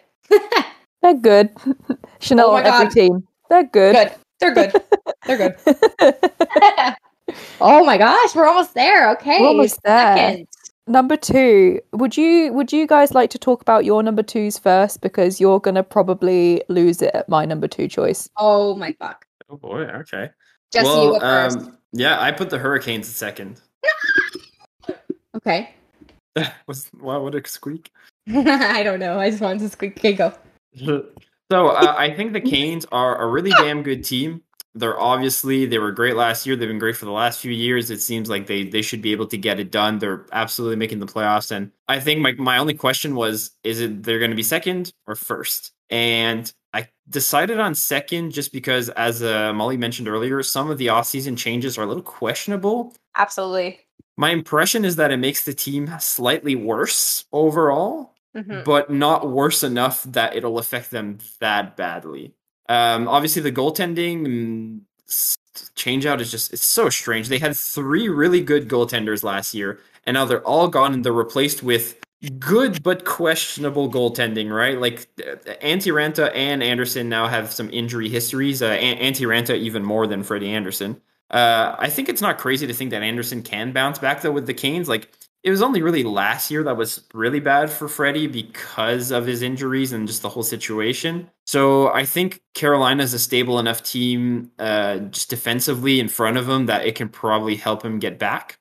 They're 1.02 1.14
good. 1.14 1.51
Chanel 2.20 2.48
Oh 2.48 2.52
my 2.52 2.60
on 2.60 2.66
every 2.66 2.88
team. 2.88 3.26
They're 3.51 3.64
good. 3.64 3.94
good. 3.94 4.12
They're 4.40 4.55
good. 4.55 4.72
They're 5.26 5.36
good. 5.36 6.96
oh 7.60 7.84
my 7.84 7.98
gosh, 7.98 8.34
we're 8.34 8.46
almost 8.46 8.74
there. 8.74 9.10
Okay. 9.12 9.40
We're 9.40 9.48
almost 9.48 9.82
there. 9.82 10.16
Second. 10.16 10.48
number 10.86 11.16
two. 11.16 11.80
Would 11.92 12.16
you 12.16 12.52
would 12.55 12.72
you 12.72 12.86
guys 12.86 13.12
like 13.12 13.30
to 13.30 13.38
talk 13.38 13.60
about 13.60 13.84
your 13.84 14.02
number 14.02 14.22
twos 14.22 14.59
first? 14.59 15.02
Because 15.02 15.40
you're 15.40 15.60
gonna 15.60 15.82
probably 15.82 16.62
lose 16.68 17.02
it 17.02 17.14
at 17.14 17.28
my 17.28 17.44
number 17.44 17.68
two 17.68 17.86
choice. 17.86 18.28
Oh 18.38 18.74
my 18.76 18.92
fuck. 18.98 19.26
Oh 19.51 19.56
boy, 19.56 19.82
okay. 19.82 20.30
Jesse, 20.72 20.88
you 20.88 20.94
go 21.12 21.20
first. 21.20 21.59
um, 21.59 21.78
yeah, 21.92 22.20
I 22.20 22.32
put 22.32 22.51
the 22.51 22.59
Hurricanes 22.59 23.09
at 23.09 23.14
second. 23.14 23.60
okay. 25.36 25.74
Was 26.66 26.90
wow, 26.98 27.22
what 27.22 27.34
a 27.34 27.46
squeak. 27.46 27.90
I 28.28 28.82
don't 28.82 29.01
know. 29.01 29.18
I 29.18 29.30
just 29.30 29.42
wanted 29.42 29.60
to 29.60 29.68
squeak. 29.68 29.98
Okay, 29.98 30.14
go. 30.14 30.32
so 31.51 31.68
uh, 31.68 31.94
I 31.96 32.14
think 32.14 32.32
the 32.32 32.40
Canes 32.40 32.86
are 32.90 33.20
a 33.20 33.26
really 33.26 33.51
damn 33.51 33.82
good 33.82 34.05
team. 34.05 34.42
They're 34.76 34.98
obviously 34.98 35.66
they 35.66 35.78
were 35.78 35.92
great 35.92 36.16
last 36.16 36.46
year. 36.46 36.56
They've 36.56 36.68
been 36.68 36.78
great 36.78 36.96
for 36.96 37.05
the 37.05 37.12
last 37.12 37.40
few 37.40 37.52
years. 37.52 37.90
It 37.90 38.01
seems 38.01 38.28
like 38.28 38.46
they 38.46 38.64
they 38.64 38.82
should 38.82 39.02
be 39.02 39.12
able 39.12 39.26
to 39.28 39.36
get 39.36 39.60
it 39.60 39.70
done. 39.70 39.98
They're 39.98 40.26
absolutely 40.32 40.76
making 40.76 40.98
the 40.98 41.06
playoffs. 41.06 41.52
And 41.52 41.70
I 41.86 42.01
think 42.01 42.20
my 42.20 42.32
my 42.32 42.59
only 42.59 42.74
question 42.74 43.14
was, 43.14 43.52
is 43.62 43.80
it 43.80 44.02
they're 44.02 44.18
going 44.18 44.32
to 44.32 44.36
be 44.36 44.42
second 44.42 44.92
or 45.06 45.14
first? 45.14 45.72
And 45.90 46.51
I 46.72 46.88
decided 47.09 47.60
on 47.60 47.74
second 47.76 48.32
just 48.32 48.52
because, 48.52 48.88
as 48.90 49.22
uh, 49.22 49.52
Molly 49.52 49.76
mentioned 49.76 50.09
earlier, 50.09 50.42
some 50.42 50.70
of 50.70 50.78
the 50.78 50.88
offseason 50.88 51.36
changes 51.36 51.78
are 51.78 51.82
a 51.82 51.86
little 51.86 52.02
questionable. 52.02 52.94
Absolutely. 53.14 53.78
My 54.16 54.30
impression 54.30 54.84
is 54.84 54.96
that 54.96 55.12
it 55.12 55.18
makes 55.18 55.44
the 55.44 55.55
team 55.55 55.88
slightly 56.01 56.56
worse 56.56 57.26
overall 57.32 58.14
Mhm. 58.36 58.65
but 58.65 58.90
not 58.90 59.28
worse 59.31 59.62
enough 59.62 60.02
that 60.05 60.35
it'll 60.36 60.59
affect 60.59 60.90
them 60.90 61.19
that 61.40 61.77
badly. 61.77 62.32
Um, 62.69 63.06
obviously, 63.09 63.43
the 63.43 63.52
goaltending 63.52 64.27
mm, 64.27 64.81
s- 65.09 65.36
change 65.77 66.05
out 66.06 66.20
is 66.20 66.31
just 66.31 66.52
it's 66.52 66.65
so 66.65 66.89
strange. 66.89 67.28
They 67.28 67.39
had 67.39 67.56
three 67.56 68.09
really 68.09 68.40
good 68.40 68.69
goaltenders 68.69 69.23
last 69.23 69.55
year, 69.55 69.78
and 70.06 70.15
now 70.15 70.24
they're 70.24 70.43
all 70.43 70.69
gone 70.69 70.93
and 70.94 71.05
they're 71.05 71.12
replaced 71.12 71.62
with 71.62 71.97
good 72.39 72.82
but 72.82 73.05
questionable 73.05 73.90
goaltending. 73.90 74.51
Right, 74.51 74.81
like 74.81 75.06
uh, 75.20 75.36
Antti 75.62 75.93
Raanta 75.93 76.31
and 76.35 76.62
Andersen 76.62 77.09
now 77.09 77.28
have 77.28 77.52
some 77.52 77.70
injury 77.73 78.09
histories. 78.09 78.62
Uh, 78.62 78.66
An- 78.69 78.98
Antti 79.12 79.27
Raanta 79.28 79.56
even 79.56 79.85
more 79.85 80.06
than 80.06 80.23
Freddie 80.24 80.51
Andersen. 80.51 81.01
Uh, 81.31 81.74
I 81.78 81.89
think 81.90 82.09
it's 82.09 82.20
not 82.23 82.39
crazy 82.39 82.66
to 82.66 82.73
think 82.74 82.90
that 82.90 83.02
Andersen 83.02 83.43
can 83.43 83.73
bounce 83.73 83.98
back 83.98 84.23
though 84.23 84.32
with 84.32 84.47
the 84.47 84.55
Canes. 84.55 84.89
Like 84.89 85.11
it 85.44 85.50
was 85.50 85.60
only 85.60 85.82
really 85.82 86.02
last 86.02 86.50
year 86.50 86.62
that 86.62 86.78
was 86.78 87.04
really 87.12 87.38
bad 87.38 87.68
for 87.68 87.86
Freddie 87.86 88.26
because 88.26 89.10
of 89.10 89.26
his 89.26 89.42
injuries 89.42 89.92
and 89.92 90.06
just 90.08 90.22
the 90.22 90.28
whole 90.30 90.42
situation. 90.42 91.30
So 91.46 91.92
I 91.92 92.06
think 92.06 92.40
Carolina 92.54 93.02
is 93.02 93.12
a 93.12 93.18
stable 93.18 93.58
enough 93.58 93.82
team, 93.82 94.50
uh, 94.58 94.98
just 94.98 95.28
defensively 95.28 96.00
in 96.00 96.08
front 96.08 96.38
of 96.38 96.48
him, 96.48 96.64
that 96.66 96.86
it 96.86 96.94
can 96.94 97.10
probably 97.10 97.56
help 97.56 97.84
him 97.84 97.98
get 97.98 98.18
back. 98.18 98.58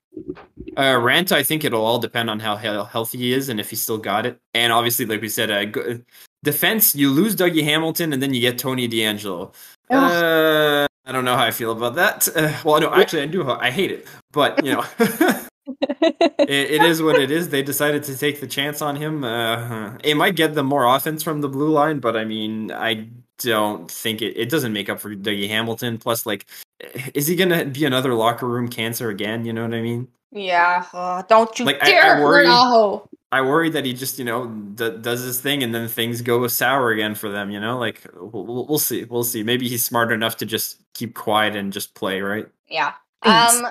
Uh, 0.77 0.99
Rant, 1.01 1.31
I 1.31 1.41
think 1.41 1.63
it'll 1.63 1.85
all 1.85 1.99
depend 1.99 2.29
on 2.29 2.41
how 2.41 2.57
healthy 2.57 3.17
he 3.17 3.33
is 3.33 3.47
and 3.47 3.61
if 3.61 3.69
he 3.69 3.77
still 3.77 3.97
got 3.97 4.25
it. 4.25 4.37
And 4.53 4.73
obviously, 4.73 5.05
like 5.05 5.21
we 5.21 5.29
said, 5.29 5.49
uh, 5.49 5.63
go- 5.63 6.01
defense, 6.43 6.93
you 6.93 7.11
lose 7.11 7.33
Dougie 7.33 7.63
Hamilton 7.63 8.11
and 8.11 8.21
then 8.21 8.33
you 8.33 8.41
get 8.41 8.57
Tony 8.57 8.89
DeAngelo. 8.89 9.53
Uh, 9.89 10.85
I 11.05 11.11
don't 11.13 11.23
know 11.23 11.37
how 11.37 11.45
I 11.45 11.51
feel 11.51 11.71
about 11.71 11.95
that. 11.95 12.27
Uh, 12.35 12.53
well, 12.65 12.81
no, 12.81 12.93
actually, 12.93 13.21
I 13.21 13.27
do. 13.27 13.49
I 13.49 13.71
hate 13.71 13.91
it, 13.91 14.05
but 14.33 14.63
you 14.65 14.73
know. 14.73 14.83
it, 16.01 16.47
it 16.47 16.83
is 16.83 17.01
what 17.01 17.19
it 17.19 17.31
is. 17.31 17.49
They 17.49 17.63
decided 17.63 18.03
to 18.03 18.17
take 18.17 18.39
the 18.41 18.47
chance 18.47 18.81
on 18.81 18.95
him. 18.95 19.23
Uh, 19.23 19.97
it 20.03 20.15
might 20.15 20.35
get 20.35 20.53
them 20.55 20.65
more 20.67 20.85
offense 20.85 21.23
from 21.23 21.41
the 21.41 21.49
blue 21.49 21.69
line, 21.69 21.99
but 21.99 22.15
I 22.17 22.25
mean, 22.25 22.71
I 22.71 23.07
don't 23.39 23.89
think 23.89 24.21
it. 24.21 24.37
It 24.37 24.49
doesn't 24.49 24.73
make 24.73 24.89
up 24.89 24.99
for 24.99 25.13
Dougie 25.15 25.47
Hamilton. 25.47 25.97
Plus, 25.97 26.25
like, 26.25 26.45
is 27.13 27.27
he 27.27 27.35
gonna 27.35 27.65
be 27.65 27.85
another 27.85 28.13
locker 28.13 28.47
room 28.47 28.67
cancer 28.69 29.09
again? 29.09 29.45
You 29.45 29.53
know 29.53 29.63
what 29.63 29.73
I 29.73 29.81
mean? 29.81 30.07
Yeah. 30.31 30.85
Oh, 30.93 31.23
don't 31.29 31.57
you 31.59 31.65
Like, 31.65 31.81
I- 31.83 31.85
dare. 31.85 32.15
I 32.17 32.21
worry- 32.21 32.45
No. 32.47 33.07
I 33.31 33.41
worry 33.41 33.71
that 33.71 33.83
he 33.83 33.93
just, 33.93 34.19
you 34.19 34.25
know, 34.25 34.45
d- 34.45 34.97
does 35.01 35.23
his 35.23 35.39
thing 35.41 35.63
and 35.63 35.73
then 35.73 35.87
things 35.87 36.21
go 36.21 36.45
sour 36.47 36.91
again 36.91 37.15
for 37.15 37.29
them. 37.29 37.49
You 37.49 37.59
know, 37.59 37.79
like 37.79 38.01
we'll, 38.15 38.45
we'll 38.45 38.65
we'll 38.67 38.77
see, 38.77 39.05
we'll 39.05 39.23
see. 39.23 39.41
Maybe 39.41 39.67
he's 39.67 39.83
smart 39.83 40.11
enough 40.11 40.37
to 40.37 40.45
just 40.45 40.77
keep 40.93 41.15
quiet 41.15 41.55
and 41.55 41.73
just 41.73 41.95
play, 41.95 42.21
right? 42.21 42.45
Yeah. 42.67 42.93
Thanks. 43.23 43.55
Um. 43.55 43.67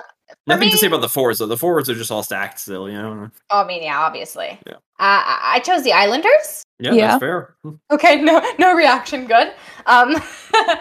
Nothing 0.47 0.69
to 0.71 0.77
say 0.77 0.87
about 0.87 1.01
the 1.01 1.09
forwards 1.09 1.39
though. 1.39 1.45
The 1.45 1.57
forwards 1.57 1.89
are 1.89 1.95
just 1.95 2.11
all 2.11 2.23
stacked 2.23 2.59
still. 2.59 2.89
You 2.89 3.01
know? 3.01 3.29
I 3.49 3.63
mean, 3.65 3.83
yeah, 3.83 3.99
obviously. 3.99 4.59
Yeah. 4.65 4.73
Uh, 4.73 4.79
I 4.99 5.53
I 5.55 5.59
chose 5.59 5.83
the 5.83 5.93
Islanders. 5.93 6.63
Yeah, 6.79 6.93
Yeah. 6.93 7.07
that's 7.07 7.19
fair. 7.19 7.55
Okay, 7.91 8.21
no, 8.21 8.41
no 8.59 8.73
reaction. 8.75 9.25
Good. 9.25 9.53
Um, 9.85 10.15
uh, 10.55 10.79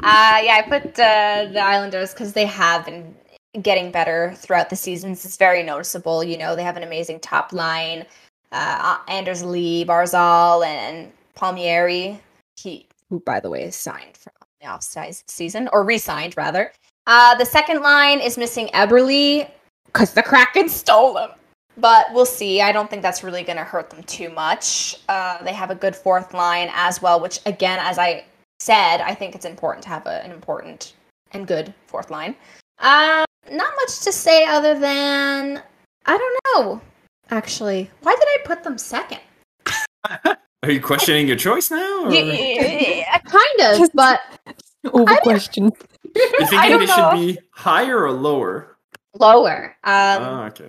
yeah, 0.00 0.60
I 0.60 0.64
put 0.68 0.98
uh, 0.98 1.46
the 1.52 1.60
Islanders 1.60 2.12
because 2.12 2.32
they 2.32 2.46
have 2.46 2.84
been 2.84 3.14
getting 3.62 3.90
better 3.90 4.34
throughout 4.36 4.70
the 4.70 4.76
seasons. 4.76 5.24
It's 5.24 5.36
very 5.36 5.62
noticeable. 5.62 6.24
You 6.24 6.36
know, 6.38 6.56
they 6.56 6.64
have 6.64 6.76
an 6.76 6.82
amazing 6.82 7.20
top 7.20 7.52
line. 7.52 8.04
Uh, 8.52 8.98
Anders 9.08 9.44
Lee, 9.44 9.84
Barzal, 9.84 10.64
and 10.64 11.12
Palmieri. 11.34 12.20
He, 12.56 12.86
who 13.10 13.20
by 13.20 13.40
the 13.40 13.50
way 13.50 13.64
is 13.64 13.76
signed 13.76 14.16
from 14.16 14.32
the 14.60 14.66
off 14.68 14.82
season 15.28 15.68
or 15.72 15.84
re-signed 15.84 16.36
rather. 16.36 16.72
Uh, 17.06 17.34
the 17.36 17.44
second 17.44 17.82
line 17.82 18.20
is 18.20 18.38
missing 18.38 18.68
Eberle 18.74 19.48
because 19.86 20.12
the 20.14 20.22
Kraken 20.22 20.68
stole 20.68 21.16
him. 21.18 21.30
But 21.76 22.06
we'll 22.12 22.24
see. 22.26 22.60
I 22.60 22.70
don't 22.70 22.88
think 22.88 23.02
that's 23.02 23.24
really 23.24 23.42
going 23.42 23.56
to 23.58 23.64
hurt 23.64 23.90
them 23.90 24.02
too 24.04 24.30
much. 24.30 24.96
Uh, 25.08 25.42
they 25.42 25.52
have 25.52 25.70
a 25.70 25.74
good 25.74 25.96
fourth 25.96 26.32
line 26.32 26.70
as 26.72 27.02
well, 27.02 27.18
which, 27.20 27.40
again, 27.46 27.80
as 27.82 27.98
I 27.98 28.24
said, 28.60 28.98
I 29.00 29.12
think 29.14 29.34
it's 29.34 29.44
important 29.44 29.82
to 29.82 29.88
have 29.88 30.06
a, 30.06 30.22
an 30.24 30.30
important 30.30 30.94
and 31.32 31.48
good 31.48 31.74
fourth 31.88 32.10
line. 32.10 32.36
Uh, 32.78 33.24
not 33.50 33.72
much 33.76 34.00
to 34.02 34.12
say 34.12 34.44
other 34.46 34.78
than 34.78 35.60
I 36.06 36.16
don't 36.16 36.38
know. 36.64 36.80
Actually, 37.30 37.90
why 38.02 38.14
did 38.14 38.22
I 38.22 38.38
put 38.44 38.62
them 38.62 38.78
second? 38.78 39.20
Are 40.62 40.70
you 40.70 40.80
questioning 40.80 41.26
your 41.26 41.36
choice 41.36 41.70
now? 41.72 42.04
Or? 42.04 42.12
Yeah, 42.12 43.18
kind 43.18 43.80
of, 43.82 43.90
but 43.94 44.20
All 44.92 45.04
the 45.04 45.10
I 45.10 45.14
don't- 45.16 45.22
questions. 45.24 45.72
You 46.14 46.32
I 46.40 46.46
thinking 46.68 46.82
it 46.82 46.86
know. 46.88 47.10
should 47.10 47.26
be 47.34 47.38
higher 47.50 48.02
or 48.04 48.12
lower? 48.12 48.76
lower. 49.18 49.76
Um, 49.84 50.22
oh, 50.22 50.42
okay. 50.48 50.68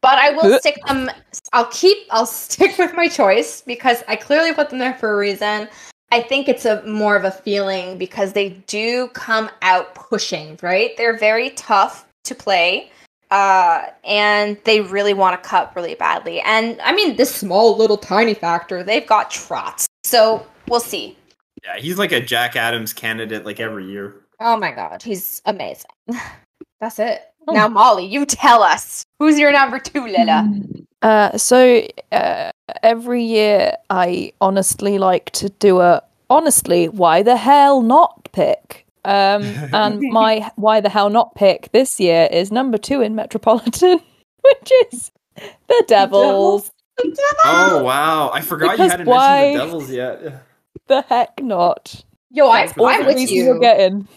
But 0.00 0.18
I 0.18 0.30
will 0.30 0.52
Uh. 0.54 0.58
stick 0.58 0.78
them. 0.86 1.10
I'll 1.52 1.66
keep. 1.66 1.98
I'll 2.10 2.26
stick 2.26 2.76
with 2.78 2.94
my 2.94 3.08
choice 3.08 3.62
because 3.62 4.02
I 4.08 4.16
clearly 4.16 4.52
put 4.52 4.70
them 4.70 4.78
there 4.78 4.94
for 4.94 5.12
a 5.12 5.16
reason. 5.16 5.68
I 6.10 6.20
think 6.20 6.48
it's 6.48 6.64
a 6.66 6.82
more 6.84 7.16
of 7.16 7.24
a 7.24 7.30
feeling 7.30 7.96
because 7.98 8.32
they 8.34 8.50
do 8.66 9.08
come 9.08 9.48
out 9.62 9.94
pushing. 9.94 10.58
Right? 10.62 10.96
They're 10.96 11.16
very 11.18 11.50
tough 11.50 12.06
to 12.24 12.34
play. 12.34 12.90
uh, 13.30 13.86
and 14.04 14.58
they 14.64 14.82
really 14.82 15.14
want 15.14 15.34
a 15.34 15.38
cup 15.38 15.74
really 15.74 15.94
badly. 15.94 16.40
And 16.42 16.78
I 16.82 16.92
mean, 16.92 17.16
this 17.16 17.34
small 17.34 17.78
little 17.78 17.96
tiny 17.96 18.34
factor, 18.34 18.82
they've 18.82 19.06
got 19.06 19.30
Trotz. 19.30 19.86
So 20.04 20.46
we'll 20.68 20.80
see. 20.80 21.16
Yeah, 21.64 21.78
he's 21.78 21.96
like 21.96 22.12
a 22.12 22.20
Jack 22.20 22.56
Adams 22.56 22.92
candidate 22.92 23.46
like 23.46 23.58
every 23.58 23.86
year. 23.86 24.16
Oh 24.42 24.56
my 24.56 24.72
god, 24.72 25.02
he's 25.02 25.40
amazing. 25.44 25.90
That's 26.80 26.98
it. 26.98 27.22
Oh. 27.48 27.52
Now, 27.52 27.68
Molly, 27.68 28.06
you 28.06 28.26
tell 28.26 28.62
us 28.62 29.04
who's 29.18 29.38
your 29.38 29.52
number 29.52 29.78
two, 29.78 30.04
Lila. 30.06 30.48
Uh, 31.00 31.36
so 31.36 31.86
uh, 32.12 32.50
every 32.82 33.24
year, 33.24 33.76
I 33.90 34.32
honestly 34.40 34.98
like 34.98 35.30
to 35.32 35.48
do 35.48 35.80
a 35.80 36.02
honestly, 36.30 36.88
why 36.88 37.22
the 37.22 37.36
hell 37.36 37.82
not 37.82 38.28
pick? 38.32 38.86
Um, 39.04 39.42
and 39.72 40.00
my 40.10 40.50
why 40.56 40.80
the 40.80 40.88
hell 40.88 41.10
not 41.10 41.34
pick 41.34 41.70
this 41.72 41.98
year 41.98 42.28
is 42.30 42.52
number 42.52 42.78
two 42.78 43.00
in 43.00 43.14
Metropolitan, 43.14 44.00
which 44.42 44.72
is 44.92 45.10
the 45.36 45.84
Devils. 45.88 46.70
Oh 47.44 47.82
wow, 47.82 48.30
I 48.32 48.40
forgot 48.40 48.78
you 48.78 48.88
hadn't 48.88 49.06
why- 49.06 49.54
mentioned 49.54 49.60
the 49.60 49.64
Devils 49.64 49.90
yet. 49.90 50.44
The 50.86 51.02
heck 51.02 51.42
not? 51.42 52.04
Yo, 52.32 52.48
I, 52.48 52.72
I'm 52.78 53.06
with 53.06 53.16
reason 53.16 53.36
you. 53.36 53.44
You're 53.44 53.58
getting. 53.58 54.08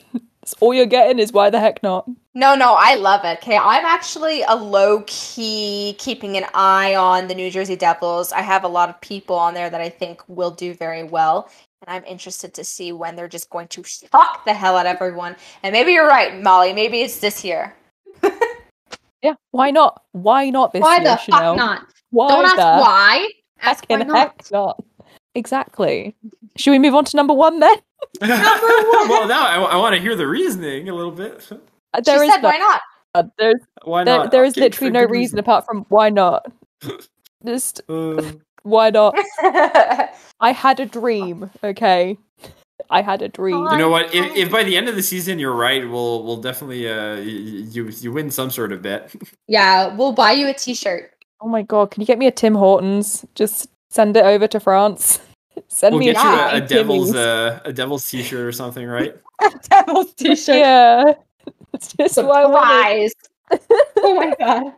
It's 0.42 0.54
all 0.60 0.74
you're 0.74 0.86
getting 0.86 1.20
is 1.20 1.34
why 1.34 1.50
the 1.50 1.60
heck 1.60 1.82
not? 1.82 2.08
No, 2.34 2.54
no, 2.56 2.76
I 2.78 2.96
love 2.96 3.26
it. 3.26 3.40
Okay, 3.40 3.58
I'm 3.58 3.84
actually 3.86 4.44
a 4.44 4.56
low 4.56 5.04
key 5.08 5.96
keeping 5.98 6.38
an 6.38 6.46
eye 6.54 6.96
on 6.96 7.28
the 7.28 7.34
New 7.36 7.50
Jersey 7.50 7.76
Devils. 7.76 8.32
I 8.32 8.42
have 8.42 8.64
a 8.64 8.68
lot 8.68 8.90
of 8.90 9.00
people 9.02 9.36
on 9.36 9.54
there 9.54 9.70
that 9.70 9.82
I 9.82 9.90
think 9.90 10.22
will 10.28 10.52
do 10.52 10.74
very 10.76 11.04
well. 11.04 11.50
And 11.82 11.96
I'm 11.96 12.06
interested 12.06 12.54
to 12.54 12.64
see 12.64 12.92
when 12.92 13.16
they're 13.16 13.28
just 13.28 13.50
going 13.50 13.68
to 13.70 13.84
shock 13.84 14.46
the 14.46 14.54
hell 14.54 14.78
out 14.78 14.86
of 14.86 14.96
everyone. 14.96 15.36
And 15.64 15.74
maybe 15.74 15.94
you're 15.94 16.08
right, 16.08 16.42
Molly. 16.42 16.74
Maybe 16.74 17.02
it's 17.02 17.20
this 17.20 17.44
year. 17.44 17.76
Yeah, 19.26 19.34
why 19.50 19.72
not? 19.72 20.04
Why 20.12 20.52
not 20.52 20.72
this 20.72 20.84
why 20.84 20.98
year, 20.98 21.06
the 21.06 21.18
Chanel? 21.18 21.56
fuck 21.56 21.58
not? 21.58 21.88
Why 22.12 22.28
Don't 22.30 22.46
ask 22.46 22.56
the 22.58 22.62
why. 22.62 23.30
Ask 23.62 23.86
why 23.88 24.04
not. 24.04 24.18
heck 24.18 24.52
not? 24.52 24.84
Exactly. 25.36 26.16
Should 26.56 26.72
we 26.72 26.80
move 26.80 26.96
on 26.96 27.06
to 27.06 27.18
number 27.18 27.34
one 27.34 27.60
then? 27.60 27.76
number 28.22 28.36
one. 28.38 29.10
well, 29.10 29.28
now 29.28 29.46
I, 29.46 29.74
I 29.74 29.76
want 29.76 29.96
to 29.96 30.02
hear 30.02 30.16
the 30.16 30.28
reasoning 30.28 30.90
a 30.90 30.94
little 30.96 31.12
bit. 31.12 31.46
Uh, 31.52 31.58
She 31.98 32.02
There 32.04 32.24
is 32.24 32.32
said, 32.34 32.42
why 32.42 32.58
not? 32.58 32.82
none. 33.16 33.32
There's 33.38 33.62
Why 33.84 34.04
there, 34.04 34.18
not? 34.20 34.32
there 34.32 34.44
is 34.44 34.58
literally 34.58 34.92
no 34.92 35.02
good 35.06 35.12
reason 35.12 35.40
apart 35.40 35.66
from 35.66 35.86
why 35.90 36.10
not. 36.10 36.46
Just 37.46 37.82
Uh, 37.90 38.22
why 38.64 38.90
not? 38.90 39.16
I 40.40 40.52
had 40.52 40.80
a 40.80 40.86
dream. 40.86 41.50
Okay, 41.64 42.18
I 42.90 43.02
had 43.02 43.22
a 43.22 43.30
dream. 43.30 43.66
you 43.72 43.78
know 43.78 43.90
what? 43.90 44.14
If, 44.14 44.36
if 44.36 44.52
by 44.52 44.64
the 44.64 44.76
end 44.76 44.90
of 44.90 44.96
the 44.96 45.04
season 45.04 45.40
you're 45.40 45.56
right, 45.56 45.88
we'll 45.90 46.24
we'll 46.24 46.42
definitely 46.42 46.90
uh 46.92 47.16
you 47.16 47.88
you 47.90 48.12
win 48.12 48.32
some 48.32 48.52
sort 48.52 48.72
of 48.74 48.82
bet. 48.82 49.14
yeah, 49.48 49.96
we'll 49.96 50.12
buy 50.14 50.32
you 50.34 50.48
a 50.50 50.54
t-shirt. 50.54 51.12
Oh 51.42 51.48
my 51.48 51.62
god, 51.62 51.92
can 51.92 52.02
you 52.02 52.08
get 52.08 52.18
me 52.18 52.28
a 52.28 52.32
Tim 52.32 52.56
Hortons? 52.56 53.26
Just 53.36 53.70
send 53.96 54.18
it 54.18 54.26
over 54.26 54.48
to 54.48 54.60
France. 54.60 55.22
Send 55.70 55.94
We'll 55.94 56.00
me 56.02 56.12
get 56.12 56.22
you 56.22 56.30
a, 56.30 56.56
a 56.58 56.68
devil's 56.68 57.16
uh, 57.16 57.62
a 57.64 57.72
devil's 57.72 58.08
t-shirt 58.10 58.46
or 58.46 58.52
something, 58.52 58.86
right? 58.86 59.16
A 59.42 59.50
devil's 59.70 60.14
t-shirt. 60.14 60.58
Yeah, 60.58 61.14
it's 61.74 61.94
just 61.94 62.18
what 62.18 62.36
I 62.36 62.46
wanted. 62.46 63.14
Surprise. 63.50 63.90
oh 64.00 64.16
my 64.16 64.34
god. 64.38 64.74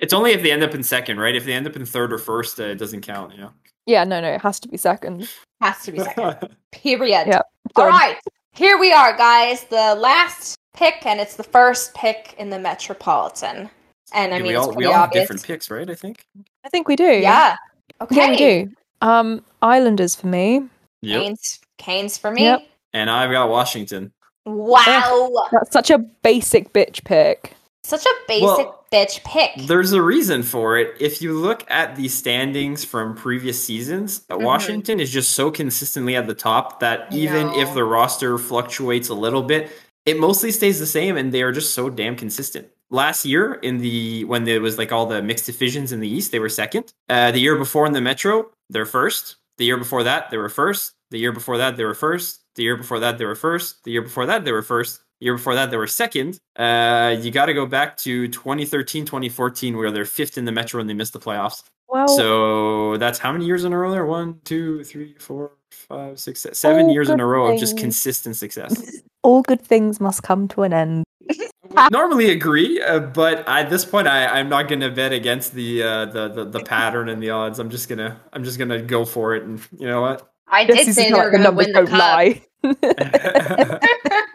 It's 0.00 0.14
only 0.14 0.30
if 0.32 0.42
they 0.42 0.52
end 0.52 0.62
up 0.62 0.74
in 0.74 0.82
second, 0.82 1.20
right? 1.20 1.34
If 1.36 1.44
they 1.44 1.52
end 1.52 1.66
up 1.66 1.76
in 1.76 1.84
third 1.84 2.14
or 2.14 2.18
first, 2.18 2.58
uh, 2.58 2.64
it 2.64 2.76
doesn't 2.76 3.02
count. 3.02 3.34
Yeah. 3.36 3.50
Yeah, 3.84 4.04
no, 4.04 4.20
no, 4.22 4.28
it 4.32 4.40
has 4.40 4.58
to 4.60 4.68
be 4.68 4.78
second. 4.78 5.28
Has 5.60 5.82
to 5.82 5.92
be 5.92 5.98
second. 5.98 6.56
Period. 6.72 7.26
Yeah. 7.26 7.42
All 7.76 7.84
Done. 7.84 7.92
right. 7.92 8.16
Here 8.54 8.78
we 8.78 8.90
are, 8.92 9.14
guys. 9.18 9.64
The 9.64 9.96
last 9.96 10.56
pick, 10.74 11.04
and 11.04 11.20
it's 11.20 11.36
the 11.36 11.44
first 11.44 11.94
pick 11.94 12.34
in 12.38 12.48
the 12.48 12.58
Metropolitan. 12.58 13.68
And 14.14 14.32
I 14.32 14.38
Yeah, 14.38 14.42
mean, 14.42 14.52
we 14.52 14.56
it's 14.56 14.58
all 14.60 14.68
we 14.68 14.74
pretty 14.76 14.86
all 14.86 14.94
have 14.94 15.12
different 15.12 15.42
picks, 15.44 15.70
right? 15.70 15.88
I 15.90 15.94
think. 15.94 16.24
I 16.64 16.70
think 16.70 16.88
we 16.88 16.96
do. 16.96 17.04
Yeah. 17.04 17.56
Okay. 18.00 18.16
yeah, 18.16 18.30
we 18.30 18.36
do. 18.36 18.70
Um, 19.02 19.44
Islanders 19.62 20.14
for 20.14 20.26
me. 20.26 20.62
Yep. 21.02 21.22
Canes, 21.22 21.60
Canes 21.78 22.18
for 22.18 22.30
me. 22.30 22.42
Yep. 22.44 22.66
And 22.92 23.10
I've 23.10 23.30
got 23.30 23.48
Washington. 23.48 24.12
Wow. 24.46 25.30
That's 25.52 25.72
such 25.72 25.90
a 25.90 25.98
basic 25.98 26.72
bitch 26.72 27.04
pick. 27.04 27.54
Such 27.82 28.04
a 28.04 28.10
basic 28.26 28.42
Well, 28.44 28.84
bitch 28.92 29.22
pick. 29.24 29.66
There's 29.66 29.92
a 29.92 30.02
reason 30.02 30.42
for 30.42 30.76
it. 30.76 30.96
If 31.00 31.22
you 31.22 31.32
look 31.34 31.64
at 31.70 31.96
the 31.96 32.08
standings 32.08 32.84
from 32.84 33.14
previous 33.14 33.62
seasons, 33.62 34.24
uh, 34.30 34.36
Mhm. 34.36 34.42
Washington 34.42 35.00
is 35.00 35.10
just 35.10 35.32
so 35.32 35.50
consistently 35.50 36.16
at 36.16 36.26
the 36.26 36.34
top 36.34 36.80
that 36.80 37.12
even 37.12 37.48
No. 37.48 37.58
if 37.60 37.72
the 37.74 37.84
roster 37.84 38.36
fluctuates 38.38 39.08
a 39.08 39.14
little 39.14 39.42
bit, 39.42 39.70
it 40.06 40.18
mostly 40.18 40.50
stays 40.50 40.78
the 40.80 40.86
same 40.86 41.16
and 41.16 41.32
they 41.32 41.42
are 41.42 41.52
just 41.52 41.74
so 41.74 41.88
damn 41.88 42.16
consistent. 42.16 42.68
Last 42.90 43.24
year 43.24 43.54
in 43.54 43.78
the 43.78 44.24
when 44.24 44.44
there 44.44 44.60
was 44.60 44.78
like 44.78 44.92
all 44.92 45.06
the 45.06 45.20
mixed 45.22 45.46
divisions 45.46 45.92
in 45.92 46.00
the 46.00 46.08
East, 46.08 46.32
they 46.32 46.38
were 46.38 46.48
second. 46.48 46.92
Uh, 47.08 47.30
the 47.30 47.38
year 47.38 47.56
before 47.56 47.86
in 47.86 47.92
the 47.92 48.00
Metro, 48.00 48.50
they're 48.70 48.86
first. 48.86 49.36
The 49.58 49.64
year 49.64 49.76
before 49.76 50.04
that, 50.04 50.30
they 50.30 50.36
were 50.38 50.48
first. 50.48 50.92
The 51.10 51.18
year 51.18 51.32
before 51.32 51.58
that, 51.58 51.76
they 51.76 51.84
were 51.84 51.94
first. 51.94 52.40
The 52.54 52.62
year 52.62 52.76
before 52.76 52.98
that, 53.00 53.18
they 53.18 53.24
were 53.26 53.34
first. 53.34 53.74
The 53.84 53.92
year 53.92 54.02
before 54.02 54.26
that, 54.26 54.44
they 54.44 54.52
were 54.52 54.62
first. 54.62 55.00
The 55.20 55.26
year 55.26 55.34
before 55.34 55.54
that, 55.56 55.70
they 55.70 55.76
were 55.76 55.86
second. 55.88 56.38
Uh, 56.56 57.16
you 57.20 57.30
got 57.30 57.46
to 57.46 57.54
go 57.54 57.66
back 57.66 57.96
to 57.98 58.28
2013, 58.28 59.04
2014, 59.04 59.76
where 59.76 59.90
they're 59.90 60.04
fifth 60.04 60.38
in 60.38 60.44
the 60.44 60.52
Metro 60.52 60.80
and 60.80 60.88
they 60.88 60.94
missed 60.94 61.12
the 61.12 61.18
playoffs. 61.18 61.62
Well, 61.88 62.08
So 62.08 62.96
that's 62.98 63.18
how 63.18 63.32
many 63.32 63.46
years 63.46 63.64
in 63.64 63.72
a 63.72 63.78
row 63.78 63.90
there? 63.90 64.06
One, 64.06 64.40
two, 64.44 64.84
three, 64.84 65.14
four, 65.18 65.52
five, 65.70 66.20
six, 66.20 66.40
se- 66.42 66.52
seven 66.52 66.90
years 66.90 67.08
in 67.08 67.18
a 67.20 67.26
row 67.26 67.52
of 67.52 67.58
just 67.58 67.76
consistent 67.76 68.36
success. 68.36 69.00
all 69.22 69.42
good 69.42 69.60
things 69.62 69.98
must 70.00 70.22
come 70.22 70.46
to 70.48 70.62
an 70.62 70.72
end. 70.72 71.04
Would 71.28 71.92
normally 71.92 72.30
agree, 72.30 72.80
uh, 72.80 73.00
but 73.00 73.46
at 73.46 73.68
this 73.70 73.84
point, 73.84 74.08
I, 74.08 74.26
I'm 74.26 74.48
not 74.48 74.68
going 74.68 74.80
to 74.80 74.90
bet 74.90 75.12
against 75.12 75.52
the, 75.52 75.82
uh, 75.82 76.04
the 76.06 76.28
the 76.28 76.44
the 76.44 76.60
pattern 76.60 77.08
and 77.08 77.22
the 77.22 77.30
odds. 77.30 77.58
I'm 77.58 77.70
just 77.70 77.88
gonna 77.88 78.20
I'm 78.32 78.44
just 78.44 78.58
gonna 78.58 78.80
go 78.80 79.04
for 79.04 79.34
it, 79.34 79.44
and 79.44 79.60
you 79.78 79.86
know 79.86 80.00
what? 80.00 80.32
I 80.50 80.64
did 80.64 80.78
This 80.78 80.88
is 80.88 80.96
say 80.96 81.04
they 81.04 81.10
not 81.10 81.24
were 81.24 81.30
going 81.30 81.44
to 81.44 81.52
win 81.52 81.72
the 81.72 81.84
don't 81.84 81.88
cup. 81.88 83.80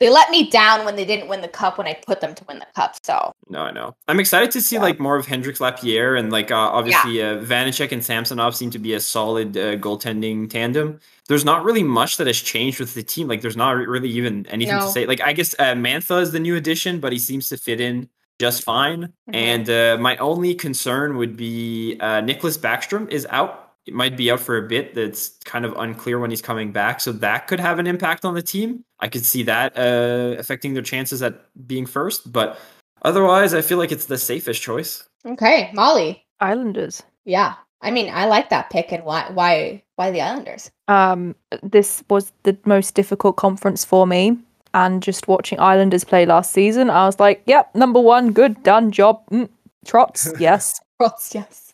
They 0.00 0.08
let 0.08 0.30
me 0.30 0.48
down 0.48 0.86
when 0.86 0.96
they 0.96 1.04
didn't 1.04 1.28
win 1.28 1.42
the 1.42 1.48
cup 1.48 1.76
when 1.76 1.86
I 1.86 1.92
put 2.06 2.22
them 2.22 2.34
to 2.34 2.44
win 2.48 2.58
the 2.58 2.66
cup. 2.74 2.96
So 3.04 3.32
No, 3.50 3.60
I 3.60 3.70
know. 3.70 3.94
I'm 4.08 4.18
excited 4.18 4.50
to 4.52 4.60
see 4.62 4.76
Yeah. 4.76 4.82
like 4.82 4.98
more 4.98 5.16
of 5.16 5.26
Hendrix 5.26 5.60
Lapierre 5.60 6.16
and 6.16 6.32
like 6.32 6.50
uh, 6.50 6.56
obviously 6.56 7.22
uh, 7.22 7.36
Vanecek 7.38 7.92
and 7.92 8.02
Samsonov 8.02 8.56
seem 8.56 8.70
to 8.70 8.78
be 8.78 8.94
a 8.94 9.00
solid 9.00 9.56
uh, 9.56 9.76
goaltending 9.76 10.48
tandem. 10.48 10.98
There's 11.28 11.44
not 11.44 11.64
really 11.64 11.82
much 11.82 12.16
that 12.16 12.26
has 12.26 12.40
changed 12.40 12.80
with 12.80 12.94
the 12.94 13.02
team. 13.02 13.28
Like 13.28 13.42
there's 13.42 13.56
not 13.58 13.72
really 13.76 14.08
even 14.08 14.46
anything 14.46 14.78
to 14.78 14.88
say. 14.88 15.04
Like 15.06 15.20
I 15.20 15.32
guess 15.34 15.54
uh, 15.58 15.74
Mantha 15.74 16.22
is 16.22 16.32
the 16.32 16.40
new 16.40 16.56
addition, 16.56 16.98
but 16.98 17.12
he 17.12 17.18
seems 17.18 17.48
to 17.50 17.56
fit 17.58 17.80
in 17.80 18.08
just 18.40 18.64
fine. 18.64 19.12
Mhm. 19.30 19.34
And 19.34 19.70
uh, 19.70 19.98
my 20.00 20.16
only 20.16 20.54
concern 20.54 21.18
would 21.18 21.36
be 21.36 21.98
uh, 22.00 22.22
Nicklas 22.22 22.58
Backstrom 22.58 23.10
is 23.10 23.26
out. 23.30 23.69
It 23.86 23.94
might 23.94 24.16
be 24.16 24.30
out 24.30 24.40
for 24.40 24.56
a 24.56 24.68
bit. 24.68 24.94
That's 24.94 25.30
kind 25.44 25.64
of 25.64 25.72
unclear 25.76 26.18
when 26.18 26.30
he's 26.30 26.42
coming 26.42 26.70
back, 26.72 27.00
so 27.00 27.12
that 27.12 27.46
could 27.48 27.60
have 27.60 27.78
an 27.78 27.86
impact 27.86 28.24
on 28.24 28.34
the 28.34 28.42
team. 28.42 28.84
I 29.00 29.08
could 29.08 29.24
see 29.24 29.42
that 29.44 29.76
uh, 29.76 30.36
affecting 30.38 30.74
their 30.74 30.82
chances 30.82 31.22
at 31.22 31.40
being 31.66 31.86
first, 31.86 32.30
but 32.30 32.58
otherwise, 33.02 33.54
I 33.54 33.62
feel 33.62 33.78
like 33.78 33.90
it's 33.92 34.06
the 34.06 34.18
safest 34.18 34.60
choice. 34.62 35.04
okay, 35.26 35.70
Molly. 35.72 36.24
Islanders. 36.40 37.02
Yeah, 37.24 37.54
I 37.82 37.90
mean, 37.90 38.12
I 38.12 38.26
like 38.26 38.50
that 38.50 38.70
pick, 38.70 38.92
and 38.92 39.04
why? 39.04 39.30
Why? 39.32 39.82
Why 39.96 40.10
the 40.10 40.20
Islanders? 40.20 40.70
Um, 40.88 41.34
this 41.62 42.02
was 42.08 42.32
the 42.44 42.56
most 42.64 42.94
difficult 42.94 43.36
conference 43.36 43.84
for 43.84 44.06
me. 44.06 44.36
And 44.72 45.02
just 45.02 45.26
watching 45.26 45.58
Islanders 45.58 46.04
play 46.04 46.24
last 46.26 46.52
season, 46.52 46.90
I 46.90 47.06
was 47.06 47.18
like, 47.18 47.42
"Yep, 47.46 47.74
number 47.74 48.00
one, 48.00 48.32
good, 48.32 48.62
done, 48.62 48.90
job." 48.92 49.20
Mm, 49.30 49.48
Trotz, 49.86 50.32
yes, 50.40 50.80
Rots, 51.00 51.34
yes. 51.34 51.69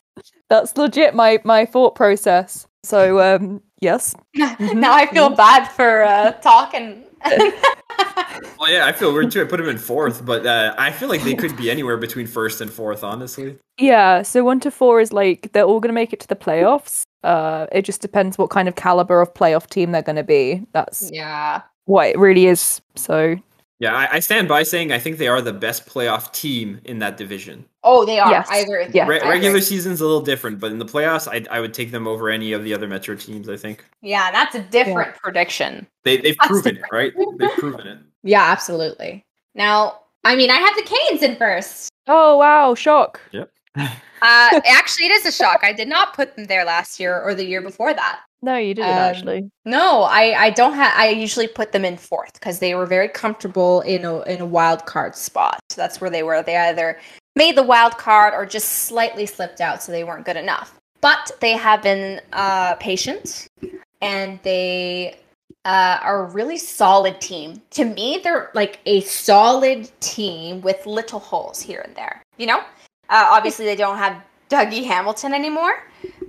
That's 0.48 0.76
legit. 0.76 1.14
My 1.14 1.38
my 1.44 1.64
thought 1.64 1.94
process. 1.94 2.66
So, 2.82 3.20
um, 3.20 3.62
yes, 3.80 4.14
now 4.34 4.94
I 4.94 5.06
feel 5.06 5.30
bad 5.30 5.66
for 5.66 6.04
uh, 6.04 6.32
talking. 6.32 7.04
Well, 8.58 8.70
yeah, 8.70 8.86
I 8.86 8.92
feel 8.92 9.12
weird 9.12 9.30
too. 9.30 9.42
I 9.42 9.44
put 9.44 9.60
him 9.60 9.68
in 9.68 9.78
fourth, 9.78 10.24
but 10.24 10.46
uh, 10.46 10.74
I 10.78 10.90
feel 10.90 11.08
like 11.08 11.22
they 11.22 11.34
could 11.34 11.56
be 11.56 11.70
anywhere 11.70 11.96
between 11.96 12.26
first 12.26 12.60
and 12.60 12.70
fourth, 12.70 13.04
honestly. 13.04 13.58
yeah. 13.78 14.22
So 14.22 14.44
one 14.44 14.60
to 14.60 14.70
four 14.70 15.00
is 15.00 15.12
like 15.12 15.52
they're 15.52 15.64
all 15.64 15.80
gonna 15.80 15.92
make 15.92 16.12
it 16.12 16.20
to 16.20 16.28
the 16.28 16.36
playoffs. 16.36 17.02
Uh, 17.22 17.66
it 17.72 17.82
just 17.82 18.00
depends 18.00 18.38
what 18.38 18.50
kind 18.50 18.68
of 18.68 18.76
caliber 18.76 19.20
of 19.20 19.32
playoff 19.34 19.68
team 19.68 19.92
they're 19.92 20.02
gonna 20.02 20.24
be. 20.24 20.62
That's 20.72 21.10
yeah. 21.12 21.62
what 21.84 22.08
it 22.08 22.18
really 22.18 22.46
is. 22.46 22.80
So 22.94 23.36
Yeah, 23.78 23.94
I, 23.94 24.16
I 24.16 24.20
stand 24.20 24.48
by 24.48 24.62
saying 24.62 24.92
I 24.92 24.98
think 24.98 25.18
they 25.18 25.28
are 25.28 25.42
the 25.42 25.52
best 25.52 25.86
playoff 25.86 26.32
team 26.32 26.80
in 26.84 26.98
that 27.00 27.16
division. 27.16 27.66
Oh, 27.88 28.04
they 28.04 28.18
are. 28.18 28.30
Yes, 28.30 28.48
I 28.50 28.58
agree. 28.58 28.84
With 28.84 28.94
yes. 28.94 29.06
you. 29.06 29.10
Re- 29.12 29.20
I 29.20 29.20
agree. 29.20 29.30
regular 29.30 29.60
season's 29.60 30.00
a 30.00 30.04
little 30.04 30.20
different, 30.20 30.58
but 30.58 30.72
in 30.72 30.78
the 30.78 30.84
playoffs, 30.84 31.28
I, 31.28 31.46
I 31.56 31.60
would 31.60 31.72
take 31.72 31.92
them 31.92 32.06
over 32.08 32.28
any 32.28 32.52
of 32.52 32.64
the 32.64 32.74
other 32.74 32.88
Metro 32.88 33.14
teams. 33.14 33.48
I 33.48 33.56
think 33.56 33.84
Yeah, 34.02 34.30
that's 34.32 34.56
a 34.56 34.60
different 34.60 35.14
prediction. 35.16 35.86
they 36.04 36.16
they've 36.16 36.36
That's 36.38 36.48
proven 36.48 36.76
it, 36.76 36.82
right? 36.90 37.12
They've 37.38 37.50
proven 37.52 37.86
it. 37.86 37.98
Yeah, 38.24 38.42
absolutely. 38.42 39.24
Now, 39.54 40.00
I 40.24 40.34
mean, 40.34 40.50
I 40.50 40.56
have 40.56 40.74
the 40.74 40.82
Canes 40.82 41.22
in 41.22 41.36
first. 41.36 41.88
oh 42.08 42.36
wow, 42.38 42.74
shock. 42.74 43.20
Yep. 43.32 43.50
Uh, 44.22 44.60
actually, 44.64 45.04
it 45.06 45.12
is 45.12 45.26
a 45.26 45.30
shock. 45.30 45.60
I 45.62 45.74
did 45.74 45.88
not 45.88 46.14
put 46.14 46.34
them 46.34 46.46
there 46.46 46.64
last 46.64 46.98
year 46.98 47.20
or 47.20 47.34
the 47.34 47.44
year 47.44 47.60
before 47.60 47.92
that. 47.92 48.20
No, 48.40 48.56
you 48.56 48.72
didn't 48.72 48.90
Um, 48.92 48.96
actually. 48.98 49.50
No, 49.66 50.04
I, 50.04 50.44
I 50.44 50.50
don't 50.50 50.72
have. 50.72 50.92
I 50.96 51.10
usually 51.10 51.46
put 51.46 51.72
them 51.72 51.84
in 51.84 51.98
fourth 51.98 52.32
because 52.32 52.58
they 52.58 52.74
were 52.74 52.86
very 52.86 53.08
comfortable 53.08 53.82
in 53.82 54.06
a 54.06 54.22
in 54.22 54.40
a 54.40 54.46
wild 54.46 54.86
card 54.86 55.14
spot. 55.14 55.60
So 55.68 55.80
that's 55.82 56.00
where 56.00 56.08
they 56.08 56.22
were. 56.22 56.42
They 56.42 56.56
either 56.56 56.98
made 57.36 57.56
the 57.56 57.62
wild 57.62 57.96
card 57.96 58.34
or 58.34 58.44
just 58.44 58.68
slightly 58.86 59.26
slipped 59.26 59.60
out, 59.60 59.82
so 59.82 59.92
they 59.92 60.02
weren't 60.02 60.24
good 60.24 60.36
enough. 60.36 60.74
But 61.00 61.30
they 61.40 61.52
have 61.52 61.82
been 61.82 62.20
uh, 62.32 62.74
patient, 62.76 63.46
and 64.00 64.40
they 64.42 65.16
uh, 65.64 65.98
are 66.02 66.24
a 66.24 66.30
really 66.30 66.56
solid 66.56 67.20
team. 67.20 67.60
To 67.70 67.84
me, 67.84 68.20
they're 68.24 68.50
like 68.54 68.80
a 68.86 69.02
solid 69.02 69.90
team 70.00 70.62
with 70.62 70.86
little 70.86 71.20
holes 71.20 71.60
here 71.60 71.82
and 71.84 71.94
there. 71.94 72.22
You 72.38 72.46
know, 72.46 72.58
uh, 73.10 73.28
obviously 73.30 73.66
they 73.66 73.76
don't 73.76 73.98
have 73.98 74.22
Dougie 74.48 74.84
Hamilton 74.84 75.34
anymore, 75.34 75.82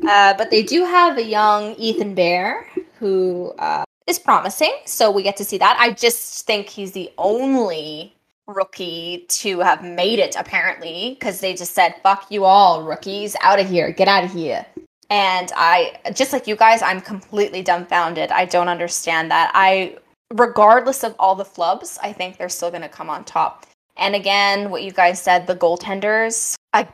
uh, 0.08 0.34
but 0.38 0.52
they 0.52 0.64
do 0.64 0.84
have 0.84 1.18
a 1.18 1.24
young 1.24 1.76
Ethan 1.76 2.14
Bear 2.14 2.68
who 3.00 3.54
uh, 3.60 3.84
is 4.08 4.20
promising. 4.20 4.76
So 4.86 5.12
we 5.12 5.24
get 5.24 5.38
to 5.38 5.46
see 5.46 5.58
that. 5.60 5.78
I 5.80 5.92
just 5.92 6.46
think 6.46 6.68
he's 6.68 6.92
the 6.92 7.12
only 7.18 8.17
rookie 8.48 9.26
to 9.30 9.60
have 9.60 9.84
made 9.84 10.20
it, 10.20 10.36
apparently, 10.38 11.16
because 11.20 11.40
they 11.40 11.54
just 11.54 11.74
said, 11.74 11.96
fuck 12.02 12.28
you 12.30 12.46
all, 12.46 12.84
rookies, 12.84 13.36
out 13.42 13.60
of 13.60 13.70
here, 13.70 13.92
get 13.92 14.08
out 14.08 14.24
of 14.24 14.32
here. 14.32 14.66
And 15.10 15.52
I, 15.56 16.00
just 16.14 16.34
like 16.34 16.48
you 16.48 16.56
guys, 16.56 16.82
I'm 16.82 17.02
completely 17.02 17.62
dumbfounded. 17.62 18.32
I 18.32 18.46
don't 18.46 18.68
understand 18.68 19.32
that. 19.32 19.52
I, 19.54 19.98
regardless 20.34 21.04
of 21.04 21.16
all 21.20 21.36
the 21.36 21.46
flubs, 21.46 21.98
I 22.02 22.12
think 22.12 22.38
they're 22.38 22.50
still 22.50 22.70
going 22.70 22.82
to 22.82 22.90
come 22.90 23.10
on 23.10 23.24
top. 23.24 23.66
And 23.96 24.16
again, 24.16 24.70
what 24.70 24.84
you 24.84 24.92
guys 24.92 25.22
said, 25.22 25.48
the 25.48 25.56
goaltenders, 25.56 26.56
I, 26.74 26.88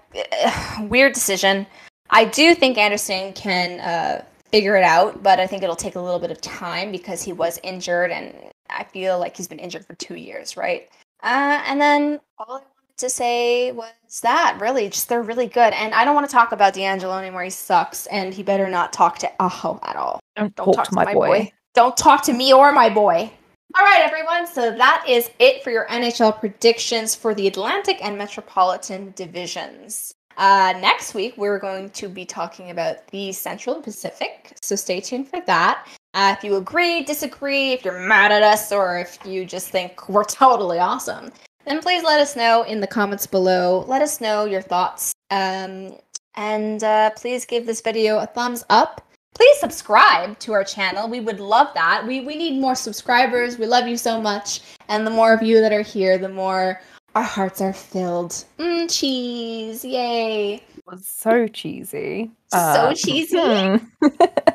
weird 0.89 1.13
decision. 1.13 1.65
I 2.09 2.25
do 2.25 2.53
think 2.53 2.77
Andersen 2.77 3.33
can 3.33 3.79
uh, 3.79 4.23
figure 4.51 4.75
it 4.75 4.83
out, 4.83 5.23
but 5.23 5.39
I 5.39 5.47
think 5.47 5.63
it'll 5.63 5.75
take 5.75 5.95
a 5.95 6.01
little 6.01 6.19
bit 6.19 6.29
of 6.29 6.39
time 6.41 6.91
because 6.91 7.23
he 7.23 7.33
was 7.33 7.59
injured, 7.63 8.11
and 8.11 8.35
I 8.69 8.83
feel 8.83 9.19
like 9.19 9.35
he's 9.35 9.47
been 9.47 9.59
injured 9.59 9.85
for 9.85 9.95
two 9.95 10.15
years, 10.15 10.55
right? 10.55 10.89
Uh, 11.23 11.61
and 11.65 11.79
then 11.79 12.19
all 12.37 12.47
I 12.47 12.51
wanted 12.51 12.97
to 12.97 13.09
say 13.09 13.71
was 13.71 14.19
that 14.21 14.57
really, 14.59 14.89
just 14.89 15.09
they're 15.09 15.23
really 15.23 15.47
good, 15.47 15.73
and 15.73 15.93
I 15.93 16.05
don't 16.05 16.15
want 16.15 16.29
to 16.29 16.33
talk 16.33 16.51
about 16.51 16.73
DeAngelo 16.73 17.17
anymore. 17.17 17.43
He 17.43 17.49
sucks, 17.49 18.05
and 18.07 18.33
he 18.33 18.43
better 18.43 18.67
not 18.67 18.93
talk 18.93 19.17
to 19.19 19.31
Aho 19.39 19.79
at 19.83 19.95
all. 19.95 20.19
Don't, 20.35 20.55
Don't 20.55 20.73
talk, 20.73 20.89
to 20.89 20.95
my, 20.95 21.13
boy. 21.13 21.51
Don't 21.73 21.95
talk 21.95 22.23
to 22.23 22.33
me 22.33 22.53
or 22.53 22.71
my 22.71 22.89
boy. 22.89 23.31
All 23.75 23.83
right, 23.83 24.01
everyone. 24.03 24.45
So 24.45 24.69
that 24.69 25.05
is 25.07 25.31
it 25.39 25.63
for 25.63 25.71
your 25.71 25.87
NHL 25.87 26.39
predictions 26.39 27.15
for 27.15 27.33
the 27.33 27.47
Atlantic 27.47 27.97
and 28.03 28.17
Metropolitan 28.17 29.13
divisions. 29.15 30.13
Uh, 30.37 30.73
next 30.79 31.13
week, 31.13 31.35
we're 31.37 31.59
going 31.59 31.89
to 31.91 32.07
be 32.07 32.25
talking 32.25 32.69
about 32.69 33.07
the 33.07 33.31
Central 33.31 33.75
and 33.75 33.83
Pacific. 33.83 34.55
So 34.61 34.75
stay 34.75 34.99
tuned 34.99 35.29
for 35.29 35.41
that. 35.47 35.87
Uh, 36.13 36.35
if 36.37 36.43
you 36.43 36.55
agree, 36.57 37.03
disagree, 37.03 37.71
if 37.73 37.83
you're 37.83 37.99
mad 37.99 38.31
at 38.31 38.43
us, 38.43 38.71
or 38.71 38.97
if 38.99 39.17
you 39.25 39.45
just 39.45 39.69
think 39.69 40.07
we're 40.09 40.23
totally 40.23 40.79
awesome, 40.79 41.31
then 41.65 41.81
please 41.81 42.03
let 42.03 42.19
us 42.19 42.35
know 42.35 42.63
in 42.63 42.79
the 42.79 42.87
comments 42.87 43.25
below. 43.25 43.85
Let 43.87 44.01
us 44.01 44.21
know 44.21 44.45
your 44.45 44.61
thoughts. 44.61 45.13
Um, 45.31 45.95
and 46.35 46.83
uh, 46.83 47.11
please 47.11 47.45
give 47.45 47.65
this 47.65 47.81
video 47.81 48.19
a 48.19 48.27
thumbs 48.27 48.63
up 48.69 49.01
please 49.33 49.59
subscribe 49.59 50.37
to 50.39 50.53
our 50.53 50.63
channel. 50.63 51.09
We 51.09 51.19
would 51.19 51.39
love 51.39 51.67
that. 51.73 52.05
We 52.05 52.21
we 52.21 52.35
need 52.35 52.59
more 52.59 52.75
subscribers. 52.75 53.57
We 53.57 53.65
love 53.65 53.87
you 53.87 53.97
so 53.97 54.21
much. 54.21 54.61
And 54.89 55.05
the 55.05 55.11
more 55.11 55.33
of 55.33 55.41
you 55.41 55.59
that 55.61 55.73
are 55.73 55.81
here, 55.81 56.17
the 56.17 56.29
more 56.29 56.81
our 57.15 57.23
hearts 57.23 57.61
are 57.61 57.73
filled. 57.73 58.31
Mm, 58.57 58.91
cheese. 58.91 59.85
Yay. 59.85 60.55
It 60.55 60.83
was 60.85 61.07
so 61.07 61.47
cheesy. 61.47 62.31
So 62.51 62.57
Uh, 62.57 62.93
cheesy. 62.93 63.37
hmm. 63.37 63.77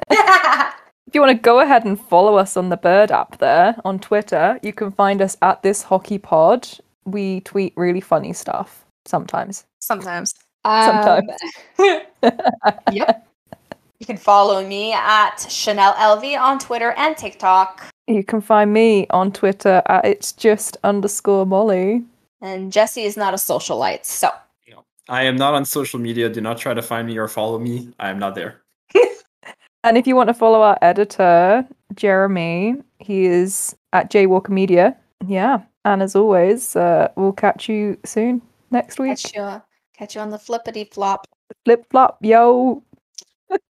If 1.08 1.14
you 1.14 1.22
want 1.22 1.34
to 1.34 1.42
go 1.42 1.60
ahead 1.60 1.86
and 1.86 1.98
follow 1.98 2.36
us 2.36 2.54
on 2.54 2.68
the 2.68 2.76
Bird 2.76 3.10
app 3.10 3.38
there 3.38 3.74
on 3.82 3.98
Twitter, 3.98 4.60
you 4.62 4.74
can 4.74 4.92
find 4.92 5.22
us 5.22 5.38
at 5.40 5.62
this 5.62 5.82
hockey 5.82 6.18
pod. 6.18 6.68
We 7.06 7.40
tweet 7.40 7.72
really 7.76 8.02
funny 8.02 8.34
stuff 8.34 8.84
sometimes. 9.06 9.64
Sometimes. 9.80 10.34
Sometimes. 10.66 11.30
Um, 11.78 12.00
yep. 12.92 13.26
You 13.98 14.04
can 14.04 14.18
follow 14.18 14.62
me 14.68 14.92
at 14.92 15.38
Chanel 15.48 15.94
LV 15.94 16.38
on 16.38 16.58
Twitter 16.58 16.92
and 16.98 17.16
TikTok. 17.16 17.86
You 18.06 18.22
can 18.22 18.42
find 18.42 18.70
me 18.70 19.06
on 19.08 19.32
Twitter 19.32 19.80
at 19.86 20.04
it's 20.04 20.32
just 20.32 20.76
underscore 20.84 21.46
Molly. 21.46 22.04
And 22.42 22.70
Jesse 22.70 23.04
is 23.04 23.16
not 23.16 23.32
a 23.32 23.38
socialite, 23.38 24.04
so 24.04 24.28
I 25.08 25.22
am 25.22 25.36
not 25.36 25.54
on 25.54 25.64
social 25.64 25.98
media. 25.98 26.28
Do 26.28 26.42
not 26.42 26.58
try 26.58 26.74
to 26.74 26.82
find 26.82 27.06
me 27.06 27.16
or 27.16 27.28
follow 27.28 27.58
me. 27.58 27.94
I 27.98 28.10
am 28.10 28.18
not 28.18 28.34
there. 28.34 28.60
And 29.84 29.96
if 29.96 30.06
you 30.06 30.16
want 30.16 30.28
to 30.28 30.34
follow 30.34 30.62
our 30.62 30.78
editor, 30.82 31.66
Jeremy, 31.94 32.76
he 32.98 33.26
is 33.26 33.76
at 33.92 34.10
Jaywalker 34.10 34.50
Media. 34.50 34.96
Yeah. 35.26 35.62
And 35.84 36.02
as 36.02 36.16
always, 36.16 36.76
uh, 36.76 37.08
we'll 37.16 37.32
catch 37.32 37.68
you 37.68 37.96
soon 38.04 38.42
next 38.70 38.98
week. 38.98 39.18
catch 39.18 39.34
you, 39.34 39.62
catch 39.96 40.14
you 40.14 40.20
on 40.20 40.30
the 40.30 40.38
flippity 40.38 40.84
flop. 40.84 41.26
Flip 41.64 41.84
flop, 41.90 42.18
yo. 42.22 42.82